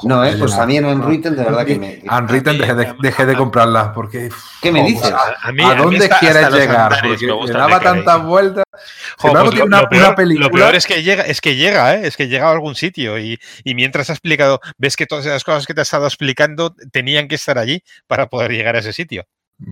No, 0.03 0.23
eh, 0.23 0.35
pues 0.37 0.53
a 0.53 0.65
mí 0.67 0.77
en 0.77 0.85
Unwritten 0.85 1.35
de 1.35 1.43
verdad 1.43 1.65
que 1.65 1.79
me... 1.79 2.03
Unwritten 2.11 2.57
dejé 2.59 2.75
de, 2.75 2.93
dejé 3.01 3.25
de 3.25 3.35
comprarlas 3.35 3.89
porque. 3.95 4.29
¿Qué 4.61 4.71
me 4.71 4.83
dices? 4.83 5.11
A, 5.11 5.47
a 5.47 5.51
mí, 5.51 5.63
¿A 5.63 5.69
a 5.71 5.75
mí 5.75 5.81
dónde 5.81 6.09
quieres 6.19 6.51
llegar? 6.51 6.99
Porque 7.01 7.25
me 7.25 7.51
daba 7.51 7.79
tantas 7.79 8.23
vueltas. 8.23 8.63
Jo, 8.73 8.79
Sin 9.19 9.29
embargo, 9.29 9.49
pues 9.49 9.55
tiene 9.55 9.59
lo, 9.61 9.65
una, 9.65 9.81
lo 9.81 9.89
peor, 9.89 10.05
una 10.07 10.15
película. 10.15 10.47
lo 10.47 10.51
peor 10.53 10.75
es 10.75 10.85
que 10.85 11.01
llega, 11.01 11.23
es 11.23 11.41
que 11.41 11.55
llega, 11.55 11.95
¿eh? 11.95 12.01
es 12.05 12.15
que 12.17 12.27
llega 12.27 12.47
a 12.47 12.51
algún 12.51 12.75
sitio 12.75 13.17
y, 13.17 13.39
y 13.63 13.73
mientras 13.75 14.09
ha 14.11 14.13
explicado, 14.13 14.59
ves 14.77 14.97
que 14.97 15.07
todas 15.07 15.25
esas 15.25 15.43
cosas 15.43 15.65
que 15.65 15.73
te 15.73 15.79
ha 15.81 15.83
estado 15.83 16.05
explicando 16.05 16.75
tenían 16.91 17.27
que 17.27 17.35
estar 17.35 17.57
allí 17.57 17.81
para 18.05 18.27
poder 18.27 18.51
llegar 18.51 18.75
a 18.75 18.79
ese 18.79 18.93
sitio. 18.93 19.23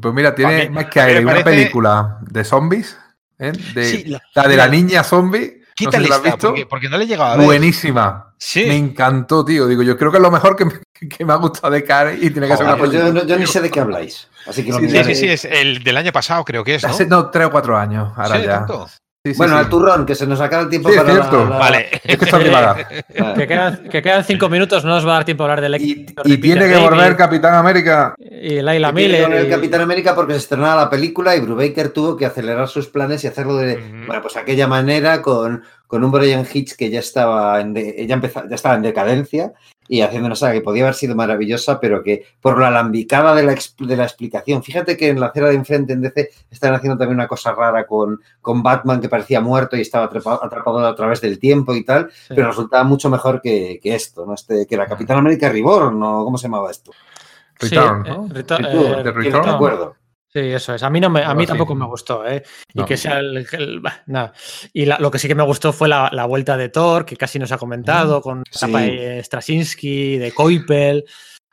Pues 0.02 0.12
mira, 0.14 0.34
tiene 0.34 0.72
Carey 0.90 1.16
me 1.16 1.22
una 1.26 1.32
parece- 1.34 1.44
película 1.44 2.18
de 2.22 2.44
zombies. 2.44 2.98
¿Eh? 3.40 3.52
De, 3.74 3.86
Sí, 3.86 4.04
la- 4.06 4.22
la 4.34 4.48
de 4.48 4.56
la 4.58 4.68
niña 4.68 5.04
zombie. 5.04 5.60
No 5.78 5.92
sé 5.92 5.98
Quítale 5.98 6.04
si 6.06 6.10
la 6.10 6.16
has 6.16 6.22
esta, 6.24 6.36
visto. 6.36 6.48
porque, 6.50 6.66
porque 6.68 6.90
no 6.90 6.98
le 6.98 7.06
llegaba 7.06 7.34
a 7.34 7.36
ver. 7.38 7.46
Buenísima. 7.46 8.34
Sí. 8.38 8.66
Me 8.66 8.78
encantó, 8.78 9.44
tío. 9.44 9.68
Digo, 9.68 9.84
yo 9.84 9.98
creo 9.98 10.10
que 10.10 10.18
es 10.18 10.24
lo 10.24 10.32
mejor 10.32 10.56
que 10.56 10.64
me, 10.66 10.72
que 11.18 11.26
me 11.26 11.34
ha 11.34 11.36
gustado 11.36 11.74
de 11.74 11.84
Carey 11.84 12.18
y 12.26 12.30
tiene 12.30 12.48
que 12.48 12.56
ser 12.56 12.66
Ah, 12.66 12.70
una 12.70 12.78
pues 12.78 12.92
yo, 12.92 13.12
no- 13.12 13.26
yo 13.26 13.38
ni 13.38 13.46
sé 13.46 13.60
de 13.60 13.70
qué 13.70 13.82
habláis. 13.82 14.30
Así 14.48 14.64
que 14.64 14.72
lo 14.72 14.80
Sí, 14.80 14.88
sí, 15.04 15.16
sí, 15.16 15.28
es 15.28 15.44
el 15.46 15.84
del 15.84 15.98
año 15.98 16.12
pasado, 16.14 16.46
creo 16.46 16.64
que 16.64 16.76
es, 16.76 16.84
¿no? 16.84 16.90
Hace 16.90 17.06
no, 17.08 17.30
tres 17.30 17.48
o 17.48 17.52
cuatro 17.52 17.78
años. 17.78 18.14
Ahora 18.16 18.38
Sí, 18.38 18.44
ya. 18.46 18.52
tanto. 18.60 18.88
Sí, 19.26 19.32
sí, 19.34 19.38
Bueno, 19.40 19.54
sí. 19.58 19.60
al 19.64 19.70
turrón, 19.70 20.06
que 20.06 20.14
se 20.14 20.28
nos 20.28 20.40
acaba 20.40 20.62
el 20.62 20.70
tiempo 20.70 20.88
Sí, 20.90 20.94
es 20.96 21.02
para 21.02 21.14
la- 21.16 21.20
cierto. 21.24 21.50
la- 21.50 21.58
Vale. 21.58 21.88
Es 22.04 22.18
que 22.18 22.26
está 22.26 22.38
privada. 22.38 22.76
Que 23.36 23.48
quedan, 23.48 23.90
que 23.90 24.02
quedan 24.04 24.24
cinco 24.24 24.50
minutos, 24.50 24.86
no 24.86 24.92
nos 24.92 25.04
va 25.08 25.12
a 25.12 25.14
dar 25.16 25.26
tiempo 25.26 25.44
a 25.44 25.46
hablar 25.48 25.62
del 25.62 25.82
Y, 25.82 26.06
y 26.26 26.38
tiene 26.38 26.68
que 26.70 26.78
volver 26.78 27.16
Capitán 27.18 27.56
América. 27.56 28.14
y 28.20 28.62
Laila 28.62 28.90
Que 28.90 28.96
tiene 28.96 29.18
que 29.18 29.28
Miller. 29.28 29.46
y- 29.48 29.50
Capitán 29.50 29.82
América 29.82 30.14
porque 30.14 30.34
se 30.34 30.40
estrenaba 30.40 30.76
la 30.84 30.90
película 30.92 31.36
y 31.36 31.40
Brubaker 31.42 31.90
tuvo 31.90 32.16
que 32.16 32.28
acelerar 32.28 32.68
sus 32.68 32.88
planes 32.88 33.24
y 33.24 33.28
hacerlo 33.28 33.56
de, 33.58 33.78
bueno, 34.06 34.22
pues 34.22 34.38
aquella 34.38 34.68
manera 34.68 35.24
con, 35.24 35.64
con 35.88 36.04
un 36.04 36.12
Brian 36.12 36.46
Hitch 36.52 36.76
que 36.76 36.92
ya 36.92 37.00
estaba 37.00 37.60
en, 37.62 37.74
de- 37.74 38.06
ya, 38.08 38.14
empezaba, 38.14 38.48
ya 38.48 38.56
estaba 38.56 38.76
en 38.76 38.84
decadencia 38.84 39.54
y 39.88 40.02
haciendo 40.02 40.26
una 40.28 40.36
saga 40.36 40.54
que 40.54 40.62
podía 40.62 40.84
haber 40.84 40.96
sido 40.96 41.16
maravillosa, 41.16 41.80
pero 41.80 42.02
que 42.02 42.26
por 42.42 42.60
la 42.60 42.70
alambicada 42.70 43.36
de 43.36 43.44
la, 43.44 43.56
de 43.80 43.96
la 43.98 44.04
explicación, 44.04 44.64
fíjate 44.64 44.98
que 44.98 45.10
en 45.10 45.20
la 45.20 45.28
acera 45.28 45.50
de 45.50 45.56
enfrente 45.56 45.94
en 45.94 46.02
DC 46.02 46.30
están 46.50 46.74
haciendo 46.74 46.98
también 46.98 47.18
una 47.20 47.28
cosa 47.28 47.52
rara 47.54 47.86
con, 47.86 48.20
con 48.42 48.64
Batman 48.64 49.00
que 49.00 49.10
parecía 49.10 49.42
muerto 49.42 49.76
y 49.78 49.82
estaba 49.82 50.06
atrapado, 50.06 50.44
atrapado 50.44 50.86
a 50.86 50.96
través 50.96 51.22
del 51.22 51.38
tiempo 51.40 51.76
y 51.76 51.86
tal, 51.86 52.10
Sí. 52.12 52.34
pero 52.36 52.48
resultaba 52.48 52.84
mucho 52.84 53.10
mejor 53.10 53.42
que, 53.42 53.80
que 53.82 53.94
esto, 53.96 54.26
¿no? 54.26 54.34
Este, 54.34 54.66
que 54.66 54.76
la 54.78 54.88
Capitán 54.88 55.18
América 55.20 55.50
Reborn, 55.50 56.00
¿no? 56.00 56.24
¿Cómo 56.26 56.38
se 56.38 56.48
llamaba 56.48 56.72
esto? 56.72 56.92
Return, 57.60 58.06
eh, 58.06 58.10
¿no? 58.10 58.28
Return- 58.28 58.64
Return, 58.66 59.08
eh, 59.08 59.12
Return. 59.12 59.50
acuerdo. 59.50 59.96
Sí, 60.36 60.42
eso 60.52 60.76
es. 60.76 60.84
A 60.84 60.90
mí, 60.90 61.00
no 61.00 61.10
me, 61.10 61.24
a 61.24 61.34
mí 61.34 61.46
tampoco 61.46 61.76
me 61.76 61.86
gustó, 61.86 62.28
¿eh? 62.28 62.44
Y 62.74 62.80
No. 62.80 62.86
que 62.86 62.98
sea 62.98 63.20
el. 63.20 63.48
nada. 64.06 64.34
Y 64.74 64.84
la- 64.86 64.98
lo 65.00 65.10
que 65.10 65.18
sí 65.18 65.30
que 65.30 65.36
me 65.36 65.44
gustó 65.44 65.72
fue 65.72 65.88
la, 65.88 66.10
la 66.12 66.26
vuelta 66.26 66.58
de 66.58 66.68
Thor, 66.68 67.06
que 67.06 67.16
casi 67.16 67.40
nos 67.40 67.54
ha 67.54 67.58
comentado, 67.58 68.20
con 68.22 68.44
Sí. 68.52 68.68
Straczynski, 69.24 70.18
de 70.18 70.34
Koipel. 70.34 71.06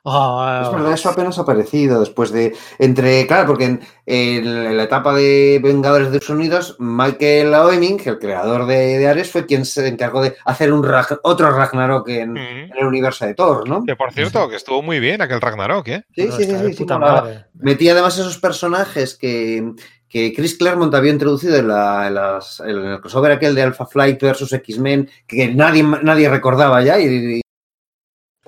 Ah, 0.04 0.62
Es 0.66 0.72
verdad, 0.72 0.92
eso 0.94 1.10
apenas 1.10 1.38
ha 1.38 1.42
aparecido 1.42 2.00
después 2.00 2.32
de. 2.32 2.54
Entre. 2.80 3.24
Claro, 3.28 3.46
porque 3.46 3.66
en, 3.66 3.80
en 4.04 4.76
la 4.76 4.82
etapa 4.82 5.14
de 5.14 5.60
Vengadores 5.62 6.10
de 6.10 6.18
los 6.18 6.28
Unidos, 6.28 6.74
Michael 6.80 7.54
Oeming, 7.54 8.00
el 8.04 8.18
creador 8.18 8.66
de, 8.66 8.98
de 8.98 9.06
Ares, 9.08 9.30
fue 9.30 9.46
quien 9.46 9.64
se 9.64 9.86
encargó 9.86 10.20
de 10.20 10.34
hacer 10.44 10.72
un 10.72 10.82
Rag- 10.82 11.20
otro 11.22 11.50
Ragnarok 11.52 12.08
en, 12.08 12.36
el 12.36 12.84
universo 12.86 13.26
de 13.26 13.34
Thor, 13.34 13.68
¿no? 13.68 13.84
Que 13.84 13.94
por 13.94 14.12
cierto, 14.12 14.48
que 14.48 14.56
estuvo 14.56 14.82
muy 14.82 14.98
bien 14.98 15.22
aquel 15.22 15.40
Ragnarok, 15.40 15.86
¿eh? 15.88 16.02
Sí, 16.16 16.22
sí, 16.32 16.44
sí, 16.44 16.50
sí, 16.50 16.72
sí, 16.72 16.74
puta 16.82 16.98
molaba. 16.98 17.20
madre. 17.22 17.44
Metía 17.54 17.92
además 17.92 18.18
esos 18.18 18.38
personajes 18.38 19.14
que, 19.14 19.72
que 20.08 20.32
Chris 20.34 20.56
Claremont 20.56 20.92
había 20.96 21.12
introducido 21.12 21.54
en, 21.56 21.68
la, 21.68 22.08
en 22.08 22.14
las- 22.14 22.58
en 22.58 22.70
el 22.76 23.00
crossover 23.00 23.30
aquel 23.30 23.54
de 23.54 23.62
Alpha 23.62 23.86
Flight 23.86 24.20
versus 24.20 24.52
X-Men, 24.52 25.08
que 25.28 25.54
nadie, 25.54 25.84
nadie 25.84 26.28
recordaba 26.28 26.82
ya 26.82 26.98
y, 26.98 27.04
y 27.38 27.41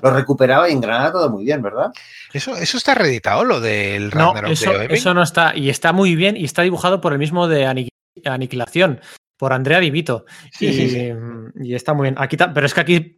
lo 0.05 0.11
recuperaba 0.11 0.68
y 0.68 0.72
engranaba 0.72 1.11
todo 1.12 1.30
muy 1.30 1.44
bien, 1.44 1.62
¿verdad? 1.62 1.90
Eso, 2.32 2.55
eso 2.57 2.76
está 2.76 2.94
reeditado, 2.94 3.44
lo 3.44 3.61
del 3.61 4.11
No, 4.11 4.26
Ragnarok 4.34 4.50
eso, 4.50 4.70
de 4.72 4.76
Oeming. 4.80 4.90
eso 4.96 5.14
no 5.14 5.22
está. 5.22 5.57
Y 5.57 5.70
está 5.70 5.92
muy 5.92 6.14
bien 6.14 6.36
y 6.36 6.44
está 6.44 6.62
dibujado 6.62 7.00
por 7.00 7.12
el 7.12 7.18
mismo 7.18 7.48
de 7.48 7.66
Aniqui- 7.66 7.88
Aniquilación, 8.26 9.00
por 9.38 9.52
Andrea 9.52 9.80
Divito. 9.80 10.26
Sí, 10.52 10.66
y, 10.66 10.72
sí, 10.74 10.90
sí. 10.90 11.12
y 11.62 11.74
está 11.74 11.94
muy 11.94 12.05
bien. 12.05 12.16
Aquí, 12.18 12.36
pero 12.36 12.66
es 12.66 12.74
que 12.74 12.80
aquí 12.80 13.16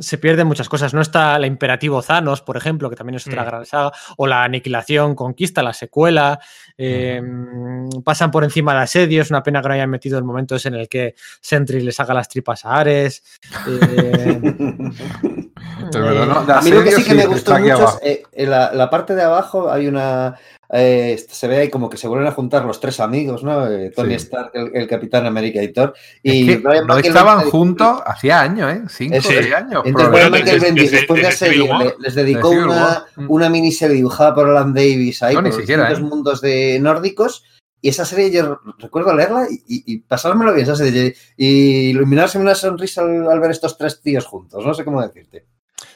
se 0.00 0.16
pierden 0.16 0.46
muchas 0.46 0.68
cosas. 0.68 0.94
No 0.94 1.00
está 1.00 1.36
la 1.40 1.48
Imperativo 1.48 2.00
Thanos, 2.02 2.40
por 2.42 2.56
ejemplo, 2.56 2.88
que 2.88 2.94
también 2.94 3.16
es 3.16 3.26
otra 3.26 3.42
Mm. 3.42 3.46
gran 3.46 3.66
saga, 3.66 3.90
o 4.16 4.26
la 4.28 4.44
Aniquilación 4.44 5.14
Conquista, 5.16 5.60
la 5.62 5.72
secuela. 5.72 6.38
eh, 6.76 7.20
Pasan 8.04 8.30
por 8.30 8.44
encima 8.44 8.74
de 8.74 8.80
Asedio. 8.82 9.22
Es 9.22 9.30
una 9.30 9.42
pena 9.42 9.60
que 9.60 9.66
no 9.68 9.74
hayan 9.74 9.90
metido 9.90 10.16
el 10.18 10.22
momento 10.24 10.54
ese 10.54 10.68
en 10.68 10.74
el 10.74 10.88
que 10.88 11.16
Sentry 11.40 11.80
le 11.80 11.90
saca 11.90 12.14
las 12.14 12.28
tripas 12.28 12.64
a 12.64 12.76
Ares. 12.76 13.24
eh, 13.66 14.40
Es 15.86 16.00
verdad, 16.00 16.26
¿no? 16.26 16.44
De 16.44 16.52
A 16.52 16.60
mí 16.60 16.70
lo 16.70 16.82
que 16.84 16.92
sí 16.92 17.04
que 17.04 17.14
me 17.14 17.26
gustó 17.26 17.58
mucho 17.58 17.74
abajo. 17.74 17.98
es 18.02 18.10
eh, 18.10 18.22
en 18.32 18.50
la, 18.50 18.72
la 18.72 18.90
parte 18.90 19.14
de 19.14 19.22
abajo 19.22 19.70
hay 19.70 19.86
una. 19.86 20.34
eh, 20.70 21.18
se 21.28 21.48
ve 21.48 21.56
ahí 21.58 21.70
como 21.70 21.88
que 21.88 21.96
se 21.96 22.08
vuelven 22.08 22.26
a 22.28 22.32
juntar 22.32 22.64
los 22.64 22.78
tres 22.80 23.00
amigos, 23.00 23.42
¿no? 23.42 23.66
Eh, 23.70 23.90
Tony 23.94 24.10
Sí. 24.10 24.14
Stark, 24.26 24.50
el, 24.54 24.70
el 24.74 24.86
Capitán 24.86 25.24
América 25.26 25.62
y 25.62 25.72
Thor. 25.72 25.94
Y 26.22 26.50
Es 26.50 26.56
que 26.56 26.62
Brian 26.68 26.86
no 26.86 26.98
estaban 26.98 27.48
juntos 27.50 28.00
hacía 28.04 28.40
años, 28.42 28.72
¿eh? 28.72 28.82
Cinco 28.88 29.16
o 29.18 29.20
seis 29.22 29.54
años. 29.54 29.82
Entonces, 29.84 30.74
después 30.90 31.16
de 31.18 31.22
la 31.22 31.30
serie, 31.32 31.68
le- 31.78 31.94
les 31.98 32.14
dedicó 32.14 32.50
una. 32.50 33.04
Mm. 33.16 33.26
una 33.30 33.48
miniserie 33.48 33.96
dibujada 33.96 34.34
por 34.34 34.48
Alan 34.48 34.74
Davis 34.74 35.22
ahí, 35.22 35.34
No, 35.34 35.42
ni 35.42 35.50
por 35.50 35.60
siquiera, 35.60 35.88
los 35.90 35.98
¿eh? 35.98 36.02
mundos 36.02 36.40
de 36.40 36.78
nórdicos. 36.80 37.44
Y 37.80 37.90
esa 37.90 38.04
serie 38.04 38.32
yo 38.32 38.58
recuerdo 38.78 39.14
leerla 39.14 39.46
y, 39.48 39.54
y, 39.54 39.94
y 39.94 39.98
pasármelo 39.98 40.52
bien, 40.52 40.64
esa 40.64 40.74
serie, 40.74 41.14
y 41.36 41.90
iluminarse 41.90 42.36
una 42.36 42.56
sonrisa 42.56 43.02
al, 43.02 43.30
al 43.30 43.38
ver 43.38 43.52
estos 43.52 43.78
tres 43.78 44.00
tíos 44.02 44.26
juntos. 44.26 44.66
No 44.66 44.74
sé 44.74 44.84
cómo 44.84 45.00
decirte. 45.00 45.46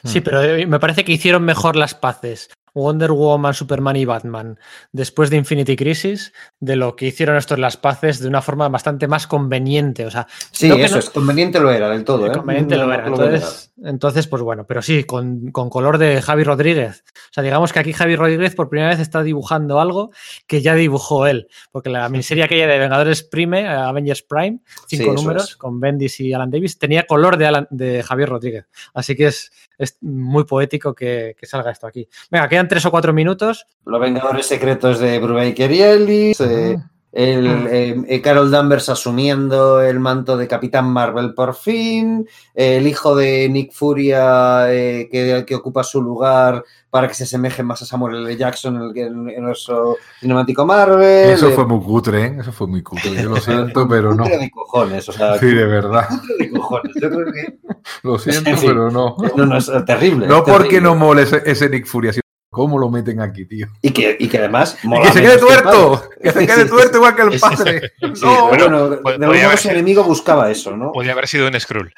Sí, 0.03 0.21
pero 0.21 0.41
eh, 0.43 0.65
me 0.65 0.79
parece 0.79 1.03
que 1.03 1.11
hicieron 1.13 1.43
mejor 1.43 1.75
las 1.75 1.93
paces 1.95 2.49
Wonder 2.75 3.11
Woman, 3.11 3.53
Superman 3.53 3.95
y 3.97 4.05
Batman 4.05 4.57
después 4.91 5.29
de 5.29 5.37
Infinity 5.37 5.75
Crisis 5.75 6.33
de 6.59 6.75
lo 6.75 6.95
que 6.95 7.05
hicieron 7.05 7.37
estos 7.37 7.59
las 7.59 7.77
paces 7.77 8.19
de 8.19 8.27
una 8.27 8.41
forma 8.41 8.67
bastante 8.67 9.07
más 9.07 9.27
conveniente. 9.27 10.07
O 10.07 10.09
sea, 10.11 10.25
Sí, 10.51 10.71
eso 10.71 10.95
no- 10.95 10.99
es, 10.99 11.09
conveniente 11.11 11.59
lo 11.59 11.71
era 11.71 11.87
del 11.89 12.03
todo. 12.03 12.25
¿eh? 12.25 12.31
conveniente 12.31 12.75
No, 12.75 12.87
lo 12.87 12.93
era. 12.93 13.07
lo. 13.07 13.15
Entonces, 13.15 13.73
entonces, 13.83 14.25
pues 14.27 14.41
bueno, 14.41 14.65
pero 14.65 14.81
sí, 14.81 15.03
con, 15.03 15.51
con 15.51 15.69
color 15.69 15.99
de 15.99 16.19
Javi 16.23 16.43
Rodríguez. 16.43 17.03
O 17.15 17.33
sea, 17.33 17.43
digamos 17.43 17.71
que 17.71 17.79
aquí 17.79 17.93
Javi 17.93 18.15
Rodríguez 18.15 18.55
por 18.55 18.69
primera 18.69 18.89
vez 18.89 18.99
está 18.99 19.21
dibujando 19.21 19.79
algo 19.79 20.09
que 20.47 20.63
ya 20.63 20.73
dibujó 20.73 21.27
él. 21.27 21.47
Porque 21.71 21.91
la 21.91 22.09
miniserie 22.09 22.43
aquella 22.43 22.65
de 22.65 22.79
Vengadores 22.79 23.21
Prime, 23.21 23.61
eh, 23.61 23.67
Avengers 23.67 24.23
Prime, 24.23 24.61
cinco 24.87 25.13
números, 25.13 25.49
es. 25.51 25.57
con 25.57 25.79
Bendis 25.79 26.19
y 26.21 26.33
Alan 26.33 26.49
Davis, 26.49 26.79
tenía 26.79 27.03
color 27.05 27.37
de, 27.37 27.45
Alan- 27.45 27.67
de 27.69 28.01
Javier 28.01 28.29
Rodríguez. 28.29 28.65
Así 28.95 29.15
que 29.15 29.27
es, 29.27 29.51
es 29.77 29.97
muy 30.01 30.43
poético 30.45 30.93
que, 30.93 31.35
que 31.39 31.45
salga 31.45 31.71
esto 31.71 31.87
aquí. 31.87 32.07
Venga, 32.29 32.47
quedan 32.47 32.67
tres 32.67 32.85
o 32.85 32.91
cuatro 32.91 33.13
minutos. 33.13 33.67
Los 33.85 33.99
Vengadores 33.99 34.45
Secretos 34.45 34.99
de 34.99 35.19
Brubaker 35.19 35.71
y 35.71 35.81
Ellis. 35.81 36.39
eh, 36.41 36.77
el, 37.15 37.43
Mm. 37.47 37.67
eh, 37.69 38.03
eh, 38.07 38.21
Carol 38.21 38.49
Danvers 38.49 38.89
asumiendo 38.89 39.79
el 39.81 39.99
manto 39.99 40.35
de 40.35 40.47
Capitán 40.47 40.89
Marvel 40.91 41.33
por 41.35 41.53
fin. 41.55 42.27
el 42.55 42.87
hijo 42.87 43.15
de 43.15 43.47
Nick 43.49 43.71
Furia 43.71 44.71
eh, 44.73 45.07
que, 45.11 45.43
que 45.45 45.55
ocupa 45.55 45.83
su 45.83 46.01
lugar 46.01 46.63
para 46.89 47.07
que 47.07 47.13
se 47.15 47.23
asemeje 47.23 47.63
más 47.63 47.81
a 47.81 47.85
Samuel 47.85 48.17
L. 48.17 48.37
Jackson 48.37 48.75
en 48.95 48.97
el, 49.07 49.15
universo 49.15 49.97
cinemático 50.19 50.63
Marvel. 50.65 51.31
Eso 51.31 51.49
eh, 51.49 51.53
fue 51.53 51.65
muy 51.65 51.79
cutre, 51.83 52.25
¿eh? 52.25 52.37
Eso 52.39 52.51
fue 52.51 52.67
muy 52.67 52.83
cutre. 52.83 53.15
Yo 53.15 53.29
lo 53.29 53.35
siento, 53.41 53.87
pero 53.87 54.13
no. 54.13 54.23
cutre 54.23 54.37
de 54.37 54.51
cojones, 54.51 55.09
o 55.09 55.11
sea, 55.11 55.37
Sí, 55.39 55.47
de 55.47 55.65
verdad. 55.65 56.07
cutre 56.09 56.35
de 56.47 56.51
cojones. 56.51 56.93
Yo 57.01 57.09
creo 57.09 57.31
que 57.31 57.57
Lo 58.03 58.17
siento, 58.19 58.51
Sí. 58.57 58.67
pero 58.67 58.91
no. 58.91 59.15
no, 59.35 59.45
no, 59.47 59.57
es 59.57 59.71
terrible. 59.85 60.27
No 60.27 60.37
es 60.37 60.43
porque 60.43 60.63
terrible. 60.63 60.81
no 60.81 60.95
mole 60.95 61.23
ese, 61.23 61.41
ese 61.45 61.69
Nick 61.69 61.85
Fury, 61.87 62.11
sino 62.13 62.22
cómo 62.53 62.77
lo 62.79 62.89
meten 62.89 63.19
aquí, 63.19 63.45
tío. 63.45 63.67
Y 63.81 63.91
que, 63.91 64.15
y 64.17 64.29
que 64.29 64.37
además. 64.37 64.77
Y 64.83 65.01
que 65.01 65.11
se 65.11 65.21
quede 65.21 65.37
tuerto, 65.39 66.09
que 66.21 66.31
se 66.31 66.47
quede 66.47 66.65
tuerto 66.65 66.97
igual 66.99 67.15
que 67.15 67.21
el 67.23 67.39
padre. 67.39 67.91
Sí, 67.99 68.07
No, 68.23 68.47
bueno, 68.47 68.89
de 68.91 68.97
Pod- 69.01 69.13
algún 69.21 69.41
modo 69.43 69.57
sido- 69.57 69.71
enemigo 69.73 70.03
buscaba 70.05 70.49
eso, 70.49 70.77
¿no? 70.77 70.91
Podría 70.93 71.11
haber 71.11 71.27
sido 71.27 71.47
un 71.47 71.59
Skrull. 71.59 71.93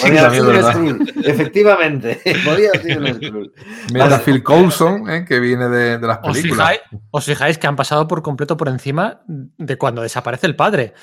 Podía 0.00 0.20
haber 0.26 0.40
sido 0.40 0.50
un. 0.50 1.06
Skrull, 1.06 1.24
Efectivamente, 1.26 2.20
podía 2.44 2.68
haber 2.70 2.82
sido 2.82 3.00
un 3.00 3.14
Skrull. 3.14 3.52
Mira. 3.92 4.18
Phil 4.20 4.42
Coulson, 4.42 5.10
¿eh? 5.10 5.24
que 5.28 5.40
viene 5.40 5.68
de, 5.68 5.98
de 5.98 6.06
las 6.06 6.18
Os 6.22 6.36
películas. 6.36 6.70
fijáis, 6.70 6.80
os 7.10 7.24
fijáis 7.24 7.58
que 7.58 7.66
han 7.66 7.76
pasado 7.76 8.08
por 8.08 8.22
completo 8.22 8.56
por 8.56 8.68
encima 8.68 9.20
de 9.26 9.76
cuando 9.76 10.02
desaparece 10.02 10.46
el 10.46 10.56
padre. 10.56 10.94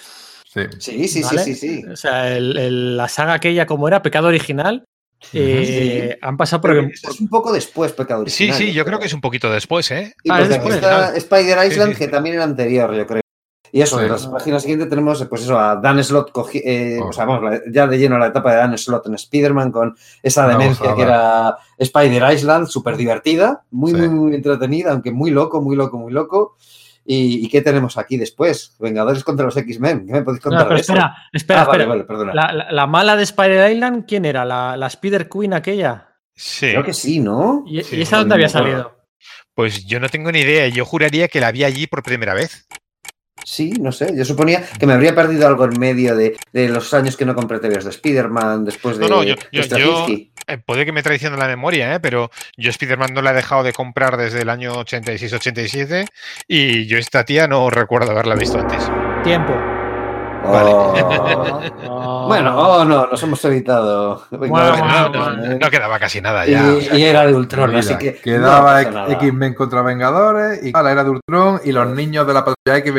Sí. 0.46 0.62
Sí, 0.80 1.08
sí, 1.08 1.24
¿Vale? 1.24 1.44
sí, 1.44 1.56
sí, 1.56 1.82
sí. 1.82 1.86
O 1.92 1.96
sea, 1.96 2.36
el- 2.36 2.58
el- 2.58 2.98
la 2.98 3.08
saga 3.10 3.34
aquella 3.34 3.66
como 3.66 3.88
era, 3.88 4.02
Pecado 4.02 4.28
Original, 4.28 4.86
eh, 5.34 6.18
han 6.22 6.38
pasado 6.38 6.62
por... 6.62 6.76
Es 6.78 7.22
un 7.22 7.30
poco 7.30 7.52
después, 7.54 7.92
Pecado 7.94 8.24
Sí, 8.28 8.46
Original. 8.46 8.58
sí, 8.58 8.74
yo 8.74 8.86
creo 8.86 9.00
que 9.00 9.06
es 9.08 9.14
un 9.14 9.22
poquito 9.22 9.52
después, 9.52 9.90
¿eh? 9.92 10.14
Y 10.24 10.32
Ah, 10.32 10.42
es 10.42 10.50
después, 10.50 10.76
está 10.76 11.16
Spider 11.16 11.66
Island, 11.68 11.90
Sí, 11.92 11.96
sí, 11.98 12.06
que 12.06 12.08
también 12.10 12.36
era 12.36 12.44
anterior, 12.44 12.94
yo 12.96 13.08
creo. 13.08 13.22
Y 13.72 13.82
eso, 13.82 13.98
Sí. 13.98 14.06
en 14.06 14.12
la 14.12 14.32
página 14.32 14.60
siguiente 14.60 14.86
tenemos, 14.86 15.26
pues 15.28 15.42
eso, 15.42 15.58
a 15.60 15.78
Dan 15.78 16.04
Slott, 16.04 16.32
cogi- 16.32 16.62
eh, 16.64 17.00
Oh. 17.02 17.08
o 17.08 17.12
sea, 17.14 17.26
vamos, 17.26 17.52
ya 17.72 17.88
de 17.88 17.98
lleno 17.98 18.20
la 18.20 18.28
etapa 18.28 18.52
de 18.52 18.58
Dan 18.58 18.78
Slott 18.78 19.08
en 19.08 19.16
Spider-Man 19.16 19.72
con 19.72 19.96
esa 20.22 20.48
demencia 20.48 20.94
que 20.96 21.02
era 21.02 21.58
Spider 21.80 22.32
Island, 22.34 22.68
súper 22.68 22.96
divertida, 22.98 23.64
muy, 23.72 23.92
Sí. 23.92 23.98
muy, 23.98 24.10
muy 24.10 24.36
entretenida, 24.36 24.92
aunque 24.92 25.12
muy 25.12 25.32
loco, 25.32 25.60
muy 25.60 25.76
loco, 25.76 25.98
muy 25.98 26.14
loco. 26.14 26.56
¿Y, 27.06 27.46
y 27.46 27.50
qué 27.50 27.62
tenemos 27.62 27.98
aquí 27.98 28.18
después? 28.18 28.76
Vengadores 28.80 29.24
contra 29.24 29.46
los 29.46 29.58
X-Men. 29.58 30.06
¿Qué 30.08 30.14
me 30.14 30.22
podéis 30.22 30.44
No, 30.46 30.50
contar 30.52 30.68
pero 30.68 30.76
de 30.76 30.82
eso? 30.82 30.94
espera, 30.94 31.16
espera, 31.34 31.60
Ah, 31.60 31.64
espera. 31.64 31.86
vale, 31.86 32.04
perdona. 32.06 32.34
La, 32.34 32.54
la- 32.54 32.72
la 32.72 32.88
mala 32.88 33.16
de 33.18 33.24
Spider 33.24 33.72
Island, 33.72 34.06
¿quién 34.08 34.24
era? 34.26 34.46
¿La, 34.46 34.78
la 34.78 34.88
Spider 34.88 35.28
Queen 35.28 35.54
aquella? 35.54 36.16
Sí. 36.36 36.72
Creo 36.72 36.84
que 36.84 36.94
sí, 36.94 37.20
¿no? 37.20 37.64
¿Y, 37.68 37.84
Sí, 37.84 37.98
y 37.98 38.02
esa 38.04 38.18
dónde 38.18 38.36
había 38.36 38.50
salido? 38.50 38.98
Pues 39.54 39.86
yo 39.86 40.00
no 40.00 40.10
tengo 40.10 40.32
ni 40.32 40.40
idea. 40.40 40.68
Yo 40.70 40.86
juraría 40.86 41.28
que 41.28 41.40
la 41.42 41.52
vi 41.52 41.64
allí 41.64 41.88
por 41.88 42.02
primera 42.04 42.34
vez. 42.34 42.68
Sí, 43.46 43.72
no 43.80 43.92
sé. 43.92 44.16
Yo 44.16 44.24
suponía 44.24 44.64
que 44.80 44.88
me 44.88 44.94
habría 44.94 45.14
perdido 45.14 45.46
algo 45.48 45.66
en 45.66 45.78
medio 45.78 46.16
de, 46.16 46.38
de 46.54 46.70
los 46.70 46.94
años 46.94 47.18
que 47.18 47.26
no 47.26 47.36
compré 47.36 47.60
TVs 47.60 47.84
de 47.84 47.90
Spider-Man 47.90 48.64
después 48.64 48.98
de, 48.98 49.10
No, 49.10 49.18
no, 49.18 49.24
yo- 49.24 49.36
de 49.52 49.68
yo-. 49.68 50.06
Eh, 50.48 50.58
puede 50.58 50.86
que 50.86 50.92
me 50.92 51.04
traicione 51.04 51.38
la 51.38 51.48
memoria, 51.48 51.94
¿eh? 51.96 52.00
pero 52.00 52.30
yo 52.58 52.70
Spider-Man 52.70 53.14
no 53.14 53.22
la 53.22 53.32
he 53.32 53.36
dejado 53.36 53.64
de 53.64 53.74
comprar 53.74 54.18
desde 54.18 54.42
el 54.42 54.50
año 54.50 54.74
86-87 54.84 56.06
y 56.48 56.86
yo 56.88 56.98
esta 56.98 57.24
tía 57.24 57.48
no 57.48 57.70
recuerdo 57.70 58.12
haberla 58.12 58.36
visto 58.36 58.60
antes. 58.60 58.90
Tiempo. 59.24 59.54
Oh. 60.46 60.94
Oh. 62.26 62.28
Bueno, 62.28 62.58
oh 62.58 62.86
no, 62.86 63.08
nos 63.08 63.22
hemos 63.24 63.44
evitado. 63.46 64.24
Venga, 64.32 64.48
Bueno, 64.48 64.78
bueno, 64.78 65.10
no, 65.36 65.52
eh, 65.54 65.58
no 65.60 65.70
quedaba 65.70 66.00
casi 66.00 66.22
nada 66.22 66.46
ya. 66.46 66.64
y, 66.94 66.98
y 66.98 67.04
era 67.04 67.26
de 67.26 67.34
Ultron, 67.34 67.70
Mira, 67.70 67.80
así 67.80 67.98
que. 67.98 68.16
quedaba 68.16 68.82
no. 68.84 69.08
X-Men 69.10 69.54
contra 69.54 69.82
Vengadores 69.82 70.64
y 70.64 70.72
la 70.72 70.92
era 70.92 71.04
de 71.04 71.10
Ultron 71.12 71.62
y 71.64 71.72
los 71.72 71.88
niños 71.90 72.26
de 72.28 72.34
la 72.34 72.44
patrulla 72.46 72.78
X. 72.78 72.94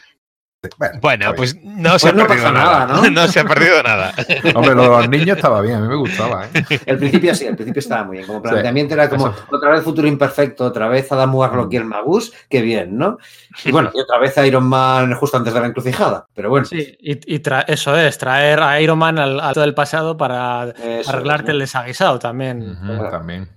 Bueno, 0.78 0.98
Bueno, 1.00 1.24
está 1.26 1.36
pues 1.36 1.56
no 1.62 1.98
se 1.98 2.10
Pues 2.10 2.12
ha 2.12 2.16
no 2.16 2.26
perdido 2.26 2.44
pasa 2.52 2.52
nada. 2.52 2.86
nada, 2.86 3.10
¿no? 3.10 3.28
se 3.28 3.40
ha 3.40 3.44
perdido 3.44 3.82
nada. 3.82 4.12
Hombre, 4.54 4.74
lo 4.74 4.82
de 4.82 4.88
los 4.88 5.08
niños 5.08 5.36
estaba 5.36 5.60
bien, 5.60 5.76
a 5.76 5.80
mí 5.80 5.88
me 5.88 5.96
gustaba. 5.96 6.46
¿eh? 6.46 6.64
El 6.86 6.98
principio 6.98 7.34
sí, 7.34 7.46
el 7.46 7.56
principio 7.56 7.80
estaba 7.80 8.04
muy 8.04 8.16
bien. 8.18 8.26
Como 8.26 8.42
planteamiento 8.42 8.94
era 8.94 9.08
como 9.08 9.28
eso. 9.28 9.36
otra 9.50 9.70
vez 9.70 9.82
futuro 9.82 10.06
imperfecto, 10.08 10.64
otra 10.64 10.88
vez 10.88 11.10
Adam 11.12 11.34
Warlock 11.34 11.72
y 11.72 11.76
el 11.76 11.84
Magus, 11.84 12.32
qué 12.48 12.62
bien, 12.62 12.96
¿no? 12.96 13.18
Y 13.64 13.70
bueno, 13.72 13.90
y 13.94 14.00
otra 14.00 14.18
vez 14.18 14.36
Iron 14.38 14.64
Man 14.64 15.14
justo 15.14 15.36
antes 15.36 15.54
de 15.54 15.60
la 15.60 15.66
encrucijada. 15.66 16.26
Pero 16.34 16.50
bueno, 16.50 16.66
Sí, 16.66 16.96
y, 17.00 17.12
y 17.34 17.38
tra- 17.40 17.64
eso 17.68 17.96
es, 17.96 18.18
traer 18.18 18.60
a 18.60 18.80
Iron 18.80 18.98
Man 18.98 19.18
al, 19.18 19.38
al 19.40 19.54
del 19.54 19.74
pasado 19.74 20.16
para 20.16 20.70
eso 20.70 21.10
arreglarte 21.10 21.52
el 21.52 21.58
¿no? 21.58 21.62
desaguisado 21.62 22.18
también. 22.18 22.76
También. 23.10 23.48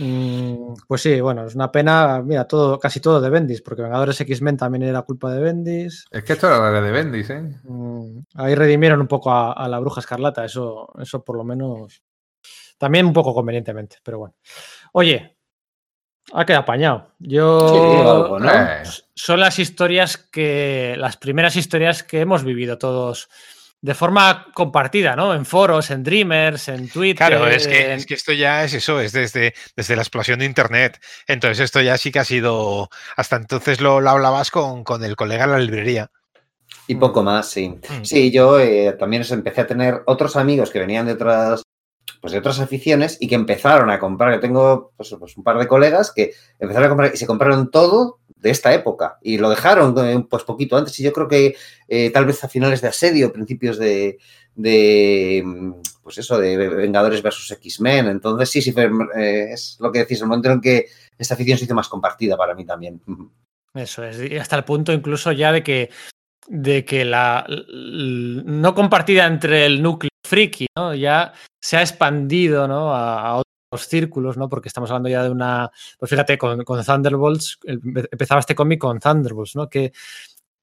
Mm, 0.00 0.76
pues 0.88 1.02
sí, 1.02 1.20
bueno, 1.20 1.44
es 1.44 1.54
una 1.54 1.70
pena, 1.70 2.22
mira, 2.24 2.46
todo, 2.46 2.78
casi 2.78 3.00
todo 3.00 3.20
de 3.20 3.28
Bendis, 3.28 3.60
porque 3.60 3.82
Vengadores 3.82 4.18
X-Men 4.18 4.56
también 4.56 4.84
era 4.84 5.02
culpa 5.02 5.30
de 5.30 5.42
Bendis. 5.42 6.06
Es 6.10 6.24
que 6.24 6.32
esto 6.32 6.46
era 6.46 6.58
la 6.58 6.70
era 6.70 6.80
de 6.80 6.90
Bendis, 6.90 7.28
¿eh? 7.28 7.42
Mm, 7.64 8.20
ahí 8.36 8.54
redimieron 8.54 9.00
un 9.02 9.08
poco 9.08 9.30
a, 9.30 9.52
a 9.52 9.68
la 9.68 9.78
Bruja 9.78 10.00
Escarlata, 10.00 10.42
eso, 10.42 10.88
eso 10.98 11.22
por 11.22 11.36
lo 11.36 11.44
menos. 11.44 12.02
También 12.78 13.04
un 13.04 13.12
poco 13.12 13.34
convenientemente, 13.34 13.98
pero 14.02 14.20
bueno. 14.20 14.34
Oye, 14.92 15.36
ha 16.32 16.46
quedado 16.46 16.62
apañado. 16.62 17.12
Yo. 17.18 17.68
Sí, 17.68 18.08
algo, 18.08 18.38
¿no? 18.38 18.50
Son 19.14 19.38
las 19.38 19.58
historias 19.58 20.16
que. 20.16 20.94
Las 20.96 21.18
primeras 21.18 21.56
historias 21.56 22.02
que 22.02 22.20
hemos 22.20 22.42
vivido 22.42 22.78
todos 22.78 23.28
de 23.82 23.94
forma 23.94 24.46
compartida, 24.52 25.16
¿no? 25.16 25.34
En 25.34 25.46
foros, 25.46 25.90
en 25.90 26.02
Dreamers, 26.02 26.68
en 26.68 26.88
Twitter. 26.88 27.28
Claro, 27.28 27.46
es 27.46 27.66
que, 27.66 27.86
en- 27.86 27.90
es 27.92 28.06
que 28.06 28.14
esto 28.14 28.32
ya 28.32 28.62
es 28.64 28.74
eso, 28.74 29.00
es 29.00 29.12
desde, 29.12 29.54
desde 29.74 29.96
la 29.96 30.02
explosión 30.02 30.38
de 30.40 30.44
Internet. 30.44 31.00
Entonces 31.26 31.60
esto 31.64 31.80
ya 31.80 31.96
sí 31.96 32.12
que 32.12 32.18
ha 32.18 32.24
sido, 32.24 32.90
hasta 33.16 33.36
entonces 33.36 33.80
lo, 33.80 34.00
lo 34.00 34.10
hablabas 34.10 34.50
con, 34.50 34.84
con 34.84 35.02
el 35.02 35.16
colega 35.16 35.44
en 35.44 35.52
la 35.52 35.58
librería. 35.58 36.10
Y 36.86 36.96
poco 36.96 37.22
más, 37.22 37.48
sí. 37.48 37.68
Mm. 37.68 38.02
Sí, 38.04 38.30
yo 38.30 38.60
eh, 38.60 38.96
también 38.98 39.22
os 39.22 39.30
empecé 39.30 39.62
a 39.62 39.66
tener 39.66 40.02
otros 40.06 40.36
amigos 40.36 40.70
que 40.70 40.78
venían 40.80 41.06
de 41.06 41.12
otras, 41.12 41.62
pues 42.20 42.32
de 42.32 42.38
otras 42.38 42.60
aficiones 42.60 43.16
y 43.18 43.28
que 43.28 43.34
empezaron 43.34 43.90
a 43.90 43.98
comprar. 43.98 44.34
Yo 44.34 44.40
tengo 44.40 44.92
pues, 44.96 45.14
pues, 45.18 45.36
un 45.36 45.42
par 45.44 45.58
de 45.58 45.66
colegas 45.66 46.12
que 46.14 46.32
empezaron 46.58 46.86
a 46.86 46.88
comprar 46.90 47.10
y 47.14 47.16
se 47.16 47.26
compraron 47.26 47.70
todo 47.70 48.18
de 48.40 48.50
esta 48.50 48.72
época 48.72 49.18
y 49.22 49.38
lo 49.38 49.50
dejaron 49.50 49.94
eh, 49.98 50.24
pues 50.28 50.44
poquito 50.44 50.76
antes 50.76 50.98
y 50.98 51.02
yo 51.02 51.12
creo 51.12 51.28
que 51.28 51.56
eh, 51.88 52.10
tal 52.10 52.24
vez 52.24 52.42
a 52.42 52.48
finales 52.48 52.80
de 52.80 52.88
asedio, 52.88 53.32
principios 53.32 53.78
de, 53.78 54.18
de 54.54 55.42
mm, 55.44 55.72
pues 56.02 56.18
eso, 56.18 56.38
de 56.38 56.56
Vengadores 56.56 57.22
versus 57.22 57.50
X-Men. 57.50 58.08
Entonces 58.08 58.50
sí, 58.50 58.62
sí, 58.62 58.74
eh, 59.16 59.48
es 59.52 59.76
lo 59.80 59.92
que 59.92 60.00
decís, 60.00 60.20
el 60.20 60.26
momento 60.26 60.50
en 60.50 60.60
que 60.60 60.86
esta 61.18 61.34
afición 61.34 61.58
se 61.58 61.64
hizo 61.64 61.74
más 61.74 61.88
compartida 61.88 62.36
para 62.36 62.54
mí 62.54 62.64
también. 62.64 63.00
Eso 63.74 64.04
es, 64.04 64.20
y 64.20 64.36
hasta 64.36 64.56
el 64.56 64.64
punto 64.64 64.92
incluso 64.92 65.32
ya 65.32 65.52
de 65.52 65.62
que, 65.62 65.90
de 66.48 66.84
que 66.84 67.04
la 67.04 67.46
no 67.46 68.74
compartida 68.74 69.26
entre 69.26 69.66
el 69.66 69.82
núcleo 69.82 70.10
friki, 70.26 70.66
¿no? 70.76 70.94
Ya 70.94 71.32
se 71.60 71.76
ha 71.76 71.82
expandido, 71.82 72.66
¿no? 72.66 72.92
A, 72.92 73.38
a 73.38 73.42
círculos, 73.78 74.36
¿no? 74.36 74.48
Porque 74.48 74.68
estamos 74.68 74.90
hablando 74.90 75.08
ya 75.08 75.22
de 75.22 75.30
una. 75.30 75.70
Pues 75.98 76.10
fíjate, 76.10 76.36
con, 76.36 76.64
Thunderbolts, 76.64 77.58
el- 77.64 77.80
empezaba 78.10 78.40
este 78.40 78.54
cómic 78.54 78.80
con 78.80 78.98
Thunderbolts, 78.98 79.54
¿no? 79.56 79.68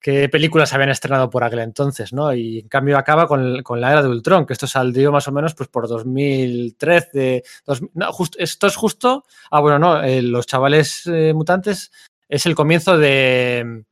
Qué 0.00 0.28
películas 0.30 0.72
habían 0.72 0.90
estrenado 0.90 1.28
por 1.28 1.42
aquel 1.42 1.58
entonces, 1.58 2.12
¿no? 2.12 2.32
Y 2.32 2.60
en 2.60 2.68
cambio 2.68 2.96
acaba 2.96 3.26
con, 3.26 3.62
la 3.80 3.90
era 3.92 4.02
de 4.02 4.08
Ultron, 4.08 4.46
que 4.46 4.52
esto 4.52 4.66
saldría 4.66 5.10
más 5.10 5.26
o 5.28 5.32
menos 5.32 5.54
pues 5.54 5.68
por 5.68 5.88
2013. 5.88 7.42
dos- 7.66 7.82
no, 7.94 8.10
esto 8.38 8.66
es 8.68 8.76
justo. 8.76 9.24
Ah, 9.50 9.60
bueno, 9.60 9.78
no, 9.78 10.02
eh, 10.02 10.22
los 10.22 10.46
chavales 10.46 11.02
eh, 11.06 11.32
mutantes 11.34 11.90
es 12.28 12.46
el 12.46 12.54
comienzo 12.54 12.96
de 12.96 13.84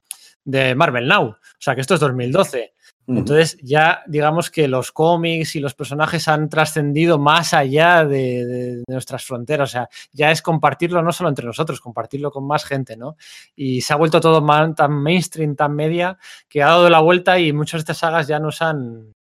Marvel 0.77 1.09
Now. 1.09 1.25
O 1.31 1.37
sea 1.59 1.75
que 1.75 1.81
esto 1.81 1.95
es 1.95 2.01
2012. 2.01 2.75
Entonces 3.09 3.57
ya 3.63 4.03
digamos 4.07 4.51
que 4.51 4.67
los 4.67 4.91
cómics 4.91 5.55
y 5.55 5.61
los 5.61 5.75
personajes 5.75 6.27
han 6.27 6.49
trascendido 6.49 7.19
más 7.19 7.55
allá 7.55 8.05
de, 8.05 8.83
nuestras 8.89 9.25
fronteras. 9.25 9.71
O 9.71 9.73
sea, 9.73 9.89
ya 10.13 10.31
es 10.31 10.43
compartirlo 10.43 11.03
no 11.03 11.13
solo 11.13 11.29
entre 11.29 11.47
nosotros, 11.47 11.81
compartirlo 11.81 12.31
con 12.31 12.47
más 12.47 12.65
gente, 12.65 12.97
¿no? 12.97 13.17
Y 13.55 13.81
se 13.83 13.93
ha 13.93 13.97
vuelto 13.97 14.21
todo 14.21 14.41
man- 14.41 14.75
tan 14.75 14.93
mainstream, 14.93 15.55
tan 15.55 15.75
media, 15.75 16.19
que 16.49 16.63
ha 16.63 16.67
dado 16.69 16.91
la 16.91 17.01
vuelta 17.01 17.39
y 17.39 17.53
muchas 17.53 17.79
de 17.79 17.83
estas 17.83 17.99
sagas 17.99 18.27
ya 18.27 18.41
nos 18.41 18.61
han, 18.61 19.15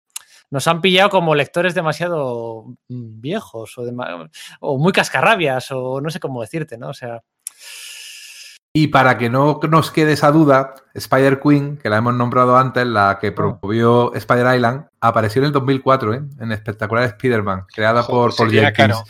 nos 0.51 0.66
han 0.66 0.80
pillado 0.80 1.11
como 1.11 1.35
lectores 1.35 1.74
demasiado 1.74 2.64
viejos 2.89 3.76
o, 3.76 3.85
o 4.61 4.78
muy 4.78 4.93
cascarrabias 4.93 5.70
o 5.72 6.01
no 6.01 6.11
sé 6.11 6.20
cómo 6.20 6.41
decirte, 6.41 6.78
¿no? 6.78 6.89
O 6.89 6.95
sea, 6.95 7.22
Y 8.77 8.89
para 8.89 9.16
que 9.18 9.31
no 9.31 9.61
nos 9.70 9.93
quede 9.93 10.14
esa 10.14 10.33
duda, 10.33 10.75
Spider 10.95 11.39
Queen, 11.39 11.79
que 11.81 11.89
la 11.89 11.99
hemos 11.99 12.12
nombrado 12.12 12.57
antes, 12.57 12.85
la 12.85 13.18
que 13.20 13.31
promovió 13.31 14.12
Spider 14.14 14.53
Island, 14.57 14.87
apareció 15.01 15.41
en 15.43 15.47
el 15.47 15.53
2004, 15.53 16.14
¿eh? 16.14 16.22
en 16.41 16.51
Espectacular 16.51 17.05
Spider-Man, 17.05 17.66
creada 17.72 18.01
Ojo, 18.01 18.11
por, 18.12 18.35
por 18.35 18.51
Jenkins. 18.51 19.01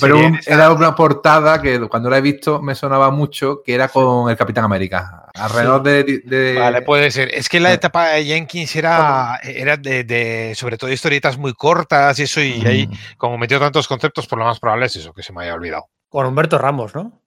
Pero 0.00 0.18
un- 0.18 0.40
era 0.46 0.70
una 0.72 0.94
portada 0.94 1.60
que 1.60 1.78
cuando 1.88 2.08
la 2.08 2.16
he 2.16 2.20
visto 2.22 2.62
me 2.62 2.74
sonaba 2.74 3.10
mucho, 3.10 3.60
que 3.62 3.74
era 3.74 3.88
con 3.88 4.30
el 4.30 4.38
Capitán 4.38 4.64
América. 4.64 5.26
Alrededor 5.34 5.82
de, 5.82 6.22
de- 6.24 6.58
Vale, 6.58 6.80
puede 6.80 7.10
ser. 7.10 7.28
Es 7.34 7.50
que 7.50 7.60
la 7.60 7.74
etapa 7.74 8.06
de 8.12 8.24
Jenkins 8.24 8.74
era, 8.76 9.38
era 9.42 9.76
de, 9.76 10.04
de, 10.04 10.54
sobre 10.56 10.78
todo, 10.78 10.90
historietas 10.90 11.36
muy 11.36 11.52
cortas 11.52 12.18
y 12.20 12.22
eso, 12.22 12.40
y 12.40 12.64
ahí, 12.64 12.86
Mm. 12.86 12.92
como 13.18 13.36
metió 13.36 13.58
tantos 13.58 13.86
conceptos, 13.86 14.26
por 14.26 14.38
lo 14.38 14.46
más 14.46 14.58
probable 14.60 14.86
es 14.86 14.96
eso, 14.96 15.12
que 15.12 15.22
se 15.22 15.34
me 15.34 15.42
haya 15.42 15.52
olvidado. 15.54 15.88
con 16.08 16.24
Humberto 16.24 16.56
Ramos, 16.56 16.94
¿no? 16.94 17.20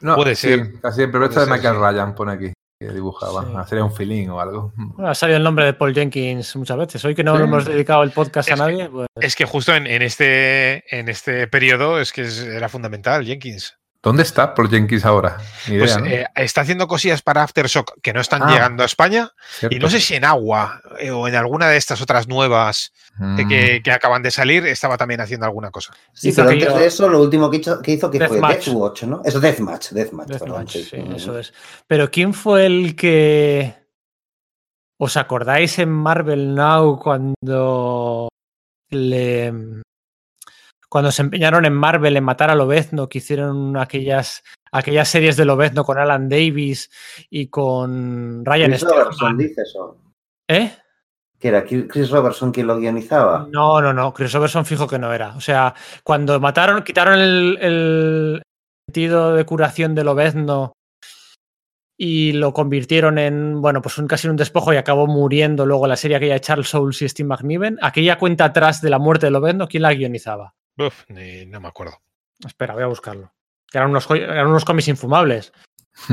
No, 0.00 0.16
puede 0.16 0.34
sí, 0.34 0.48
ser. 0.48 0.80
casi 0.80 0.96
siempre, 0.96 1.20
pero 1.20 1.24
esta 1.26 1.40
Puede 1.44 1.46
de 1.46 1.52
Michael 1.56 1.74
sí. 1.76 1.80
Ryan 1.82 2.14
pone 2.14 2.32
aquí, 2.32 2.52
que 2.80 2.88
dibujaba. 2.88 3.42
Sí. 3.44 3.52
Ah, 3.56 3.66
Sería 3.66 3.84
un 3.84 3.92
feeling 3.94 4.28
o 4.28 4.40
algo. 4.40 4.72
Bueno, 4.76 5.10
ha 5.10 5.14
salido 5.14 5.36
el 5.36 5.42
nombre 5.44 5.64
de 5.66 5.74
Paul 5.74 5.94
Jenkins 5.94 6.56
muchas 6.56 6.76
veces. 6.78 7.04
Hoy 7.04 7.14
que 7.14 7.24
no 7.24 7.36
Sí. 7.36 7.42
hemos 7.42 7.64
dedicado 7.66 8.02
el 8.02 8.10
podcast 8.10 8.48
a 8.50 8.54
Es 8.54 8.60
que- 8.60 8.64
nadie, 8.66 8.88
pues 8.88 9.06
Es 9.20 9.36
que 9.36 9.44
justo 9.44 9.74
en, 9.74 9.86
en 9.86 10.02
este, 10.02 10.84
en 10.98 11.08
este 11.08 11.46
periodo 11.48 12.00
es 12.00 12.12
que 12.12 12.22
es- 12.22 12.40
era 12.42 12.68
fundamental 12.68 13.24
Jenkins. 13.24 13.76
¿Dónde 14.02 14.22
está 14.22 14.54
Paul 14.54 14.70
Jenkins 14.70 15.04
ahora? 15.04 15.36
Ni 15.68 15.74
idea, 15.74 15.84
Pues 15.84 15.98
¿no? 16.00 16.06
eh, 16.06 16.26
está 16.36 16.62
haciendo 16.62 16.88
cosillas 16.88 17.20
para 17.20 17.42
Aftershock 17.42 18.00
que 18.00 18.14
no 18.14 18.20
están 18.22 18.42
Ah. 18.42 18.50
llegando 18.50 18.82
a 18.82 18.86
España 18.86 19.30
Cierto. 19.58 19.76
y 19.76 19.78
no 19.78 19.90
sé 19.90 20.00
si 20.00 20.14
en 20.14 20.24
Agua 20.24 20.80
eh, 20.98 21.10
o 21.10 21.28
en 21.28 21.34
alguna 21.34 21.68
de 21.68 21.76
estas 21.76 22.00
otras 22.00 22.26
nuevas 22.26 22.92
eh, 23.20 23.22
Mm. 23.44 23.48
que, 23.48 23.82
que 23.84 23.92
acaban 23.92 24.22
de 24.22 24.30
salir 24.30 24.64
estaba 24.66 24.96
también 24.96 25.20
haciendo 25.20 25.44
alguna 25.44 25.70
cosa. 25.70 25.92
Sí, 26.14 26.32
pero 26.34 26.48
antes 26.48 26.74
de 26.74 26.86
eso, 26.86 27.08
lo 27.08 27.20
último 27.20 27.50
que 27.50 27.58
hizo 27.58 27.82
que, 27.82 27.90
hizo, 27.92 28.10
que 28.10 28.18
fue 28.18 28.28
Deathmatch. 28.38 28.64
Deathwatch, 28.66 29.02
¿no? 29.02 29.20
Eso, 29.22 29.38
Deathmatch, 29.40 29.90
Deathmatch, 29.90 30.38
perdón, 30.38 30.66
sí, 30.68 30.88
eso 31.14 31.38
es. 31.38 31.52
Pero 31.86 32.10
¿quién 32.10 32.32
fue 32.32 32.64
el 32.64 32.96
que 32.96 33.74
os 34.98 35.16
acordáis 35.18 35.78
en 35.78 35.90
Marvel 35.90 36.54
Now 36.54 36.98
cuando 36.98 38.28
le 38.90 39.52
cuando 40.90 41.10
se 41.12 41.22
empeñaron 41.22 41.64
en 41.64 41.72
Marvel 41.72 42.16
en 42.16 42.24
matar 42.24 42.50
a 42.50 42.54
Lobezno, 42.54 43.08
que 43.08 43.18
hicieron 43.18 43.76
aquellas 43.78 44.42
aquellas 44.72 45.08
series 45.08 45.36
de 45.36 45.44
Lobezno 45.46 45.84
con 45.84 45.98
Alan 45.98 46.28
Davis 46.28 46.90
y 47.30 47.46
con 47.46 48.44
Ryan 48.44 48.70
Chris 48.70 48.82
Robertson, 48.82 49.14
Stegman? 49.14 49.38
dices, 49.38 49.74
o- 49.76 49.96
¿Eh? 50.48 50.72
que 51.38 51.48
era 51.48 51.64
Chris 51.64 52.10
Robertson 52.10 52.52
quien 52.52 52.66
lo 52.66 52.76
guionizaba. 52.78 53.48
No, 53.50 53.80
no, 53.80 53.94
no. 53.94 54.12
Chris 54.12 54.30
Robertson 54.32 54.66
fijo 54.66 54.86
que 54.86 54.98
no 54.98 55.10
era. 55.12 55.34
O 55.36 55.40
sea, 55.40 55.74
cuando 56.04 56.38
mataron, 56.38 56.82
quitaron 56.82 57.18
el, 57.18 57.56
el 57.62 58.42
sentido 58.86 59.34
de 59.34 59.44
curación 59.46 59.94
del 59.94 60.08
obezno 60.08 60.72
y 61.98 62.32
lo 62.32 62.52
convirtieron 62.52 63.18
en, 63.18 63.60
bueno, 63.62 63.80
pues 63.82 63.96
un, 63.98 64.06
casi 64.06 64.28
un 64.28 64.36
despojo 64.36 64.72
y 64.72 64.76
acabó 64.76 65.06
muriendo 65.06 65.64
luego 65.66 65.86
la 65.86 65.96
serie 65.96 66.16
aquella 66.18 66.34
de 66.34 66.40
Charles 66.40 66.68
Souls 66.68 67.00
y 67.02 67.08
Steve 67.08 67.28
McNiven. 67.28 67.78
Aquella 67.80 68.18
cuenta 68.18 68.44
atrás 68.46 68.80
de 68.82 68.90
la 68.90 68.98
muerte 68.98 69.26
de 69.26 69.30
Lobezno, 69.32 69.66
¿quién 69.68 69.82
la 69.82 69.94
guionizaba? 69.94 70.54
Uf, 70.86 71.04
ni- 71.08 71.46
no 71.46 71.60
me 71.60 71.68
acuerdo. 71.68 71.98
Espera, 72.46 72.74
voy 72.74 72.82
a 72.82 72.86
buscarlo. 72.86 73.32
Eran 73.72 73.90
unos, 73.90 74.10
eran 74.10 74.46
unos 74.48 74.64
cómics 74.64 74.88
infumables. 74.88 75.52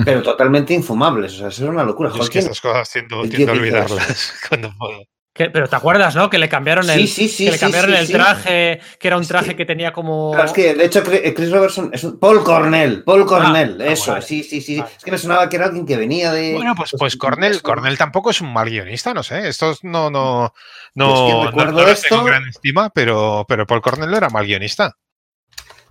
Pero 0.04 0.22
totalmente 0.22 0.74
infumables. 0.74 1.34
O 1.36 1.38
sea, 1.38 1.48
eso 1.48 1.64
era 1.64 1.72
una 1.72 1.84
locura. 1.84 2.10
Yo 2.10 2.22
es 2.22 2.30
que 2.30 2.34
¿quién- 2.34 2.44
estas 2.46 2.62
cosas 2.62 2.90
tiendo, 2.92 3.22
tiendo 3.30 3.52
a 3.52 3.56
olvidarlas 3.56 4.34
cuando 4.50 4.74
puedo. 4.78 5.02
Que- 5.38 5.52
pero 5.52 5.70
te 5.70 5.76
acuerdas, 5.76 6.16
¿no? 6.16 6.30
Que 6.32 6.40
le 6.40 6.50
cambiaron 6.50 6.90
el, 6.90 7.02
Sí, 7.02 7.08
sí, 7.08 7.28
sí. 7.30 7.46
que 7.46 7.52
le 7.52 7.58
sí, 7.58 7.62
cambiaron 7.64 7.92
sí, 7.92 7.98
el 7.98 8.08
sí. 8.08 8.14
traje, 8.14 8.80
que 9.00 9.08
era 9.08 9.18
un 9.18 9.22
Es 9.22 9.28
traje 9.28 9.50
que- 9.52 9.56
que, 9.58 9.66
tenía 9.66 9.94
como. 9.94 10.32
Claro, 10.32 10.48
es 10.48 10.52
que 10.54 10.74
de 10.74 10.86
hecho 10.86 11.04
Chris 11.04 11.22
Chris 11.36 11.52
Robertson 11.52 11.92
es 11.94 12.04
un 12.04 12.20
Paul 12.20 12.44
Cornell, 12.44 13.04
Paul 13.04 13.26
Cornell, 13.28 13.78
ah, 13.80 13.86
eso, 13.86 14.12
vale. 14.14 14.24
sí, 14.26 14.42
sí, 14.44 14.62
sí. 14.62 14.80
Vale. 14.80 14.92
Es 14.98 15.04
que 15.04 15.12
me 15.12 15.18
sonaba 15.20 15.48
que 15.48 15.56
era 15.58 15.66
alguien 15.68 15.86
que 15.86 15.96
venía 15.96 16.32
de. 16.34 16.54
Bueno, 16.56 16.74
pues, 16.76 16.96
pues 16.98 17.16
Cornell. 17.16 17.62
Cornell 17.62 17.98
tampoco 17.98 18.32
es 18.32 18.42
un 18.42 18.52
mal 18.52 18.68
guionista, 18.70 19.14
no 19.14 19.22
sé. 19.22 19.48
Estos 19.48 19.84
no, 19.84 20.10
no, 20.10 20.52
no, 20.96 21.14
es 21.14 21.34
que 21.44 21.46
recuerdo 21.48 21.72
no 21.82 21.88
los 21.88 22.02
tengo 22.02 22.16
en 22.16 22.20
esto- 22.22 22.24
gran 22.26 22.48
estima, 22.50 22.90
pero, 22.90 23.46
pero 23.48 23.68
Paul 23.68 23.82
Cornell 23.82 24.10
no 24.10 24.18
era 24.18 24.30
mal 24.30 24.46
guionista. 24.46 24.98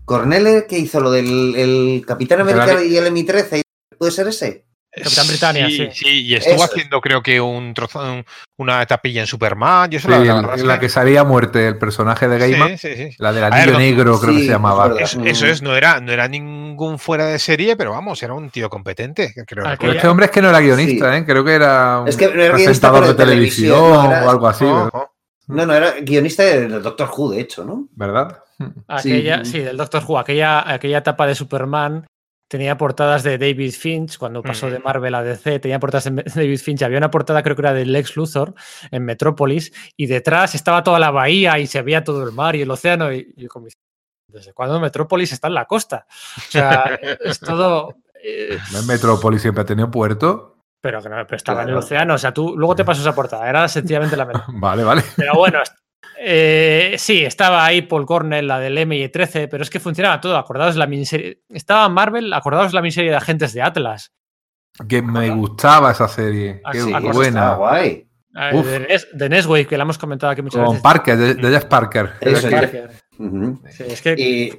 Cornell 0.05 0.67
que 0.69 0.79
hizo 0.79 1.01
lo 1.01 1.11
del 1.11 1.55
el 1.57 2.05
Capitán 2.07 2.41
América 2.41 2.83
y 2.83 2.97
el 2.97 3.07
M13, 3.07 3.63
¿puede 3.99 4.13
ser 4.13 4.29
ese? 4.29 4.67
Capitán 5.03 5.27
Britannia, 5.29 5.69
sí. 5.69 5.89
y 6.07 6.35
estuvo 6.35 6.55
Eso. 6.57 6.65
haciendo 6.65 7.01
creo 7.01 7.23
que 7.23 7.41
un 7.41 7.75
trozo, 7.75 8.01
un- 8.01 8.25
una 8.59 8.81
etapilla 8.83 9.21
en 9.21 9.27
Superman. 9.27 9.91
Yo 9.91 9.99
eso 9.99 10.09
Sí, 10.09 10.13
la, 10.13 10.41
la 10.43 10.55
en 10.55 10.67
la 10.67 10.81
que- 10.81 10.89
salía 10.89 11.23
muerte 11.25 11.67
el 11.69 11.77
personaje 11.79 12.29
de 12.29 12.39
Gaiman, 12.39 12.79
Sí, 12.79 12.89
sí, 12.95 13.11
sí. 13.11 13.17
la 13.19 13.33
del 13.33 13.43
ver, 13.45 13.53
anillo 13.53 13.73
no- 13.73 13.79
negro, 13.79 14.19
creo 14.21 14.33
que 14.33 14.39
sí, 14.41 14.47
se 14.47 14.53
llamaba. 14.53 14.95
es. 14.99 15.13
Eso, 15.13 15.25
eso 15.25 15.47
es, 15.47 15.61
no 15.63 15.75
era, 15.77 16.01
no 16.01 16.13
era 16.13 16.29
ningún 16.29 16.99
fuera 16.99 17.27
de 17.27 17.39
serie, 17.39 17.77
pero 17.77 17.91
vamos, 17.93 18.23
era 18.23 18.33
un 18.35 18.49
tío 18.51 18.71
competente. 18.71 19.35
Creo 19.47 19.65
Aquella- 19.67 19.79
Pero 19.79 19.93
este 19.93 20.09
hombre 20.09 20.27
es 20.27 20.33
que 20.33 20.43
no 20.43 20.49
era 20.49 20.61
guionista, 20.61 21.17
¿eh? 21.17 21.25
creo 21.27 21.45
que 21.45 21.53
era 21.55 22.01
un 22.01 22.09
Es 22.09 22.17
que 22.17 22.25
era 22.25 22.35
guionista, 22.35 22.55
presentador 22.65 23.07
de 23.07 23.15
televisión, 23.15 23.75
televisión 23.79 24.05
no 24.11 24.17
era- 24.17 24.27
o 24.27 24.31
algo 24.31 24.49
así. 24.49 24.65
No, 25.49 25.65
no, 25.65 25.75
era 25.75 25.93
guionista 26.01 26.43
del 26.43 26.83
Doctor 26.83 27.09
Who, 27.17 27.31
de 27.33 27.41
hecho, 27.41 27.65
¿no? 27.65 27.87
¿verdad? 27.95 28.39
Aquella, 28.89 29.45
Sí. 29.45 29.53
sí, 29.53 29.59
del 29.61 29.77
Doctor 29.77 30.03
Who, 30.07 30.19
aquella, 30.19 30.69
aquella 30.73 30.99
etapa 30.99 31.27
de 31.27 31.35
Superman 31.35 32.07
tenía 32.49 32.77
portadas 32.77 33.23
de 33.23 33.39
David 33.39 33.73
Finch, 33.73 34.19
cuando 34.19 34.43
pasó 34.43 34.71
de. 34.71 34.79
Marvel 34.79 35.15
a 35.15 35.23
DC, 35.23 35.59
tenía 35.59 35.79
portadas 35.81 36.05
de 36.05 36.23
David 36.35 36.59
Finch, 36.59 36.83
había 36.83 36.99
una 36.99 37.11
portada 37.11 37.43
creo 37.43 37.57
que 37.57 37.63
era 37.63 37.73
de 37.73 37.85
Lex 37.87 38.17
Luthor 38.17 38.55
en 38.91 39.05
Metrópolis, 39.05 39.73
y 39.97 40.07
detrás 40.07 40.55
estaba 40.55 40.83
toda 40.83 40.99
la 40.99 41.11
bahía 41.11 41.59
y 41.59 41.67
se 41.67 41.83
veía 41.83 42.05
todo 42.05 42.23
el 42.25 42.33
mar 42.33 42.57
y 42.57 42.63
el 42.63 42.71
océano, 42.71 43.13
y 43.13 43.33
y 43.37 43.43
yo 43.43 43.49
como, 43.49 43.67
¿desde 44.29 44.53
cuándo 44.53 44.79
Metrópolis 44.81 45.33
está 45.33 45.49
en 45.49 45.55
la 45.55 45.65
costa? 45.67 46.07
O 46.37 46.51
sea, 46.51 46.99
es 47.25 47.41
todo... 47.41 47.95
eh, 48.23 48.59
No 48.73 48.79
es 48.79 48.87
Metrópolis 48.87 49.43
siempre 49.43 49.63
ha 49.63 49.67
tenido 49.67 49.91
puerto. 49.91 50.59
pero 50.81 51.03
que 51.03 51.09
no, 51.09 51.17
pero 51.25 51.37
estaba 51.37 51.63
en 51.63 51.71
el 51.71 51.77
océano, 51.77 52.15
o 52.15 52.19
sea, 52.19 52.33
tú 52.33 52.57
luego 52.57 52.77
te 52.77 52.85
pasó 52.85 53.01
esa 53.01 53.15
portada, 53.15 53.49
era 53.49 53.67
sencillamente 53.69 54.17
la 54.17 54.45
Vale, 54.49 54.85
vale. 54.85 55.03
Pero 55.17 55.35
bueno, 55.35 55.61
eh, 56.19 56.95
sí, 56.99 57.25
estaba 57.25 57.65
ahí 57.65 57.83
Paul 57.83 58.07
Cornell, 58.07 58.47
la 58.47 58.59
del 58.59 58.77
MI13, 58.79 59.49
pero 59.51 59.63
es 59.63 59.71
que 59.71 59.81
funcionaba 59.81 60.21
todo. 60.21 60.37
Acordaos 60.37 60.77
la 60.77 60.87
miniserie. 60.87 61.43
Estaba 61.49 61.89
Marvel, 61.89 62.33
acordaos 62.33 62.73
la 62.73 62.83
miniserie 62.83 63.11
de 63.11 63.17
agentes 63.17 63.53
de 63.53 63.63
Atlas. 63.63 64.13
Que 64.89 65.01
me 65.03 65.31
gustaba 65.31 65.93
esa 65.93 66.07
serie. 66.09 66.61
Ah, 66.65 66.73
Qué 66.73 66.81
sí, 66.81 66.93
buena. 67.13 67.55
guay. 67.55 68.03
Uf. 68.53 68.67
de, 68.67 68.87
Nes- 68.89 69.09
de 69.13 69.29
Nesway, 69.31 69.65
que 69.65 69.79
la 69.79 69.85
hemos 69.85 69.97
comentado 69.97 70.31
aquí 70.31 70.43
muchas 70.43 70.59
Con 70.63 70.73
veces. 70.75 70.83
Parker, 70.83 71.17
de, 71.17 71.35
de 71.35 71.49
Jeff 71.51 71.65
Parker. 71.65 72.11
Eso. 72.21 72.49
Sí, 73.71 73.85
es 73.89 74.03
que 74.03 74.15
Y 74.19 74.53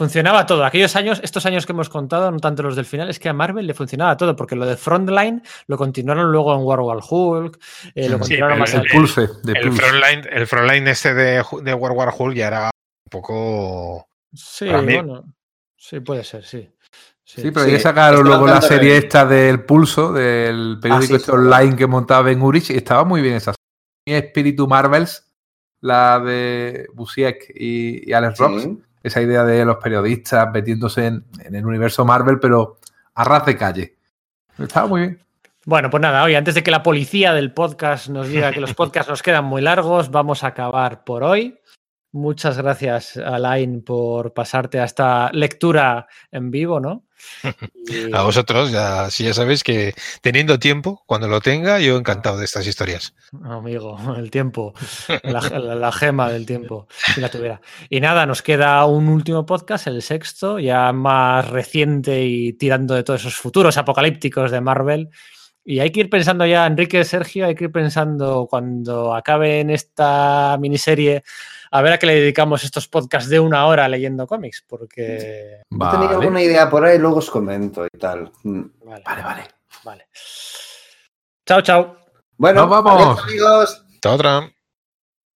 funcionaba 0.00 0.46
todo. 0.46 0.64
Aquellos 0.64 0.96
años, 0.96 1.20
estos 1.22 1.44
años 1.44 1.66
que 1.66 1.72
hemos 1.72 1.90
contado, 1.90 2.30
no 2.30 2.38
tanto 2.38 2.62
los 2.62 2.74
del 2.74 2.86
final, 2.86 3.10
es 3.10 3.18
que 3.18 3.28
a 3.28 3.34
Marvel 3.34 3.66
le 3.66 3.74
funcionaba 3.74 4.16
todo, 4.16 4.34
porque 4.34 4.56
lo 4.56 4.64
de 4.64 4.78
Frontline 4.78 5.42
lo 5.66 5.76
continuaron 5.76 6.32
luego 6.32 6.54
en 6.54 6.62
War 6.62 6.80
War 6.80 7.00
Hulk, 7.06 7.58
eh, 7.94 8.08
lo 8.08 8.14
Sí, 8.16 8.20
continuaron 8.20 8.54
pero 8.54 8.60
más 8.60 8.70
el 8.72 8.80
adelante. 8.80 8.98
pulse 8.98 9.28
de 9.44 9.52
El 9.52 9.72
frontline, 9.72 10.26
el 10.32 10.46
frontline 10.46 10.88
este 10.88 11.12
de, 11.12 11.44
de 11.62 11.74
War 11.74 11.92
War 11.92 12.14
Hulk 12.18 12.34
ya 12.34 12.46
era 12.46 12.64
un 12.64 13.10
poco. 13.10 14.08
Sí, 14.32 14.68
bueno. 14.70 15.24
Sí, 15.76 16.00
puede 16.00 16.24
ser, 16.24 16.44
sí. 16.44 16.66
Sí, 17.22 17.50
pero 17.52 17.66
Sí, 17.66 17.72
ya 17.72 17.80
sacaron 17.80 18.24
luego 18.24 18.46
la 18.46 18.62
serie 18.62 18.96
esta 18.96 19.26
del 19.26 19.64
pulso, 19.64 20.14
del 20.14 20.78
periódico 20.80 21.06
sí, 21.08 21.14
este 21.16 21.26
sí. 21.26 21.36
online 21.36 21.76
que 21.76 21.86
montaba 21.86 22.22
Ben 22.22 22.40
Urich, 22.40 22.70
y 22.70 22.76
estaba 22.78 23.04
muy 23.04 23.20
bien 23.20 23.34
esa 23.34 23.52
serie. 23.52 24.18
Espíritu 24.26 24.66
Marvels, 24.66 25.30
la 25.82 26.18
de 26.20 26.86
Busiek 26.94 27.52
y, 27.54 28.10
y 28.10 28.12
Alex 28.14 28.38
Rox. 28.38 28.66
Esa 29.02 29.22
idea 29.22 29.44
de 29.44 29.64
los 29.64 29.76
periodistas 29.76 30.50
metiéndose 30.52 31.06
en, 31.06 31.24
el 31.54 31.64
universo 31.64 32.04
Marvel, 32.04 32.38
pero 32.38 32.76
a 33.14 33.24
ras 33.24 33.46
de 33.46 33.56
calle. 33.56 33.96
Estaba 34.58 34.86
muy 34.86 35.00
bien. 35.00 35.20
Bueno, 35.64 35.90
pues 35.90 36.00
nada, 36.00 36.22
oye, 36.24 36.36
antes 36.36 36.54
de 36.54 36.62
que 36.62 36.70
la 36.70 36.82
policía 36.82 37.32
del 37.34 37.52
podcast 37.52 38.08
nos 38.08 38.28
diga 38.28 38.50
que 38.50 38.60
los 38.60 38.74
podcasts 38.74 39.10
nos 39.10 39.22
quedan 39.22 39.44
muy 39.44 39.62
largos, 39.62 40.10
vamos 40.10 40.42
a 40.42 40.48
acabar 40.48 41.04
por 41.04 41.22
hoy. 41.22 41.58
Muchas 42.12 42.56
gracias, 42.56 43.16
Alain, 43.16 43.82
por 43.82 44.32
pasarte 44.32 44.80
a 44.80 44.84
esta 44.84 45.30
lectura 45.32 46.08
en 46.32 46.50
vivo, 46.50 46.80
¿no? 46.80 47.04
A 48.12 48.22
vosotros, 48.22 48.70
ya, 48.70 49.10
si 49.10 49.24
ya 49.24 49.34
sabéis 49.34 49.62
que 49.64 49.94
teniendo 50.20 50.58
tiempo, 50.58 51.02
cuando 51.06 51.28
lo 51.28 51.40
tenga, 51.40 51.78
yo 51.80 51.96
encantado 51.96 52.38
de 52.38 52.44
estas 52.44 52.66
historias. 52.66 53.14
Amigo, 53.44 53.98
el 54.16 54.30
tiempo, 54.30 54.74
la, 55.22 55.40
la- 55.58 55.74
la 55.74 55.92
gema 55.92 56.30
del 56.30 56.46
tiempo, 56.46 56.86
si 57.14 57.20
la 57.20 57.28
tuviera. 57.30 57.60
Y 57.88 58.00
nada, 58.00 58.26
nos 58.26 58.42
queda 58.42 58.84
un 58.86 59.08
último 59.08 59.46
podcast, 59.46 59.86
el 59.86 60.02
sexto, 60.02 60.58
ya 60.58 60.92
más 60.92 61.48
reciente 61.48 62.24
y 62.24 62.52
tirando 62.54 62.94
de 62.94 63.02
todos 63.02 63.20
esos 63.20 63.34
futuros 63.36 63.76
apocalípticos 63.76 64.50
de 64.50 64.60
Marvel. 64.60 65.08
Y 65.64 65.80
hay 65.80 65.90
que 65.90 66.00
ir 66.00 66.10
pensando 66.10 66.46
ya, 66.46 66.66
Enrique, 66.66 67.04
Sergio, 67.04 67.46
hay 67.46 67.54
que 67.54 67.64
ir 67.64 67.72
pensando 67.72 68.46
cuando 68.48 69.14
acabe 69.14 69.60
en 69.60 69.70
esta 69.70 70.56
miniserie, 70.58 71.22
a 71.70 71.82
ver 71.82 71.92
a 71.92 71.98
qué 71.98 72.06
le 72.06 72.14
dedicamos 72.14 72.64
estos 72.64 72.88
podcasts 72.88 73.28
de 73.30 73.38
una 73.40 73.66
hora 73.66 73.88
leyendo 73.88 74.26
cómics, 74.26 74.64
porque... 74.66 75.62
Yo 75.70 75.90
tenía 75.90 76.06
Vale. 76.08 76.14
alguna 76.16 76.42
idea 76.42 76.68
por 76.68 76.84
ahí, 76.84 76.98
luego 76.98 77.18
os 77.18 77.30
comento 77.30 77.86
y 77.86 77.98
tal. 77.98 78.30
Mm. 78.42 78.62
Vale, 78.84 79.02
Vale, 79.04 79.22
vale. 79.22 79.48
vale. 79.84 80.08
Chao, 81.46 81.62
chao. 81.62 81.96
Bueno, 82.36 82.62
Nos 82.62 82.70
vamos. 82.70 82.92
adiós, 83.02 83.24
amigos. 83.24 83.84
Hasta 83.94 84.10
otra. 84.12 84.52